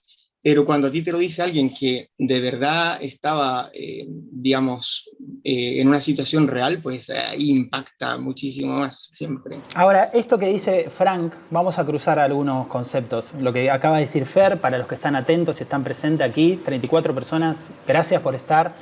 Pero 0.42 0.66
cuando 0.66 0.88
a 0.88 0.90
ti 0.90 1.02
te 1.02 1.10
lo 1.10 1.18
dice 1.18 1.40
alguien 1.42 1.74
que 1.74 2.10
de 2.18 2.40
verdad 2.40 2.98
estaba, 3.00 3.70
eh, 3.72 4.04
digamos, 4.06 5.08
eh, 5.42 5.80
en 5.80 5.88
una 5.88 6.02
situación 6.02 6.46
real, 6.46 6.80
pues 6.82 7.08
ahí 7.08 7.50
impacta 7.50 8.18
muchísimo 8.18 8.74
más 8.74 9.08
siempre. 9.12 9.56
Ahora, 9.74 10.04
esto 10.12 10.38
que 10.38 10.48
dice 10.48 10.90
Frank, 10.90 11.32
vamos 11.50 11.78
a 11.78 11.86
cruzar 11.86 12.18
algunos 12.18 12.66
conceptos. 12.66 13.32
Lo 13.40 13.52
que 13.52 13.70
acaba 13.70 13.96
de 13.96 14.02
decir 14.02 14.26
Fer, 14.26 14.60
para 14.60 14.76
los 14.76 14.86
que 14.86 14.96
están 14.96 15.16
atentos 15.16 15.60
y 15.60 15.62
están 15.62 15.82
presentes 15.82 16.28
aquí, 16.28 16.60
34 16.62 17.14
personas, 17.14 17.66
gracias 17.88 18.20
por 18.20 18.34
estar. 18.34 18.74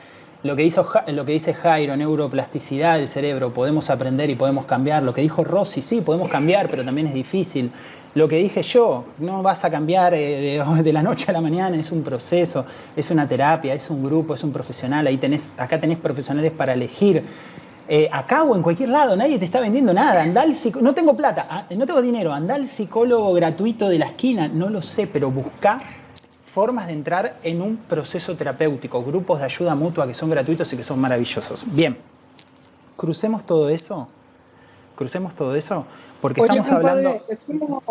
Lo 0.45 0.57
que, 0.57 0.63
dice 0.63 1.55
Jairo, 1.55 1.97
neuroplasticidad 1.97 2.99
del 2.99 3.09
cerebro, 3.09 3.55
podemos 3.55 3.89
aprender 3.89 4.29
y 4.29 4.35
podemos 4.35 4.67
cambiar. 4.67 5.03
Lo 5.03 5.15
que 5.15 5.23
dijo 5.23 5.43
Rossi, 5.43 5.81
sí, 5.81 6.03
podemos 6.03 6.29
cambiar, 6.29 6.69
pero 6.69 6.85
también 6.85 7.07
es 7.07 7.15
difícil. 7.15 7.71
Lo 8.15 8.29
que 8.29 8.37
dije 8.37 8.63
yo, 8.63 9.07
no 9.21 9.43
vas 9.43 9.65
a 9.65 9.71
cambiar 9.71 10.13
eh, 10.13 10.63
de, 10.85 10.93
la 10.93 11.03
noche 11.03 11.31
a 11.31 11.33
la 11.33 11.41
mañana, 11.41 11.79
es 11.79 11.91
un 11.93 12.03
proceso, 12.03 12.67
es 12.95 13.11
una 13.11 13.27
terapia, 13.27 13.73
es 13.73 13.89
un 13.89 14.05
grupo, 14.05 14.35
es 14.35 14.45
un 14.45 14.53
profesional, 14.53 15.07
ahí 15.07 15.17
tenés, 15.17 15.55
acá 15.57 15.81
tenés 15.81 15.97
profesionales 15.97 16.53
para 16.53 16.75
elegir. 16.75 17.23
Eh, 17.89 18.11
acá 18.13 18.43
o 18.43 18.55
en 18.55 18.61
cualquier 18.61 18.91
lado, 18.91 19.17
nadie 19.17 19.39
te 19.39 19.47
está 19.47 19.61
vendiendo 19.61 19.95
nada. 19.95 20.23
Andá 20.23 20.45
no 20.83 20.93
tengo 20.93 21.17
plata, 21.17 21.47
ah, 21.49 21.67
no 21.75 21.87
tengo 21.87 22.03
dinero, 22.03 22.35
andá 22.35 22.57
al 22.57 22.69
psicólogo 22.69 23.33
gratuito 23.33 23.89
de 23.89 23.99
la 23.99 24.09
esquina, 24.09 24.49
no 24.49 24.69
lo 24.69 24.83
sé, 24.83 25.07
pero 25.07 25.31
busca 25.31 25.81
formas 26.55 26.87
de 26.87 26.93
entrar 26.93 27.39
en 27.43 27.61
un 27.61 27.77
proceso 27.77 28.37
terapéutico, 28.37 29.03
grupos 29.03 29.41
de 29.41 29.47
ayuda 29.47 29.75
mutua 29.75 30.07
que 30.07 30.15
son 30.15 30.31
gratuitos 30.31 30.73
y 30.73 30.77
que 30.77 30.85
son 30.85 31.01
maravillosos. 31.01 31.65
Bien, 31.75 31.97
crucemos 32.97 33.45
todo 33.45 33.69
eso 33.69 34.09
crucemos 34.95 35.35
todo 35.35 35.55
eso, 35.55 35.87
porque 36.21 36.41
estamos 36.41 36.69
hablando... 36.69 37.21
Es 37.29 37.41
como 37.41 37.83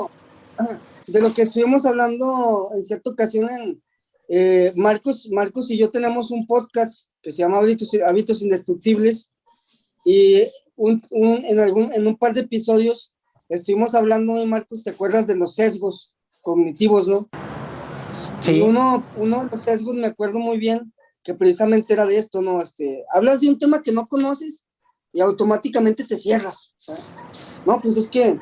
de 1.07 1.19
lo 1.19 1.33
que 1.33 1.41
estuvimos 1.41 1.85
hablando 1.85 2.69
en 2.73 2.85
cierta 2.85 3.09
ocasión 3.09 3.49
en 3.49 3.81
eh, 4.29 4.71
Marcos, 4.75 5.27
Marcos 5.31 5.69
y 5.69 5.77
yo 5.77 5.89
tenemos 5.89 6.31
un 6.31 6.47
podcast 6.47 7.09
que 7.21 7.31
se 7.31 7.39
llama 7.39 7.57
Hábitos, 7.57 8.41
Indestructibles 8.41 9.31
y 10.05 10.43
en, 10.77 11.59
algún, 11.59 11.91
en 11.93 12.07
un 12.07 12.17
par 12.17 12.33
de 12.33 12.41
episodios 12.41 13.11
estuvimos 13.49 13.95
hablando, 13.95 14.45
Marcos, 14.45 14.83
¿te 14.83 14.91
acuerdas 14.91 15.27
de 15.27 15.35
los 15.35 15.55
sesgos 15.55 16.13
cognitivos, 16.41 17.07
no? 17.07 17.27
Sí. 18.43 18.59
uno, 18.59 19.03
uno 19.15 19.45
de 19.45 19.49
los 19.51 19.61
sesgos 19.61 19.95
me 19.95 20.07
acuerdo 20.07 20.37
muy 20.37 20.57
bien 20.57 20.93
que 21.23 21.33
precisamente 21.33 21.93
era 21.93 22.05
de 22.05 22.17
esto, 22.17 22.41
¿no? 22.41 22.61
Este, 22.61 23.05
hablas 23.11 23.41
de 23.41 23.49
un 23.49 23.57
tema 23.57 23.81
que 23.81 23.93
no 23.93 24.07
conoces 24.07 24.65
y 25.13 25.21
automáticamente 25.21 26.03
te 26.03 26.17
cierras. 26.17 26.75
No, 27.65 27.79
pues 27.79 27.95
es 27.95 28.07
que 28.07 28.37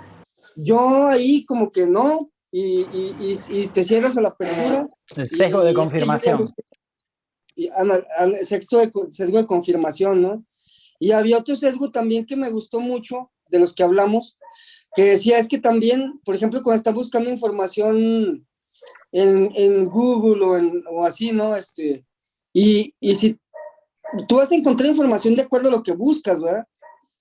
yo 0.56 1.08
ahí 1.08 1.46
como 1.46 1.72
que 1.72 1.86
no, 1.86 2.32
y, 2.52 2.86
y, 2.92 3.68
te 3.68 3.84
cierras 3.84 4.18
a 4.18 4.22
la 4.22 4.30
apertura. 4.30 4.88
El 5.16 5.26
sesgo 5.26 5.64
de 5.64 5.74
confirmación. 5.74 6.44
y, 7.56 7.70
sexto 8.44 8.80
de, 8.80 8.92
sesgo 9.12 9.38
de 9.38 9.46
confirmación, 9.46 10.22
¿no? 10.22 10.46
Y 11.00 11.12
había 11.12 11.38
otro 11.38 11.56
sesgo 11.56 11.92
también 11.92 12.26
que 12.26 12.36
me 12.36 12.50
gustó 12.50 12.80
mucho, 12.80 13.32
de 13.50 13.60
los 13.60 13.74
que 13.74 13.84
hablamos, 13.84 14.38
que 14.96 15.04
decía 15.04 15.38
es 15.38 15.48
que 15.48 15.60
también, 15.60 16.20
por 16.24 16.36
ejemplo, 16.36 16.62
cuando 16.64 16.78
estás 16.78 16.94
buscando 16.94 17.30
información 17.30 18.48
en, 19.12 19.52
en 19.56 19.86
Google 19.90 20.46
o, 20.46 20.58
en, 20.58 20.84
o 20.90 21.06
así, 21.06 21.32
¿no? 21.32 21.56
Este, 21.56 22.06
y, 22.54 22.94
y 23.00 23.16
si 23.16 23.40
tú 24.28 24.38
vas 24.38 24.52
a 24.52 24.56
encontrar 24.56 24.90
información 24.90 25.36
de 25.36 25.44
acuerdo 25.44 25.70
a 25.70 25.72
lo 25.72 25.84
que 25.84 25.94
buscas, 25.94 26.42
¿verdad? 26.42 26.66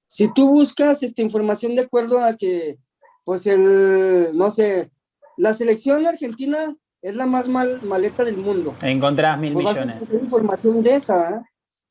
Si 0.07 0.33
tú 0.33 0.49
buscas 0.49 1.03
esta 1.03 1.23
información 1.23 1.77
de 1.77 1.83
acuerdo 1.83 2.19
a 2.19 2.35
que, 2.35 2.79
pues 3.25 3.47
el, 3.47 4.37
no 4.37 4.51
sé, 4.51 4.91
la 5.37 5.55
selección 5.55 6.07
argentina 6.07 6.59
es 7.01 7.17
la 7.17 7.27
más 7.27 7.49
mal, 7.49 7.81
maleta 7.83 8.25
del 8.25 8.37
mundo. 8.37 8.75
Encontrás 8.83 9.39
mil 9.39 9.53
pues 9.53 9.65
millones. 9.65 9.87
Vas 9.87 9.95
a 9.95 9.97
encontrar 9.97 10.23
información 10.23 10.83
de 10.83 10.95
esa, 10.95 11.37
¿eh? 11.37 11.41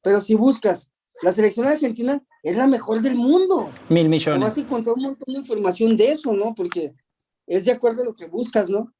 pero 0.03 0.21
si 0.21 0.35
buscas, 0.35 0.89
la 1.21 1.31
selección 1.31 1.65
argentina 1.65 2.21
es 2.43 2.57
la 2.57 2.67
mejor 2.67 3.01
del 3.01 3.15
mundo. 3.15 3.69
Mil 3.89 4.07
millones. 4.07 4.41
Vas 4.41 4.57
a 4.57 4.61
encontrar 4.61 4.95
un 4.95 5.03
montón 5.03 5.33
de 5.33 5.39
información 5.39 5.97
de 5.97 6.11
eso, 6.11 6.33
¿no? 6.33 6.53
Porque 6.53 6.93
es 7.47 7.65
de 7.65 7.71
acuerdo 7.71 8.03
a 8.03 8.05
lo 8.05 8.15
que 8.15 8.27
buscas, 8.27 8.69
¿no? 8.69 8.93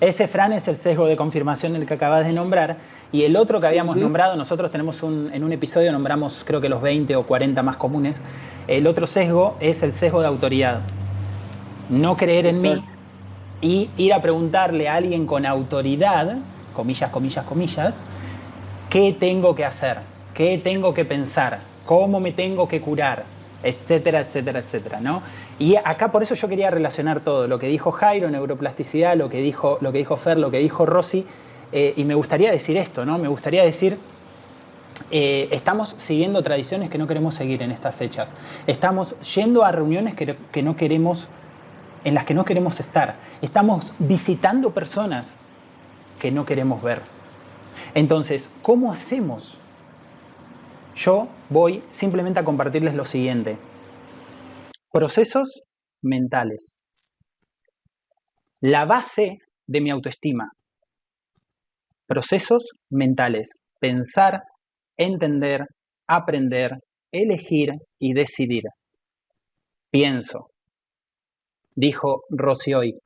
Ese, 0.00 0.28
Fran, 0.28 0.52
es 0.52 0.68
el 0.68 0.76
sesgo 0.76 1.06
de 1.06 1.16
confirmación 1.16 1.74
el 1.74 1.84
que 1.84 1.94
acabas 1.94 2.24
de 2.24 2.32
nombrar. 2.32 2.76
Y 3.10 3.24
el 3.24 3.34
otro 3.34 3.60
que 3.60 3.66
habíamos 3.66 3.96
nombrado, 3.96 4.36
nosotros 4.36 4.70
tenemos 4.70 5.02
un, 5.02 5.30
en 5.32 5.42
un 5.42 5.52
episodio, 5.52 5.90
nombramos 5.90 6.44
creo 6.46 6.60
que 6.60 6.68
los 6.68 6.80
20 6.80 7.16
o 7.16 7.26
40 7.26 7.60
más 7.64 7.76
comunes. 7.76 8.20
El 8.68 8.86
otro 8.86 9.08
sesgo 9.08 9.56
es 9.58 9.82
el 9.82 9.92
sesgo 9.92 10.20
de 10.20 10.28
autoridad. 10.28 10.82
No 11.88 12.16
creer 12.16 12.46
en 12.46 12.62
mí 12.62 12.84
y 13.60 13.90
ir 13.96 14.14
a 14.14 14.22
preguntarle 14.22 14.88
a 14.88 14.94
alguien 14.94 15.26
con 15.26 15.44
autoridad, 15.44 16.36
comillas, 16.74 17.10
comillas, 17.10 17.44
comillas, 17.44 18.04
qué 18.90 19.16
tengo 19.18 19.56
que 19.56 19.64
hacer, 19.64 19.98
qué 20.32 20.58
tengo 20.58 20.94
que 20.94 21.06
pensar, 21.06 21.58
cómo 21.84 22.20
me 22.20 22.30
tengo 22.30 22.68
que 22.68 22.80
curar, 22.80 23.24
etcétera, 23.64 24.20
etcétera, 24.20 24.60
etcétera, 24.60 25.00
¿no? 25.00 25.22
Y 25.58 25.74
acá 25.76 26.12
por 26.12 26.22
eso 26.22 26.34
yo 26.34 26.48
quería 26.48 26.70
relacionar 26.70 27.20
todo, 27.20 27.48
lo 27.48 27.58
que 27.58 27.66
dijo 27.66 27.90
Jairo, 27.90 28.30
neuroplasticidad, 28.30 29.16
lo 29.16 29.28
que 29.28 29.40
dijo, 29.42 29.78
lo 29.80 29.90
que 29.90 29.98
dijo 29.98 30.16
Fer, 30.16 30.38
lo 30.38 30.50
que 30.50 30.58
dijo 30.58 30.86
Rossi, 30.86 31.26
eh, 31.72 31.94
y 31.96 32.04
me 32.04 32.14
gustaría 32.14 32.52
decir 32.52 32.76
esto, 32.76 33.04
¿no? 33.04 33.18
Me 33.18 33.26
gustaría 33.26 33.64
decir, 33.64 33.98
eh, 35.10 35.48
estamos 35.50 35.94
siguiendo 35.96 36.42
tradiciones 36.42 36.90
que 36.90 36.98
no 36.98 37.08
queremos 37.08 37.34
seguir 37.34 37.62
en 37.62 37.72
estas 37.72 37.96
fechas, 37.96 38.32
estamos 38.68 39.18
yendo 39.34 39.64
a 39.64 39.72
reuniones 39.72 40.14
que, 40.14 40.36
que 40.52 40.62
no 40.62 40.76
queremos, 40.76 41.28
en 42.04 42.14
las 42.14 42.24
que 42.24 42.34
no 42.34 42.44
queremos 42.44 42.78
estar, 42.78 43.16
estamos 43.42 43.92
visitando 43.98 44.70
personas 44.70 45.32
que 46.20 46.30
no 46.30 46.46
queremos 46.46 46.82
ver. 46.82 47.02
Entonces, 47.94 48.48
¿cómo 48.62 48.92
hacemos? 48.92 49.58
Yo 50.94 51.26
voy 51.48 51.82
simplemente 51.90 52.38
a 52.38 52.44
compartirles 52.44 52.94
lo 52.94 53.04
siguiente. 53.04 53.56
Procesos 54.90 55.64
mentales. 56.00 56.82
La 58.60 58.86
base 58.86 59.38
de 59.66 59.80
mi 59.82 59.90
autoestima. 59.90 60.50
Procesos 62.06 62.70
mentales. 62.88 63.50
Pensar, 63.80 64.44
entender, 64.96 65.66
aprender, 66.06 66.78
elegir 67.12 67.74
y 67.98 68.14
decidir. 68.14 68.64
Pienso. 69.90 70.52
Dijo 71.74 72.22
Rossi 72.30 72.72
hoy. 72.72 72.98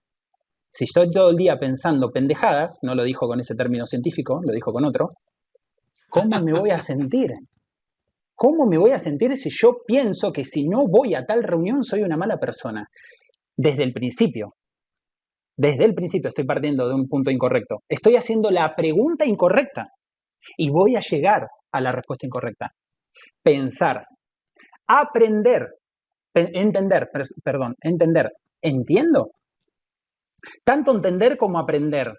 Si 0.71 0.85
estoy 0.85 1.11
todo 1.11 1.31
el 1.31 1.37
día 1.37 1.59
pensando 1.59 2.13
pendejadas, 2.13 2.79
no 2.83 2.95
lo 2.95 3.03
dijo 3.03 3.27
con 3.27 3.41
ese 3.41 3.57
término 3.57 3.87
científico, 3.87 4.41
lo 4.41 4.53
dijo 4.53 4.73
con 4.73 4.85
otro, 4.85 5.15
¿cómo 6.09 6.41
me 6.43 6.53
voy 6.53 6.71
a 6.71 6.81
sentir? 6.81 7.33
¿Cómo 8.35 8.67
me 8.67 8.79
voy 8.79 8.91
a 8.91 8.99
sentir 8.99 9.37
si 9.37 9.51
yo 9.51 9.83
pienso 9.87 10.33
que 10.33 10.45
si 10.45 10.67
no 10.67 10.87
voy 10.89 11.15
a 11.15 11.25
tal 11.25 11.43
reunión 11.45 11.85
soy 11.85 12.03
una 12.03 12.17
mala 12.17 12.39
persona? 12.39 12.89
Desde 13.57 13.85
el 13.85 13.93
principio. 13.93 14.55
Desde 15.57 15.85
el 15.85 15.95
principio 15.95 16.29
estoy 16.29 16.45
partiendo 16.45 16.89
de 16.89 16.95
un 16.95 17.09
punto 17.09 17.31
incorrecto. 17.31 17.83
Estoy 17.89 18.17
haciendo 18.17 18.51
la 18.51 18.75
pregunta 18.75 19.27
incorrecta 19.27 19.89
y 20.57 20.71
voy 20.71 20.97
a 20.97 21.01
llegar 21.01 21.47
a 21.73 21.81
la 21.81 21.93
respuesta 21.93 22.27
incorrecta. 22.27 22.73
Pensar, 23.43 24.05
aprender, 24.87 25.69
entender, 26.35 27.09
perdón, 27.45 27.77
entender. 27.81 28.31
¿Entiendo? 28.61 29.33
Tanto 30.65 30.93
entender 30.93 31.37
como 31.37 31.59
aprender. 31.59 32.13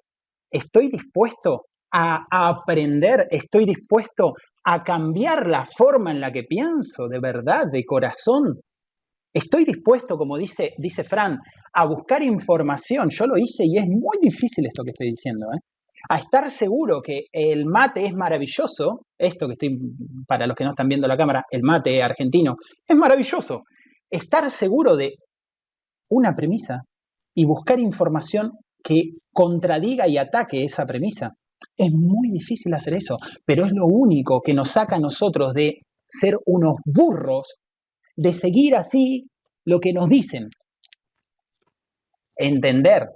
¿Estoy 0.51 0.89
dispuesto 0.89 1.65
a 1.91 2.23
aprender? 2.29 3.27
¿Estoy 3.31 3.65
dispuesto 3.65 4.33
a 4.65 4.83
cambiar 4.83 5.47
la 5.47 5.65
forma 5.65 6.11
en 6.11 6.21
la 6.21 6.31
que 6.31 6.43
pienso, 6.43 7.07
de 7.07 7.19
verdad, 7.19 7.65
de 7.71 7.83
corazón. 7.83 8.61
Estoy 9.33 9.65
dispuesto, 9.65 10.17
como 10.17 10.37
dice, 10.37 10.73
dice 10.77 11.03
Fran, 11.03 11.39
a 11.73 11.85
buscar 11.85 12.23
información. 12.23 13.09
Yo 13.09 13.25
lo 13.25 13.37
hice 13.37 13.65
y 13.65 13.77
es 13.77 13.85
muy 13.87 14.17
difícil 14.21 14.65
esto 14.65 14.83
que 14.83 14.91
estoy 14.91 15.09
diciendo. 15.09 15.47
¿eh? 15.53 15.59
A 16.09 16.17
estar 16.19 16.49
seguro 16.51 17.01
que 17.01 17.23
el 17.31 17.65
mate 17.65 18.05
es 18.05 18.13
maravilloso. 18.13 19.05
Esto 19.17 19.47
que 19.47 19.53
estoy, 19.53 19.77
para 20.27 20.47
los 20.47 20.55
que 20.55 20.63
no 20.63 20.71
están 20.71 20.87
viendo 20.87 21.07
la 21.07 21.17
cámara, 21.17 21.43
el 21.49 21.63
mate 21.63 22.01
argentino 22.01 22.55
es 22.87 22.95
maravilloso. 22.95 23.63
Estar 24.09 24.49
seguro 24.51 24.95
de 24.95 25.15
una 26.09 26.35
premisa 26.35 26.83
y 27.33 27.45
buscar 27.45 27.79
información 27.79 28.51
que 28.83 29.13
contradiga 29.31 30.07
y 30.07 30.17
ataque 30.17 30.63
esa 30.63 30.85
premisa. 30.85 31.31
Es 31.77 31.91
muy 31.91 32.29
difícil 32.31 32.73
hacer 32.73 32.93
eso, 32.93 33.17
pero 33.45 33.65
es 33.65 33.71
lo 33.71 33.85
único 33.87 34.41
que 34.41 34.53
nos 34.53 34.69
saca 34.69 34.97
a 34.97 34.99
nosotros 34.99 35.53
de 35.53 35.81
ser 36.07 36.37
unos 36.45 36.75
burros, 36.85 37.55
de 38.15 38.33
seguir 38.33 38.75
así 38.75 39.27
lo 39.65 39.79
que 39.79 39.93
nos 39.93 40.07
dicen. 40.07 40.49
Entender, 42.35 43.09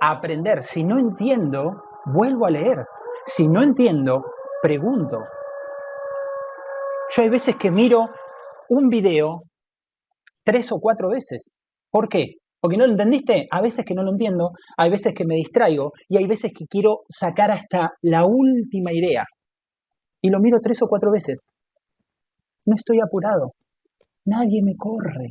aprender. 0.00 0.62
Si 0.62 0.84
no 0.84 0.98
entiendo, 0.98 1.82
vuelvo 2.06 2.46
a 2.46 2.50
leer. 2.50 2.84
Si 3.24 3.46
no 3.46 3.62
entiendo, 3.62 4.24
pregunto. 4.60 5.18
Yo 7.14 7.22
hay 7.22 7.28
veces 7.28 7.56
que 7.56 7.70
miro 7.70 8.08
un 8.68 8.88
video 8.88 9.42
tres 10.44 10.72
o 10.72 10.80
cuatro 10.80 11.10
veces. 11.10 11.56
¿Por 11.90 12.08
qué? 12.08 12.36
Porque 12.62 12.76
no 12.76 12.86
lo 12.86 12.92
entendiste, 12.92 13.48
a 13.50 13.60
veces 13.60 13.84
que 13.84 13.92
no 13.92 14.04
lo 14.04 14.12
entiendo, 14.12 14.52
hay 14.76 14.88
veces 14.88 15.14
que 15.14 15.24
me 15.24 15.34
distraigo 15.34 15.90
y 16.08 16.16
hay 16.16 16.28
veces 16.28 16.52
que 16.56 16.68
quiero 16.68 17.00
sacar 17.08 17.50
hasta 17.50 17.94
la 18.02 18.24
última 18.24 18.92
idea. 18.92 19.24
Y 20.20 20.30
lo 20.30 20.38
miro 20.38 20.60
tres 20.62 20.80
o 20.80 20.86
cuatro 20.86 21.10
veces. 21.10 21.44
No 22.64 22.76
estoy 22.76 23.00
apurado. 23.00 23.54
Nadie 24.26 24.62
me 24.62 24.76
corre. 24.76 25.30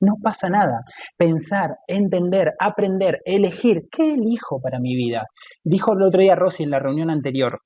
No 0.00 0.14
pasa 0.22 0.48
nada. 0.48 0.84
Pensar, 1.18 1.76
entender, 1.86 2.54
aprender, 2.58 3.20
elegir. 3.26 3.88
¿Qué 3.90 4.14
elijo 4.14 4.62
para 4.62 4.80
mi 4.80 4.96
vida? 4.96 5.24
Dijo 5.62 5.92
el 5.92 6.02
otro 6.02 6.22
día 6.22 6.34
Rosy 6.34 6.62
en 6.62 6.70
la 6.70 6.78
reunión 6.78 7.10
anterior. 7.10 7.60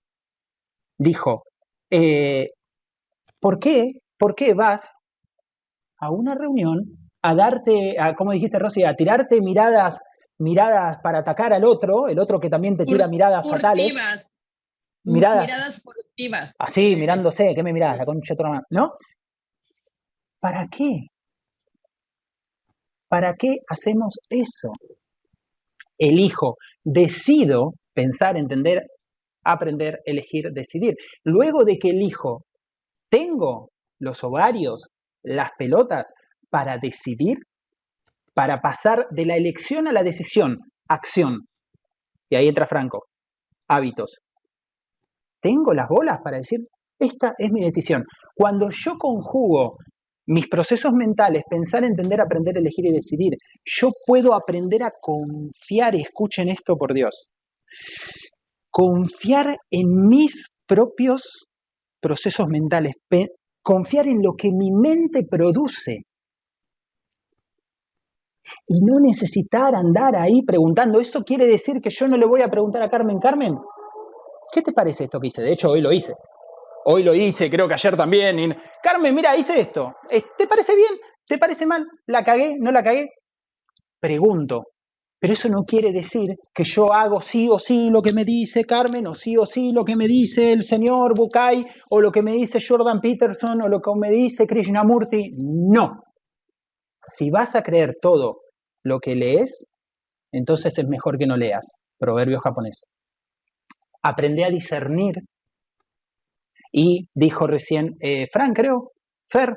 Dijo, 0.99 1.45
eh, 1.89 2.51
¿por 3.39 3.61
qué? 3.61 3.93
¿Por 4.19 4.35
qué 4.35 4.55
vas 4.55 4.97
a 5.99 6.11
una 6.11 6.35
reunión 6.35 7.02
a 7.23 7.35
darte, 7.35 7.97
a, 7.99 8.15
como 8.15 8.33
dijiste 8.33 8.59
Rosy, 8.59 8.85
a 8.85 8.95
tirarte 8.95 9.41
miradas, 9.41 10.01
miradas 10.39 10.99
para 11.03 11.19
atacar 11.19 11.53
al 11.53 11.65
otro, 11.65 12.09
el 12.09 12.19
otro 12.19 12.41
que 12.41 12.51
también 12.51 12.77
te 12.77 12.85
tira 12.85 13.07
miradas 13.09 13.49
fatales. 13.49 13.95
Miradas, 15.05 15.47
miradas 15.47 15.83
furtivas. 15.83 16.53
Así, 16.59 16.97
mirándose, 16.97 17.55
¿qué 17.55 17.63
me 17.63 17.73
mirás? 17.73 17.97
La 17.97 18.05
concha 18.05 18.35
de 18.35 18.45
¿No? 18.71 18.95
¿Para 20.41 20.69
qué? 20.69 21.07
¿Para 23.09 23.35
qué 23.35 23.59
hacemos 23.69 24.19
eso? 24.29 24.73
Elijo, 25.99 26.57
decido 26.83 27.75
pensar, 27.93 28.37
entender, 28.37 28.87
aprender, 29.45 30.01
elegir, 30.05 30.51
decidir. 30.53 30.97
Luego 31.23 31.65
de 31.65 31.79
que 31.79 31.91
elijo, 31.91 32.45
tengo 33.09 33.71
los 33.99 34.25
ovarios 34.25 34.89
las 35.23 35.51
pelotas 35.57 36.15
para 36.53 36.77
decidir, 36.77 37.39
para 38.35 38.61
pasar 38.61 39.07
de 39.11 39.25
la 39.25 39.37
elección 39.37 39.89
a 39.89 39.93
la 39.93 40.03
decisión, 40.03 40.59
acción. 40.87 41.49
Y 42.29 42.37
ahí 42.37 42.47
entra 42.47 42.67
Franco, 42.67 43.07
hábitos. 43.69 44.21
Tengo 45.41 45.73
las 45.73 45.89
bolas 45.89 46.19
para 46.23 46.37
decir, 46.37 46.61
esta 46.99 47.33
es 47.39 47.51
mi 47.51 47.63
decisión. 47.63 48.05
Cuando 48.35 48.69
yo 48.71 48.99
conjugo 48.99 49.79
mis 50.27 50.47
procesos 50.47 50.93
mentales, 50.93 51.43
pensar, 51.49 51.85
entender, 51.85 52.21
aprender, 52.21 52.59
elegir 52.59 52.85
y 52.85 52.93
decidir, 52.93 53.33
yo 53.65 53.89
puedo 54.07 54.35
aprender 54.35 54.83
a 54.83 54.93
confiar, 55.01 55.95
y 55.95 56.03
escuchen 56.03 56.51
esto 56.51 56.77
por 56.77 56.93
Dios, 56.93 57.33
confiar 58.71 59.57
en 59.71 60.07
mis 60.07 60.55
propios 60.67 61.47
procesos 61.99 62.47
mentales, 62.49 62.93
confiar 63.63 64.07
en 64.07 64.23
lo 64.23 64.35
que 64.35 64.51
mi 64.53 64.71
mente 64.71 65.25
produce 65.25 66.03
y 68.67 68.81
no 68.85 69.01
necesitar 69.01 69.75
andar 69.75 70.17
ahí 70.17 70.43
preguntando, 70.43 71.01
¿eso 71.01 71.23
quiere 71.23 71.47
decir 71.47 71.81
que 71.81 71.91
yo 71.91 72.09
no 72.09 72.17
le 72.17 72.27
voy 72.27 72.43
a 72.43 72.49
preguntar 72.49 72.83
a 72.83 72.91
Carmen, 72.91 73.19
Carmen? 73.19 73.57
¿Qué 74.53 74.63
te 74.63 74.73
parece 74.73 75.05
esto 75.05 75.21
que 75.21 75.29
hice? 75.29 75.43
De 75.43 75.53
hecho, 75.53 75.71
hoy 75.71 75.81
lo 75.81 75.93
hice. 75.93 76.15
Hoy 76.85 77.03
lo 77.05 77.15
hice, 77.15 77.49
creo 77.49 77.69
que 77.69 77.75
ayer 77.75 77.95
también. 77.95 78.57
Carmen, 78.83 79.15
mira, 79.15 79.37
hice 79.37 79.61
esto. 79.61 79.95
¿Te 80.09 80.47
parece 80.47 80.75
bien? 80.75 80.93
¿Te 81.25 81.39
parece 81.39 81.65
mal? 81.65 81.87
¿La 82.07 82.25
cagué? 82.25 82.57
¿No 82.59 82.71
la 82.73 82.83
cagué? 82.83 83.11
Pregunto. 84.01 84.65
Pero 85.21 85.35
eso 85.35 85.49
no 85.49 85.63
quiere 85.63 85.93
decir 85.93 86.35
que 86.53 86.65
yo 86.65 86.93
hago 86.93 87.21
sí 87.21 87.49
o 87.49 87.61
sí 87.61 87.91
lo 87.93 88.03
que 88.03 88.13
me 88.13 88.25
dice 88.25 88.65
Carmen, 88.65 89.05
o 89.09 89.15
sí 89.15 89.37
o 89.37 89.47
sí 89.47 89.71
lo 89.73 89.85
que 89.85 89.95
me 89.95 90.09
dice 90.09 90.53
el 90.53 90.65
señor 90.65 91.15
Bukai, 91.17 91.65
o 91.91 92.01
lo 92.01 92.11
que 92.11 92.23
me 92.23 92.33
dice 92.33 92.59
Jordan 92.61 93.01
Peterson, 93.01 93.61
o 93.65 93.69
lo 93.69 93.81
que 93.81 93.93
me 93.95 94.11
dice 94.11 94.49
Krishnamurti. 94.49 95.31
No. 95.45 96.03
Si 97.07 97.31
vas 97.31 97.55
a 97.55 97.63
creer 97.63 97.97
todo 98.01 98.41
lo 98.85 99.01
que 99.01 99.15
lees, 99.15 99.71
entonces 100.33 100.79
es 100.79 100.87
mejor 100.87 101.19
que 101.19 101.27
no 101.27 101.37
leas. 101.37 101.73
Proverbio 101.99 102.41
japonés. 102.41 102.85
Aprende 104.03 104.45
a 104.45 104.51
discernir 104.51 105.15
y 106.73 107.09
dijo 107.15 107.47
recién, 107.47 107.97
eh, 108.01 108.27
Fran, 108.27 108.55
creo, 108.55 108.93
Fer, 109.27 109.57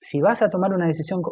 si 0.00 0.20
vas 0.20 0.42
a 0.42 0.50
tomar 0.50 0.72
una 0.72 0.86
decisión, 0.86 1.22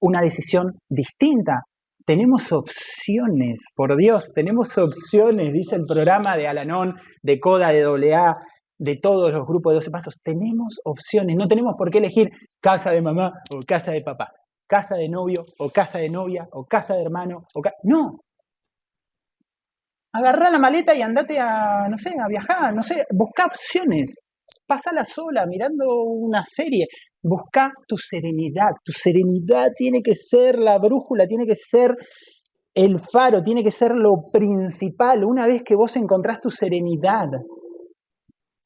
una 0.00 0.22
decisión 0.22 0.78
distinta, 0.88 1.62
tenemos 2.04 2.50
opciones, 2.52 3.66
por 3.76 3.96
Dios, 3.96 4.32
tenemos 4.34 4.76
opciones, 4.78 5.52
dice 5.52 5.76
el 5.76 5.84
programa 5.86 6.36
de 6.36 6.48
Alanón, 6.48 6.96
de 7.22 7.38
Coda, 7.38 7.70
de 7.70 8.14
AA, 8.14 8.36
de 8.78 8.96
todos 8.96 9.30
los 9.30 9.46
grupos 9.46 9.72
de 9.72 9.76
12 9.76 9.90
pasos, 9.90 10.16
tenemos 10.22 10.80
opciones, 10.84 11.36
no 11.36 11.46
tenemos 11.46 11.74
por 11.76 11.90
qué 11.90 11.98
elegir 11.98 12.30
casa 12.60 12.90
de 12.90 13.02
mamá 13.02 13.32
o 13.54 13.60
casa 13.66 13.92
de 13.92 14.02
papá, 14.02 14.32
casa 14.74 14.94
de 14.96 15.08
novio 15.08 15.42
o 15.58 15.70
casa 15.70 15.98
de 15.98 16.08
novia 16.08 16.48
o 16.52 16.64
casa 16.64 16.94
de 16.94 17.02
hermano, 17.02 17.44
o 17.56 17.60
no, 17.82 18.20
agarrá 20.12 20.50
la 20.50 20.58
maleta 20.58 20.94
y 20.94 21.02
andate 21.02 21.38
a, 21.40 21.88
no 21.90 21.98
sé, 21.98 22.14
a 22.18 22.28
viajar, 22.28 22.74
no 22.74 22.82
sé, 22.82 23.04
busca 23.10 23.46
opciones 23.46 24.16
pasala 24.70 25.04
sola 25.04 25.46
mirando 25.46 26.04
una 26.04 26.44
serie. 26.44 26.86
Busca 27.22 27.72
tu 27.88 27.96
serenidad. 27.96 28.70
Tu 28.84 28.92
serenidad 28.92 29.70
tiene 29.76 30.00
que 30.00 30.14
ser 30.14 30.58
la 30.58 30.78
brújula, 30.78 31.26
tiene 31.26 31.44
que 31.44 31.56
ser 31.56 31.96
el 32.74 33.00
faro, 33.00 33.42
tiene 33.42 33.64
que 33.64 33.72
ser 33.72 33.96
lo 33.96 34.14
principal. 34.32 35.24
Una 35.24 35.46
vez 35.46 35.62
que 35.62 35.74
vos 35.74 35.96
encontrás 35.96 36.40
tu 36.40 36.50
serenidad, 36.50 37.28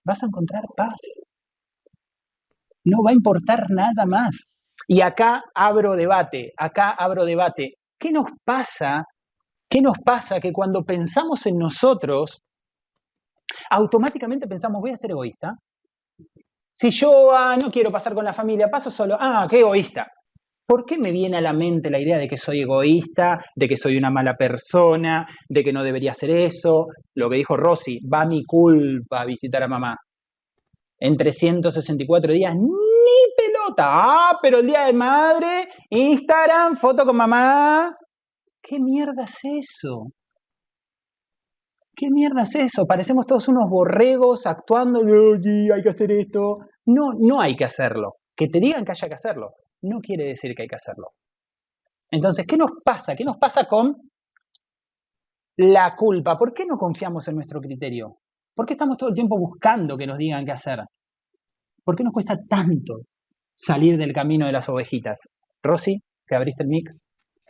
vas 0.04 0.22
a 0.22 0.26
encontrar 0.26 0.64
paz. 0.76 1.00
No 2.84 3.02
va 3.02 3.10
a 3.10 3.14
importar 3.14 3.64
nada 3.70 4.04
más. 4.06 4.50
Y 4.86 5.00
acá 5.00 5.42
abro 5.54 5.96
debate, 5.96 6.52
acá 6.56 6.90
abro 6.90 7.24
debate. 7.24 7.74
¿Qué 7.98 8.12
nos 8.12 8.26
pasa? 8.44 9.04
¿Qué 9.68 9.80
nos 9.80 9.98
pasa 10.04 10.40
que 10.40 10.52
cuando 10.52 10.84
pensamos 10.84 11.46
en 11.46 11.58
nosotros, 11.58 12.42
automáticamente 13.70 14.46
pensamos, 14.46 14.80
voy 14.80 14.90
a 14.90 14.96
ser 14.96 15.12
egoísta, 15.12 15.56
si 16.76 16.90
yo 16.90 17.30
ah, 17.32 17.56
no 17.62 17.70
quiero 17.70 17.92
pasar 17.92 18.14
con 18.14 18.24
la 18.24 18.32
familia, 18.32 18.68
paso 18.68 18.90
solo. 18.90 19.16
Ah, 19.18 19.46
qué 19.48 19.60
egoísta. 19.60 20.08
¿Por 20.66 20.84
qué 20.84 20.98
me 20.98 21.12
viene 21.12 21.36
a 21.36 21.40
la 21.40 21.52
mente 21.52 21.90
la 21.90 22.00
idea 22.00 22.18
de 22.18 22.26
que 22.26 22.36
soy 22.36 22.62
egoísta, 22.62 23.38
de 23.54 23.68
que 23.68 23.76
soy 23.76 23.96
una 23.96 24.10
mala 24.10 24.34
persona, 24.34 25.26
de 25.48 25.62
que 25.62 25.72
no 25.72 25.84
debería 25.84 26.12
hacer 26.12 26.30
eso? 26.30 26.86
Lo 27.14 27.30
que 27.30 27.36
dijo 27.36 27.56
Rosy, 27.56 28.00
va 28.00 28.26
mi 28.26 28.44
culpa 28.44 29.24
visitar 29.24 29.62
a 29.62 29.68
mamá. 29.68 29.96
En 30.98 31.16
364 31.16 32.32
días, 32.32 32.54
ni 32.56 32.70
Ah, 33.78 34.38
pero 34.42 34.58
el 34.58 34.66
día 34.66 34.86
de 34.86 34.92
madre, 34.92 35.68
Instagram, 35.90 36.76
foto 36.76 37.04
con 37.04 37.16
mamá. 37.16 37.96
¿Qué 38.62 38.80
mierda 38.80 39.24
es 39.24 39.40
eso? 39.44 40.12
¿Qué 41.96 42.08
mierda 42.10 42.42
es 42.42 42.54
eso? 42.56 42.86
Parecemos 42.86 43.26
todos 43.26 43.48
unos 43.48 43.64
borregos 43.68 44.46
actuando 44.46 45.00
de, 45.02 45.70
hay 45.72 45.82
que 45.82 45.88
hacer 45.90 46.10
esto. 46.10 46.58
No, 46.86 47.12
no 47.18 47.40
hay 47.40 47.56
que 47.56 47.64
hacerlo. 47.64 48.16
Que 48.34 48.48
te 48.48 48.58
digan 48.58 48.84
que 48.84 48.92
haya 48.92 49.06
que 49.08 49.14
hacerlo, 49.14 49.54
no 49.82 50.00
quiere 50.00 50.24
decir 50.24 50.54
que 50.54 50.62
hay 50.62 50.68
que 50.68 50.74
hacerlo. 50.74 51.12
Entonces, 52.10 52.46
¿qué 52.46 52.56
nos 52.56 52.70
pasa? 52.84 53.14
¿Qué 53.14 53.24
nos 53.24 53.36
pasa 53.36 53.66
con 53.68 53.94
la 55.56 55.94
culpa? 55.94 56.36
¿Por 56.36 56.52
qué 56.52 56.66
no 56.66 56.76
confiamos 56.76 57.28
en 57.28 57.36
nuestro 57.36 57.60
criterio? 57.60 58.18
¿Por 58.54 58.66
qué 58.66 58.74
estamos 58.74 58.96
todo 58.96 59.10
el 59.10 59.14
tiempo 59.14 59.38
buscando 59.38 59.96
que 59.96 60.06
nos 60.06 60.18
digan 60.18 60.44
qué 60.44 60.52
hacer? 60.52 60.80
¿Por 61.84 61.94
qué 61.94 62.02
nos 62.02 62.12
cuesta 62.12 62.36
tanto 62.48 62.94
salir 63.54 63.96
del 63.96 64.12
camino 64.12 64.46
de 64.46 64.52
las 64.52 64.68
ovejitas? 64.68 65.28
Rosy, 65.62 66.02
que 66.26 66.34
abriste 66.34 66.62
el 66.62 66.68
mic. 66.68 66.90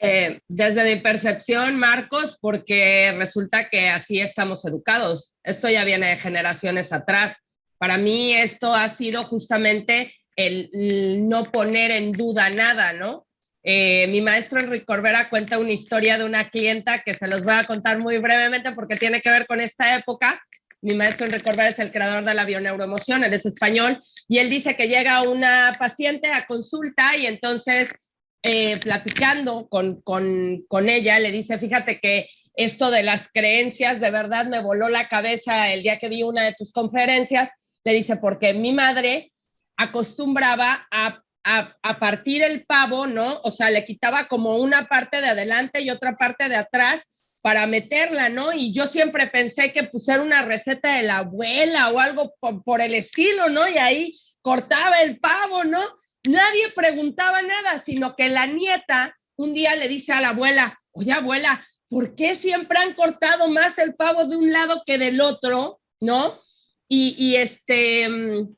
Eh, 0.00 0.40
desde 0.48 0.84
mi 0.84 1.00
percepción, 1.00 1.76
Marcos, 1.76 2.36
porque 2.40 3.14
resulta 3.16 3.68
que 3.68 3.88
así 3.88 4.20
estamos 4.20 4.64
educados. 4.64 5.34
Esto 5.42 5.68
ya 5.70 5.84
viene 5.84 6.08
de 6.08 6.16
generaciones 6.16 6.92
atrás. 6.92 7.38
Para 7.78 7.96
mí 7.96 8.34
esto 8.34 8.74
ha 8.74 8.88
sido 8.88 9.24
justamente 9.24 10.12
el, 10.36 11.28
no 11.28 11.44
poner 11.44 11.90
en 11.90 12.12
duda 12.12 12.50
nada, 12.50 12.92
¿no? 12.92 13.26
Eh, 13.62 14.06
mi 14.08 14.20
maestro 14.20 14.60
Enrique 14.60 14.84
Corbera 14.84 15.30
cuenta 15.30 15.58
una 15.58 15.72
historia 15.72 16.18
de 16.18 16.24
una 16.24 16.50
clienta 16.50 17.02
que 17.02 17.14
se 17.14 17.26
los 17.26 17.42
voy 17.44 17.54
a 17.54 17.64
contar 17.64 17.98
muy 17.98 18.18
brevemente 18.18 18.72
porque 18.72 18.96
tiene 18.96 19.22
que 19.22 19.30
ver 19.30 19.46
con 19.46 19.60
esta 19.60 19.96
época. 19.96 20.42
Mi 20.84 20.94
maestro 20.94 21.24
Enrique 21.24 21.44
Corbera 21.44 21.70
es 21.70 21.78
el 21.78 21.90
creador 21.90 22.24
de 22.24 22.34
la 22.34 22.44
bioneuroemoción, 22.44 23.24
él 23.24 23.32
es 23.32 23.46
español, 23.46 24.02
y 24.28 24.36
él 24.36 24.50
dice 24.50 24.76
que 24.76 24.86
llega 24.86 25.22
una 25.22 25.74
paciente 25.78 26.30
a 26.30 26.46
consulta 26.46 27.16
y 27.16 27.24
entonces 27.24 27.94
eh, 28.42 28.78
platicando 28.80 29.66
con, 29.70 30.02
con, 30.02 30.88
ella, 30.90 31.18
le 31.18 31.32
dice, 31.32 31.58
fíjate 31.58 32.00
que 32.00 32.28
esto 32.54 32.90
de 32.90 33.02
las 33.02 33.28
creencias 33.32 33.98
de 33.98 34.10
verdad 34.10 34.44
me 34.44 34.60
voló 34.60 34.90
la 34.90 35.08
cabeza 35.08 35.72
el 35.72 35.82
día 35.82 35.98
que 35.98 36.10
vi 36.10 36.22
una 36.22 36.44
de 36.44 36.54
tus 36.58 36.70
conferencias. 36.70 37.48
Le 37.82 37.94
dice, 37.94 38.16
porque 38.16 38.52
mi 38.52 38.74
madre 38.74 39.32
acostumbraba 39.78 40.86
a, 40.90 41.22
a, 41.44 41.98
partir 41.98 42.42
el 42.42 42.66
pavo, 42.66 43.06
¿no? 43.06 43.40
O 43.44 43.50
sea, 43.50 43.70
le 43.70 43.86
quitaba 43.86 44.28
como 44.28 44.56
una 44.56 44.86
parte 44.88 45.22
de 45.22 45.28
adelante 45.28 45.80
y 45.80 45.88
otra 45.88 46.16
parte 46.16 46.50
de 46.50 46.56
atrás 46.56 47.06
para 47.44 47.66
meterla, 47.66 48.30
¿no? 48.30 48.54
Y 48.54 48.72
yo 48.72 48.86
siempre 48.86 49.26
pensé 49.26 49.70
que 49.74 49.82
pusiera 49.84 50.22
una 50.22 50.46
receta 50.46 50.96
de 50.96 51.02
la 51.02 51.18
abuela 51.18 51.90
o 51.90 51.98
algo 51.98 52.34
por, 52.40 52.80
el 52.80 52.94
estilo, 52.94 53.50
¿no? 53.50 53.68
Y 53.68 53.76
ahí 53.76 54.18
cortaba 54.40 55.02
el 55.02 55.20
pavo, 55.20 55.62
¿no? 55.62 55.82
Nadie 56.26 56.70
preguntaba 56.74 57.42
nada, 57.42 57.80
sino 57.80 58.16
que 58.16 58.30
la 58.30 58.46
nieta 58.46 59.14
un 59.36 59.52
día 59.52 59.74
le 59.74 59.88
dice 59.88 60.14
a 60.14 60.22
la 60.22 60.30
abuela, 60.30 60.80
oye 60.92 61.12
abuela, 61.12 61.62
¿por 61.90 62.14
qué 62.14 62.34
siempre 62.34 62.78
han 62.78 62.94
cortado 62.94 63.46
más 63.50 63.76
el 63.76 63.94
pavo 63.94 64.24
de 64.24 64.36
un 64.36 64.50
lado 64.50 64.82
que 64.86 64.96
del 64.96 65.20
otro? 65.20 65.82
¿No? 66.00 66.40
Y, 66.88 67.36
este, 67.36 68.08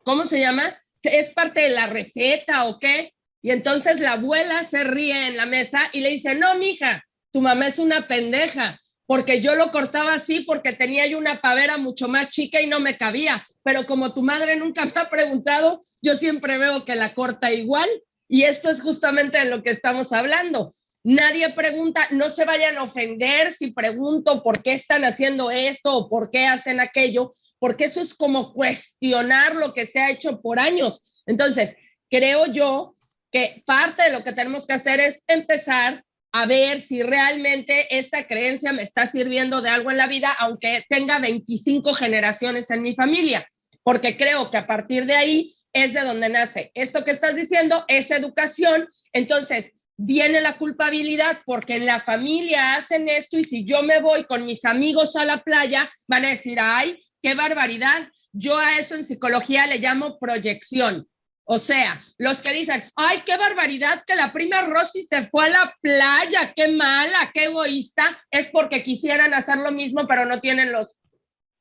¿cómo 0.05 0.27
se 0.27 0.39
llama? 0.39 0.81
¿Es 1.03 1.31
parte 1.31 1.63
de 1.63 1.71
la 1.71 1.89
receta 1.89 2.67
o 2.67 2.79
qué? 2.79 3.15
Y 3.43 3.51
entonces 3.51 3.99
la 3.99 4.13
abuela 4.13 4.63
se 4.63 4.85
ríe 4.85 5.27
en 5.27 5.37
la 5.37 5.47
mesa 5.47 5.91
y 5.93 6.03
le 6.03 6.11
dice, 6.11 6.37
no, 6.37 6.55
mija, 6.55 7.06
tu 7.37 7.43
mamá 7.43 7.67
es 7.67 7.79
una 7.79 8.09
pendeja, 8.09 8.81
porque 9.05 9.43
yo 9.43 9.57
lo 9.57 9.71
cortaba 9.71 10.15
así 10.15 10.41
porque 10.41 10.73
tenía 10.73 11.07
yo 11.07 11.19
una 11.19 11.43
pavera 11.43 11.77
mucho 11.77 12.09
más 12.09 12.31
chica 12.31 12.63
y 12.63 12.67
no 12.67 12.81
me 12.81 12.97
cabía 12.97 13.47
pero 13.67 13.85
como 13.85 14.15
tu 14.15 14.23
madre 14.23 14.55
nunca 14.55 14.85
me 14.87 14.93
ha 14.95 15.11
preguntado, 15.11 15.83
yo 16.01 16.15
siempre 16.15 16.57
veo 16.57 16.85
que 16.85 16.95
la 16.95 17.15
corta 17.15 17.53
igual 17.53 17.89
y 18.29 18.45
esto 18.45 18.71
es 18.71 18.81
justamente 18.81 19.39
de 19.39 19.47
lo 19.47 19.65
que 19.65 19.71
estamos 19.71 20.13
hablando. 20.13 20.73
Nadie 21.03 21.51
pregunta, 21.51 22.07
no 22.13 22.31
se 22.31 22.45
vayan 22.45 22.79
a 22.79 22.85
ofender 22.85 23.53
si 23.53 23.73
pregunto 23.73 24.45
por 24.45 24.63
qué 24.63 24.75
están 24.75 25.05
haciendo 25.05 25.51
esto 25.51 25.97
o 25.97 26.09
por 26.09 26.31
qué 26.31 26.47
hacen 26.47 26.79
aquello, 26.79 27.33
porque 27.59 27.87
eso 27.87 28.01
es 28.01 28.15
como 28.15 28.53
cuestionar 28.53 29.57
lo 29.57 29.75
que 29.75 29.87
se 29.87 29.99
ha 29.99 30.11
hecho 30.11 30.41
por 30.41 30.61
años. 30.61 31.23
Entonces, 31.27 31.75
creo 32.09 32.47
yo 32.47 32.95
que 33.33 33.65
parte 33.67 34.05
de 34.05 34.11
lo 34.11 34.23
que 34.23 34.33
tenemos 34.33 34.65
que 34.65 34.75
hacer 34.75 35.01
es 35.01 35.25
empezar 35.27 36.06
a 36.43 36.47
ver 36.47 36.81
si 36.83 37.03
realmente 37.03 37.99
esta 37.99 38.27
creencia 38.27 38.73
me 38.73 38.83
está 38.83 39.07
sirviendo 39.07 39.61
de 39.61 39.71
algo 39.71 39.91
en 39.91 39.97
la 39.97 40.07
vida, 40.07 40.35
aunque 40.39 40.85
tenga 40.89 41.19
25 41.19 41.95
generaciones 41.95 42.71
en 42.71 42.83
mi 42.83 42.95
familia 42.95 43.47
porque 43.87 44.17
creo 44.17 44.51
que 44.51 44.57
a 44.57 44.67
partir 44.67 45.07
de 45.07 45.15
ahí 45.15 45.55
es 45.73 45.93
de 45.93 46.01
donde 46.01 46.29
nace. 46.29 46.73
Esto 46.75 47.05
que 47.05 47.13
estás 47.13 47.37
diciendo 47.37 47.85
es 47.87 48.11
educación. 48.11 48.89
Entonces, 49.13 49.75
viene 49.97 50.41
la 50.41 50.59
culpabilidad 50.59 51.39
porque 51.47 51.77
en 51.77 51.87
la 51.87 52.01
familia 52.01 52.75
hacen 52.75 53.09
esto 53.09 53.39
y 53.39 53.45
si 53.45 53.65
yo 53.65 53.85
me 53.85 54.01
voy 54.01 54.25
con 54.25 54.45
mis 54.45 54.65
amigos 54.65 55.15
a 55.15 55.25
la 55.25 55.45
playa, 55.45 55.89
van 56.09 56.25
a 56.25 56.31
decir, 56.31 56.59
ay, 56.61 57.01
qué 57.23 57.35
barbaridad. 57.37 58.09
Yo 58.33 58.59
a 58.59 58.77
eso 58.77 58.97
en 58.97 59.05
psicología 59.05 59.69
le 59.69 59.79
llamo 59.79 60.19
proyección. 60.19 61.07
O 61.49 61.61
sea, 61.61 62.05
los 62.19 62.43
que 62.43 62.53
dicen, 62.53 62.83
ay, 62.97 63.23
qué 63.25 63.37
barbaridad 63.37 64.03
que 64.05 64.17
la 64.17 64.33
prima 64.33 64.63
Rosy 64.63 65.05
se 65.05 65.29
fue 65.29 65.47
a 65.47 65.51
la 65.51 65.75
playa, 65.81 66.53
qué 66.55 66.69
mala, 66.69 67.31
qué 67.33 67.45
egoísta, 67.45 68.19
es 68.33 68.49
porque 68.49 68.83
quisieran 68.83 69.33
hacer 69.33 69.59
lo 69.59 69.71
mismo, 69.71 70.09
pero 70.09 70.25
no 70.25 70.41
tienen 70.41 70.73
los 70.73 70.99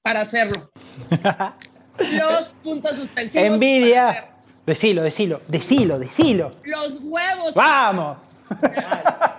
para 0.02 0.22
hacerlo. 0.22 0.72
los 1.99 2.53
puntos 2.64 2.98
suspensivos. 2.98 3.45
Envidia. 3.45 4.32
Decilo, 4.66 5.03
decilo, 5.03 5.40
decilo, 5.48 5.99
decilo. 5.99 6.49
Los 6.64 6.94
huevos. 7.02 7.53
¡Vamos! 7.53 8.18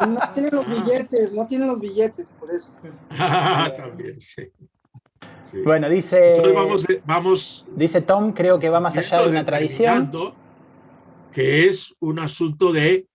No 0.06 0.20
tienen 0.32 0.55
los 0.55 0.68
billetes, 0.68 1.32
no 1.32 1.47
tienen 1.48 1.66
los 1.66 1.81
billetes, 1.81 2.31
por 2.39 2.55
eso. 2.55 2.70
También, 3.77 4.20
sí. 4.20 4.48
Bueno, 5.64 5.88
dice. 5.88 6.36
Entonces 6.36 6.54
vamos, 6.54 6.86
vamos. 7.04 7.66
Dice 7.76 8.02
Tom, 8.02 8.32
creo 8.32 8.58
que 8.58 8.68
va 8.68 8.80
más 8.80 8.96
allá 8.96 9.22
de 9.22 9.30
una 9.30 9.44
tradición. 9.44 10.10
Que 11.32 11.66
es 11.66 11.94
un 12.00 12.18
asunto 12.18 12.72
de 12.72 13.06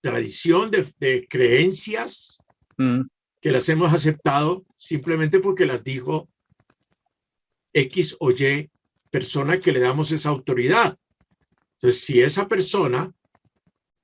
tradición, 0.00 0.70
de, 0.70 1.26
creencias, 1.28 2.42
mm. 2.76 3.02
que 3.40 3.50
las 3.50 3.68
hemos 3.68 3.92
aceptado 3.92 4.64
simplemente 4.76 5.40
porque 5.40 5.66
las 5.66 5.82
dijo 5.82 6.28
X 7.72 8.16
o 8.20 8.30
Y 8.30 8.70
persona 9.10 9.60
que 9.60 9.72
le 9.72 9.80
damos 9.80 10.12
esa 10.12 10.28
autoridad. 10.28 10.98
Entonces, 11.76 12.00
si 12.00 12.20
esa 12.20 12.46
persona 12.48 13.12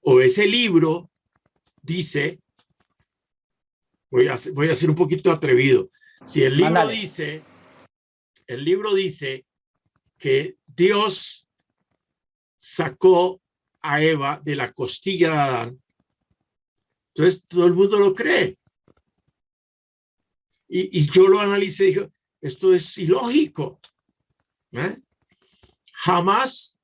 o 0.03 0.21
ese 0.21 0.47
libro 0.47 1.11
dice, 1.83 2.41
voy 4.11 4.29
a, 4.29 4.37
voy 4.55 4.69
a 4.71 4.77
ser 4.77 4.91
un 4.91 4.97
poquito 4.97 5.31
atrevido, 5.31 5.91
si 6.25 6.43
el 6.43 6.57
libro 6.57 6.87
dice, 6.89 7.43
el 8.47 8.65
libro 8.65 8.95
dice 8.95 9.47
que 10.19 10.57
Dios 10.67 11.47
sacó 12.57 13.41
a 13.81 14.03
Eva 14.03 14.41
de 14.45 14.55
la 14.57 14.73
costilla 14.73 15.31
de 15.31 15.39
Adán, 15.39 15.83
entonces 17.15 17.45
todo 17.49 17.67
el 17.67 17.75
mundo 17.75 17.99
lo 17.99 18.15
cree. 18.15 18.59
Y, 20.69 21.11
yo 21.11 21.27
lo 21.27 21.41
analicé 21.41 21.85
y 21.85 21.87
dije, 21.89 22.11
esto 22.41 22.73
es 22.73 22.97
ilógico. 22.99 23.81
¿eh? 24.71 25.01
Jamás, 25.93 26.79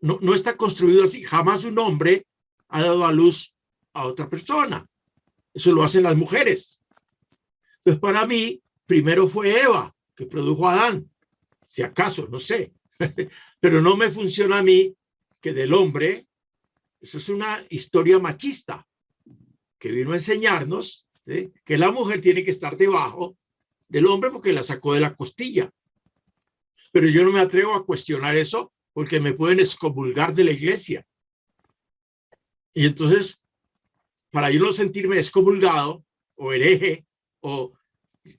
no, 0.00 0.18
no 0.20 0.34
está 0.34 0.56
construido 0.56 1.04
así, 1.04 1.22
jamás 1.22 1.64
un 1.64 1.78
hombre 1.78 2.26
ha 2.68 2.82
dado 2.82 3.06
a 3.06 3.12
luz 3.12 3.54
a 3.92 4.06
otra 4.06 4.28
persona. 4.28 4.84
Eso 5.54 5.72
lo 5.72 5.84
hacen 5.84 6.02
las 6.02 6.16
mujeres. 6.16 6.82
Entonces, 7.78 8.00
para 8.00 8.26
mí, 8.26 8.60
primero 8.88 9.28
fue 9.28 9.60
Eva 9.60 9.94
que 10.16 10.24
produjo 10.26 10.66
a 10.66 10.72
Adán, 10.72 11.08
si 11.68 11.82
acaso, 11.82 12.26
no 12.28 12.38
sé, 12.38 12.72
pero 13.60 13.82
no 13.82 13.96
me 13.96 14.10
funciona 14.10 14.58
a 14.58 14.62
mí 14.62 14.96
que 15.40 15.52
del 15.52 15.74
hombre, 15.74 16.26
eso 17.00 17.18
es 17.18 17.28
una 17.28 17.64
historia 17.68 18.18
machista 18.18 18.84
que 19.78 19.92
vino 19.92 20.10
a 20.10 20.14
enseñarnos 20.14 21.06
que 21.64 21.76
la 21.76 21.92
mujer 21.92 22.22
tiene 22.22 22.42
que 22.42 22.50
estar 22.50 22.78
debajo 22.78 23.36
del 23.88 24.06
hombre 24.06 24.30
porque 24.30 24.54
la 24.54 24.62
sacó 24.62 24.94
de 24.94 25.00
la 25.00 25.14
costilla. 25.14 25.70
Pero 26.90 27.06
yo 27.08 27.22
no 27.22 27.30
me 27.30 27.40
atrevo 27.40 27.74
a 27.74 27.84
cuestionar 27.84 28.36
eso 28.36 28.72
porque 28.94 29.20
me 29.20 29.34
pueden 29.34 29.60
excomulgar 29.60 30.34
de 30.34 30.44
la 30.44 30.52
iglesia. 30.52 31.06
Y 32.72 32.86
entonces, 32.86 33.42
para 34.30 34.50
yo 34.50 34.60
no 34.60 34.72
sentirme 34.72 35.16
excomulgado 35.16 36.02
o 36.36 36.54
hereje 36.54 37.04
o 37.40 37.77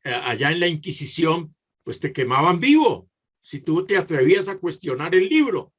allá 0.04 0.52
en 0.52 0.60
la 0.60 0.68
Inquisición, 0.68 1.56
pues 1.84 2.00
te 2.00 2.14
quemaban 2.14 2.60
vivo 2.60 3.10
si 3.42 3.62
tú 3.62 3.86
te 3.86 3.98
atrevías 3.98 4.50
a 4.50 4.58
cuestionar 4.58 5.16
el 5.16 5.28
libro. 5.28 5.74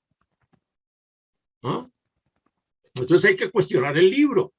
¿no? 1.63 1.93
Entonces 2.95 3.31
hay 3.31 3.37
que 3.37 3.51
cuestionar 3.51 3.97
el 3.97 4.11
libro. 4.11 4.53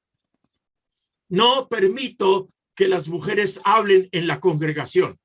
No 1.28 1.68
permito 1.68 2.50
que 2.74 2.88
las 2.88 3.08
mujeres 3.08 3.60
hablen 3.64 4.08
en 4.12 4.26
la 4.26 4.40
congregación. 4.40 5.18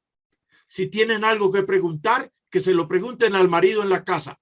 Si 0.65 0.87
tienen 0.89 1.23
algo 1.23 1.51
que 1.51 1.63
preguntar, 1.63 2.31
que 2.49 2.59
se 2.59 2.73
lo 2.73 2.87
pregunten 2.87 3.35
al 3.35 3.47
marido 3.47 3.83
en 3.83 3.89
la 3.89 4.03
casa. 4.03 4.39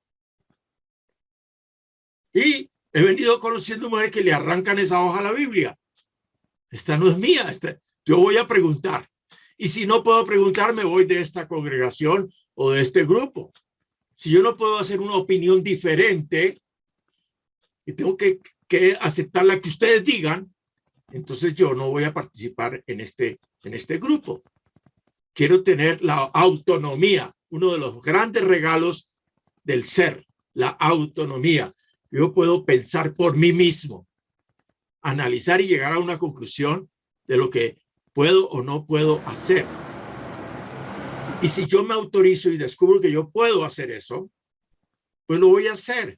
Y 2.34 2.70
he 2.92 3.02
venido 3.02 3.40
conociendo 3.40 3.90
mujeres 3.90 4.12
que 4.12 4.24
le 4.24 4.34
arrancan 4.34 4.80
esa 4.80 5.02
hoja 5.04 5.20
a 5.20 5.24
la 5.24 5.32
Biblia. 5.32 5.78
Esta 6.70 6.98
no 6.98 7.10
es 7.10 7.18
mía, 7.18 7.50
yo 8.06 8.18
voy 8.18 8.38
a 8.38 8.48
preguntar. 8.48 9.10
Y 9.58 9.68
si 9.70 9.86
no 9.86 10.04
puedo 10.04 10.26
preguntar, 10.26 10.74
me 10.74 10.84
voy 10.84 11.06
de 11.06 11.22
esta 11.22 11.48
congregación 11.48 12.30
o 12.56 12.72
de 12.72 12.82
este 12.82 13.06
grupo. 13.06 13.54
Si 14.16 14.30
yo 14.30 14.42
no 14.42 14.56
puedo 14.56 14.78
hacer 14.78 15.00
una 15.00 15.16
opinión 15.16 15.64
diferente 15.64 16.62
y 17.86 17.94
tengo 17.94 18.18
que, 18.18 18.40
aceptar 19.00 19.46
la 19.46 19.62
que 19.62 19.70
ustedes 19.70 20.04
digan, 20.04 20.54
entonces 21.12 21.54
yo 21.54 21.74
no 21.74 21.90
voy 21.90 22.04
a 22.04 22.14
participar 22.14 22.84
en 22.88 23.00
este, 23.00 23.40
en 23.64 23.74
este 23.74 24.00
grupo. 24.00 24.44
Quiero 25.34 25.64
tener 25.64 26.04
la 26.04 26.24
autonomía, 26.24 27.34
uno 27.50 27.72
de 27.72 27.78
los 27.78 28.02
grandes 28.02 28.44
regalos 28.44 29.08
del 29.64 29.84
ser, 29.84 30.26
la 30.54 30.70
autonomía. 30.70 31.74
Yo 32.10 32.34
puedo 32.34 32.66
pensar 32.66 33.14
por 33.14 33.38
mí 33.38 33.54
mismo, 33.54 34.08
analizar 35.02 35.62
y 35.62 35.68
llegar 35.68 35.94
a 35.94 36.00
una 36.00 36.18
conclusión 36.18 36.90
de 37.28 37.38
lo 37.38 37.50
que 37.50 37.78
puedo 38.16 38.48
o 38.48 38.64
no 38.64 38.86
puedo 38.86 39.22
hacer. 39.28 39.66
Y 41.42 41.50
si 41.50 41.68
yo 41.68 41.84
me 41.84 41.94
autorizo 41.94 42.50
y 42.50 42.58
descubro 42.58 43.02
que 43.02 43.12
yo 43.12 43.30
puedo 43.30 43.66
hacer 43.66 43.92
eso, 43.92 44.32
pues 45.26 45.38
lo 45.38 45.50
voy 45.50 45.68
a 45.68 45.74
hacer. 45.74 46.18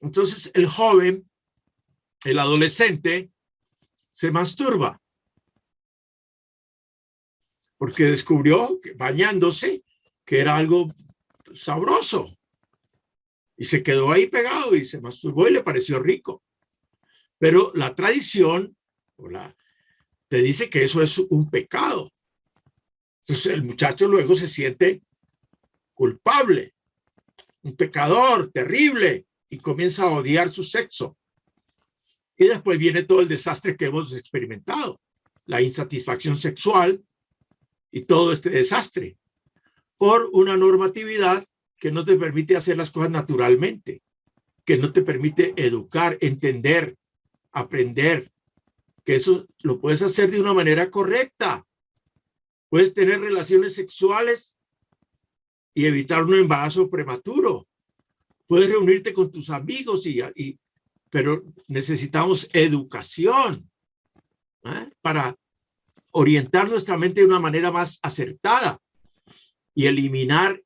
Entonces 0.00 0.52
el 0.54 0.68
joven, 0.68 1.28
el 2.24 2.38
adolescente, 2.38 3.28
se 4.12 4.30
masturba. 4.30 5.02
Porque 7.76 8.04
descubrió, 8.04 8.80
que, 8.80 8.92
bañándose, 8.92 9.82
que 10.24 10.38
era 10.38 10.56
algo 10.56 10.94
sabroso. 11.52 12.38
Y 13.56 13.64
se 13.64 13.82
quedó 13.82 14.12
ahí 14.12 14.28
pegado 14.28 14.76
y 14.76 14.84
se 14.84 15.00
masturbó 15.00 15.48
y 15.48 15.54
le 15.54 15.64
pareció 15.64 15.98
rico. 15.98 16.44
Pero 17.36 17.72
la 17.74 17.96
tradición 17.96 18.76
o 19.16 19.28
la, 19.28 19.56
te 20.30 20.38
dice 20.38 20.70
que 20.70 20.84
eso 20.84 21.02
es 21.02 21.18
un 21.18 21.50
pecado. 21.50 22.12
Entonces 23.24 23.52
el 23.52 23.64
muchacho 23.64 24.06
luego 24.06 24.36
se 24.36 24.46
siente 24.46 25.02
culpable, 25.92 26.72
un 27.62 27.74
pecador 27.74 28.50
terrible, 28.50 29.26
y 29.50 29.58
comienza 29.58 30.04
a 30.04 30.12
odiar 30.12 30.48
su 30.48 30.62
sexo. 30.62 31.18
Y 32.38 32.46
después 32.46 32.78
viene 32.78 33.02
todo 33.02 33.20
el 33.20 33.28
desastre 33.28 33.76
que 33.76 33.86
hemos 33.86 34.12
experimentado, 34.12 35.00
la 35.46 35.60
insatisfacción 35.60 36.36
sexual 36.36 37.02
y 37.90 38.02
todo 38.02 38.30
este 38.30 38.50
desastre, 38.50 39.18
por 39.98 40.30
una 40.32 40.56
normatividad 40.56 41.44
que 41.76 41.90
no 41.90 42.04
te 42.04 42.16
permite 42.16 42.56
hacer 42.56 42.76
las 42.76 42.92
cosas 42.92 43.10
naturalmente, 43.10 44.00
que 44.64 44.78
no 44.78 44.92
te 44.92 45.02
permite 45.02 45.54
educar, 45.56 46.16
entender, 46.20 46.96
aprender, 47.50 48.29
que 49.10 49.16
eso 49.16 49.48
lo 49.62 49.80
puedes 49.80 50.02
hacer 50.02 50.30
de 50.30 50.40
una 50.40 50.52
manera 50.52 50.88
correcta. 50.88 51.66
Puedes 52.68 52.94
tener 52.94 53.18
relaciones 53.18 53.74
sexuales 53.74 54.56
y 55.74 55.86
evitar 55.86 56.22
un 56.22 56.34
embarazo 56.34 56.88
prematuro. 56.88 57.66
Puedes 58.46 58.70
reunirte 58.70 59.12
con 59.12 59.32
tus 59.32 59.50
amigos 59.50 60.06
y, 60.06 60.20
y 60.36 60.60
pero 61.10 61.42
necesitamos 61.66 62.48
educación 62.52 63.68
¿eh? 64.62 64.90
para 65.02 65.36
orientar 66.12 66.68
nuestra 66.68 66.96
mente 66.96 67.22
de 67.22 67.26
una 67.26 67.40
manera 67.40 67.72
más 67.72 67.98
acertada 68.02 68.80
y 69.74 69.86
eliminar 69.86 70.62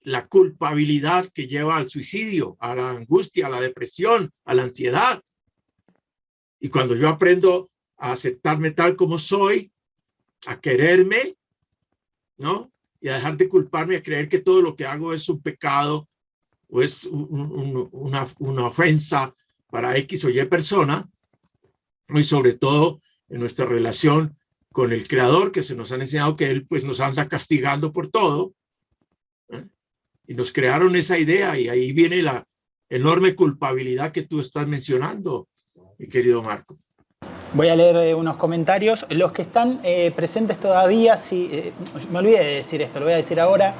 la 0.00 0.28
culpabilidad 0.28 1.26
que 1.26 1.46
lleva 1.46 1.76
al 1.76 1.90
suicidio, 1.90 2.56
a 2.58 2.74
la 2.74 2.88
angustia, 2.88 3.48
a 3.48 3.50
la 3.50 3.60
depresión, 3.60 4.32
a 4.46 4.54
la 4.54 4.62
ansiedad. 4.62 5.22
Y 6.58 6.70
cuando 6.70 6.96
yo 6.96 7.10
aprendo 7.10 7.68
a 8.02 8.12
aceptarme 8.12 8.72
tal 8.72 8.96
como 8.96 9.16
soy, 9.16 9.70
a 10.46 10.60
quererme, 10.60 11.36
¿no? 12.36 12.72
Y 13.00 13.08
a 13.08 13.14
dejar 13.14 13.36
de 13.36 13.48
culparme, 13.48 13.96
a 13.96 14.02
creer 14.02 14.28
que 14.28 14.40
todo 14.40 14.60
lo 14.60 14.74
que 14.74 14.86
hago 14.86 15.12
es 15.12 15.28
un 15.28 15.40
pecado 15.40 16.08
o 16.68 16.82
es 16.82 17.04
una, 17.04 18.26
ofensa 18.66 19.34
para 19.70 19.96
X 19.98 20.24
o 20.24 20.30
Y 20.30 20.44
persona, 20.46 21.08
y 22.08 22.22
sobre 22.24 22.54
todo 22.54 23.00
en 23.28 23.38
nuestra 23.38 23.66
relación 23.66 24.36
con 24.72 24.90
el 24.90 25.06
creador, 25.06 25.52
que 25.52 25.62
se 25.62 25.76
nos 25.76 25.92
han 25.92 26.00
enseñado 26.00 26.34
que 26.34 26.50
él 26.50 26.66
pues 26.66 26.82
nos 26.82 26.98
anda 26.98 27.28
castigando 27.28 27.92
por 27.92 28.08
todo, 28.08 28.54
¿eh? 29.50 29.64
y 30.26 30.34
nos 30.34 30.50
crearon 30.50 30.96
esa 30.96 31.18
idea 31.18 31.56
y 31.56 31.68
ahí 31.68 31.92
viene 31.92 32.20
la, 32.22 32.48
enorme 32.92 33.34
culpabilidad 33.34 34.12
que 34.12 34.22
tú 34.22 34.38
estás 34.38 34.68
mencionando, 34.68 35.48
mi 35.98 36.08
querido 36.08 36.42
Marco. 36.42 36.78
Voy 37.54 37.68
a 37.68 37.76
leer 37.76 37.96
eh, 37.96 38.14
unos 38.14 38.36
comentarios. 38.36 39.04
Los 39.10 39.32
que 39.32 39.42
están 39.42 39.80
eh, 39.82 40.10
presentes 40.16 40.58
todavía, 40.58 41.18
si, 41.18 41.50
eh, 41.52 41.72
me 42.10 42.20
olvidé 42.20 42.38
de 42.38 42.54
decir 42.54 42.80
esto, 42.80 42.98
lo 42.98 43.04
voy 43.04 43.12
a 43.12 43.18
decir 43.18 43.38
ahora. 43.38 43.74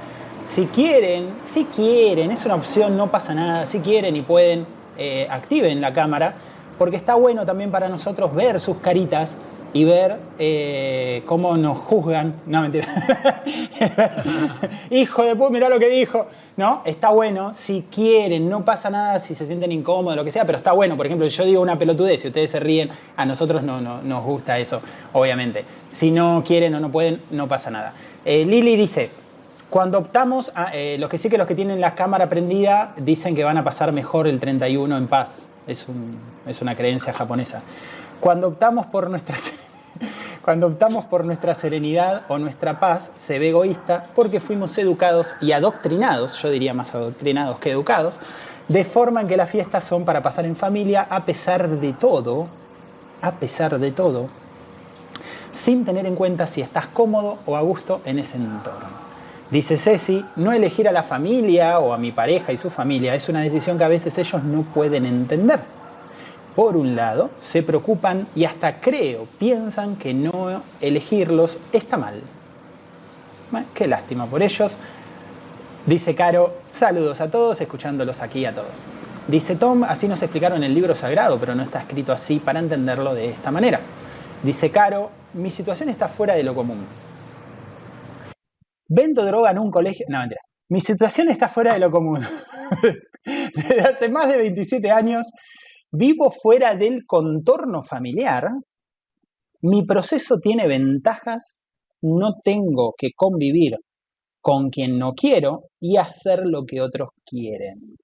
Si 0.44 0.66
quieren, 0.66 1.36
si 1.38 1.64
quieren, 1.64 2.30
es 2.32 2.44
una 2.44 2.56
opción, 2.56 2.98
no 2.98 3.10
pasa 3.10 3.32
nada. 3.32 3.64
Si 3.64 3.78
quieren 3.78 4.14
y 4.14 4.20
pueden, 4.20 4.66
activen 5.30 5.80
la 5.80 5.94
cámara, 5.94 6.34
porque 6.78 6.96
está 6.96 7.14
bueno 7.14 7.46
también 7.46 7.70
para 7.70 7.88
nosotros 7.88 8.34
ver 8.34 8.60
sus 8.60 8.76
caritas 8.76 9.36
y 9.72 9.84
ver 9.84 10.18
cómo 11.26 11.56
nos 11.56 11.78
juzgan. 11.78 12.34
No, 12.46 12.62
mentira. 12.62 12.88
Hijo 14.90 15.24
de 15.24 15.36
puta, 15.36 15.50
mirá 15.50 15.68
lo 15.68 15.78
que 15.78 15.88
dijo. 15.88 16.26
¿no? 16.56 16.82
Está 16.84 17.10
bueno, 17.10 17.52
si 17.52 17.86
quieren, 17.90 18.48
no 18.48 18.64
pasa 18.64 18.90
nada 18.90 19.18
si 19.20 19.34
se 19.34 19.46
sienten 19.46 19.72
incómodos, 19.72 20.16
lo 20.16 20.24
que 20.24 20.30
sea, 20.30 20.44
pero 20.44 20.58
está 20.58 20.72
bueno. 20.72 20.96
Por 20.96 21.06
ejemplo, 21.06 21.28
si 21.28 21.36
yo 21.36 21.44
digo 21.44 21.62
una 21.62 21.78
pelotudez 21.78 22.24
y 22.24 22.28
ustedes 22.28 22.50
se 22.50 22.60
ríen, 22.60 22.90
a 23.16 23.24
nosotros 23.24 23.62
no, 23.62 23.80
nos 23.80 24.24
gusta 24.24 24.58
eso, 24.58 24.80
obviamente. 25.12 25.64
Si 25.88 26.10
no 26.10 26.42
quieren 26.46 26.74
o 26.74 26.80
no 26.80 26.90
pueden, 26.90 27.20
no 27.30 27.48
pasa 27.48 27.70
nada. 27.70 27.94
Eh, 28.24 28.44
Lili 28.44 28.76
dice, 28.76 29.10
cuando 29.70 29.98
optamos, 29.98 30.52
eh, 30.74 30.96
los 30.98 31.08
que 31.08 31.18
sí 31.18 31.28
que 31.28 31.38
los 31.38 31.46
que 31.46 31.54
tienen 31.54 31.80
la 31.80 31.94
cámara 31.94 32.28
prendida 32.28 32.94
dicen 32.96 33.34
que 33.34 33.44
van 33.44 33.56
a 33.56 33.64
pasar 33.64 33.92
mejor 33.92 34.26
el 34.26 34.38
31 34.38 34.96
en 34.96 35.08
paz. 35.08 35.46
Es, 35.66 35.86
es 36.46 36.60
una 36.60 36.76
creencia 36.76 37.12
japonesa. 37.12 37.62
Cuando 40.44 40.68
optamos 40.68 41.04
por 41.06 41.24
nuestra 41.24 41.56
serenidad 41.56 42.22
o 42.28 42.38
nuestra 42.38 42.78
paz, 42.78 43.10
se 43.16 43.40
ve 43.40 43.48
egoísta 43.48 44.06
porque 44.14 44.38
fuimos 44.38 44.78
educados 44.78 45.34
y 45.40 45.50
adoctrinados, 45.50 46.40
yo 46.40 46.48
diría 46.48 46.72
más 46.72 46.94
adoctrinados 46.94 47.58
que 47.58 47.72
educados, 47.72 48.20
de 48.68 48.84
forma 48.84 49.22
en 49.22 49.26
que 49.26 49.36
las 49.36 49.50
fiestas 49.50 49.84
son 49.84 50.04
para 50.04 50.22
pasar 50.22 50.46
en 50.46 50.54
familia 50.54 51.04
a 51.10 51.24
pesar 51.24 51.68
de 51.68 51.92
todo, 51.94 52.46
a 53.22 53.32
pesar 53.32 53.80
de 53.80 53.90
todo, 53.90 54.28
sin 55.50 55.84
tener 55.84 56.06
en 56.06 56.14
cuenta 56.14 56.46
si 56.46 56.60
estás 56.60 56.86
cómodo 56.86 57.38
o 57.44 57.56
a 57.56 57.60
gusto 57.62 58.02
en 58.04 58.20
ese 58.20 58.36
entorno. 58.36 59.02
Dice 59.50 59.76
Ceci, 59.76 60.24
no 60.36 60.52
elegir 60.52 60.86
a 60.86 60.92
la 60.92 61.02
familia 61.02 61.80
o 61.80 61.92
a 61.92 61.98
mi 61.98 62.12
pareja 62.12 62.52
y 62.52 62.56
su 62.56 62.70
familia 62.70 63.16
es 63.16 63.28
una 63.28 63.40
decisión 63.40 63.78
que 63.78 63.84
a 63.84 63.88
veces 63.88 64.16
ellos 64.16 64.44
no 64.44 64.62
pueden 64.62 65.06
entender 65.06 65.81
por 66.54 66.76
un 66.76 66.96
lado, 66.96 67.30
se 67.40 67.62
preocupan 67.62 68.26
y 68.34 68.44
hasta 68.44 68.80
creo, 68.80 69.26
piensan 69.38 69.96
que 69.96 70.12
no 70.12 70.62
elegirlos 70.80 71.58
está 71.72 71.96
mal. 71.96 72.20
qué 73.74 73.86
lástima 73.86 74.26
por 74.26 74.42
ellos. 74.42 74.78
Dice 75.86 76.14
Caro, 76.14 76.54
saludos 76.68 77.20
a 77.20 77.30
todos, 77.30 77.60
escuchándolos 77.60 78.20
aquí 78.20 78.44
a 78.44 78.54
todos. 78.54 78.82
Dice 79.28 79.56
Tom, 79.56 79.84
así 79.84 80.08
nos 80.08 80.22
explicaron 80.22 80.62
el 80.62 80.74
libro 80.74 80.94
sagrado, 80.94 81.38
pero 81.40 81.54
no 81.54 81.62
está 81.62 81.80
escrito 81.80 82.12
así 82.12 82.38
para 82.38 82.60
entenderlo 82.60 83.14
de 83.14 83.30
esta 83.30 83.50
manera. 83.50 83.80
Dice 84.42 84.70
Caro, 84.70 85.10
mi 85.34 85.50
situación 85.50 85.88
está 85.88 86.08
fuera 86.08 86.34
de 86.34 86.42
lo 86.42 86.54
común. 86.54 86.84
Vendo 88.88 89.24
droga 89.24 89.50
en 89.50 89.58
un 89.58 89.70
colegio... 89.70 90.04
No, 90.08 90.18
mentira. 90.18 90.42
Mi 90.68 90.80
situación 90.80 91.30
está 91.30 91.48
fuera 91.48 91.72
de 91.74 91.78
lo 91.78 91.90
común. 91.90 92.20
Desde 93.24 93.80
hace 93.80 94.08
más 94.08 94.28
de 94.28 94.36
27 94.36 94.90
años 94.90 95.26
vivo 95.92 96.30
fuera 96.30 96.74
del 96.74 97.04
contorno 97.06 97.82
familiar, 97.82 98.48
mi 99.60 99.84
proceso 99.84 100.38
tiene 100.40 100.66
ventajas, 100.66 101.66
no 102.00 102.34
tengo 102.42 102.94
que 102.96 103.10
convivir 103.14 103.76
con 104.40 104.70
quien 104.70 104.98
no 104.98 105.12
quiero 105.12 105.68
y 105.78 105.98
hacer 105.98 106.40
lo 106.44 106.64
que 106.64 106.80
otros 106.80 107.10
quieren. 107.24 107.96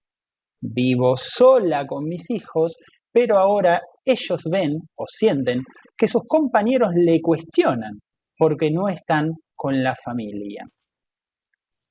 Vivo 0.61 1.17
sola 1.17 1.87
con 1.87 2.05
mis 2.05 2.31
hijos, 2.31 2.77
pero 3.11 3.39
ahora 3.39 3.81
ellos 4.05 4.45
ven 4.51 4.79
o 4.95 5.07
sienten 5.07 5.63
que 5.97 6.07
sus 6.07 6.23
compañeros 6.29 6.91
le 6.95 7.21
cuestionan 7.21 7.99
porque 8.37 8.71
no 8.71 8.89
están 8.89 9.33
con 9.57 9.83
la 9.83 9.95
familia. 9.97 10.65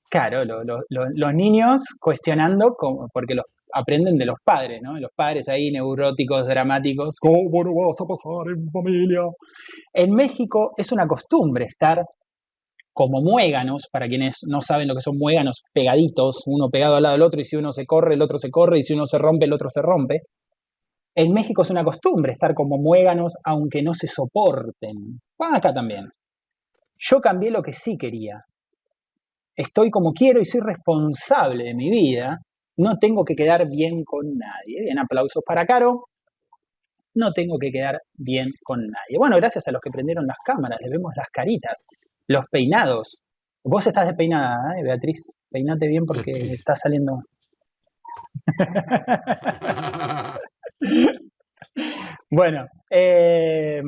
Claro, 0.09 0.43
los 0.45 1.33
niños 1.33 1.81
cuestionando 1.99 2.77
porque 3.11 3.35
los 3.35 3.45
aprenden 3.77 4.17
de 4.17 4.25
los 4.25 4.37
padres, 4.43 4.81
¿no? 4.81 4.99
Los 4.99 5.11
padres 5.15 5.47
ahí 5.49 5.71
neuróticos, 5.71 6.47
dramáticos. 6.47 7.17
¿Cómo 7.19 7.63
no 7.63 7.73
vas 7.73 8.01
a 8.01 8.05
pasar 8.05 8.53
en 8.55 8.71
familia? 8.71 9.21
En 9.93 10.11
México 10.13 10.73
es 10.77 10.91
una 10.91 11.07
costumbre 11.07 11.65
estar 11.65 12.03
como 12.93 13.21
muéganos, 13.21 13.87
para 13.91 14.07
quienes 14.07 14.39
no 14.47 14.59
saben 14.61 14.87
lo 14.87 14.95
que 14.95 15.01
son 15.01 15.19
muéganos, 15.19 15.61
pegaditos, 15.71 16.41
uno 16.47 16.69
pegado 16.71 16.95
al 16.95 17.03
lado 17.03 17.13
del 17.13 17.21
otro, 17.21 17.39
y 17.39 17.43
si 17.43 17.55
uno 17.55 17.71
se 17.71 17.85
corre, 17.85 18.15
el 18.15 18.21
otro 18.23 18.39
se 18.39 18.49
corre, 18.49 18.79
y 18.79 18.83
si 18.83 18.95
uno 18.95 19.05
se 19.05 19.19
rompe, 19.19 19.45
el 19.45 19.53
otro 19.53 19.69
se 19.69 19.83
rompe. 19.83 20.23
En 21.13 21.31
México 21.31 21.61
es 21.61 21.69
una 21.69 21.83
costumbre 21.83 22.31
estar 22.31 22.55
como 22.55 22.77
muéganos, 22.77 23.35
aunque 23.43 23.83
no 23.83 23.93
se 23.93 24.07
soporten. 24.07 25.21
acá 25.37 25.73
también. 25.73 26.09
Yo 26.97 27.21
cambié 27.21 27.51
lo 27.51 27.61
que 27.61 27.73
sí 27.73 27.97
quería. 27.97 28.43
Estoy 29.55 29.91
como 29.91 30.13
quiero 30.13 30.39
y 30.41 30.45
soy 30.45 30.61
responsable 30.61 31.65
de 31.65 31.75
mi 31.75 31.89
vida, 31.91 32.39
no 32.77 32.97
tengo 32.99 33.25
que 33.25 33.35
quedar 33.35 33.67
bien 33.67 34.03
con 34.03 34.37
nadie. 34.37 34.81
Bien, 34.81 34.99
aplausos 34.99 35.43
para 35.45 35.65
Caro. 35.65 36.09
No 37.15 37.33
tengo 37.33 37.57
que 37.57 37.71
quedar 37.71 38.01
bien 38.13 38.51
con 38.63 38.81
nadie. 38.81 39.17
Bueno, 39.17 39.37
gracias 39.37 39.67
a 39.67 39.71
los 39.71 39.81
que 39.81 39.89
prendieron 39.89 40.27
las 40.27 40.37
cámaras, 40.45 40.77
le 40.81 40.89
vemos 40.89 41.11
las 41.15 41.29
caritas, 41.29 41.87
los 42.27 42.45
peinados. 42.51 43.23
Vos 43.63 43.87
estás 43.87 44.05
despeinada, 44.05 44.77
¿eh, 44.77 44.83
Beatriz? 44.83 45.33
Peinate 45.49 45.87
bien 45.87 46.05
porque 46.05 46.31
está 46.31 46.75
saliendo. 46.75 47.23
bueno, 52.29 52.67
eh, 52.91 53.81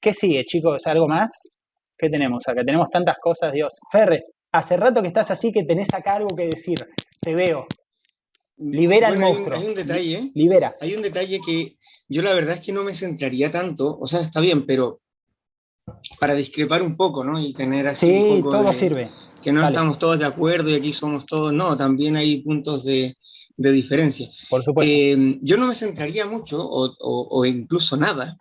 ¿qué 0.00 0.12
sigue, 0.12 0.44
chicos? 0.44 0.86
¿Algo 0.86 1.08
más? 1.08 1.54
¿Qué 1.96 2.10
tenemos 2.10 2.46
acá? 2.46 2.62
Tenemos 2.64 2.90
tantas 2.90 3.16
cosas, 3.18 3.52
Dios. 3.52 3.80
Ferre, 3.90 4.24
hace 4.52 4.76
rato 4.76 5.00
que 5.00 5.08
estás 5.08 5.30
así 5.30 5.50
que 5.50 5.64
tenés 5.64 5.94
acá 5.94 6.12
algo 6.12 6.36
que 6.36 6.46
decir. 6.46 6.78
Te 7.28 7.34
veo. 7.34 7.66
Libera 8.56 9.10
el 9.10 9.18
monstruo. 9.18 9.54
Hay 9.54 9.66
un, 9.66 9.74
detalle. 9.74 10.32
Libera. 10.34 10.74
Hay 10.80 10.94
un 10.94 11.02
detalle 11.02 11.40
que 11.44 11.76
yo 12.08 12.22
la 12.22 12.32
verdad 12.32 12.54
es 12.54 12.62
que 12.62 12.72
no 12.72 12.84
me 12.84 12.94
centraría 12.94 13.50
tanto, 13.50 13.98
o 14.00 14.06
sea, 14.06 14.22
está 14.22 14.40
bien, 14.40 14.64
pero 14.64 15.02
para 16.18 16.34
discrepar 16.34 16.82
un 16.82 16.96
poco, 16.96 17.24
¿no? 17.24 17.38
Y 17.38 17.52
tener 17.52 17.86
así. 17.86 18.08
Sí, 18.08 18.16
un 18.16 18.38
poco 18.42 18.56
todo 18.56 18.72
sirve. 18.72 19.10
Que 19.42 19.52
no 19.52 19.62
estamos 19.62 19.98
todos 19.98 20.18
de 20.18 20.24
acuerdo 20.24 20.70
y 20.70 20.76
aquí 20.76 20.94
somos 20.94 21.26
todos. 21.26 21.52
No, 21.52 21.76
también 21.76 22.16
hay 22.16 22.40
puntos 22.40 22.82
de, 22.86 23.18
de 23.58 23.72
diferencia. 23.72 24.30
Por 24.48 24.64
supuesto. 24.64 24.90
Eh, 24.90 25.38
yo 25.42 25.58
no 25.58 25.66
me 25.66 25.74
centraría 25.74 26.24
mucho, 26.24 26.66
o, 26.66 26.96
o, 26.98 27.44
incluso 27.44 27.98
nada, 27.98 28.38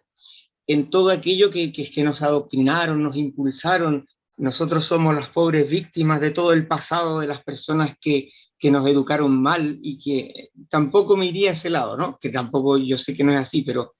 en 0.65 0.89
todo 0.89 1.09
aquello 1.09 1.49
que, 1.49 1.73
que, 1.73 1.91
que 1.91 2.03
nos 2.03 2.21
adoctrinaron, 2.21 3.03
nos 3.03 3.17
impulsaron. 3.17 4.07
Nosotros 4.37 4.85
somos 4.85 5.13
las 5.13 5.27
pobres 5.27 5.69
víctimas 5.69 6.21
de 6.21 6.31
todo 6.31 6.53
el 6.53 6.67
pasado 6.67 7.19
de 7.19 7.27
las 7.27 7.43
personas 7.43 7.97
que 7.99 8.29
que 8.59 8.71
nos 8.71 8.87
educaron 8.87 9.41
mal 9.41 9.79
y 9.81 9.99
que 9.99 10.49
tampoco 10.69 11.15
me 11.15 11.27
iría 11.27 11.51
a 11.51 11.53
ese 11.53 11.69
lado, 11.69 11.97
¿no? 11.97 12.17
Que 12.19 12.29
tampoco 12.29 12.77
yo 12.77 12.97
sé 12.97 13.13
que 13.13 13.23
no 13.23 13.31
es 13.31 13.39
así, 13.39 13.61
pero 13.61 13.95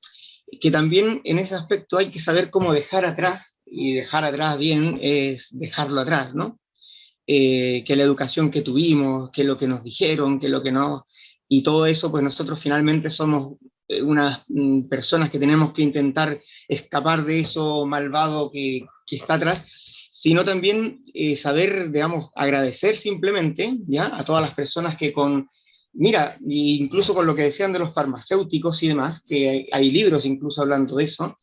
que 0.59 0.71
también 0.71 1.21
en 1.23 1.39
ese 1.39 1.55
aspecto 1.55 1.97
hay 1.97 2.09
que 2.09 2.19
saber 2.19 2.49
cómo 2.49 2.73
dejar 2.73 3.05
atrás, 3.05 3.57
y 3.65 3.93
dejar 3.93 4.23
atrás 4.23 4.57
bien 4.57 4.97
es 5.01 5.49
dejarlo 5.51 5.99
atrás, 5.99 6.33
¿no? 6.33 6.59
Eh, 7.27 7.83
que 7.85 7.95
la 7.95 8.03
educación 8.03 8.49
que 8.49 8.61
tuvimos, 8.61 9.29
que 9.31 9.43
lo 9.43 9.57
que 9.57 9.67
nos 9.67 9.83
dijeron, 9.83 10.39
que 10.39 10.49
lo 10.49 10.63
que 10.63 10.71
no... 10.71 11.05
Y 11.49 11.63
todo 11.63 11.85
eso, 11.85 12.09
pues 12.09 12.23
nosotros 12.23 12.59
finalmente 12.59 13.11
somos 13.11 13.57
eh, 13.89 14.01
unas 14.01 14.43
mm, 14.47 14.83
personas 14.83 15.29
que 15.29 15.39
tenemos 15.39 15.73
que 15.73 15.81
intentar 15.81 16.41
escapar 16.67 17.25
de 17.25 17.41
eso 17.41 17.85
malvado 17.85 18.49
que, 18.49 18.85
que 19.05 19.17
está 19.17 19.33
atrás 19.33 19.65
sino 20.19 20.43
también 20.43 21.03
eh, 21.13 21.35
saber, 21.35 21.91
digamos, 21.91 22.31
agradecer 22.33 22.97
simplemente 22.97 23.77
¿ya? 23.85 24.17
a 24.17 24.23
todas 24.23 24.41
las 24.41 24.55
personas 24.55 24.97
que 24.97 25.13
con, 25.13 25.47
mira, 25.93 26.39
incluso 26.43 27.13
con 27.13 27.27
lo 27.27 27.35
que 27.35 27.43
decían 27.43 27.71
de 27.71 27.77
los 27.77 27.93
farmacéuticos 27.93 28.81
y 28.81 28.87
demás, 28.87 29.23
que 29.27 29.67
hay, 29.71 29.91
libros 29.91 30.25
incluso 30.25 30.63
hablando 30.63 30.95
de 30.95 31.03
eso, 31.03 31.37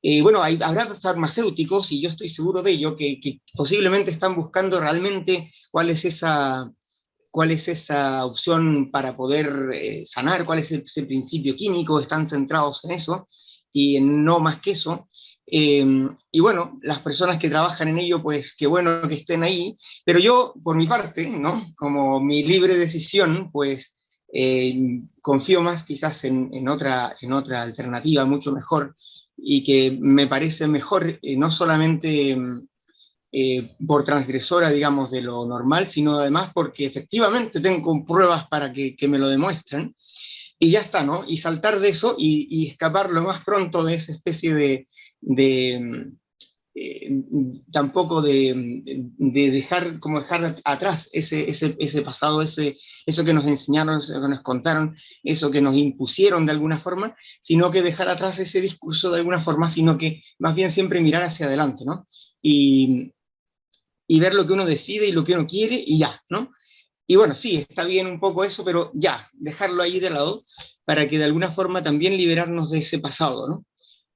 eh, 0.00 0.22
bueno, 0.22 0.40
hay, 0.40 0.56
habrá 0.62 0.94
farmacéuticos, 0.94 1.90
y 1.90 2.00
yo 2.00 2.10
estoy 2.10 2.28
seguro 2.28 2.62
de 2.62 2.70
ello, 2.70 2.94
que, 2.94 3.18
posiblemente 3.54 4.12
están 4.12 4.36
buscando 4.36 4.78
realmente 4.78 5.50
cuál 5.72 5.90
es 5.90 6.04
esa, 6.04 6.72
cuál 7.28 7.50
es 7.50 7.66
esa 7.66 8.24
opción 8.24 8.92
para 8.92 9.16
poder 9.16 9.70
eh, 9.74 10.04
sanar, 10.04 10.46
cuál 10.46 10.60
es 10.60 10.70
ese 10.70 11.02
principio 11.06 11.56
químico, 11.56 11.98
están 11.98 12.28
centrados 12.28 12.84
en 12.84 12.92
eso, 12.92 13.26
y 13.72 14.00
no 14.00 14.38
más 14.38 14.60
que 14.60 14.72
eso. 14.72 15.08
Em, 15.54 16.08
y 16.30 16.40
bueno, 16.40 16.78
las 16.82 17.00
personas 17.00 17.36
que 17.36 17.50
trabajan 17.50 17.88
en 17.88 17.98
ello, 17.98 18.22
pues 18.22 18.54
qué 18.56 18.66
bueno 18.66 19.06
que 19.06 19.16
estén 19.16 19.42
ahí, 19.42 19.76
pero 20.02 20.18
yo, 20.18 20.54
por 20.64 20.76
mi 20.76 20.86
parte, 20.86 21.26
¿no? 21.26 21.74
Como 21.76 22.20
mi 22.20 22.42
libre 22.42 22.74
decisión, 22.74 23.50
pues 23.52 23.94
em, 24.32 25.08
confío 25.20 25.60
más 25.60 25.84
quizás 25.84 26.24
en, 26.24 26.66
otra, 26.68 27.14
en 27.20 27.34
otra 27.34 27.60
alternativa 27.60 28.24
mucho 28.24 28.50
mejor 28.50 28.96
y 29.36 29.62
que 29.62 29.98
me 30.00 30.26
parece 30.26 30.66
mejor, 30.68 31.18
eh, 31.20 31.36
no 31.36 31.50
solamente 31.50 32.30
em, 32.30 32.66
eh, 33.30 33.76
por 33.86 34.04
transgresora, 34.04 34.70
digamos, 34.70 35.10
de 35.10 35.20
lo 35.20 35.44
normal, 35.46 35.86
sino 35.86 36.14
además 36.14 36.50
porque 36.54 36.86
efectivamente 36.86 37.60
tengo 37.60 38.06
pruebas 38.06 38.46
para 38.48 38.72
que, 38.72 38.96
me 39.06 39.18
lo 39.18 39.28
demuestren. 39.28 39.94
Y 40.58 40.70
ya 40.70 40.80
está, 40.80 41.04
¿no? 41.04 41.24
Y 41.28 41.36
saltar 41.38 41.80
de 41.80 41.90
eso 41.90 42.14
y, 42.18 42.68
escapar 42.68 43.10
lo 43.10 43.22
más 43.22 43.44
pronto 43.44 43.84
de 43.84 43.96
esa 43.96 44.12
especie 44.12 44.54
de, 44.54 44.88
eh, 46.74 47.22
tampoco 47.70 48.22
de, 48.22 48.82
dejar, 49.18 50.00
como 50.00 50.20
dejar 50.20 50.60
atrás 50.64 51.08
ese, 51.12 51.50
ese, 51.50 51.76
ese, 51.78 52.02
pasado, 52.02 52.40
ese, 52.40 52.78
eso 53.04 53.24
que 53.24 53.34
nos 53.34 53.46
enseñaron, 53.46 54.00
eso 54.00 54.14
que 54.20 54.28
nos 54.28 54.42
contaron, 54.42 54.96
eso 55.22 55.50
que 55.50 55.60
nos 55.60 55.76
impusieron 55.76 56.46
de 56.46 56.52
alguna 56.52 56.78
forma, 56.78 57.14
sino 57.42 57.70
que 57.70 57.82
dejar 57.82 58.08
atrás 58.08 58.38
ese 58.38 58.62
discurso 58.62 59.10
de 59.10 59.18
alguna 59.18 59.40
forma, 59.40 59.68
sino 59.68 59.98
que 59.98 60.22
más 60.38 60.54
bien 60.54 60.70
siempre 60.70 61.02
mirar 61.02 61.22
hacia 61.22 61.46
adelante, 61.46 61.84
¿no? 61.84 62.06
Y, 62.40 63.12
y 64.06 64.20
ver 64.20 64.34
lo 64.34 64.46
que 64.46 64.54
uno 64.54 64.64
decide 64.64 65.06
y 65.06 65.12
lo 65.12 65.24
que 65.24 65.34
uno 65.34 65.46
quiere 65.46 65.82
y 65.86 65.98
ya, 65.98 66.22
¿no? 66.30 66.52
Y 67.06 67.16
bueno, 67.16 67.34
sí, 67.34 67.56
está 67.56 67.84
bien 67.84 68.06
un 68.06 68.18
poco 68.18 68.44
eso, 68.44 68.64
pero 68.64 68.90
ya, 68.94 69.28
dejarlo 69.34 69.82
ahí 69.82 70.00
de 70.00 70.08
lado 70.08 70.44
para 70.86 71.06
que 71.06 71.18
de 71.18 71.24
alguna 71.24 71.50
forma 71.52 71.82
también 71.82 72.16
liberarnos 72.16 72.70
de 72.70 72.78
ese 72.78 72.98
pasado, 72.98 73.46
¿no? 73.46 73.66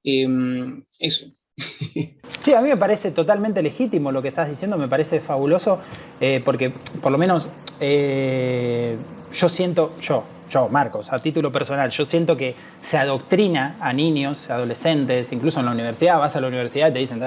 Em, 0.07 0.83
eso. 0.99 1.25
Sí, 2.43 2.53
a 2.53 2.61
mí 2.61 2.69
me 2.69 2.77
parece 2.77 3.11
totalmente 3.11 3.61
legítimo 3.61 4.09
lo 4.09 4.21
que 4.21 4.29
estás 4.29 4.47
diciendo, 4.47 4.77
me 4.77 4.87
parece 4.87 5.19
fabuloso, 5.19 5.79
eh, 6.21 6.41
porque 6.45 6.69
por 7.01 7.11
lo 7.11 7.17
menos 7.17 7.49
eh, 7.81 8.95
yo 9.33 9.49
siento, 9.49 9.93
yo, 9.99 10.23
yo, 10.49 10.69
Marcos, 10.69 11.11
a 11.11 11.17
título 11.17 11.51
personal, 11.51 11.89
yo 11.89 12.05
siento 12.05 12.37
que 12.37 12.55
se 12.79 12.97
adoctrina 12.97 13.75
a 13.81 13.91
niños, 13.91 14.49
adolescentes, 14.49 15.33
incluso 15.33 15.59
en 15.59 15.65
la 15.65 15.73
universidad, 15.73 16.19
vas 16.19 16.37
a 16.37 16.41
la 16.41 16.47
universidad 16.47 16.87
y 16.89 16.93
te 16.93 16.99
dicen, 16.99 17.21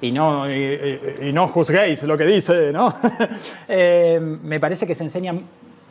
y 0.00 0.10
no, 0.10 0.50
y, 0.50 1.30
no 1.34 1.46
juzguéis 1.48 2.02
lo 2.04 2.16
que 2.16 2.24
dice, 2.24 2.72
¿no? 2.72 2.94
Eh, 3.68 4.18
me 4.20 4.58
parece 4.58 4.86
que 4.86 4.94
se 4.94 5.04
enseña, 5.04 5.34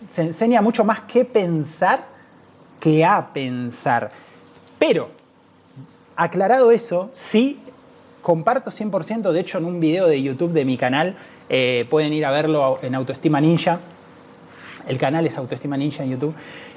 se 0.10 0.24
enseña 0.24 0.62
mucho 0.62 0.84
más 0.84 1.02
que 1.02 1.24
pensar 1.24 2.00
que 2.80 3.06
a 3.06 3.32
pensar. 3.32 4.10
Pero 4.80 5.17
aclarado 6.18 6.72
eso, 6.72 7.10
sí 7.14 7.62
comparto 8.22 8.72
100%, 8.72 9.32
de 9.32 9.40
hecho 9.40 9.60
en 9.60 9.66
un 9.66 9.80
video 9.80 10.08
de 10.08 10.22
YouTube 10.22 10.52
de 10.52 10.66
mi 10.66 10.76
canal, 10.76 11.16
eh, 11.48 11.86
pueden 11.90 12.12
ir 12.12 12.26
a 12.26 12.32
verlo 12.32 12.80
en 12.82 12.96
Autoestima 12.96 13.40
Ninja, 13.40 13.80
el 14.88 14.98
canal 14.98 15.26
es 15.26 15.38
Autoestima 15.38 15.78
Ninja 15.78 16.04
en 16.04 16.10
YouTube, 16.10 16.36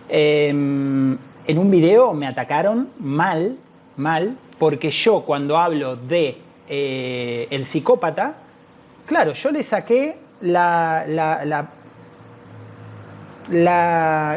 em, 0.09 1.19
en 1.47 1.59
un 1.59 1.71
video 1.71 2.13
me 2.15 2.27
atacaron 2.27 2.91
mal, 3.01 3.57
mal, 3.97 4.37
porque 4.59 4.91
yo 4.91 5.23
cuando 5.23 5.57
hablo 5.57 5.97
de 5.97 6.37
eh, 6.69 7.49
el 7.51 7.65
psicópata, 7.65 8.37
claro, 9.07 9.33
yo 9.33 9.51
le 9.51 9.63
saqué 9.63 10.19
la, 10.43 11.05
la, 11.09 11.71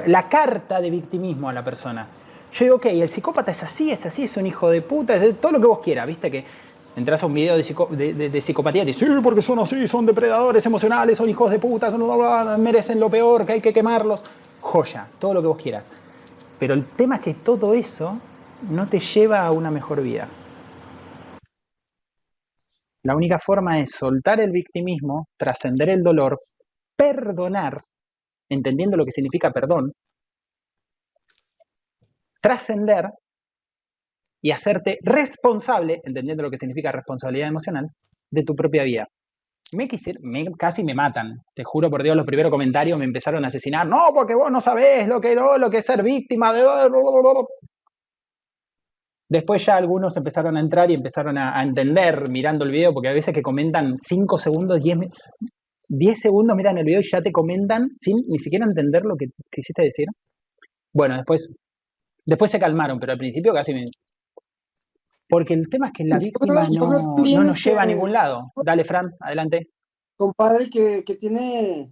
la 0.07 0.29
carta 0.29 0.81
de 0.81 0.89
victimismo 0.89 1.49
a 1.49 1.53
la 1.53 1.63
persona. 1.63 2.07
Yo 2.53 2.65
digo, 2.65 2.75
ok, 2.75 2.85
el 2.85 3.09
psicópata 3.09 3.51
es 3.51 3.63
así, 3.63 3.91
es 3.91 4.05
así, 4.05 4.23
es 4.23 4.37
un 4.37 4.45
hijo 4.45 4.69
de 4.69 4.83
puta, 4.83 5.15
es 5.15 5.41
todo 5.41 5.53
lo 5.53 5.59
que 5.59 5.65
vos 5.65 5.79
quieras, 5.79 6.05
viste 6.05 6.29
que 6.29 6.45
entras 6.95 7.23
a 7.23 7.25
un 7.25 7.33
video 7.33 7.57
de, 7.57 8.41
psicopatía 8.41 8.83
y 8.83 8.85
dices, 8.85 9.09
sí, 9.09 9.15
porque 9.23 9.41
son 9.41 9.57
así, 9.57 9.87
son 9.87 10.05
depredadores 10.05 10.63
emocionales, 10.63 11.17
son 11.17 11.27
hijos 11.27 11.49
de 11.49 11.57
puta, 11.57 11.89
merecen 12.59 12.99
lo 12.99 13.09
peor, 13.09 13.47
que 13.47 13.53
hay 13.53 13.61
que 13.61 13.73
quemarlos. 13.73 14.21
Joya, 14.61 15.07
todo 15.17 15.33
lo 15.33 15.41
que 15.41 15.47
vos 15.47 15.57
quieras. 15.57 15.87
Pero 16.59 16.75
el 16.75 16.85
tema 16.85 17.15
es 17.15 17.21
que 17.21 17.33
todo 17.33 17.73
eso 17.73 18.19
no 18.69 18.87
te 18.87 18.99
lleva 18.99 19.45
a 19.47 19.51
una 19.51 19.71
mejor 19.71 20.03
vida. 20.03 20.27
La 23.01 23.15
única 23.15 23.39
forma 23.39 23.79
es 23.79 23.89
soltar 23.89 24.39
el 24.39 24.51
victimismo, 24.51 25.27
trascender 25.37 25.89
el 25.89 26.03
dolor, 26.03 26.39
perdonar, 26.95 27.81
entendiendo 28.47 28.95
lo 28.95 29.05
que 29.05 29.11
significa 29.11 29.51
perdón, 29.51 29.91
trascender 32.43 33.09
y 34.43 34.51
hacerte 34.51 34.99
responsable, 35.01 36.01
entendiendo 36.03 36.43
lo 36.43 36.51
que 36.51 36.57
significa 36.57 36.91
responsabilidad 36.91 37.47
emocional, 37.47 37.87
de 38.29 38.43
tu 38.43 38.53
propia 38.55 38.83
vida. 38.83 39.07
Me, 39.75 39.87
me, 40.21 40.45
casi 40.57 40.83
me 40.83 40.93
matan, 40.93 41.37
te 41.55 41.63
juro 41.63 41.89
por 41.89 42.03
Dios, 42.03 42.15
los 42.15 42.25
primeros 42.25 42.51
comentarios 42.51 42.99
me 42.99 43.05
empezaron 43.05 43.43
a 43.43 43.47
asesinar, 43.47 43.87
no, 43.87 44.11
porque 44.13 44.35
vos 44.35 44.51
no 44.51 44.59
sabés 44.59 45.07
lo 45.07 45.21
que, 45.21 45.33
lo 45.33 45.69
que 45.71 45.77
es 45.77 45.85
ser 45.85 46.03
víctima 46.03 46.53
de... 46.53 46.63
Después 49.29 49.65
ya 49.65 49.77
algunos 49.77 50.15
empezaron 50.17 50.57
a 50.57 50.59
entrar 50.59 50.91
y 50.91 50.95
empezaron 50.95 51.37
a, 51.37 51.63
entender 51.63 52.29
mirando 52.29 52.65
el 52.65 52.71
video, 52.71 52.93
porque 52.93 53.07
a 53.07 53.13
veces 53.13 53.33
que 53.33 53.41
comentan 53.41 53.97
5 53.97 54.37
segundos, 54.37 54.83
10, 54.83 54.97
10 55.89 56.19
segundos 56.19 56.55
miran 56.55 56.77
el 56.77 56.85
video 56.85 56.99
y 56.99 57.09
ya 57.09 57.21
te 57.21 57.31
comentan 57.31 57.89
sin 57.93 58.17
ni 58.27 58.37
siquiera 58.37 58.65
entender 58.65 59.03
lo 59.05 59.15
que 59.15 59.27
quisiste 59.49 59.83
decir. 59.83 60.07
Bueno, 60.93 61.15
después 61.15 61.55
Después 62.25 62.51
se 62.51 62.59
calmaron, 62.59 62.99
pero 62.99 63.13
al 63.13 63.17
principio 63.17 63.53
casi 63.53 63.73
me... 63.73 63.85
Porque 65.27 65.53
el 65.53 65.67
tema 65.69 65.87
es 65.87 65.93
que 65.93 66.05
la 66.05 66.19
víctima 66.19 66.67
no, 66.69 67.43
nos 67.43 67.63
lleva 67.63 67.81
a 67.81 67.85
ningún 67.85 68.11
lado. 68.11 68.51
Dale, 68.63 68.83
Fran, 68.83 69.15
adelante. 69.19 69.69
Compadre 70.15 70.69
que, 70.69 71.03
que 71.03 71.15
tiene... 71.15 71.91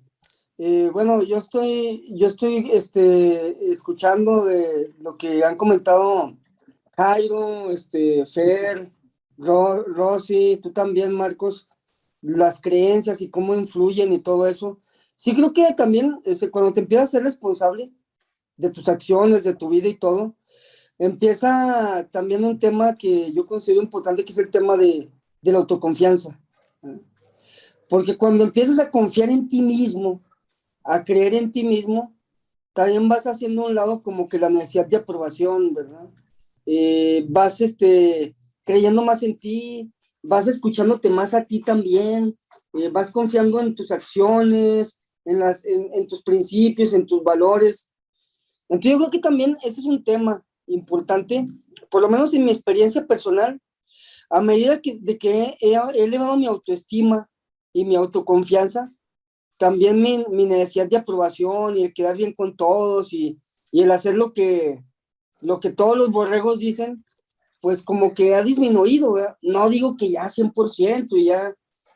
Eh, 0.58 0.90
bueno, 0.94 1.24
yo 1.24 1.38
estoy, 1.38 2.06
yo 2.16 2.28
estoy 2.28 2.70
este, 2.72 3.72
escuchando 3.72 4.46
de 4.46 4.94
lo 5.00 5.16
que 5.16 5.44
han 5.44 5.56
comentado 5.56 6.38
Jairo, 6.96 7.72
este, 7.72 8.26
Fer, 8.28 8.92
Rosy, 9.38 10.60
tú 10.62 10.72
también, 10.72 11.14
Marcos, 11.14 11.68
las 12.22 12.60
creencias 12.60 13.22
y 13.22 13.30
cómo 13.30 13.56
influyen 13.56 14.12
y 14.12 14.20
todo 14.20 14.48
eso. 14.48 14.78
Sí 15.16 15.34
creo 15.34 15.54
que 15.54 15.74
también 15.76 16.22
este, 16.26 16.52
cuando 16.52 16.74
te 16.74 16.82
empiezas 16.82 17.10
a 17.10 17.12
ser 17.14 17.24
responsable, 17.24 17.92
de 18.62 18.70
tus 18.70 18.88
acciones, 18.88 19.44
de 19.44 19.56
tu 19.56 19.70
vida 19.70 19.88
y 19.88 19.96
todo, 19.96 20.36
empieza 21.00 22.08
también 22.12 22.46
un 22.46 22.60
tema 22.60 22.96
que 22.96 23.34
yo 23.34 23.48
considero 23.48 23.82
importante, 23.82 24.24
que 24.24 24.32
es 24.32 24.38
el 24.38 24.52
tema 24.52 24.78
de, 24.78 25.10
la 25.42 25.58
autoconfianza. 25.58 26.40
Porque 27.90 28.16
cuando 28.16 28.44
empiezas 28.44 28.80
a 28.80 28.92
confiar 28.92 29.32
en 29.32 29.50
ti 29.50 29.64
mismo, 29.64 30.22
a 30.84 31.04
creer 31.04 31.34
en 31.34 31.52
ti 31.52 31.64
mismo, 31.64 32.16
también 32.74 33.10
vas 33.10 33.26
haciendo 33.26 33.66
un 33.66 33.74
lado 33.76 34.04
como 34.04 34.30
que 34.30 34.38
la 34.38 34.50
necesidad 34.50 34.86
de 34.86 34.98
aprobación, 34.98 35.74
¿verdad? 35.74 36.08
Eh, 36.68 37.26
vas 37.28 37.60
este, 37.62 38.36
creyendo 38.64 39.04
más 39.04 39.24
en 39.24 39.40
ti, 39.40 39.92
vas 40.22 40.48
escuchándote 40.48 41.10
más 41.10 41.34
a 41.34 41.44
ti 41.46 41.62
también, 41.62 42.38
eh, 42.74 42.90
vas 42.90 43.10
confiando 43.10 43.60
en 43.60 43.74
tus 43.74 43.92
acciones, 43.92 45.00
en, 45.26 45.40
las, 45.40 45.66
en 45.66 46.08
tus 46.08 46.22
principios, 46.22 46.94
en 46.94 47.06
tus 47.06 47.24
valores, 47.24 47.91
entonces 48.72 48.92
yo 48.94 48.98
creo 49.00 49.10
que 49.12 49.20
también 49.20 49.58
ese 49.64 49.82
es 49.82 49.86
un 49.86 50.02
tema 50.02 50.42
importante, 50.66 51.46
por 51.90 52.02
lo 52.02 52.08
menos 52.08 52.34
en 52.34 52.46
mi 52.46 52.52
experiencia 52.52 53.06
personal, 53.06 53.60
a 54.30 54.40
medida 54.40 54.80
que, 54.80 54.98
de 54.98 55.18
que 55.18 55.58
he, 55.60 55.76
elevado 56.02 56.38
mi 56.38 56.48
autoestima 56.48 57.30
y 57.74 57.84
mi 57.84 57.98
autoconfianza, 57.98 58.90
también 59.58 60.02
mi, 60.02 60.24
mi, 60.30 60.46
necesidad 60.46 60.88
de 60.88 60.96
aprobación 60.96 61.76
y 61.76 61.84
de 61.84 61.94
quedar 61.94 62.16
bien 62.16 62.34
con 62.34 62.56
todos 62.56 63.12
y, 63.12 63.38
y, 63.72 63.82
el 63.82 63.92
hacer 63.92 64.16
lo 64.16 64.32
que, 64.32 64.82
lo 65.42 65.60
que 65.60 65.72
todos 65.72 65.98
los 65.98 66.10
borregos 66.10 66.60
dicen, 66.60 67.04
pues 67.60 67.82
como 67.82 68.14
que 68.14 68.36
ha 68.36 68.42
disminuido, 68.42 69.18
No 69.42 69.70
digo 69.70 69.98
que 69.98 70.10
ya 70.10 70.30
100% 70.30 71.08
y 71.18 71.26
ya 71.26 71.54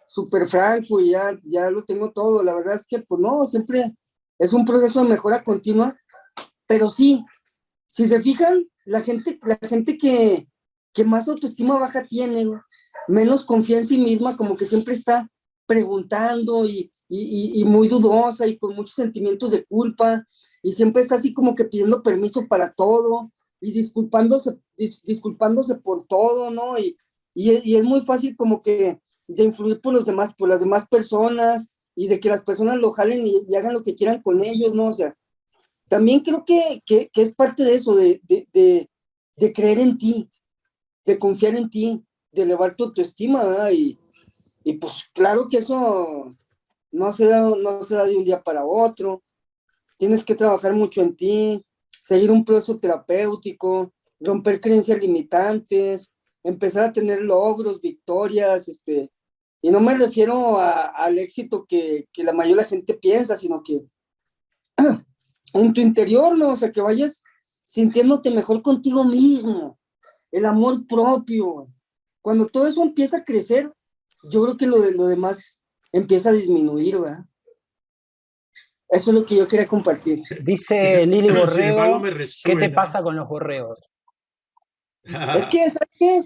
súper 0.07 0.49
franco 0.49 0.99
y 0.99 1.11
ya, 1.11 1.39
ya 1.45 1.71
lo 1.71 1.85
tengo 1.85 2.11
todo, 2.11 2.43
la 2.43 2.53
verdad 2.53 2.75
es 2.75 2.85
que 2.85 2.99
pues 2.99 3.21
no, 3.21 3.45
siempre 3.45 3.95
es 4.37 4.51
un 4.51 4.65
proceso 4.65 5.01
de 5.01 5.07
mejora 5.07 5.41
continua 5.41 5.97
pero 6.67 6.89
sí, 6.89 7.23
si 7.89 8.07
se 8.07 8.21
fijan, 8.21 8.67
la 8.85 9.01
gente, 9.01 9.39
la 9.43 9.57
gente 9.67 9.97
que, 9.97 10.47
más 11.05 11.27
autoestima 11.27 11.77
baja 11.77 12.05
tiene, 12.07 12.45
menos 13.07 13.45
confía 13.45 13.77
en 13.77 13.85
sí 13.85 13.97
misma, 13.97 14.37
como 14.37 14.55
que 14.55 14.65
siempre 14.65 14.93
está 14.93 15.29
preguntando 15.65 16.65
y, 16.65 16.91
muy 17.65 17.87
dudosa 17.87 18.47
y 18.47 18.57
con 18.57 18.75
muchos 18.75 18.95
sentimientos 18.95 19.51
de 19.51 19.65
culpa 19.65 20.25
y 20.61 20.73
siempre 20.73 21.01
está 21.01 21.15
así 21.15 21.33
como 21.33 21.55
que 21.55 21.65
pidiendo 21.65 22.03
permiso 22.03 22.47
para 22.47 22.73
todo 22.73 23.31
y 23.59 23.71
disculpándose, 23.71 24.57
disculpándose 24.75 25.75
por 25.75 26.05
todo, 26.05 26.51
¿no? 26.51 26.77
Y, 26.77 26.97
y, 27.33 27.75
es 27.75 27.83
muy 27.83 28.01
fácil 28.01 28.35
como 28.35 28.61
que 28.61 28.99
de 29.27 29.43
influir 29.43 29.81
por 29.81 29.93
los 29.93 30.05
demás, 30.05 30.33
por 30.33 30.49
las 30.49 30.59
demás 30.59 30.85
personas 30.87 31.73
y 31.95 32.07
de 32.07 32.19
que 32.19 32.29
las 32.29 32.41
personas 32.41 32.75
lo 32.77 32.91
jalen 32.91 33.25
y, 33.25 33.45
y 33.49 33.55
hagan 33.55 33.73
lo 33.73 33.81
que 33.81 33.95
quieran 33.95 34.21
con 34.21 34.43
ellos, 34.43 34.73
¿no? 34.73 34.87
O 34.87 34.93
sea, 34.93 35.15
también 35.87 36.21
creo 36.21 36.43
que, 36.45 36.81
es 37.13 37.35
parte 37.35 37.63
de 37.63 37.75
eso, 37.75 37.95
de, 37.95 38.89
creer 39.53 39.79
en 39.79 39.97
ti, 39.97 40.29
de 41.05 41.19
confiar 41.19 41.55
en 41.55 41.69
ti, 41.69 42.03
de 42.31 42.43
elevar 42.43 42.75
tu 42.75 42.85
autoestima, 42.85 43.43
¿verdad? 43.43 43.71
Y, 43.71 43.97
pues 44.79 45.03
claro 45.13 45.47
que 45.47 45.57
eso 45.57 46.35
no 46.91 47.11
será, 47.11 47.41
no 47.41 47.83
será 47.83 48.05
de 48.05 48.17
un 48.17 48.25
día 48.25 48.41
para 48.41 48.65
otro. 48.65 49.23
Tienes 49.97 50.23
que 50.23 50.35
trabajar 50.35 50.73
mucho 50.73 51.01
en 51.01 51.15
ti, 51.15 51.63
seguir 52.01 52.31
un 52.31 52.43
proceso 52.43 52.79
terapéutico, 52.79 53.93
romper 54.19 54.59
creencias 54.59 54.99
limitantes, 54.99 56.11
empezar 56.43 56.83
a 56.85 56.93
tener 56.93 57.21
logros, 57.21 57.79
victorias, 57.79 58.67
este, 58.67 59.11
Y 59.61 59.71
no 59.71 59.79
me 59.79 59.95
refiero 59.95 60.59
al 60.59 61.17
éxito 61.19 61.65
que, 61.67 62.07
que 62.11 62.23
la 62.23 62.33
mayoría 62.33 62.57
de 62.57 62.61
la 62.63 62.69
gente 62.69 62.93
piensa, 62.95 63.35
sino 63.35 63.61
que 63.63 63.81
en 65.55 65.73
tu 65.73 65.81
interior, 65.81 66.37
¿no? 66.37 66.49
O 66.49 66.55
sea, 66.55 66.71
que 66.71 66.81
vayas 66.81 67.23
sintiéndote 67.65 68.31
mejor 68.31 68.61
contigo 68.61 69.03
mismo, 69.03 69.79
el 70.31 70.45
amor 70.45 70.85
propio. 70.87 71.67
Cuando 72.21 72.45
todo 72.47 72.67
eso 72.67 72.83
empieza 72.83 73.17
a 73.17 73.23
crecer, 73.23 73.71
yo 74.29 74.43
creo 74.43 74.57
que 74.57 74.67
lo, 74.67 74.79
de, 74.79 74.91
lo 74.93 75.05
demás 75.05 75.61
empieza 75.91 76.29
a 76.29 76.33
disminuir, 76.33 76.99
¿verdad? 76.99 77.25
Eso 78.89 79.09
es 79.09 79.15
lo 79.15 79.25
que 79.25 79.35
yo 79.35 79.47
quería 79.47 79.67
compartir. 79.67 80.21
Dice 80.41 81.05
Lili 81.05 81.29
Borrego, 81.29 82.01
¿qué 82.43 82.55
te 82.55 82.69
pasa 82.69 83.01
con 83.01 83.15
los 83.15 83.27
borregos? 83.27 83.91
Es 85.03 85.47
que, 85.47 85.69
¿sabes 85.69 85.95
qué? 85.97 86.21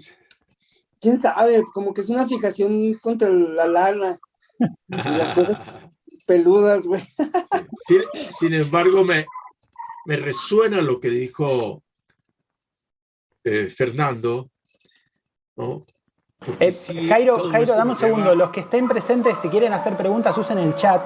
¿Quién 1.00 1.20
sabe? 1.20 1.62
Como 1.72 1.94
que 1.94 2.02
es 2.02 2.10
una 2.10 2.26
fijación 2.26 2.94
contra 2.94 3.30
la 3.30 3.66
lana 3.66 4.20
y 4.58 4.64
las 4.88 5.30
cosas 5.30 5.58
peludas, 6.30 6.86
güey. 6.86 7.02
Sin, 8.28 8.54
embargo, 8.54 9.04
me, 9.04 9.26
me 10.04 10.16
resuena 10.16 10.80
lo 10.80 11.00
que 11.00 11.08
dijo 11.08 11.82
eh, 13.42 13.68
Fernando, 13.68 14.48
¿no? 15.56 15.84
Eh, 16.60 16.72
Jairo, 17.08 17.50
Jairo 17.50 17.74
dame 17.74 17.90
un 17.90 17.96
segundo. 17.96 18.36
Los 18.36 18.50
que 18.50 18.60
estén 18.60 18.86
presentes, 18.86 19.40
si 19.40 19.48
quieren 19.48 19.72
hacer 19.72 19.96
preguntas, 19.96 20.38
usen 20.38 20.58
el 20.58 20.76
chat. 20.76 21.02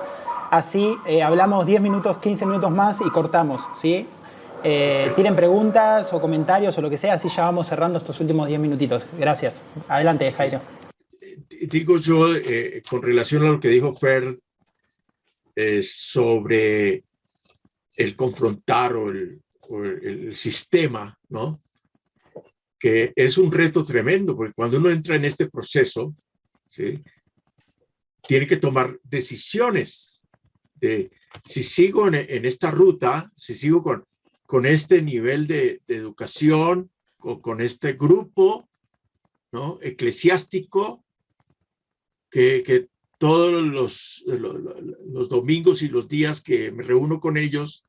Así 0.50 0.94
eh, 1.06 1.22
hablamos 1.22 1.64
10 1.64 1.80
minutos, 1.80 2.18
15 2.18 2.44
minutos 2.44 2.70
más 2.70 3.00
y 3.00 3.08
cortamos, 3.10 3.62
¿sí? 3.74 4.06
tienen 4.62 5.36
preguntas 5.36 6.10
o 6.14 6.22
comentarios 6.22 6.78
o 6.78 6.80
lo 6.80 6.88
que 6.88 6.96
sea, 6.96 7.14
así 7.14 7.28
ya 7.28 7.42
vamos 7.44 7.66
cerrando 7.66 7.98
estos 7.98 8.18
últimos 8.20 8.48
10 8.48 8.58
minutitos. 8.60 9.06
Gracias. 9.18 9.60
Adelante, 9.88 10.32
Jairo. 10.32 10.58
Digo 11.68 11.98
yo, 11.98 12.28
con 12.88 13.02
relación 13.02 13.44
a 13.44 13.50
lo 13.50 13.60
que 13.60 13.68
dijo 13.68 13.94
Fer 13.94 14.34
sobre 15.82 17.04
el 17.96 18.16
confrontar 18.16 18.94
o 18.94 19.10
el, 19.10 19.40
el, 20.02 20.34
sistema, 20.34 21.18
¿no? 21.28 21.60
Que 22.78 23.12
es 23.14 23.38
un 23.38 23.50
reto 23.50 23.82
tremendo, 23.84 24.36
porque 24.36 24.52
cuando 24.52 24.78
uno 24.78 24.90
entra 24.90 25.16
en 25.16 25.24
este 25.24 25.48
proceso, 25.48 26.14
¿sí? 26.68 27.00
Tiene 28.26 28.46
que 28.46 28.56
tomar 28.56 28.98
decisiones 29.02 30.24
de 30.74 31.10
si 31.44 31.62
sigo 31.62 32.08
en, 32.08 32.44
esta 32.44 32.70
ruta, 32.70 33.30
si 33.36 33.54
sigo 33.54 33.82
con, 33.82 34.04
con 34.46 34.66
este 34.66 35.02
nivel 35.02 35.46
de, 35.46 35.80
educación, 35.88 36.90
o 37.26 37.40
con 37.40 37.62
este 37.62 37.94
grupo, 37.94 38.68
¿no? 39.50 39.78
Eclesiástico, 39.80 41.04
que, 42.30 42.62
que 42.62 42.88
todos 43.24 43.62
los, 43.62 44.22
los, 44.26 45.30
domingos 45.30 45.80
y 45.80 45.88
los 45.88 46.06
días 46.06 46.42
que 46.42 46.70
me 46.70 46.82
reúno 46.82 47.20
con 47.20 47.38
ellos, 47.38 47.86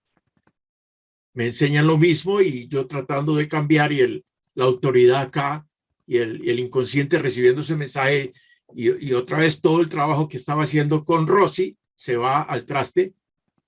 me 1.34 1.48
enseñan 1.48 1.88
lo 1.88 1.98
mismo 1.98 2.40
y 2.40 2.70
yo 2.70 2.88
tratando 2.88 3.36
de 3.36 3.49
cambiar 3.49 3.91
y 3.91 3.99
el, 3.99 4.26
la 4.53 4.64
autoridad 4.64 5.24
acá 5.24 5.68
y 6.07 6.20
el, 6.20 6.48
el 6.48 6.60
inconsciente 6.60 7.20
recibiendo 7.20 7.60
ese 7.60 7.76
mensaje 7.76 8.32
y, 8.74 9.12
otra 9.12 9.40
vez 9.40 9.60
todo 9.60 9.82
el 9.82 9.90
trabajo 9.90 10.30
que 10.30 10.38
estaba 10.38 10.64
haciendo 10.64 11.03
con 11.03 11.28
Rosy 11.28 11.78
se 11.94 12.16
va 12.16 12.41
al 12.41 12.66
traste 12.66 13.14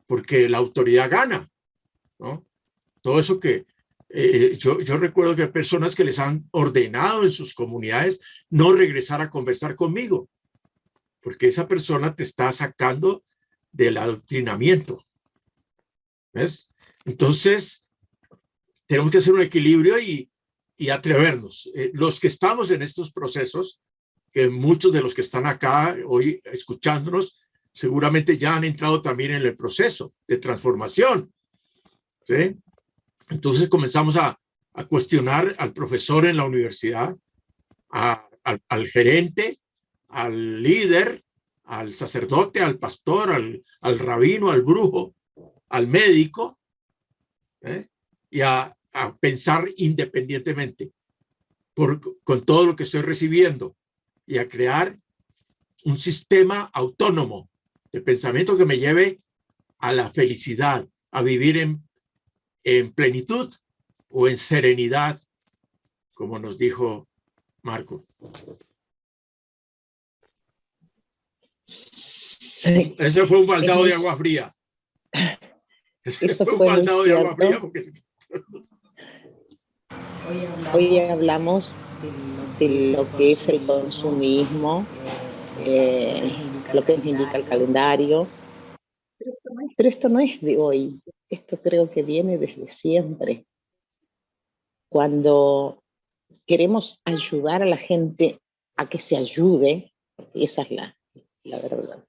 porque 0.05 0.47
la 0.47 0.59
autoridad 0.59 1.09
gana, 1.09 1.49
¿no? 2.17 2.45
Todo 3.01 3.19
eso 3.19 3.41
que 3.41 3.65
eh, 4.07 4.55
yo, 4.57 4.79
yo 4.79 4.97
recuerdo 4.97 5.35
que 5.35 5.41
hay 5.41 5.51
personas 5.51 5.95
que 5.95 6.05
les 6.05 6.17
han 6.17 6.47
ordenado 6.51 7.23
en 7.23 7.29
sus 7.29 7.53
comunidades 7.53 8.21
no 8.49 8.71
regresar 8.71 9.19
a 9.19 9.29
conversar 9.29 9.75
conmigo 9.75 10.29
porque 11.27 11.47
esa 11.47 11.67
persona 11.67 12.15
te 12.15 12.23
está 12.23 12.49
sacando 12.53 13.25
del 13.73 13.97
adoctrinamiento. 13.97 15.05
¿Ves? 16.31 16.71
Entonces, 17.03 17.83
tenemos 18.85 19.11
que 19.11 19.17
hacer 19.17 19.33
un 19.33 19.41
equilibrio 19.41 19.99
y, 19.99 20.31
y 20.77 20.87
atrevernos. 20.87 21.69
Eh, 21.75 21.91
los 21.93 22.21
que 22.21 22.27
estamos 22.27 22.71
en 22.71 22.81
estos 22.81 23.11
procesos, 23.11 23.81
que 24.31 24.47
muchos 24.47 24.93
de 24.93 25.01
los 25.01 25.13
que 25.13 25.19
están 25.19 25.45
acá 25.45 25.97
hoy 26.07 26.39
escuchándonos, 26.45 27.37
seguramente 27.73 28.37
ya 28.37 28.55
han 28.55 28.63
entrado 28.63 29.01
también 29.01 29.31
en 29.31 29.41
el 29.41 29.57
proceso 29.57 30.13
de 30.29 30.37
transformación. 30.37 31.33
¿sí? 32.23 32.55
Entonces 33.27 33.67
comenzamos 33.67 34.15
a, 34.15 34.39
a 34.75 34.85
cuestionar 34.85 35.57
al 35.59 35.73
profesor 35.73 36.25
en 36.25 36.37
la 36.37 36.45
universidad, 36.45 37.17
al, 37.89 38.61
al 38.69 38.87
gerente, 38.87 39.59
al 40.17 40.63
líder, 40.63 41.23
al 41.65 41.93
sacerdote, 41.93 42.59
al 42.59 42.79
pastor, 42.79 43.29
al, 43.29 43.63
al 43.81 43.99
rabino, 43.99 44.49
al 44.49 44.63
brujo, 44.63 45.13
al 45.69 45.85
médico, 45.87 46.57
¿eh? 47.61 47.87
y 48.31 48.41
a, 48.41 48.73
pensar 49.19 49.69
independientemente 49.77 50.91
por, 51.75 52.01
con 52.23 52.43
todo 52.45 52.65
lo 52.65 52.75
que 52.75 52.81
estoy 52.81 53.03
recibiendo 53.03 53.75
y 54.25 54.39
a 54.39 54.47
crear 54.47 54.97
un 55.83 55.99
sistema 55.99 56.71
autónomo 56.73 57.47
de 57.91 58.01
pensamiento 58.01 58.57
que 58.57 58.65
me 58.65 58.79
lleve 58.79 59.21
a 59.77 59.93
la 59.93 60.09
felicidad, 60.09 60.87
a 61.11 61.21
vivir 61.21 61.57
en, 61.57 61.87
en 62.63 62.91
plenitud 62.91 63.53
o 64.09 64.27
en 64.27 64.37
serenidad, 64.37 65.21
como 66.15 66.39
nos 66.39 66.57
dijo 66.57 67.07
Marco. 67.61 68.03
Ese 72.63 73.27
fue 73.27 73.39
un 73.39 73.45
baldado 73.45 73.83
de 73.85 73.93
agua 73.93 74.17
fría. 74.17 74.55
Ese 76.03 76.33
fue 76.33 76.53
un 76.53 76.59
baldado 76.59 77.03
de 77.03 77.13
agua 77.13 77.35
fría. 77.35 77.61
Hoy 80.73 80.99
hablamos 80.99 81.73
de 82.59 82.93
lo 82.93 83.05
que 83.15 83.33
es 83.33 83.47
el 83.47 83.65
consumismo, 83.65 84.85
eh, 85.65 86.31
lo 86.73 86.83
que 86.83 86.97
nos 86.97 87.05
indica 87.05 87.37
el 87.37 87.45
calendario. 87.45 88.27
Pero 89.75 89.89
esto 89.89 90.09
no 90.09 90.19
es 90.19 90.41
de 90.41 90.57
hoy, 90.57 90.99
esto 91.29 91.57
creo 91.57 91.89
que 91.91 92.01
viene 92.01 92.37
desde 92.37 92.69
siempre. 92.69 93.45
Cuando 94.89 95.83
queremos 96.45 96.99
ayudar 97.05 97.61
a 97.61 97.65
la 97.65 97.77
gente 97.77 98.39
a 98.75 98.89
que 98.89 98.99
se 98.99 99.15
ayude, 99.17 99.93
esa 100.33 100.63
es 100.63 100.71
la, 100.71 100.97
la 101.43 101.59
verdad, 101.59 102.03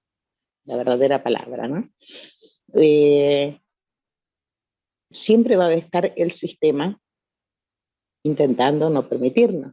la 0.69 0.77
verdadera 0.77 1.23
palabra, 1.23 1.67
¿no? 1.67 1.89
Eh, 2.75 3.59
siempre 5.11 5.57
va 5.57 5.69
a 5.69 5.75
estar 5.75 6.13
el 6.15 6.33
sistema 6.33 7.01
intentando 8.23 8.91
no 8.91 9.09
permitirnos. 9.09 9.73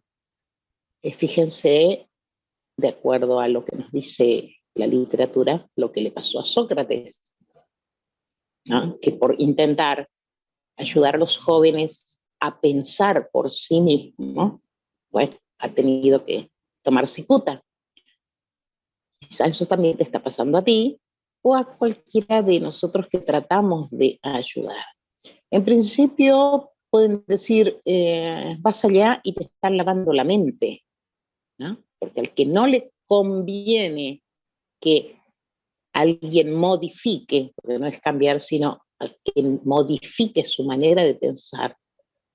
Eh, 1.02 1.14
fíjense, 1.14 2.08
de 2.78 2.88
acuerdo 2.88 3.42
a 3.42 3.50
lo 3.50 3.66
que 3.66 3.76
nos 3.76 3.92
dice 3.92 4.56
la 4.74 4.88
literatura, 4.88 5.70
lo 5.76 5.92
que 5.92 6.00
le 6.00 6.12
pasó 6.12 6.40
a 6.40 6.46
Sócrates, 6.46 7.22
que 9.02 9.12
por 9.12 9.36
intentar 9.38 10.08
ayudar 10.78 11.16
a 11.16 11.20
los 11.20 11.38
jóvenes 11.38 12.20
a 12.40 12.60
pensar 12.60 13.30
por 13.32 13.52
sí 13.52 13.82
mismos, 13.82 14.62
bueno, 15.12 15.38
ha 15.60 15.74
tenido 15.74 16.26
que 16.26 16.50
tomar 16.82 17.08
cicuta, 17.08 17.62
Quizá 19.28 19.46
eso 19.46 19.66
también 19.66 19.98
te 19.98 20.04
está 20.04 20.22
pasando 20.22 20.58
a 20.58 20.64
ti 20.64 21.00
o 21.42 21.56
a 21.56 21.78
cualquiera 21.78 22.42
de 22.42 22.60
nosotros 22.60 23.08
que 23.10 23.20
tratamos 23.20 23.90
de 23.92 24.20
ayudar. 24.22 24.84
En 25.52 25.64
principio 25.64 26.72
pueden 26.90 27.24
decir, 27.28 27.82
eh, 27.86 28.56
vas 28.60 28.84
allá 28.84 29.20
y 29.24 29.34
te 29.34 29.46
están 29.46 29.78
lavando 29.78 30.12
la 30.14 30.24
mente, 30.24 30.84
¿no? 31.58 31.78
porque 32.00 32.20
al 32.22 32.34
que 32.34 32.46
no 32.46 32.68
le 32.68 32.92
conviene 33.06 34.24
que 34.80 35.20
alguien 35.94 36.54
modifique, 36.54 37.54
porque 37.56 37.80
no 37.80 37.88
es 37.88 38.02
cambiar, 38.02 38.42
sino 38.42 38.82
al 39.00 39.18
que 39.24 39.42
modifique 39.64 40.46
su 40.46 40.64
manera 40.64 41.04
de 41.04 41.16
pensar, 41.16 41.78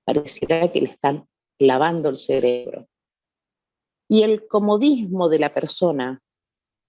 pareciera 0.04 0.70
que 0.72 0.80
le 0.80 0.90
están 0.90 1.26
lavando 1.58 2.08
el 2.08 2.18
cerebro. 2.18 2.88
Y 4.08 4.22
el 4.22 4.46
comodismo 4.46 5.28
de 5.28 5.38
la 5.38 5.54
persona 5.54 6.20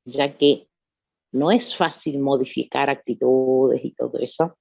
ya 0.06 0.38
que 0.38 0.68
no 1.32 1.52
es 1.52 1.76
fácil 1.76 2.20
modificar 2.20 2.90
actitudes 2.90 3.84
y 3.84 3.94
todo 3.94 4.20
eso, 4.20 4.58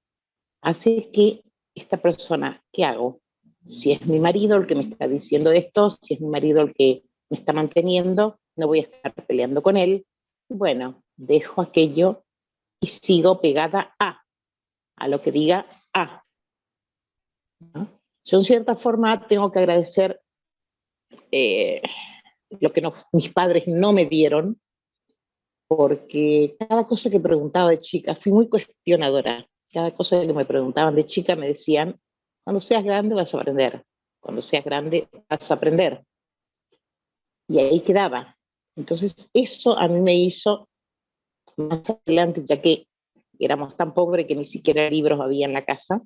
hace 0.61 1.09
que 1.11 1.43
esta 1.75 1.97
persona, 2.01 2.63
¿qué 2.71 2.85
hago? 2.85 3.21
Si 3.67 3.91
es 3.91 4.05
mi 4.05 4.19
marido 4.19 4.57
el 4.57 4.67
que 4.67 4.75
me 4.75 4.83
está 4.83 5.07
diciendo 5.07 5.51
esto, 5.51 5.91
si 6.01 6.15
es 6.15 6.21
mi 6.21 6.27
marido 6.27 6.61
el 6.61 6.73
que 6.73 7.03
me 7.29 7.37
está 7.37 7.53
manteniendo, 7.53 8.39
no 8.55 8.67
voy 8.67 8.79
a 8.79 8.83
estar 8.83 9.13
peleando 9.25 9.61
con 9.61 9.77
él. 9.77 10.05
Bueno, 10.49 11.03
dejo 11.15 11.61
aquello 11.61 12.23
y 12.79 12.87
sigo 12.87 13.39
pegada 13.39 13.95
a, 13.99 14.21
a 14.97 15.07
lo 15.07 15.21
que 15.21 15.31
diga 15.31 15.65
a. 15.93 16.23
Yo 18.25 18.37
en 18.37 18.43
cierta 18.43 18.75
forma 18.75 19.27
tengo 19.27 19.51
que 19.51 19.59
agradecer 19.59 20.21
eh, 21.31 21.81
lo 22.59 22.73
que 22.73 22.81
mis 23.13 23.31
padres 23.31 23.67
no 23.67 23.93
me 23.93 24.05
dieron, 24.05 24.59
porque 25.77 26.57
cada 26.59 26.85
cosa 26.85 27.09
que 27.09 27.21
preguntaba 27.21 27.69
de 27.69 27.77
chica, 27.77 28.13
fui 28.15 28.33
muy 28.33 28.49
cuestionadora, 28.49 29.47
cada 29.71 29.91
cosa 29.91 30.19
que 30.19 30.33
me 30.33 30.43
preguntaban 30.43 30.95
de 30.95 31.05
chica 31.05 31.37
me 31.37 31.47
decían, 31.47 31.97
cuando 32.43 32.59
seas 32.59 32.83
grande 32.83 33.15
vas 33.15 33.33
a 33.33 33.37
aprender, 33.37 33.85
cuando 34.19 34.41
seas 34.41 34.65
grande 34.65 35.07
vas 35.29 35.49
a 35.49 35.53
aprender. 35.53 36.03
Y 37.47 37.59
ahí 37.59 37.79
quedaba. 37.79 38.37
Entonces 38.75 39.29
eso 39.33 39.77
a 39.77 39.87
mí 39.87 40.01
me 40.01 40.13
hizo 40.13 40.67
más 41.55 41.89
adelante, 41.89 42.43
ya 42.45 42.61
que 42.61 42.85
éramos 43.39 43.77
tan 43.77 43.93
pobres 43.93 44.25
que 44.27 44.35
ni 44.35 44.43
siquiera 44.43 44.89
libros 44.89 45.21
había 45.21 45.45
en 45.45 45.53
la 45.53 45.63
casa, 45.63 46.01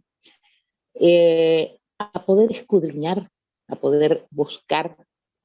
eh, 0.93 1.79
a 1.97 2.23
poder 2.23 2.51
escudriñar, 2.51 3.31
a 3.67 3.75
poder 3.75 4.27
buscar 4.29 4.95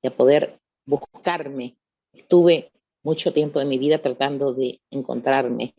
y 0.02 0.08
a 0.08 0.14
poder 0.14 0.60
buscarme. 0.84 1.78
Estuve 2.12 2.70
mucho 3.02 3.32
tiempo 3.32 3.58
de 3.58 3.64
mi 3.64 3.78
vida 3.78 4.00
tratando 4.00 4.52
de 4.52 4.80
encontrarme, 4.90 5.74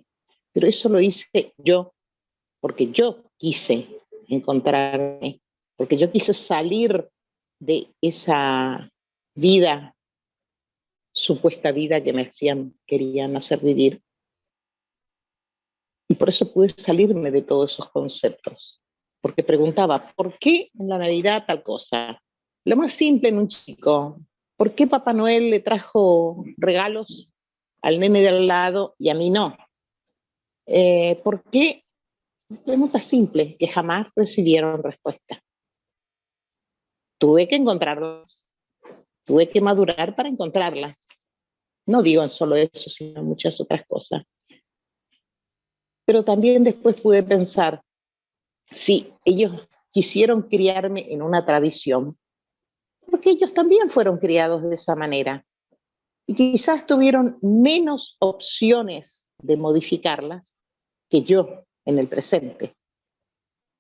pero 0.52 0.68
eso 0.68 0.90
lo 0.90 1.00
hice 1.00 1.54
yo, 1.58 1.94
porque 2.60 2.92
yo 2.92 3.24
quise 3.38 3.88
encontrarme, 4.28 5.42
porque 5.76 5.98
yo 5.98 6.12
quise 6.12 6.34
salir 6.34 7.10
de 7.60 7.88
esa 8.02 8.90
vida, 9.36 9.96
supuesta 11.14 11.72
vida 11.72 12.04
que 12.04 12.14
me 12.14 12.24
hacían, 12.24 12.74
querían 12.86 13.36
hacer 13.36 13.60
vivir. 13.60 14.02
Y 16.08 16.16
por 16.16 16.30
eso 16.30 16.52
pude 16.52 16.70
salirme 16.70 17.32
de 17.32 17.42
todos 17.42 17.74
esos 17.74 17.90
conceptos, 17.90 18.82
porque 19.22 19.44
preguntaba, 19.44 20.14
¿por 20.16 20.38
qué 20.40 20.70
en 20.78 20.90
la 20.90 20.98
Navidad 20.98 21.46
tal 21.46 21.64
cosa? 21.64 22.22
Lo 22.66 22.76
más 22.76 22.94
simple 22.94 23.30
en 23.30 23.38
un 23.38 23.48
chico, 23.48 24.20
¿Por 24.62 24.76
qué 24.76 24.86
Papá 24.86 25.12
Noel 25.12 25.50
le 25.50 25.60
trajo 25.60 26.46
regalos 26.56 27.34
al 27.82 28.00
nene 28.00 28.22
de 28.22 28.30
al 28.30 28.46
lado 28.46 28.94
y 29.00 29.10
a 29.10 29.16
mí 29.16 29.32
no? 29.32 29.58
Eh, 30.68 31.20
¿Por 31.24 31.42
qué? 31.50 31.84
Preguntas 32.64 33.08
simples 33.08 33.56
que 33.58 33.68
jamás 33.68 34.10
recibieron 34.16 34.84
respuesta. 34.84 35.42
Tuve 37.18 37.48
que 37.48 37.56
encontrarlas, 37.56 38.48
tuve 39.26 39.50
que 39.50 39.62
madurar 39.62 40.16
para 40.16 40.30
encontrarlas. 40.30 41.08
No 41.88 42.04
digo 42.04 42.28
solo 42.28 42.56
eso, 42.56 42.88
sino 42.92 43.24
muchas 43.24 43.60
otras 43.60 43.84
cosas. 43.88 44.22
Pero 46.06 46.24
también 46.24 46.64
después 46.64 47.02
pude 47.02 47.24
pensar, 47.24 47.82
si 48.76 49.12
ellos 49.26 49.68
quisieron 49.90 50.44
criarme 50.44 51.12
en 51.12 51.24
una 51.24 51.48
tradición, 51.48 52.16
porque 53.12 53.32
ellos 53.32 53.54
también 53.54 53.90
fueron 53.90 54.18
criados 54.18 54.64
de 54.64 54.76
esa 54.76 54.96
manera. 54.96 55.46
Y 56.26 56.34
quizás 56.34 56.86
tuvieron 56.86 57.38
menos 57.42 58.16
opciones 58.20 59.26
de 59.40 59.58
modificarlas 59.58 60.56
que 61.10 61.24
yo 61.24 61.66
en 61.86 62.00
el 62.00 62.08
presente. 62.08 62.76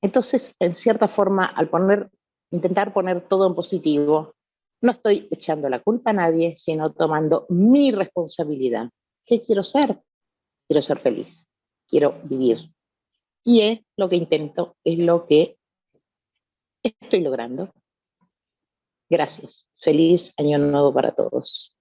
Entonces, 0.02 0.56
en 0.60 0.76
cierta 0.76 1.08
forma, 1.08 1.45
al 1.45 1.70
poner, 1.70 2.10
intentar 2.52 2.94
poner 2.94 3.28
todo 3.28 3.48
en 3.48 3.56
positivo, 3.56 4.34
no 4.82 4.91
estoy 4.91 5.28
echando 5.32 5.70
la 5.70 5.80
culpa 5.80 6.10
a 6.10 6.14
nadie, 6.14 6.58
sino 6.58 6.91
tomando 6.91 7.45
mi 7.49 7.91
responsabilidad. 7.91 8.90
¿Qué 9.26 9.41
quiero 9.41 9.64
ser? 9.64 9.99
Quiero 10.68 10.82
ser 10.82 10.99
feliz, 10.99 11.48
quiero 11.88 12.20
vivir. 12.24 12.58
Y 13.44 13.62
es 13.62 13.80
lo 13.95 14.10
que 14.10 14.16
intento, 14.16 14.76
es 14.84 14.98
lo 14.98 15.26
que 15.28 15.58
estoy 16.84 17.22
logrando. 17.22 17.72
Gracias. 19.11 19.65
Feliz 19.83 20.31
año 20.38 20.57
nuevo 20.57 20.93
para 20.93 21.11
todos. 21.13 21.75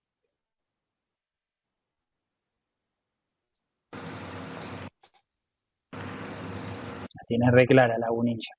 tiene 7.29 7.49
re 7.53 7.65
clara 7.65 7.97
la 7.97 8.11
unilla. 8.11 8.51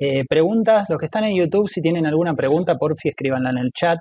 Eh, 0.00 0.24
preguntas, 0.26 0.88
los 0.88 0.98
que 0.98 1.04
están 1.04 1.24
en 1.24 1.36
YouTube, 1.36 1.68
si 1.68 1.82
tienen 1.82 2.06
alguna 2.06 2.34
pregunta, 2.34 2.78
por 2.78 2.96
fin 2.96 3.10
escríbanla 3.10 3.50
en 3.50 3.58
el 3.58 3.70
chat. 3.72 3.98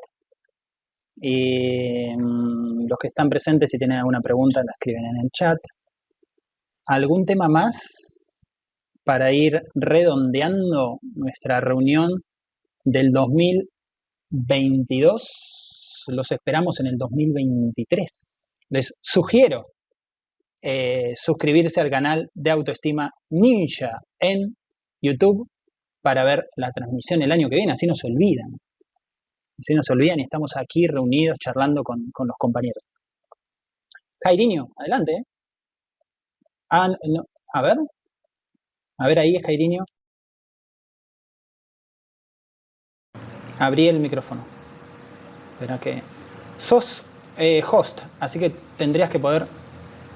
Y 1.17 2.15
mm, 2.15 2.87
los 2.87 2.97
que 2.97 3.07
están 3.07 3.27
presentes, 3.27 3.69
si 3.71 3.77
tienen 3.77 3.97
alguna 3.97 4.21
pregunta, 4.21 4.63
la 4.63 4.71
escriben 4.71 5.03
en 5.05 5.17
el 5.17 5.29
chat. 5.31 5.57
¿Algún 6.85 7.25
tema 7.25 7.49
más? 7.49 8.16
Para 9.07 9.31
ir 9.31 9.63
redondeando 9.73 10.99
nuestra 11.15 11.61
reunión 11.61 12.09
del 12.83 13.13
2022. 13.13 16.03
Los 16.09 16.31
esperamos 16.33 16.81
en 16.81 16.87
el 16.87 16.97
2023. 16.97 18.59
Les 18.67 18.93
sugiero 18.99 19.67
eh, 20.61 21.13
suscribirse 21.15 21.79
al 21.79 21.89
canal 21.89 22.29
de 22.33 22.51
Autoestima 22.51 23.09
Ninja 23.29 24.01
en 24.19 24.57
YouTube 25.01 25.47
para 26.01 26.25
ver 26.25 26.49
la 26.57 26.73
transmisión 26.73 27.21
el 27.21 27.31
año 27.31 27.47
que 27.47 27.55
viene, 27.55 27.71
así 27.71 27.87
no 27.87 27.95
se 27.95 28.07
olvidan. 28.07 28.57
Así 29.57 29.73
no 29.73 29.83
se 29.83 29.93
olvidan 29.93 30.19
y 30.19 30.23
estamos 30.23 30.57
aquí 30.57 30.85
reunidos 30.85 31.39
charlando 31.39 31.81
con, 31.81 32.11
los 32.13 32.35
compañeros. 32.37 32.83
Jairiño, 34.21 34.67
adelante. 34.75 35.23
Ah, 36.69 36.89
a 37.53 37.61
ver, 37.61 37.77
a 38.97 39.07
ver 39.07 39.19
ahí, 39.19 39.35
Escairinio. 39.35 39.85
Abrí 43.59 43.87
el 43.87 43.99
micrófono. 43.99 44.45
Verá 45.59 45.79
que. 45.79 46.01
Sos 46.57 47.03
eh, 47.37 47.63
host, 47.69 48.01
así 48.19 48.39
que 48.39 48.49
tendrías 48.77 49.09
que 49.09 49.19
poder 49.19 49.47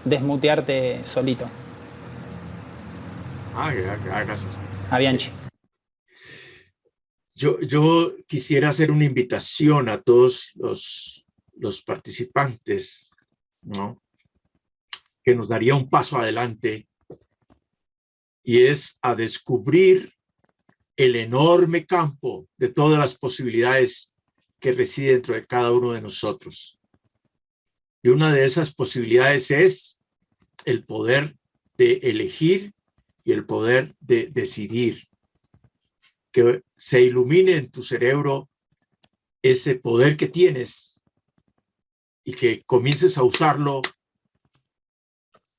desmutearte 0.06 1.04
solito. 1.06 1.48
Ah, 3.54 3.72
gracias. 3.74 4.58
A 4.90 4.98
Bianchi. 4.98 5.30
Yo, 7.36 7.60
yo, 7.62 8.14
quisiera 8.28 8.70
hacer 8.70 8.92
una 8.92 9.06
invitación 9.06 9.90
a 9.90 10.02
todos 10.02 10.52
los, 10.56 11.26
los 11.58 11.82
participantes, 11.82 13.08
¿no? 13.62 14.02
Que 15.24 15.36
nos 15.36 15.50
daría 15.50 15.76
un 15.76 15.90
paso 15.90 16.18
adelante 16.18 16.88
y 18.44 18.64
es 18.64 18.98
a 19.02 19.16
descubrir 19.16 20.14
el 20.96 21.16
enorme 21.16 21.86
campo 21.86 22.48
de 22.58 22.70
todas 22.70 23.00
las 23.00 23.18
posibilidades 23.18 24.14
que 24.60 24.72
reside 24.72 25.14
dentro 25.14 25.34
de 25.36 25.46
cada 25.46 25.72
uno 25.72 25.92
de 25.94 26.02
nosotros. 26.02 26.80
Y 28.04 28.10
una 28.10 28.34
de 28.34 28.46
esas 28.46 28.74
posibilidades 28.74 29.52
es 29.52 30.00
el 30.66 30.84
poder 30.86 31.36
de 31.78 31.94
elegir 32.04 32.74
y 33.24 33.32
el 33.32 33.46
poder 33.46 33.96
de 34.00 34.28
decidir. 34.32 35.08
Que 36.32 36.64
se 36.76 37.02
ilumine 37.02 37.56
en 37.56 37.72
tu 37.72 37.84
cerebro 37.84 38.50
ese 39.42 39.76
poder 39.76 40.18
que 40.18 40.28
tienes 40.28 41.02
y 42.24 42.34
que 42.34 42.64
comiences 42.64 43.18
a 43.18 43.24
usarlo 43.24 43.82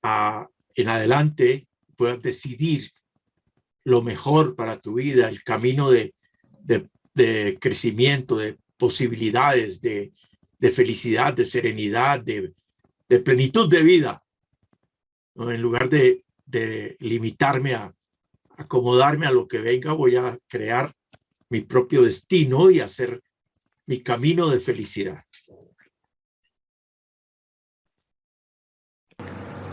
a, 0.02 0.48
en 0.74 0.88
adelante 0.88 1.66
puedas 1.96 2.20
decidir 2.22 2.92
lo 3.84 4.02
mejor 4.02 4.54
para 4.54 4.78
tu 4.78 4.94
vida, 4.94 5.28
el 5.28 5.42
camino 5.42 5.90
de, 5.90 6.14
de, 7.14 7.58
crecimiento, 7.60 8.36
de 8.36 8.58
posibilidades, 8.76 9.80
de, 9.80 10.12
de 10.58 10.70
felicidad, 10.70 11.34
de 11.34 11.44
serenidad, 11.44 12.20
de, 12.20 12.54
plenitud 13.24 13.68
de 13.68 13.82
vida, 13.82 14.24
en 15.36 15.60
lugar 15.60 15.88
de, 15.88 16.24
limitarme 17.00 17.74
a 17.74 17.94
acomodarme 18.56 19.26
a 19.26 19.32
lo 19.32 19.48
que 19.48 19.58
venga, 19.58 19.92
voy 19.94 20.16
a 20.16 20.38
crear 20.46 20.94
mi 21.48 21.62
propio 21.62 22.02
destino 22.02 22.70
y 22.70 22.80
hacer 22.80 23.22
mi 23.86 24.02
camino 24.02 24.48
de 24.50 24.60
felicidad. 24.60 25.24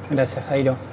Gracias, 0.09 0.45
Jairo 0.45 0.88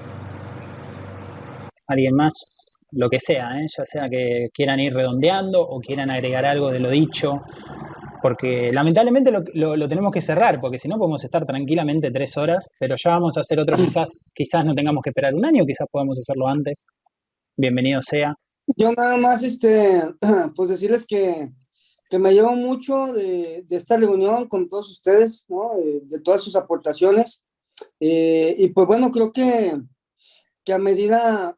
alguien 1.86 2.14
más, 2.14 2.78
lo 2.92 3.08
que 3.08 3.20
sea, 3.20 3.60
¿eh? 3.60 3.66
ya 3.76 3.84
sea 3.84 4.08
que 4.08 4.48
quieran 4.52 4.80
ir 4.80 4.94
redondeando 4.94 5.60
o 5.60 5.80
quieran 5.80 6.10
agregar 6.10 6.44
algo 6.44 6.70
de 6.72 6.80
lo 6.80 6.90
dicho, 6.90 7.42
porque 8.22 8.72
lamentablemente 8.72 9.30
lo, 9.30 9.88
tenemos 9.88 10.12
que 10.12 10.20
cerrar, 10.20 10.60
porque 10.60 10.78
si 10.78 10.88
no 10.88 10.98
podemos 10.98 11.22
estar 11.24 11.44
tranquilamente 11.46 12.10
tres 12.10 12.36
horas, 12.36 12.68
pero 12.78 12.96
ya 13.02 13.10
vamos 13.12 13.36
a 13.36 13.40
hacer 13.40 13.60
otro, 13.60 13.76
quizás, 13.76 14.30
quizás 14.34 14.64
no 14.64 14.74
tengamos 14.74 15.02
que 15.02 15.10
esperar 15.10 15.34
un 15.34 15.44
año, 15.44 15.64
quizás 15.64 15.86
podamos 15.90 16.18
hacerlo 16.18 16.48
antes. 16.48 16.82
Bienvenido 17.56 18.02
sea. 18.02 18.34
Yo 18.76 18.90
nada 18.92 19.16
más, 19.16 19.44
este, 19.44 20.02
pues 20.56 20.68
decirles 20.68 21.04
que, 21.06 21.52
me 22.18 22.32
llevo 22.32 22.54
mucho 22.56 23.12
de, 23.12 23.64
esta 23.70 23.96
reunión 23.96 24.48
con 24.48 24.68
todos 24.68 24.90
ustedes, 24.90 25.44
¿no? 25.48 25.72
de, 26.08 26.20
todas 26.20 26.40
sus 26.40 26.56
aportaciones. 26.56 27.44
Eh, 28.00 28.56
y 28.58 28.68
pues 28.68 28.86
bueno, 28.86 29.10
creo 29.10 29.32
que, 29.32 29.78
que 30.64 30.72
a 30.72 30.78
medida 30.78 31.56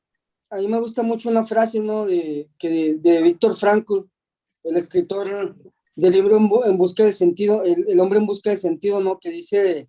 a 0.51 0.57
mí 0.57 0.69
me 0.69 0.81
gusta 0.81 1.03
mucho 1.03 1.29
una 1.29 1.45
frase, 1.45 1.81
¿no? 1.81 2.07
De, 2.07 2.51
que 2.59 2.95
de, 2.95 3.23
Víctor 3.23 3.57
Frankl, 3.57 4.09
el 4.65 4.77
escritor 4.77 5.57
del 5.95 6.13
libro 6.13 6.39
En, 6.65 6.79
Busca 6.79 7.05
de 7.05 7.13
Sentido, 7.13 7.65
el, 7.65 8.01
hombre 8.01 8.19
en 8.19 8.27
busca 8.27 8.51
de 8.51 8.57
sentido, 8.57 9.01
¿no? 9.01 9.19
Que 9.19 9.31
dice, 9.31 9.89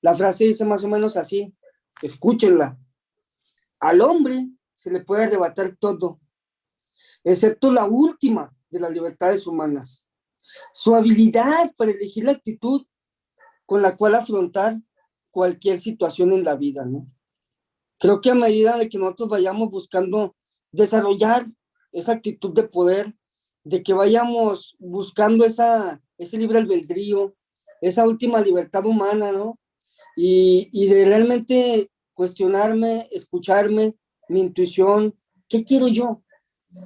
la 0.00 0.14
frase 0.14 0.44
dice 0.44 0.64
más 0.64 0.84
o 0.84 0.88
menos 0.88 1.16
así, 1.16 1.54
escúchenla. 2.02 2.78
Al 3.80 4.00
hombre 4.00 4.48
se 4.74 4.90
le 4.90 5.00
puede 5.00 5.24
arrebatar 5.24 5.76
todo, 5.78 6.20
excepto 7.22 7.72
la 7.72 7.86
última 7.86 8.54
de 8.70 8.80
las 8.80 8.92
libertades 8.92 9.46
humanas. 9.46 10.06
Su 10.72 10.94
habilidad 10.94 11.72
para 11.76 11.92
elegir 11.92 12.24
la 12.24 12.32
actitud 12.32 12.86
con 13.64 13.80
la 13.80 13.96
cual 13.96 14.14
afrontar 14.14 14.78
cualquier 15.30 15.80
situación 15.80 16.32
en 16.34 16.44
la 16.44 16.54
vida, 16.54 16.84
¿no? 16.84 17.10
Creo 17.98 18.20
que 18.20 18.30
a 18.30 18.34
medida 18.34 18.76
de 18.76 18.88
que 18.88 18.98
nosotros 18.98 19.28
vayamos 19.28 19.70
buscando 19.70 20.36
desarrollar 20.72 21.46
esa 21.92 22.12
actitud 22.12 22.52
de 22.52 22.64
poder, 22.64 23.14
de 23.62 23.82
que 23.82 23.92
vayamos 23.92 24.76
buscando 24.78 25.44
esa, 25.44 26.02
ese 26.18 26.36
libre 26.36 26.58
albedrío, 26.58 27.34
esa 27.80 28.06
última 28.06 28.40
libertad 28.40 28.84
humana, 28.84 29.32
¿no? 29.32 29.58
Y, 30.16 30.68
y 30.72 30.86
de 30.86 31.04
realmente 31.04 31.90
cuestionarme, 32.14 33.08
escucharme, 33.10 33.96
mi 34.28 34.40
intuición, 34.40 35.14
¿qué 35.48 35.64
quiero 35.64 35.88
yo? 35.88 36.22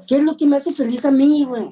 ¿Qué 0.07 0.17
es 0.17 0.25
lo 0.25 0.37
que 0.37 0.47
me 0.47 0.57
hace 0.57 0.75
feliz 0.75 1.05
a 1.05 1.11
mí, 1.11 1.45
güey? 1.45 1.69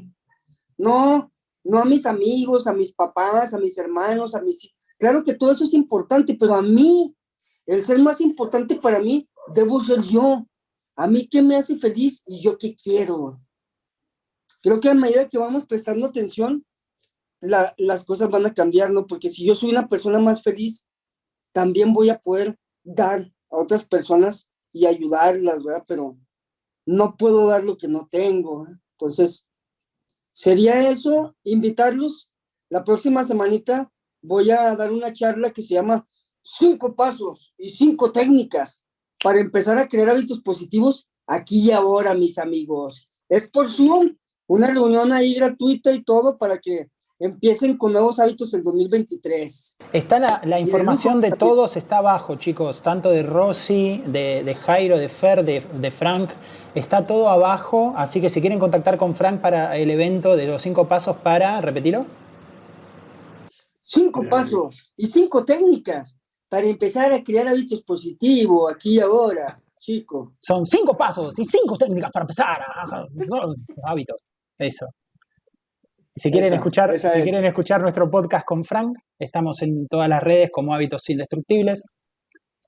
No, 0.79 1.33
no 1.65 1.79
a 1.79 1.85
mis 1.85 2.07
amigos, 2.07 2.67
a 2.67 2.73
mis 2.73 2.93
papás, 2.93 3.53
a 3.53 3.59
mis 3.59 3.77
hermanos, 3.79 4.35
a 4.35 4.41
mis... 4.41 4.73
Claro 4.99 5.23
que 5.23 5.35
todo 5.35 5.53
eso 5.53 5.65
es 5.65 5.75
importante, 5.75 6.37
pero 6.39 6.55
a 6.55 6.63
mí, 6.63 7.15
el 7.67 7.83
ser 7.83 7.99
más 7.99 8.21
importante 8.21 8.77
para 8.77 9.01
mí, 9.01 9.29
debo 9.55 9.81
ser 9.81 10.03
yo. 10.03 10.47
A 10.97 11.07
mí, 11.07 11.29
¿qué 11.29 11.43
me 11.43 11.57
hace 11.57 11.79
feliz 11.79 12.23
y 12.27 12.41
yo 12.41 12.57
qué 12.57 12.75
quiero? 12.75 13.41
Creo 14.63 14.81
que 14.81 14.89
a 14.89 14.95
medida 14.95 15.29
que 15.29 15.39
vamos 15.39 15.67
prestando 15.67 16.07
atención, 16.07 16.65
las 17.41 18.05
cosas 18.05 18.31
van 18.31 18.47
a 18.47 18.55
cambiar, 18.55 18.91
¿no? 18.91 19.07
Porque 19.07 19.29
si 19.29 19.45
yo 19.45 19.55
soy 19.55 19.71
una 19.71 19.89
persona 19.89 20.19
más 20.21 20.43
feliz, 20.43 20.87
también 21.53 21.93
voy 21.93 22.11
a 22.11 22.19
poder 22.19 22.59
dar 22.83 23.33
a 23.51 23.57
otras 23.57 23.85
personas 23.85 24.51
y 24.73 24.87
ayudarlas, 24.87 25.63
¿verdad? 25.63 25.85
Pero 25.87 26.17
no 26.87 27.17
puedo 27.17 27.47
dar 27.49 27.65
lo 27.65 27.77
que 27.77 27.89
no 27.89 28.09
tengo. 28.11 28.67
¿eh? 28.67 28.79
Entonces, 28.93 29.49
sería 30.33 30.91
eso, 30.91 31.37
invitarlos. 31.45 32.33
La 32.69 32.85
próxima 32.85 33.25
semanita 33.25 33.93
voy 34.23 34.51
a 34.51 34.75
dar 34.75 34.93
una 34.93 35.13
charla 35.13 35.53
que 35.53 35.63
se 35.63 35.75
llama 35.75 36.09
Cinco 36.49 36.95
Pasos 36.95 37.53
y 37.59 37.69
Cinco 37.69 38.13
Técnicas 38.13 38.85
para 39.21 39.41
empezar 39.41 39.79
a 39.79 39.89
crear 39.89 40.11
hábitos 40.11 40.41
positivos 40.41 41.09
aquí 41.27 41.67
y 41.67 41.71
ahora, 41.73 42.15
mis 42.15 42.39
amigos. 42.39 43.09
Es 43.29 43.49
por 43.49 43.69
Zoom, 43.69 44.17
una 44.47 44.69
reunión 44.69 45.11
ahí 45.11 45.35
gratuita 45.35 45.93
y 45.93 46.05
todo 46.05 46.39
para 46.39 46.59
que 46.59 46.89
empiecen 47.19 47.77
con 47.77 47.93
nuevos 47.93 48.21
hábitos 48.21 48.55
en 48.55 48.63
2023. 48.63 49.77
Está 49.93 50.41
la, 50.45 50.61
información 50.61 51.21
de, 51.21 51.33
todos, 51.33 51.77
está 51.77 51.99
abajo, 51.99 52.37
chicos, 52.37 52.81
tanto 52.81 53.11
de 53.11 53.25
Rosy, 53.25 54.05
de, 54.07 54.55
Jairo, 54.55 54.99
de 54.99 55.09
Fer, 55.09 55.45
de, 55.45 55.91
Frank, 55.91 56.31
está 56.77 57.09
todo 57.09 57.29
abajo, 57.29 57.93
así 57.97 58.21
que 58.21 58.31
si 58.31 58.41
quieren 58.41 58.61
contactar 58.61 58.99
con 58.99 59.17
Frank 59.17 59.41
para 59.41 59.77
el 59.77 59.91
evento 59.91 60.37
de 60.37 60.47
los 60.47 60.63
cinco 60.63 60.87
pasos 60.87 61.17
para, 61.17 61.61
repetilo. 61.61 62.07
Cinco 63.83 64.23
pasos 64.29 64.93
y 64.97 65.07
cinco 65.07 65.45
técnicas 65.45 66.17
para 66.49 66.67
empezar 66.67 67.13
a 67.13 67.23
crear 67.23 67.49
hábitos 67.49 67.83
positivos 67.83 68.73
aquí 68.73 68.97
y 68.97 69.01
ahora, 69.01 69.61
chicos. 69.79 70.31
Son 70.39 70.65
cinco 70.65 70.97
pasos 70.97 71.39
y 71.39 71.45
cinco 71.45 71.77
técnicas 71.77 72.11
para 72.13 72.25
empezar 72.25 72.61
a, 72.61 73.07
hábitos, 73.91 74.29
eso. 74.59 74.87
Si 76.15 76.31
quieren, 76.31 76.55
escuchar, 76.55 76.99
si 76.99 77.09
quieren 77.23 77.45
escuchar 77.45 77.83
nuestro 77.83 78.11
podcast 78.11 78.47
con 78.47 78.65
Frank, 78.65 78.97
estamos 79.19 79.61
en 79.61 79.87
todas 79.87 80.09
las 80.09 80.23
redes 80.23 80.51
como 80.51 80.73
Hábitos 80.73 81.11
Indestructibles. 81.11 81.85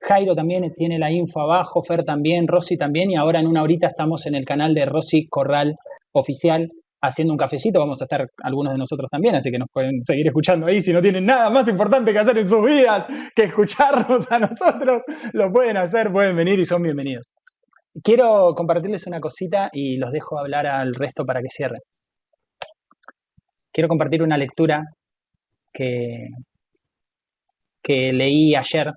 Jairo 0.02 0.34
también 0.36 0.70
tiene 0.74 0.98
la 0.98 1.10
info 1.10 1.40
abajo, 1.40 1.82
Fer 1.82 2.05
también, 2.05 2.46
Rosy 2.46 2.76
también, 2.76 3.10
y 3.10 3.16
ahora 3.16 3.40
en 3.40 3.46
una 3.46 3.62
horita 3.62 3.86
estamos 3.86 4.26
en 4.26 4.34
el 4.34 4.44
canal 4.44 4.74
de 4.74 4.84
Rosy 4.84 5.28
Corral 5.28 5.76
Oficial 6.12 6.70
haciendo 7.00 7.34
un 7.34 7.38
cafecito. 7.38 7.78
Vamos 7.78 8.00
a 8.00 8.04
estar 8.04 8.26
algunos 8.42 8.72
de 8.72 8.78
nosotros 8.78 9.08
también, 9.10 9.34
así 9.34 9.50
que 9.50 9.58
nos 9.58 9.68
pueden 9.72 10.04
seguir 10.04 10.26
escuchando 10.26 10.66
ahí. 10.66 10.80
Si 10.80 10.92
no 10.92 11.02
tienen 11.02 11.26
nada 11.26 11.50
más 11.50 11.68
importante 11.68 12.12
que 12.12 12.18
hacer 12.18 12.38
en 12.38 12.48
sus 12.48 12.64
vidas 12.64 13.06
que 13.34 13.44
escucharnos 13.44 14.30
a 14.30 14.38
nosotros, 14.38 15.02
lo 15.32 15.52
pueden 15.52 15.76
hacer, 15.76 16.12
pueden 16.12 16.36
venir 16.36 16.58
y 16.58 16.64
son 16.64 16.82
bienvenidos. 16.82 17.30
Quiero 18.02 18.54
compartirles 18.54 19.06
una 19.06 19.20
cosita 19.20 19.70
y 19.72 19.96
los 19.96 20.12
dejo 20.12 20.38
hablar 20.38 20.66
al 20.66 20.94
resto 20.94 21.24
para 21.24 21.40
que 21.40 21.48
cierren 21.50 21.80
quiero 23.78 23.88
compartir 23.88 24.24
una 24.24 24.36
lectura 24.36 24.82
que, 25.72 26.26
que 27.80 28.12
leí 28.12 28.56
ayer, 28.56 28.90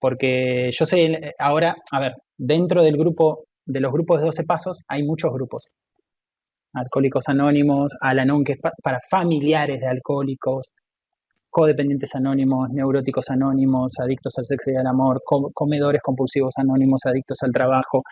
porque 0.00 0.70
yo 0.72 0.84
sé, 0.84 1.32
ahora, 1.38 1.76
a 1.92 2.00
ver, 2.00 2.14
dentro 2.36 2.82
del 2.82 2.96
grupo, 2.96 3.44
de 3.64 3.78
los 3.78 3.92
grupos 3.92 4.18
de 4.18 4.26
12 4.26 4.42
pasos, 4.44 4.82
hay 4.88 5.04
muchos 5.04 5.32
grupos. 5.32 5.70
Alcohólicos 6.74 7.28
Anónimos, 7.28 7.92
Alanon, 8.00 8.44
que 8.44 8.52
es 8.52 8.58
para 8.82 8.98
familiares 9.08 9.80
de 9.80 9.86
alcohólicos, 9.86 10.72
codependientes 11.48 12.12
anónimos, 12.16 12.68
neuróticos 12.72 13.30
anónimos, 13.30 13.94
adictos 14.00 14.36
al 14.38 14.46
sexo 14.46 14.72
y 14.72 14.76
al 14.76 14.88
amor, 14.88 15.22
comedores 15.54 16.02
compulsivos 16.02 16.54
anónimos, 16.58 17.06
adictos 17.06 17.38
al 17.44 17.52
trabajo, 17.52 18.02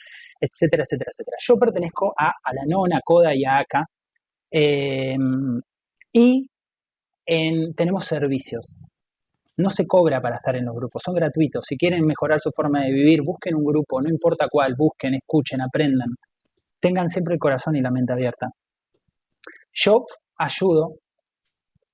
etcétera, 0.40 0.84
etcétera, 0.84 1.10
etcétera. 1.10 1.36
Yo 1.40 1.56
pertenezco 1.56 2.12
a 2.16 2.32
Alanon, 2.44 2.92
a 2.94 3.00
Coda 3.04 3.34
y 3.34 3.44
a 3.44 3.58
ACA, 3.58 3.84
em, 4.50 5.60
y 6.12 6.48
tenemos 7.74 8.04
servicios. 8.04 8.78
No 9.56 9.70
se 9.70 9.86
cobra 9.86 10.20
para 10.20 10.36
estar 10.36 10.56
en 10.56 10.66
los 10.66 10.74
grupos, 10.74 11.02
son 11.04 11.14
gratuitos. 11.14 11.64
Si 11.66 11.76
quieren 11.76 12.06
mejorar 12.06 12.40
su 12.40 12.50
forma 12.54 12.84
de 12.84 12.92
vivir, 12.92 13.22
busquen 13.22 13.56
un 13.56 13.64
grupo, 13.64 14.00
no 14.00 14.08
importa 14.08 14.46
cuál, 14.50 14.74
busquen, 14.76 15.14
escuchen, 15.14 15.60
aprendan. 15.62 16.10
Tengan 16.82 17.08
siempre 17.08 17.34
el 17.34 17.40
corazón 17.40 17.76
y 17.76 17.80
la 17.80 17.92
mente 17.92 18.12
abierta. 18.12 18.48
Yo 19.72 20.00
ayudo, 20.36 20.96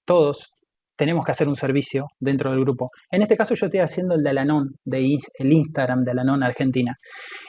todos 0.06 0.50
tenemos 0.96 1.26
que 1.26 1.32
hacer 1.32 1.46
un 1.46 1.56
servicio 1.56 2.06
dentro 2.18 2.50
del 2.50 2.60
grupo. 2.60 2.90
En 3.10 3.20
este 3.20 3.36
caso 3.36 3.54
yo 3.54 3.66
estoy 3.66 3.80
haciendo 3.80 4.14
el 4.14 4.22
de 4.22 4.30
Alanon, 4.30 4.70
de 4.84 5.18
el 5.38 5.52
Instagram 5.52 6.04
de 6.04 6.12
Alanon 6.12 6.42
Argentina. 6.42 6.94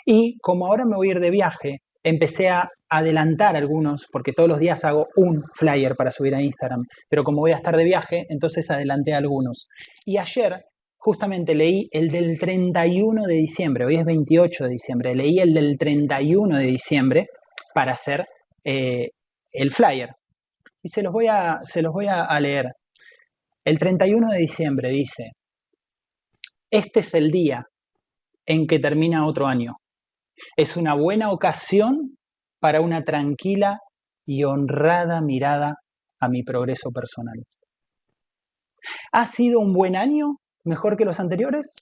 Y 0.06 0.38
como 0.40 0.68
ahora 0.68 0.84
me 0.86 0.98
voy 0.98 1.08
a 1.08 1.12
ir 1.14 1.20
de 1.22 1.32
viaje, 1.32 1.78
empecé 2.04 2.50
a 2.50 2.70
adelantar 2.90 3.56
algunos, 3.56 4.08
porque 4.12 4.34
todos 4.34 4.50
los 4.50 4.60
días 4.60 4.84
hago 4.84 5.08
un 5.16 5.44
flyer 5.54 5.96
para 5.96 6.12
subir 6.12 6.36
a 6.36 6.42
Instagram, 6.42 6.84
pero 7.08 7.24
como 7.24 7.40
voy 7.40 7.52
a 7.52 7.56
estar 7.56 7.78
de 7.78 7.86
viaje, 7.86 8.26
entonces 8.30 8.70
adelanté 8.70 9.14
algunos. 9.14 9.70
Y 10.06 10.18
ayer 10.18 10.66
justamente 11.00 11.56
leí 11.56 11.88
el 11.92 12.10
del 12.10 12.38
31 12.38 13.24
de 13.24 13.34
diciembre, 13.34 13.86
hoy 13.86 13.96
es 13.96 14.06
28 14.06 14.66
de 14.66 14.70
diciembre, 14.70 15.16
leí 15.16 15.40
el 15.40 15.54
del 15.54 15.78
31 15.78 16.58
de 16.58 16.66
diciembre 16.66 17.28
para 17.74 17.94
hacer 17.94 18.28
eh, 18.64 19.10
el 19.52 19.72
flyer. 19.72 20.10
Y 20.84 20.90
se 20.90 21.02
los 21.02 21.12
voy, 21.12 21.28
a, 21.28 21.60
se 21.64 21.82
los 21.82 21.92
voy 21.92 22.08
a 22.08 22.40
leer. 22.40 22.68
El 23.66 23.80
31 23.80 24.32
de 24.32 24.38
diciembre 24.38 24.90
dice, 24.90 25.32
este 26.70 27.00
es 27.00 27.14
el 27.14 27.32
día 27.32 27.66
en 28.46 28.68
que 28.68 28.80
termina 28.80 29.26
otro 29.26 29.48
año. 29.48 29.78
Es 30.56 30.78
una 30.78 30.94
buena 30.94 31.32
ocasión 31.32 32.18
para 32.60 32.82
una 32.82 33.04
tranquila 33.04 33.80
y 34.26 34.44
honrada 34.44 35.22
mirada 35.22 35.76
a 36.20 36.30
mi 36.30 36.44
progreso 36.44 36.92
personal. 36.92 37.44
¿Ha 39.12 39.26
sido 39.26 39.60
un 39.60 39.74
buen 39.74 39.96
año? 39.96 40.38
¿Mejor 40.70 40.98
que 40.98 41.04
los 41.04 41.20
anteriores? 41.20 41.74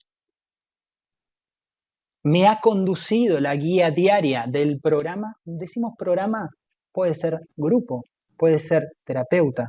¿Me 2.24 2.48
ha 2.48 2.58
conducido 2.58 3.38
la 3.38 3.54
guía 3.54 3.90
diaria 3.90 4.46
del 4.48 4.80
programa? 4.80 5.34
Decimos 5.44 5.92
programa, 5.98 6.48
puede 6.90 7.14
ser 7.14 7.38
grupo, 7.54 8.04
puede 8.38 8.58
ser 8.58 8.84
terapeuta, 9.04 9.68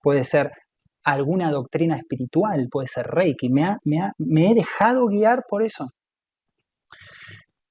puede 0.00 0.24
ser 0.24 0.50
alguna 1.02 1.50
doctrina 1.50 1.98
espiritual, 1.98 2.68
puede 2.70 2.88
ser 2.88 3.06
Reiki. 3.06 3.50
Me, 3.50 3.76
me 4.16 4.50
he 4.50 4.54
dejado 4.54 5.08
guiar 5.08 5.44
por 5.46 5.62
eso. 5.62 5.90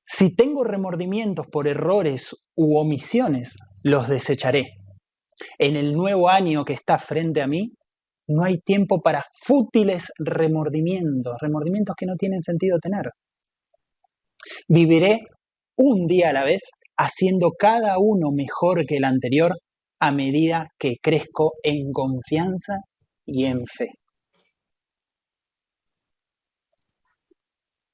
Si 0.06 0.36
tengo 0.36 0.64
remordimientos 0.64 1.48
por 1.48 1.68
errores 1.68 2.36
u 2.56 2.78
omisiones, 2.78 3.58
los 3.82 4.08
desecharé. 4.08 4.76
En 5.58 5.76
el 5.76 5.94
nuevo 5.96 6.30
año 6.30 6.64
que 6.64 6.74
está 6.74 7.00
frente 7.00 7.42
a 7.42 7.48
mí, 7.48 7.74
no 8.28 8.44
hay 8.44 8.58
tiempo 8.60 9.02
para 9.02 9.24
fútiles 9.46 10.12
remordimientos, 10.18 11.36
remordimientos 11.42 11.96
que 11.98 12.06
no 12.06 12.16
tienen 12.16 12.42
sentido 12.42 12.78
tener. 12.80 13.12
Viviré 14.68 15.22
un 15.78 16.08
día 16.08 16.30
a 16.30 16.34
la 16.34 16.44
vez, 16.44 16.64
haciendo 16.98 17.52
cada 17.58 17.98
uno 18.00 18.32
mejor 18.32 18.86
que 18.86 18.98
el 18.98 19.04
anterior 19.06 19.58
a 20.00 20.12
medida 20.12 20.68
que 20.78 20.96
crezco 21.02 21.54
en 21.64 21.92
confianza 21.92 22.80
y 23.26 23.46
en 23.46 23.66
fe. 23.66 23.92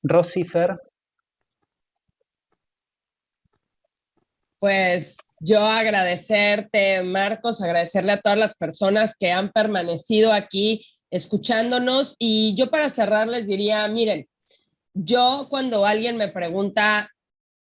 Rosifer 0.04 0.78
Pues 4.60 5.16
yo 5.40 5.60
agradecerte, 5.60 7.04
Marcos, 7.04 7.62
agradecerle 7.62 8.14
a 8.14 8.22
todas 8.22 8.38
las 8.38 8.56
personas 8.56 9.16
que 9.18 9.32
han 9.32 9.52
permanecido 9.52 10.34
aquí 10.34 10.86
escuchándonos 11.12 12.16
y 12.20 12.56
yo 12.56 12.70
para 12.70 12.90
cerrar 12.90 13.28
les 13.28 13.48
diría, 13.48 13.88
miren, 13.88 14.28
yo 14.94 15.48
cuando 15.50 15.86
alguien 15.86 16.18
me 16.18 16.28
pregunta 16.28 17.10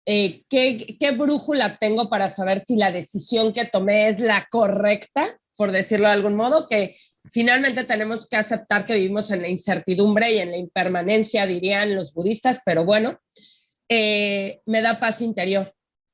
eh, 0.07 0.43
¿qué, 0.49 0.97
¿qué 0.99 1.11
brújula 1.12 1.77
tengo 1.78 2.09
para 2.09 2.31
saber 2.31 2.61
si 2.62 2.77
la 2.77 2.91
decisión 2.91 3.53
que 3.53 3.66
tomé 3.66 4.09
es 4.09 4.19
la 4.19 4.49
correcta, 4.51 5.39
por 5.57 5.73
decirlo 5.73 6.09
de 6.09 6.15
algún 6.15 6.35
modo, 6.35 6.66
que 6.66 6.97
finalmente 7.32 7.85
tenemos 7.85 8.27
que 8.27 8.37
aceptar 8.37 8.87
que 8.87 8.95
vivimos 8.95 9.31
en 9.31 9.43
la 9.43 9.49
incertidumbre 9.49 10.32
y 10.32 10.39
en 10.39 10.51
la 10.51 10.57
impermanencia, 10.57 11.47
dirían 11.47 11.95
los 11.95 12.15
budistas, 12.15 12.61
pero 12.65 12.85
bueno, 12.85 13.20
eh, 13.89 14.61
me 14.66 14.81
da 14.81 14.99
paz 14.99 15.20
interior. 15.20 15.73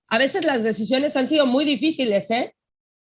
A 0.09 0.19
veces 0.19 0.45
las 0.45 0.62
decisiones 0.62 1.16
han 1.16 1.27
sido 1.27 1.47
muy 1.47 1.65
difíciles, 1.65 2.31
¿eh? 2.31 2.55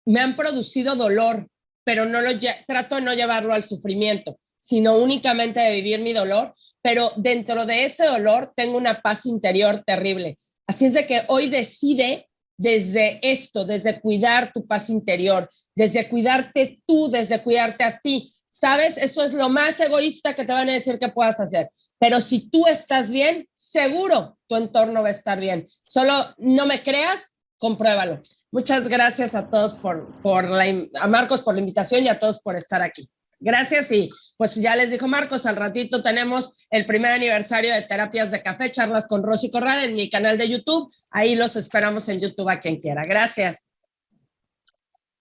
Me 0.06 0.20
han 0.20 0.36
producido 0.36 0.96
dolor, 0.96 1.48
pero 1.84 2.06
no 2.06 2.22
lo 2.22 2.30
trato 2.68 2.96
de 2.96 3.02
no 3.02 3.14
llevarlo 3.14 3.54
al 3.54 3.64
sufrimiento, 3.64 4.40
sino 4.60 4.98
únicamente 4.98 5.60
de 5.60 5.72
vivir 5.72 6.00
mi 6.00 6.14
dolor, 6.14 6.56
pero 6.82 7.12
dentro 7.16 7.66
de 7.66 7.86
ese 7.86 8.06
dolor 8.06 8.54
tengo 8.56 8.78
una 8.78 9.02
paz 9.02 9.26
interior 9.26 9.84
terrible. 9.86 10.38
Así 10.68 10.86
es 10.86 10.94
de 10.94 11.06
que 11.06 11.24
hoy 11.28 11.50
decide 11.50 12.28
desde 12.58 13.20
esto, 13.22 13.66
desde 13.66 14.00
cuidar 14.00 14.52
tu 14.52 14.66
paz 14.66 14.90
interior, 14.90 15.50
desde 15.76 16.10
cuidarte 16.10 16.80
tú, 16.86 17.10
desde 17.10 17.42
cuidarte 17.44 17.84
a 17.84 18.00
ti. 18.00 18.32
¿Sabes? 18.48 18.98
Eso 18.98 19.22
es 19.22 19.34
lo 19.34 19.50
más 19.50 19.80
egoísta 19.82 20.34
que 20.34 20.46
te 20.46 20.54
van 20.54 20.70
a 20.70 20.74
decir 20.74 20.98
que 20.98 21.10
puedas 21.10 21.42
hacer. 21.42 21.70
Pero 22.00 22.22
si 22.22 22.50
tú 22.50 22.66
estás 22.68 23.10
bien, 23.10 23.50
seguro 23.54 24.35
tu 24.48 24.56
entorno 24.56 25.02
va 25.02 25.10
a 25.10 25.12
estar 25.12 25.40
bien. 25.40 25.68
Solo 25.86 26.34
no 26.38 26.66
me 26.66 26.84
creas, 26.84 27.40
compruébalo. 27.58 28.22
Muchas 28.52 28.88
gracias 28.88 29.36
a 29.36 29.50
todos 29.50 29.74
por, 29.76 30.14
por 30.22 30.50
la, 30.50 30.66
a 31.02 31.08
Marcos 31.08 31.42
por 31.42 31.56
la 31.56 31.60
invitación 31.60 32.04
y 32.04 32.08
a 32.08 32.20
todos 32.20 32.40
por 32.40 32.56
estar 32.56 32.82
aquí. 32.82 33.10
Gracias 33.40 33.92
y 33.92 34.10
pues 34.38 34.56
ya 34.56 34.76
les 34.76 34.90
dijo 34.90 35.08
Marcos, 35.08 35.46
al 35.46 35.56
ratito 35.56 36.02
tenemos 36.02 36.54
el 36.70 36.86
primer 36.86 37.12
aniversario 37.12 37.74
de 37.74 37.82
Terapias 37.82 38.32
de 38.32 38.42
Café, 38.42 38.72
charlas 38.72 39.08
con 39.08 39.24
Rosy 39.24 39.52
Corral 39.52 39.84
en 39.84 39.96
mi 39.96 40.10
canal 40.10 40.38
de 40.38 40.50
YouTube. 40.50 40.90
Ahí 41.12 41.36
los 41.36 41.56
esperamos 41.56 42.08
en 42.10 42.22
YouTube 42.22 42.50
a 42.50 42.60
quien 42.60 42.80
quiera. 42.80 43.02
Gracias. 43.08 43.60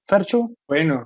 Ferchu. 0.06 0.56
Bueno, 0.68 1.05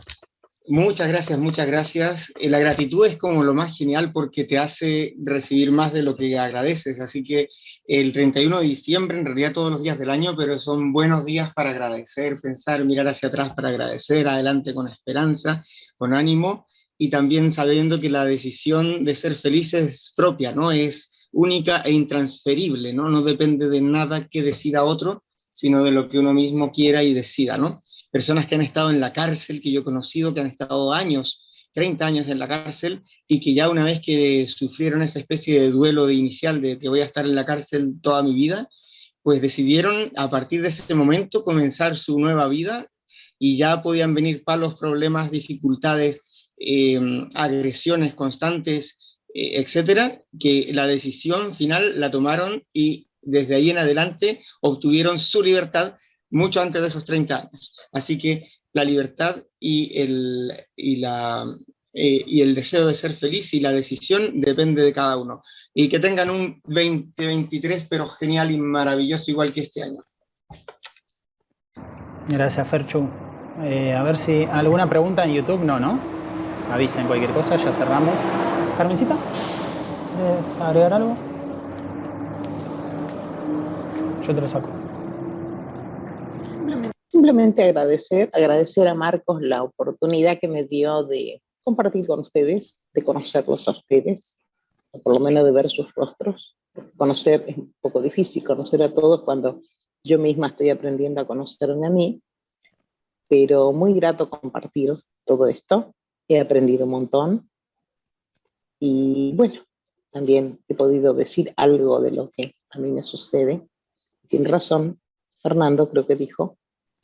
muchas 0.66 1.09
gracias, 1.09 1.39
muchas 1.39 1.66
gracias. 1.66 2.32
Eh, 2.39 2.51
la 2.51 2.59
gratitud 2.59 3.07
es 3.07 3.16
como 3.16 3.43
lo 3.43 3.55
más 3.55 3.77
genial 3.77 4.12
porque 4.12 4.45
te 4.45 4.59
hace 4.59 5.15
recibir 5.24 5.73
más 5.73 5.93
de 5.93 6.03
lo 6.03 6.15
que 6.15 6.39
agradeces. 6.39 7.01
Así 7.01 7.24
que 7.24 7.49
el 7.89 8.12
31 8.12 8.60
de 8.60 8.66
diciembre, 8.66 9.19
en 9.19 9.24
realidad 9.24 9.55
todos 9.55 9.73
los 9.73 9.82
días 9.82 9.98
del 9.98 10.10
año, 10.10 10.36
pero 10.36 10.60
son 10.60 10.93
buenos 10.93 11.24
días 11.24 11.55
para 11.55 11.70
agradecer, 11.70 12.39
pensar, 12.39 12.85
mirar 12.85 13.09
hacia 13.09 13.31
atrás 13.31 13.55
para 13.55 13.70
agradecer, 13.70 14.28
adelante 14.28 14.74
con 14.74 14.89
esperanza, 14.89 15.65
con 15.97 16.12
ánimo 16.12 16.66
y 16.98 17.09
también 17.09 17.51
sabiendo 17.51 17.98
que 17.98 18.10
la 18.10 18.27
decisión 18.27 19.06
de 19.06 19.15
ser 19.15 19.36
feliz 19.36 19.73
es 19.73 20.12
propia, 20.15 20.52
¿no? 20.52 20.70
Es 20.70 21.28
única 21.32 21.81
e 21.81 21.90
intransferible, 21.93 22.93
¿no? 22.93 23.09
No 23.09 23.23
depende 23.23 23.70
de 23.70 23.81
nada 23.81 24.28
que 24.28 24.43
decida 24.43 24.85
otro, 24.85 25.24
sino 25.51 25.82
de 25.82 25.90
lo 25.90 26.10
que 26.10 26.19
uno 26.19 26.35
mismo 26.35 26.70
quiera 26.70 27.02
y 27.02 27.15
decida, 27.15 27.56
¿no? 27.56 27.82
Personas 28.10 28.47
que 28.47 28.56
han 28.56 28.62
estado 28.62 28.90
en 28.90 29.01
la 29.01 29.15
cárcel, 29.15 29.62
que 29.62 29.73
yo 29.73 29.81
he 29.81 29.85
conocido, 29.85 30.35
que 30.35 30.40
han 30.40 30.47
estado 30.47 30.93
años, 30.93 31.48
30 31.73 32.07
años 32.07 32.28
en 32.28 32.39
la 32.39 32.49
cárcel, 32.49 33.03
y 33.27 33.40
que 33.40 33.55
ya 33.55 33.69
una 33.69 33.85
vez 33.85 34.01
que 34.05 34.47
sufrieron 34.47 35.03
esa 35.03 35.19
especie 35.19 35.61
de 35.61 35.70
duelo 35.70 36.07
de 36.07 36.15
inicial 36.15 36.61
de 36.61 36.78
que 36.78 36.89
voy 36.89 37.01
a 37.01 37.05
estar 37.05 37.24
en 37.24 37.35
la 37.35 37.45
cárcel 37.45 38.01
toda 38.03 38.23
mi 38.23 38.35
vida, 38.35 38.69
pues 39.23 39.43
decidieron 39.43 40.12
a 40.16 40.31
partir 40.31 40.62
de 40.62 40.69
ese 40.69 40.95
momento 40.95 41.43
comenzar 41.43 41.97
su 41.97 42.19
nueva 42.19 42.49
vida 42.49 42.86
y 43.39 43.57
ya 43.57 43.82
podían 43.82 44.15
venir 44.15 44.43
palos, 44.45 44.77
problemas, 44.77 45.31
dificultades, 45.31 46.20
Em, 46.61 47.28
agresiones 47.35 48.15
constantes, 48.15 48.99
eh, 49.32 49.61
etcétera, 49.61 50.23
que 50.40 50.70
la 50.73 50.89
decisión 50.89 51.55
final 51.55 52.01
la 52.01 52.11
tomaron 52.11 52.65
y 52.73 53.07
desde 53.23 53.55
ahí 53.55 53.70
en 53.70 53.78
adelante 53.78 54.43
obtuvieron 54.61 55.20
su 55.20 55.43
libertad 55.43 55.95
mucho 56.31 56.61
antes 56.61 56.82
de 56.82 56.89
esos 56.89 57.05
30 57.05 57.43
años. 57.43 57.74
Así 57.93 58.19
que 58.19 58.51
la 58.79 58.85
libertad 58.85 59.43
y 59.59 60.01
el, 60.01 60.53
y 60.77 60.97
la, 60.97 61.45
eh, 61.93 62.23
y 62.27 62.41
el 62.43 62.55
deseo 62.55 62.87
de 62.87 62.95
ser 62.95 63.15
feliz 63.15 63.53
y 63.55 63.61
la 63.61 63.73
decisión 63.73 64.41
depende 64.41 64.83
de 64.83 64.93
cada 64.93 65.17
uno. 65.17 65.43
Y 65.75 65.89
que 65.89 65.99
tengan 65.99 66.31
un 66.31 66.61
2023, 66.65 67.87
pero 67.91 68.09
genial 68.09 68.53
y 68.53 68.59
maravilloso, 68.59 69.31
igual 69.31 69.53
que 69.53 69.63
este 69.63 69.83
año. 69.83 70.05
Gracias, 72.29 72.69
Ferchu. 72.69 73.09
Eh, 73.65 73.93
a 73.93 74.03
ver 74.05 74.17
si 74.17 74.45
alguna 74.45 74.89
pregunta 74.89 75.25
en 75.25 75.35
YouTube, 75.35 75.65
no, 75.65 75.81
¿no? 75.81 75.99
avisen 76.71 77.07
cualquier 77.07 77.33
cosa, 77.33 77.57
ya 77.57 77.73
cerramos. 77.73 78.15
Carmencita, 78.77 79.17
¿quieres 80.15 80.61
agregar 80.61 80.93
algo? 80.93 81.17
Yo 84.23 84.35
te 84.35 84.41
lo 84.41 84.47
saco. 84.47 84.71
Simplemente, 86.45 86.98
agradecer, 87.62 88.31
agradecer 88.32 88.89
a 88.89 88.95
Marcos 88.95 89.40
la 89.40 89.62
oportunidad 89.62 90.39
que 90.40 90.49
me 90.49 90.65
dio 90.65 91.05
de 91.05 91.43
compartir 91.62 92.07
con 92.07 92.20
ustedes, 92.20 92.78
de 92.95 93.03
conocerlos 93.03 93.69
a 93.69 93.73
ustedes, 93.73 94.36
o 94.90 95.03
por 95.03 95.15
lo 95.15 95.20
menos 95.20 95.45
de 95.45 95.53
ver 95.53 95.70
sus 95.70 95.93
rostros. 95.95 96.57
Conocer 96.97 97.45
es 97.47 97.59
un 97.59 97.74
poco 97.81 98.01
difícil, 98.01 98.45
conocer 98.45 98.82
a 98.82 98.95
todos 98.95 99.23
cuando 99.23 99.61
yo 100.05 100.19
misma 100.19 100.49
estoy 100.49 100.70
aprendiendo 100.70 101.20
a 101.20 101.27
conocerme 101.27 101.86
a 101.86 101.90
mí, 101.90 102.23
pero 103.28 103.73
muy 103.73 103.95
grato 103.95 104.31
compartir 104.31 104.95
todo 105.24 105.47
esto 105.47 105.95
he 106.28 106.40
aprendido 106.40 106.85
un 106.85 106.90
montón 106.90 107.51
y 108.78 109.32
bueno, 109.35 109.65
también 110.11 110.61
he 110.69 110.74
podido 110.74 111.15
decir 111.15 111.53
algo 111.57 112.01
de 112.01 112.12
lo 112.12 112.31
que 112.31 112.55
a 112.70 112.78
mí 112.78 112.90
me 112.90 113.03
sucede. 113.03 113.66
Tiene 114.28 114.49
razón, 114.49 115.01
Fernando 115.43 115.89
creo 115.89 116.07
que 116.07 116.16
dijo 116.16 116.58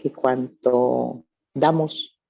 que 0.04 0.12
cuanto 0.12 1.24
damos 1.54 2.20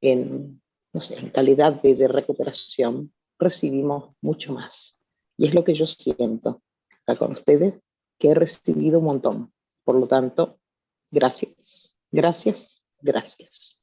en, 0.00 0.62
no 0.92 1.00
sé, 1.00 1.18
en 1.18 1.30
calidad 1.30 1.82
de, 1.82 1.96
de 1.96 2.06
recuperación, 2.06 3.12
recibimos 3.36 4.14
mucho 4.20 4.52
más. 4.52 4.96
Y 5.36 5.48
es 5.48 5.54
lo 5.54 5.64
que 5.64 5.74
yo 5.74 5.86
siento 5.86 6.62
acá 7.04 7.18
con 7.18 7.32
ustedes, 7.32 7.74
que 8.16 8.28
he 8.28 8.34
recibido 8.34 9.00
un 9.00 9.06
montón. 9.06 9.52
Por 9.82 9.96
lo 9.96 10.06
tanto, 10.06 10.60
gracias, 11.10 11.96
gracias, 12.12 12.80
gracias. 13.00 13.76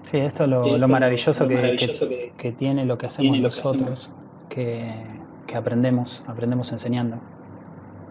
Sí, 0.00 0.16
esto 0.16 0.44
es 0.44 0.48
lo, 0.48 0.88
maravilloso, 0.88 1.46
que, 1.46 2.32
que, 2.38 2.52
tiene 2.52 2.86
lo 2.86 2.96
que 2.96 3.04
hacemos 3.04 3.38
nosotros, 3.38 4.10
que, 4.48 4.94
que, 5.46 5.56
aprendemos, 5.56 6.24
aprendemos 6.26 6.72
enseñando. 6.72 7.20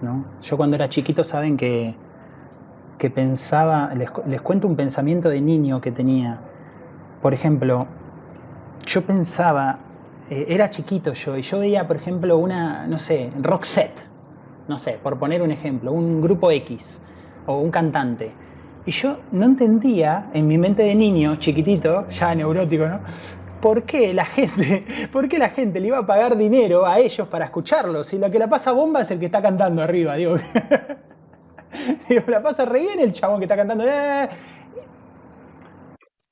¿no? 0.02 0.39
Yo 0.41 0.56
cuando 0.56 0.76
era 0.76 0.88
chiquito 0.88 1.23
saben 1.23 1.57
que, 1.57 1.95
que 3.01 3.09
pensaba, 3.09 3.89
les, 3.95 4.41
cuento 4.41 4.67
un 4.67 4.75
pensamiento 4.75 5.27
de 5.29 5.41
niño 5.41 5.81
que 5.81 5.91
tenía. 5.91 6.39
Por 7.19 7.33
ejemplo, 7.33 7.87
yo 8.85 9.01
pensaba, 9.01 9.79
eh, 10.29 10.45
era 10.49 10.69
chiquito 10.69 11.13
yo, 11.13 11.35
y 11.35 11.41
yo 11.41 11.57
veía, 11.57 11.87
por 11.87 11.95
ejemplo, 11.95 12.37
una, 12.37 12.85
no 12.85 12.99
sé, 12.99 13.31
set, 13.61 14.05
no 14.67 14.77
sé, 14.77 14.99
por 15.01 15.17
poner 15.17 15.41
un 15.41 15.49
ejemplo, 15.49 15.91
un 15.91 16.21
grupo 16.21 16.51
X 16.51 16.99
o 17.47 17.57
un 17.57 17.71
cantante 17.71 18.33
y 18.85 18.91
yo 18.91 19.17
no 19.31 19.45
entendía, 19.47 20.29
en 20.35 20.47
mi 20.47 20.59
mente 20.59 20.83
de 20.83 20.93
niño, 20.93 21.37
chiquitito, 21.37 22.07
ya 22.09 22.35
neurótico, 22.35 22.87
¿no? 22.87 22.99
¿Por 23.61 23.81
qué 23.81 24.13
la 24.13 24.25
gente, 24.25 24.85
por 25.11 25.27
qué 25.27 25.39
la 25.39 25.49
gente 25.49 25.79
le 25.79 25.87
iba 25.87 25.97
a 25.97 26.05
pagar 26.05 26.37
dinero 26.37 26.85
a 26.85 26.99
ellos 26.99 27.27
para 27.27 27.45
escucharlos? 27.45 28.05
Si 28.05 28.19
lo 28.19 28.29
que 28.29 28.37
la 28.37 28.47
pasa 28.47 28.73
bomba 28.73 29.01
es 29.01 29.09
el 29.09 29.19
que 29.19 29.25
está 29.25 29.41
cantando 29.41 29.81
arriba, 29.81 30.15
digo. 30.17 30.35
digo, 32.10 32.23
la 32.27 32.41
pasa 32.41 32.65
re 32.65 32.81
bien 32.81 32.99
el 32.99 33.11
chabón 33.11 33.39
que 33.39 33.45
está 33.45 33.56
cantando. 33.56 33.84
Eh. 33.88 34.30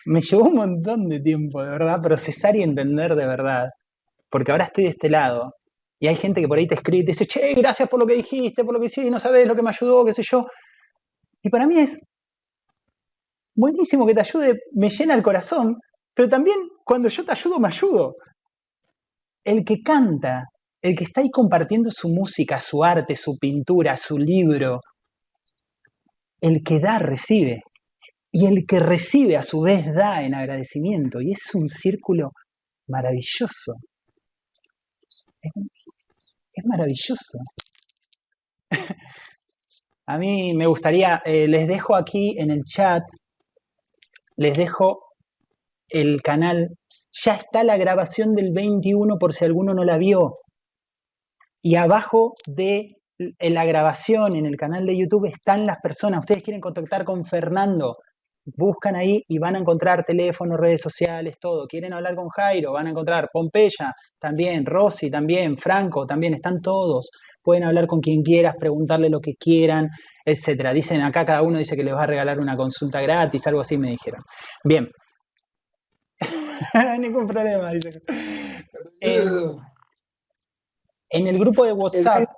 Me 0.05 0.21
llevó 0.21 0.45
un 0.45 0.55
montón 0.55 1.07
de 1.07 1.19
tiempo, 1.19 1.61
de 1.61 1.69
verdad, 1.69 2.01
procesar 2.01 2.55
y 2.55 2.63
entender 2.63 3.15
de 3.15 3.25
verdad. 3.25 3.69
Porque 4.29 4.51
ahora 4.51 4.65
estoy 4.65 4.85
de 4.85 4.89
este 4.91 5.09
lado. 5.09 5.53
Y 5.99 6.07
hay 6.07 6.15
gente 6.15 6.41
que 6.41 6.47
por 6.47 6.57
ahí 6.57 6.67
te 6.67 6.75
escribe 6.75 7.03
y 7.03 7.05
te 7.05 7.11
dice, 7.11 7.25
che, 7.25 7.53
gracias 7.53 7.89
por 7.89 7.99
lo 7.99 8.07
que 8.07 8.15
dijiste, 8.15 8.63
por 8.63 8.73
lo 8.73 8.79
que 8.79 8.85
hiciste, 8.85 9.11
no 9.11 9.19
sabes 9.19 9.45
lo 9.45 9.55
que 9.55 9.61
me 9.61 9.69
ayudó, 9.69 10.05
qué 10.05 10.13
sé 10.13 10.23
yo. 10.23 10.45
Y 11.41 11.49
para 11.49 11.67
mí 11.67 11.77
es, 11.77 11.99
buenísimo 13.53 14.07
que 14.07 14.13
te 14.13 14.21
ayude, 14.21 14.61
me 14.73 14.89
llena 14.89 15.13
el 15.13 15.21
corazón, 15.21 15.77
pero 16.13 16.29
también 16.29 16.57
cuando 16.85 17.09
yo 17.09 17.25
te 17.25 17.33
ayudo, 17.33 17.59
me 17.59 17.67
ayudo. 17.67 18.15
El 19.43 19.65
que 19.65 19.81
canta, 19.83 20.45
el 20.81 20.95
que 20.95 21.03
está 21.03 21.21
ahí 21.21 21.29
compartiendo 21.29 21.91
su 21.91 22.09
música, 22.09 22.59
su 22.59 22.83
arte, 22.83 23.17
su 23.17 23.37
pintura, 23.37 23.97
su 23.97 24.17
libro, 24.17 24.79
el 26.41 26.63
que 26.63 26.79
da, 26.79 26.99
recibe. 26.99 27.63
Y 28.31 28.45
el 28.45 28.65
que 28.67 28.79
recibe 28.79 29.37
a 29.37 29.43
su 29.43 29.61
vez 29.61 29.93
da 29.93 30.23
en 30.23 30.35
agradecimiento. 30.35 31.21
Y 31.21 31.31
es 31.31 31.53
un 31.55 31.67
círculo 31.67 32.31
maravilloso. 32.87 33.75
Es, 35.41 36.65
maravilloso. 36.65 37.39
A 40.05 40.17
mí 40.17 40.53
me 40.55 40.65
gustaría, 40.65 41.21
eh, 41.23 41.47
les 41.47 41.67
dejo 41.67 41.95
aquí 41.95 42.35
en 42.39 42.49
el 42.49 42.63
chat, 42.63 43.03
les 44.37 44.57
dejo 44.57 45.05
el 45.87 46.21
canal. 46.21 46.77
Ya 47.11 47.35
está 47.35 47.63
la 47.63 47.77
grabación 47.77 48.33
del 48.33 48.51
21 48.51 49.17
por 49.19 49.33
si 49.33 49.45
alguno 49.45 49.73
no 49.73 49.83
la 49.83 49.97
vio. 49.97 50.39
Y 51.61 51.75
abajo 51.75 52.33
de 52.47 52.98
la 53.19 53.65
grabación 53.65 54.35
en 54.35 54.45
el 54.45 54.55
canal 54.55 54.85
de 54.85 54.97
YouTube 54.97 55.25
están 55.25 55.65
las 55.65 55.77
personas. 55.79 56.19
Ustedes 56.19 56.43
quieren 56.43 56.61
contactar 56.61 57.03
con 57.03 57.25
Fernando, 57.25 57.97
buscan 58.45 58.95
ahí 58.95 59.23
y 59.27 59.37
van 59.39 59.55
a 59.55 59.59
encontrar 59.59 60.03
teléfono, 60.03 60.57
redes 60.57 60.81
sociales, 60.81 61.35
todo. 61.39 61.67
Quieren 61.67 61.93
hablar 61.93 62.15
con 62.15 62.29
Jairo, 62.29 62.71
van 62.71 62.87
a 62.87 62.89
encontrar 62.91 63.29
Pompeya 63.31 63.93
también, 64.17 64.65
Rosy 64.65 65.09
también, 65.11 65.57
Franco 65.57 66.05
también, 66.05 66.33
están 66.33 66.61
todos. 66.61 67.09
Pueden 67.41 67.63
hablar 67.63 67.87
con 67.87 67.99
quien 67.99 68.21
quieras, 68.23 68.55
preguntarle 68.57 69.09
lo 69.09 69.19
que 69.19 69.33
quieran, 69.35 69.89
etcétera. 70.25 70.73
Dicen 70.73 71.01
acá 71.01 71.25
cada 71.25 71.41
uno 71.41 71.57
dice 71.57 71.75
que 71.75 71.83
les 71.83 71.93
va 71.93 72.03
a 72.03 72.07
regalar 72.07 72.39
una 72.39 72.55
consulta 72.55 73.01
gratis, 73.01 73.45
algo 73.47 73.61
así 73.61 73.77
me 73.77 73.89
dijeron. 73.91 74.21
Bien. 74.63 74.89
Ningún 76.99 77.27
problema, 77.27 77.71
dice. 77.71 77.89
Eh, 79.01 79.23
en 81.11 81.27
el 81.27 81.39
grupo 81.39 81.65
de 81.65 81.71
WhatsApp 81.71 82.29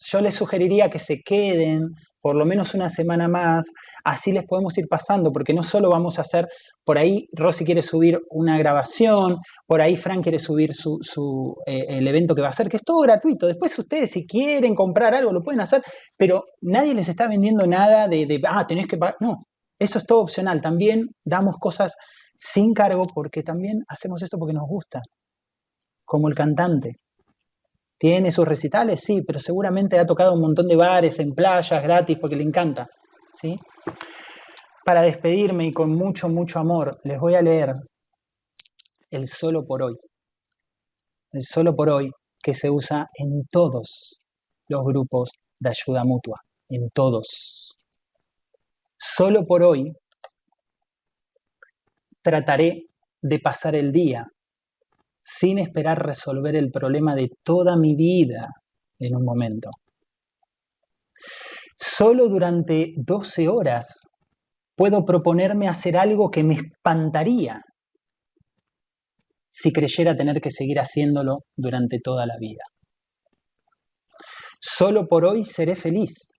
yo 0.00 0.20
les 0.20 0.34
sugeriría 0.34 0.90
que 0.90 0.98
se 0.98 1.20
queden 1.22 1.94
por 2.24 2.36
lo 2.36 2.46
menos 2.46 2.72
una 2.72 2.88
semana 2.88 3.28
más, 3.28 3.66
así 4.02 4.32
les 4.32 4.46
podemos 4.46 4.78
ir 4.78 4.88
pasando, 4.88 5.30
porque 5.30 5.52
no 5.52 5.62
solo 5.62 5.90
vamos 5.90 6.18
a 6.18 6.22
hacer, 6.22 6.48
por 6.82 6.96
ahí 6.96 7.28
Rosy 7.36 7.66
quiere 7.66 7.82
subir 7.82 8.18
una 8.30 8.56
grabación, 8.56 9.36
por 9.66 9.82
ahí 9.82 9.94
Frank 9.94 10.22
quiere 10.22 10.38
subir 10.38 10.72
su, 10.72 11.54
eh, 11.66 11.84
el 11.86 12.08
evento 12.08 12.34
que 12.34 12.40
va 12.40 12.46
a 12.46 12.50
hacer, 12.50 12.70
que 12.70 12.78
es 12.78 12.82
todo 12.82 13.00
gratuito. 13.00 13.46
Después 13.46 13.78
ustedes 13.78 14.12
si 14.12 14.26
quieren 14.26 14.74
comprar 14.74 15.12
algo 15.12 15.32
lo 15.32 15.42
pueden 15.42 15.60
hacer, 15.60 15.82
pero 16.16 16.44
nadie 16.62 16.94
les 16.94 17.10
está 17.10 17.28
vendiendo 17.28 17.66
nada 17.66 18.08
de, 18.08 18.24
de 18.24 18.40
ah, 18.48 18.66
tenés 18.66 18.86
que 18.86 18.96
pagar. 18.96 19.16
No, 19.20 19.46
eso 19.78 19.98
es 19.98 20.06
todo 20.06 20.22
opcional. 20.22 20.62
También 20.62 21.10
damos 21.24 21.56
cosas 21.60 21.94
sin 22.38 22.72
cargo 22.72 23.02
porque 23.14 23.42
también 23.42 23.84
hacemos 23.86 24.22
esto 24.22 24.38
porque 24.38 24.54
nos 24.54 24.66
gusta, 24.66 25.02
como 26.06 26.28
el 26.28 26.34
cantante. 26.34 26.94
¿Tiene 28.04 28.30
sus 28.30 28.46
recitales? 28.46 29.00
Sí, 29.00 29.22
pero 29.22 29.40
seguramente 29.40 29.98
ha 29.98 30.04
tocado 30.04 30.34
un 30.34 30.42
montón 30.42 30.68
de 30.68 30.76
bares, 30.76 31.18
en 31.20 31.34
playas, 31.34 31.82
gratis, 31.82 32.18
porque 32.20 32.36
le 32.36 32.42
encanta. 32.42 32.86
¿sí? 33.32 33.58
Para 34.84 35.00
despedirme 35.00 35.64
y 35.64 35.72
con 35.72 35.90
mucho, 35.92 36.28
mucho 36.28 36.58
amor, 36.58 36.98
les 37.04 37.18
voy 37.18 37.34
a 37.34 37.40
leer 37.40 37.72
el 39.10 39.26
solo 39.26 39.64
por 39.64 39.84
hoy. 39.84 39.96
El 41.32 41.44
solo 41.44 41.74
por 41.74 41.88
hoy 41.88 42.10
que 42.42 42.52
se 42.52 42.68
usa 42.68 43.08
en 43.14 43.46
todos 43.50 44.20
los 44.68 44.84
grupos 44.84 45.30
de 45.58 45.70
ayuda 45.70 46.04
mutua, 46.04 46.42
en 46.68 46.90
todos. 46.90 47.78
Solo 48.98 49.46
por 49.46 49.62
hoy 49.62 49.94
trataré 52.20 52.84
de 53.22 53.38
pasar 53.38 53.74
el 53.74 53.92
día 53.92 54.26
sin 55.24 55.58
esperar 55.58 56.04
resolver 56.04 56.54
el 56.54 56.70
problema 56.70 57.14
de 57.14 57.30
toda 57.42 57.76
mi 57.76 57.96
vida 57.96 58.50
en 58.98 59.16
un 59.16 59.24
momento. 59.24 59.70
Solo 61.78 62.28
durante 62.28 62.92
12 62.96 63.48
horas 63.48 64.08
puedo 64.76 65.04
proponerme 65.04 65.66
hacer 65.66 65.96
algo 65.96 66.30
que 66.30 66.44
me 66.44 66.54
espantaría 66.54 67.62
si 69.50 69.72
creyera 69.72 70.16
tener 70.16 70.40
que 70.40 70.50
seguir 70.50 70.78
haciéndolo 70.78 71.44
durante 71.56 72.00
toda 72.00 72.26
la 72.26 72.36
vida. 72.38 72.64
Solo 74.60 75.06
por 75.06 75.24
hoy 75.24 75.44
seré 75.44 75.76
feliz. 75.76 76.38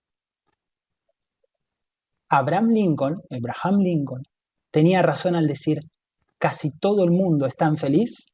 Abraham 2.28 2.68
Lincoln, 2.70 3.22
Abraham 3.30 3.80
Lincoln, 3.80 4.22
tenía 4.70 5.00
razón 5.00 5.34
al 5.34 5.46
decir, 5.46 5.80
casi 6.38 6.76
todo 6.78 7.04
el 7.04 7.10
mundo 7.10 7.46
es 7.46 7.56
tan 7.56 7.76
feliz 7.76 8.26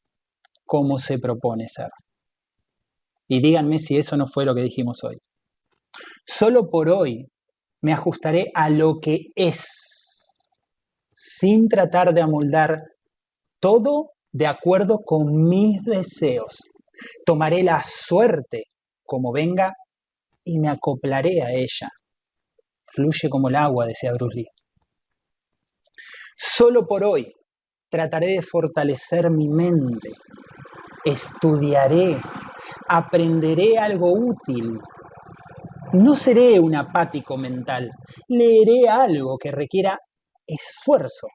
cómo 0.73 0.97
se 0.97 1.19
propone 1.19 1.69
ser. 1.69 1.91
Y 3.29 3.43
díganme 3.43 3.79
si 3.79 3.99
eso 3.99 4.17
no 4.17 4.27
fue 4.27 4.47
lo 4.47 4.55
que 4.55 4.63
dijimos 4.63 5.05
hoy. 5.05 5.19
Solo 6.27 6.71
por 6.71 6.89
hoy 6.89 7.27
me 7.83 7.93
ajustaré 7.93 8.51
a 8.55 8.71
lo 8.71 8.99
que 8.99 9.27
es, 9.37 10.49
sin 11.11 11.69
tratar 11.69 12.15
de 12.15 12.23
amoldar 12.23 12.85
todo 13.61 14.13
de 14.33 14.47
acuerdo 14.47 15.01
con 15.05 15.47
mis 15.47 15.83
deseos. 15.83 16.63
Tomaré 17.27 17.63
la 17.63 17.83
suerte 17.85 18.65
como 19.05 19.31
venga 19.31 19.75
y 20.43 20.59
me 20.59 20.71
acoplaré 20.71 21.43
a 21.43 21.53
ella. 21.53 21.91
Fluye 22.87 23.29
como 23.29 23.51
el 23.51 23.57
agua, 23.57 23.85
decía 23.85 24.15
Bruce 24.15 24.37
Lee. 24.37 24.49
Solo 26.35 26.87
por 26.87 27.05
hoy 27.05 27.27
trataré 27.91 28.29
de 28.29 28.41
fortalecer 28.41 29.31
mi 29.31 29.51
mente, 29.51 30.13
estudiaré, 31.05 32.19
aprenderé 32.89 33.79
algo 33.79 34.13
útil. 34.13 34.79
No 35.95 36.17
seré 36.17 36.59
un 36.59 36.75
apático 36.75 37.37
mental, 37.37 37.91
leeré 38.29 38.89
algo 38.89 39.37
que 39.37 39.53
requiera 39.53 39.99
esfuerzo, 40.47 41.29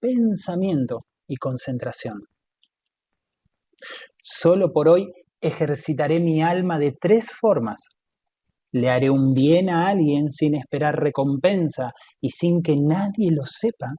pensamiento 0.00 1.06
y 1.28 1.36
concentración. 1.36 2.20
Solo 4.22 4.72
por 4.72 4.88
hoy 4.88 5.12
ejercitaré 5.40 6.18
mi 6.18 6.42
alma 6.42 6.78
de 6.78 6.92
tres 6.92 7.30
formas. 7.30 7.90
Le 8.72 8.90
haré 8.90 9.10
un 9.10 9.32
bien 9.34 9.70
a 9.70 9.86
alguien 9.86 10.30
sin 10.30 10.56
esperar 10.56 11.00
recompensa 11.00 11.92
y 12.20 12.30
sin 12.30 12.62
que 12.62 12.76
nadie 12.76 13.30
lo 13.30 13.44
sepa. 13.44 13.94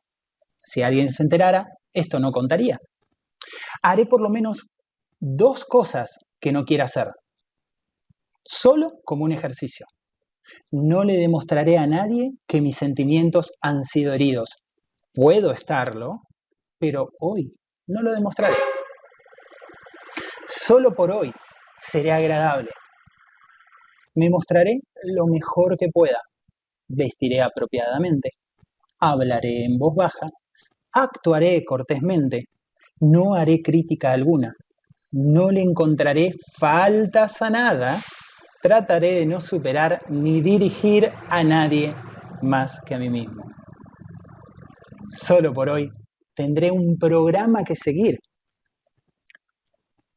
Si 0.59 0.81
alguien 0.81 1.11
se 1.11 1.23
enterara, 1.23 1.65
esto 1.93 2.19
no 2.19 2.31
contaría. 2.31 2.77
Haré 3.81 4.05
por 4.05 4.21
lo 4.21 4.29
menos 4.29 4.67
dos 5.19 5.65
cosas 5.65 6.19
que 6.39 6.51
no 6.51 6.65
quiere 6.65 6.83
hacer, 6.83 7.09
solo 8.43 8.91
como 9.03 9.25
un 9.25 9.31
ejercicio. 9.31 9.85
No 10.71 11.03
le 11.03 11.17
demostraré 11.17 11.77
a 11.77 11.87
nadie 11.87 12.31
que 12.47 12.61
mis 12.61 12.77
sentimientos 12.77 13.53
han 13.61 13.83
sido 13.83 14.13
heridos. 14.13 14.57
Puedo 15.13 15.51
estarlo, 15.51 16.21
pero 16.79 17.09
hoy 17.19 17.53
no 17.87 18.01
lo 18.01 18.11
demostraré. 18.11 18.55
Solo 20.47 20.93
por 20.93 21.11
hoy 21.11 21.33
seré 21.79 22.11
agradable. 22.11 22.69
Me 24.15 24.29
mostraré 24.29 24.79
lo 25.03 25.27
mejor 25.27 25.77
que 25.77 25.89
pueda. 25.89 26.21
Vestiré 26.87 27.41
apropiadamente. 27.41 28.31
Hablaré 28.99 29.65
en 29.65 29.77
voz 29.77 29.95
baja. 29.95 30.29
Actuaré 30.93 31.63
cortésmente. 31.65 32.45
No 33.01 33.35
haré 33.35 33.61
crítica 33.61 34.13
alguna 34.13 34.55
no 35.11 35.51
le 35.51 35.61
encontraré 35.61 36.33
faltas 36.59 37.41
a 37.41 37.49
nada, 37.49 37.97
trataré 38.61 39.13
de 39.13 39.25
no 39.25 39.41
superar 39.41 40.01
ni 40.09 40.41
dirigir 40.41 41.11
a 41.29 41.43
nadie 41.43 41.95
más 42.41 42.81
que 42.85 42.95
a 42.95 42.99
mí 42.99 43.09
mismo. 43.09 43.43
Solo 45.09 45.53
por 45.53 45.69
hoy 45.69 45.89
tendré 46.33 46.71
un 46.71 46.97
programa 46.97 47.63
que 47.63 47.75
seguir. 47.75 48.19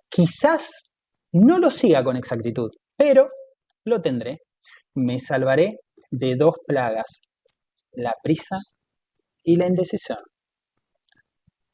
Quizás 0.08 0.94
no 1.32 1.58
lo 1.58 1.70
siga 1.70 2.02
con 2.02 2.16
exactitud, 2.16 2.70
pero 2.96 3.30
lo 3.84 4.02
tendré. 4.02 4.40
Me 4.94 5.20
salvaré 5.20 5.78
de 6.10 6.34
dos 6.34 6.56
plagas, 6.66 7.22
la 7.92 8.14
prisa 8.22 8.58
y 9.44 9.56
la 9.56 9.66
indecisión. 9.66 10.18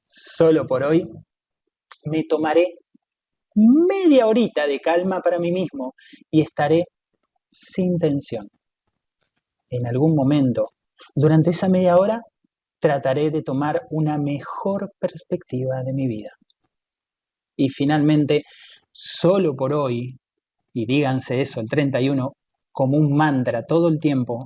Solo 0.05 0.66
por 0.66 0.84
hoy 0.84 1.05
me 2.05 2.24
tomaré 2.24 2.76
media 3.57 4.27
horita 4.27 4.66
de 4.66 4.81
calma 4.81 5.20
para 5.20 5.39
mí 5.39 5.51
mismo 5.51 5.95
y 6.31 6.43
estaré 6.43 6.85
sin 7.51 7.99
tensión. 7.99 8.49
En 9.70 9.87
algún 9.87 10.15
momento, 10.15 10.70
durante 11.15 11.51
esa 11.51 11.69
media 11.69 11.97
hora, 11.97 12.23
trataré 12.78 13.31
de 13.31 13.43
tomar 13.43 13.83
una 13.91 14.19
mejor 14.19 14.93
perspectiva 14.99 15.83
de 15.83 15.93
mi 15.93 16.07
vida. 16.07 16.31
Y 17.57 17.70
finalmente, 17.70 18.43
solo 18.93 19.57
por 19.57 19.73
hoy, 19.73 20.19
y 20.74 20.87
díganse 20.87 21.41
eso 21.41 21.61
el 21.61 21.69
31 21.69 22.35
como 22.70 22.99
un 22.99 23.16
mantra 23.16 23.65
todo 23.65 23.89
el 23.89 23.99
tiempo, 23.99 24.45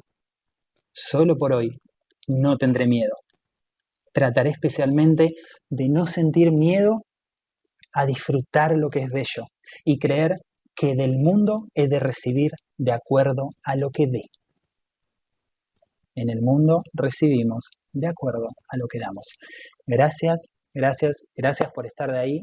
solo 0.92 1.36
por 1.36 1.52
hoy 1.52 1.80
no 2.28 2.56
tendré 2.56 2.86
miedo. 2.86 3.16
Trataré 4.12 4.50
especialmente 4.50 5.34
de 5.68 5.88
no 5.88 6.06
sentir 6.06 6.52
miedo 6.52 7.02
a 7.92 8.06
disfrutar 8.06 8.76
lo 8.76 8.90
que 8.90 9.00
es 9.00 9.10
bello 9.10 9.46
y 9.84 9.98
creer 9.98 10.40
que 10.74 10.94
del 10.94 11.18
mundo 11.18 11.66
he 11.74 11.88
de 11.88 12.00
recibir 12.00 12.52
de 12.78 12.92
acuerdo 12.92 13.50
a 13.62 13.76
lo 13.76 13.90
que 13.90 14.06
dé. 14.06 14.24
En 16.14 16.30
el 16.30 16.42
mundo 16.42 16.82
recibimos 16.92 17.70
de 17.92 18.08
acuerdo 18.08 18.48
a 18.68 18.76
lo 18.76 18.86
que 18.86 18.98
damos. 18.98 19.38
Gracias, 19.86 20.54
gracias, 20.74 21.26
gracias 21.36 21.72
por 21.72 21.86
estar 21.86 22.10
de 22.10 22.18
ahí. 22.18 22.40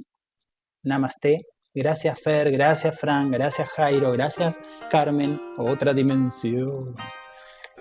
Namaste. 0.83 1.41
Gracias 1.73 2.19
Fer, 2.19 2.49
gracias 2.51 2.99
Fran, 2.99 3.29
gracias 3.29 3.69
Jairo, 3.69 4.11
gracias 4.11 4.59
Carmen, 4.89 5.39
otra 5.57 5.93
dimensión. 5.93 6.95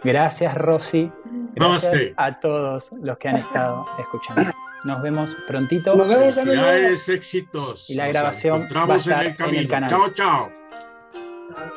Gracias, 0.02 0.54
Rosy. 0.54 1.10
Gracias 1.54 2.12
a 2.16 2.38
todos 2.38 2.92
los 3.00 3.18
que 3.18 3.28
han 3.28 3.36
estado 3.36 3.86
escuchando. 3.98 4.52
Nos 4.86 5.02
vemos 5.02 5.36
prontito. 5.48 5.96
Nos 5.96 6.06
vemos, 6.06 6.36
Felicidades, 6.36 7.08
éxitos. 7.08 7.90
Y 7.90 7.96
la 7.96 8.06
grabación 8.06 8.68
va 8.72 8.94
a 8.94 8.96
estar 8.98 9.26
en 9.26 9.54
el, 9.56 9.66
canal. 9.66 9.90
Chao, 9.90 10.10
chao. 10.10 10.52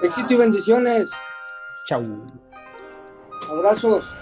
Éxito 0.04 0.36
y 0.36 0.38
bendiciones. 0.38 1.10
Chao. 1.88 2.04
Abrazos. 3.50 4.14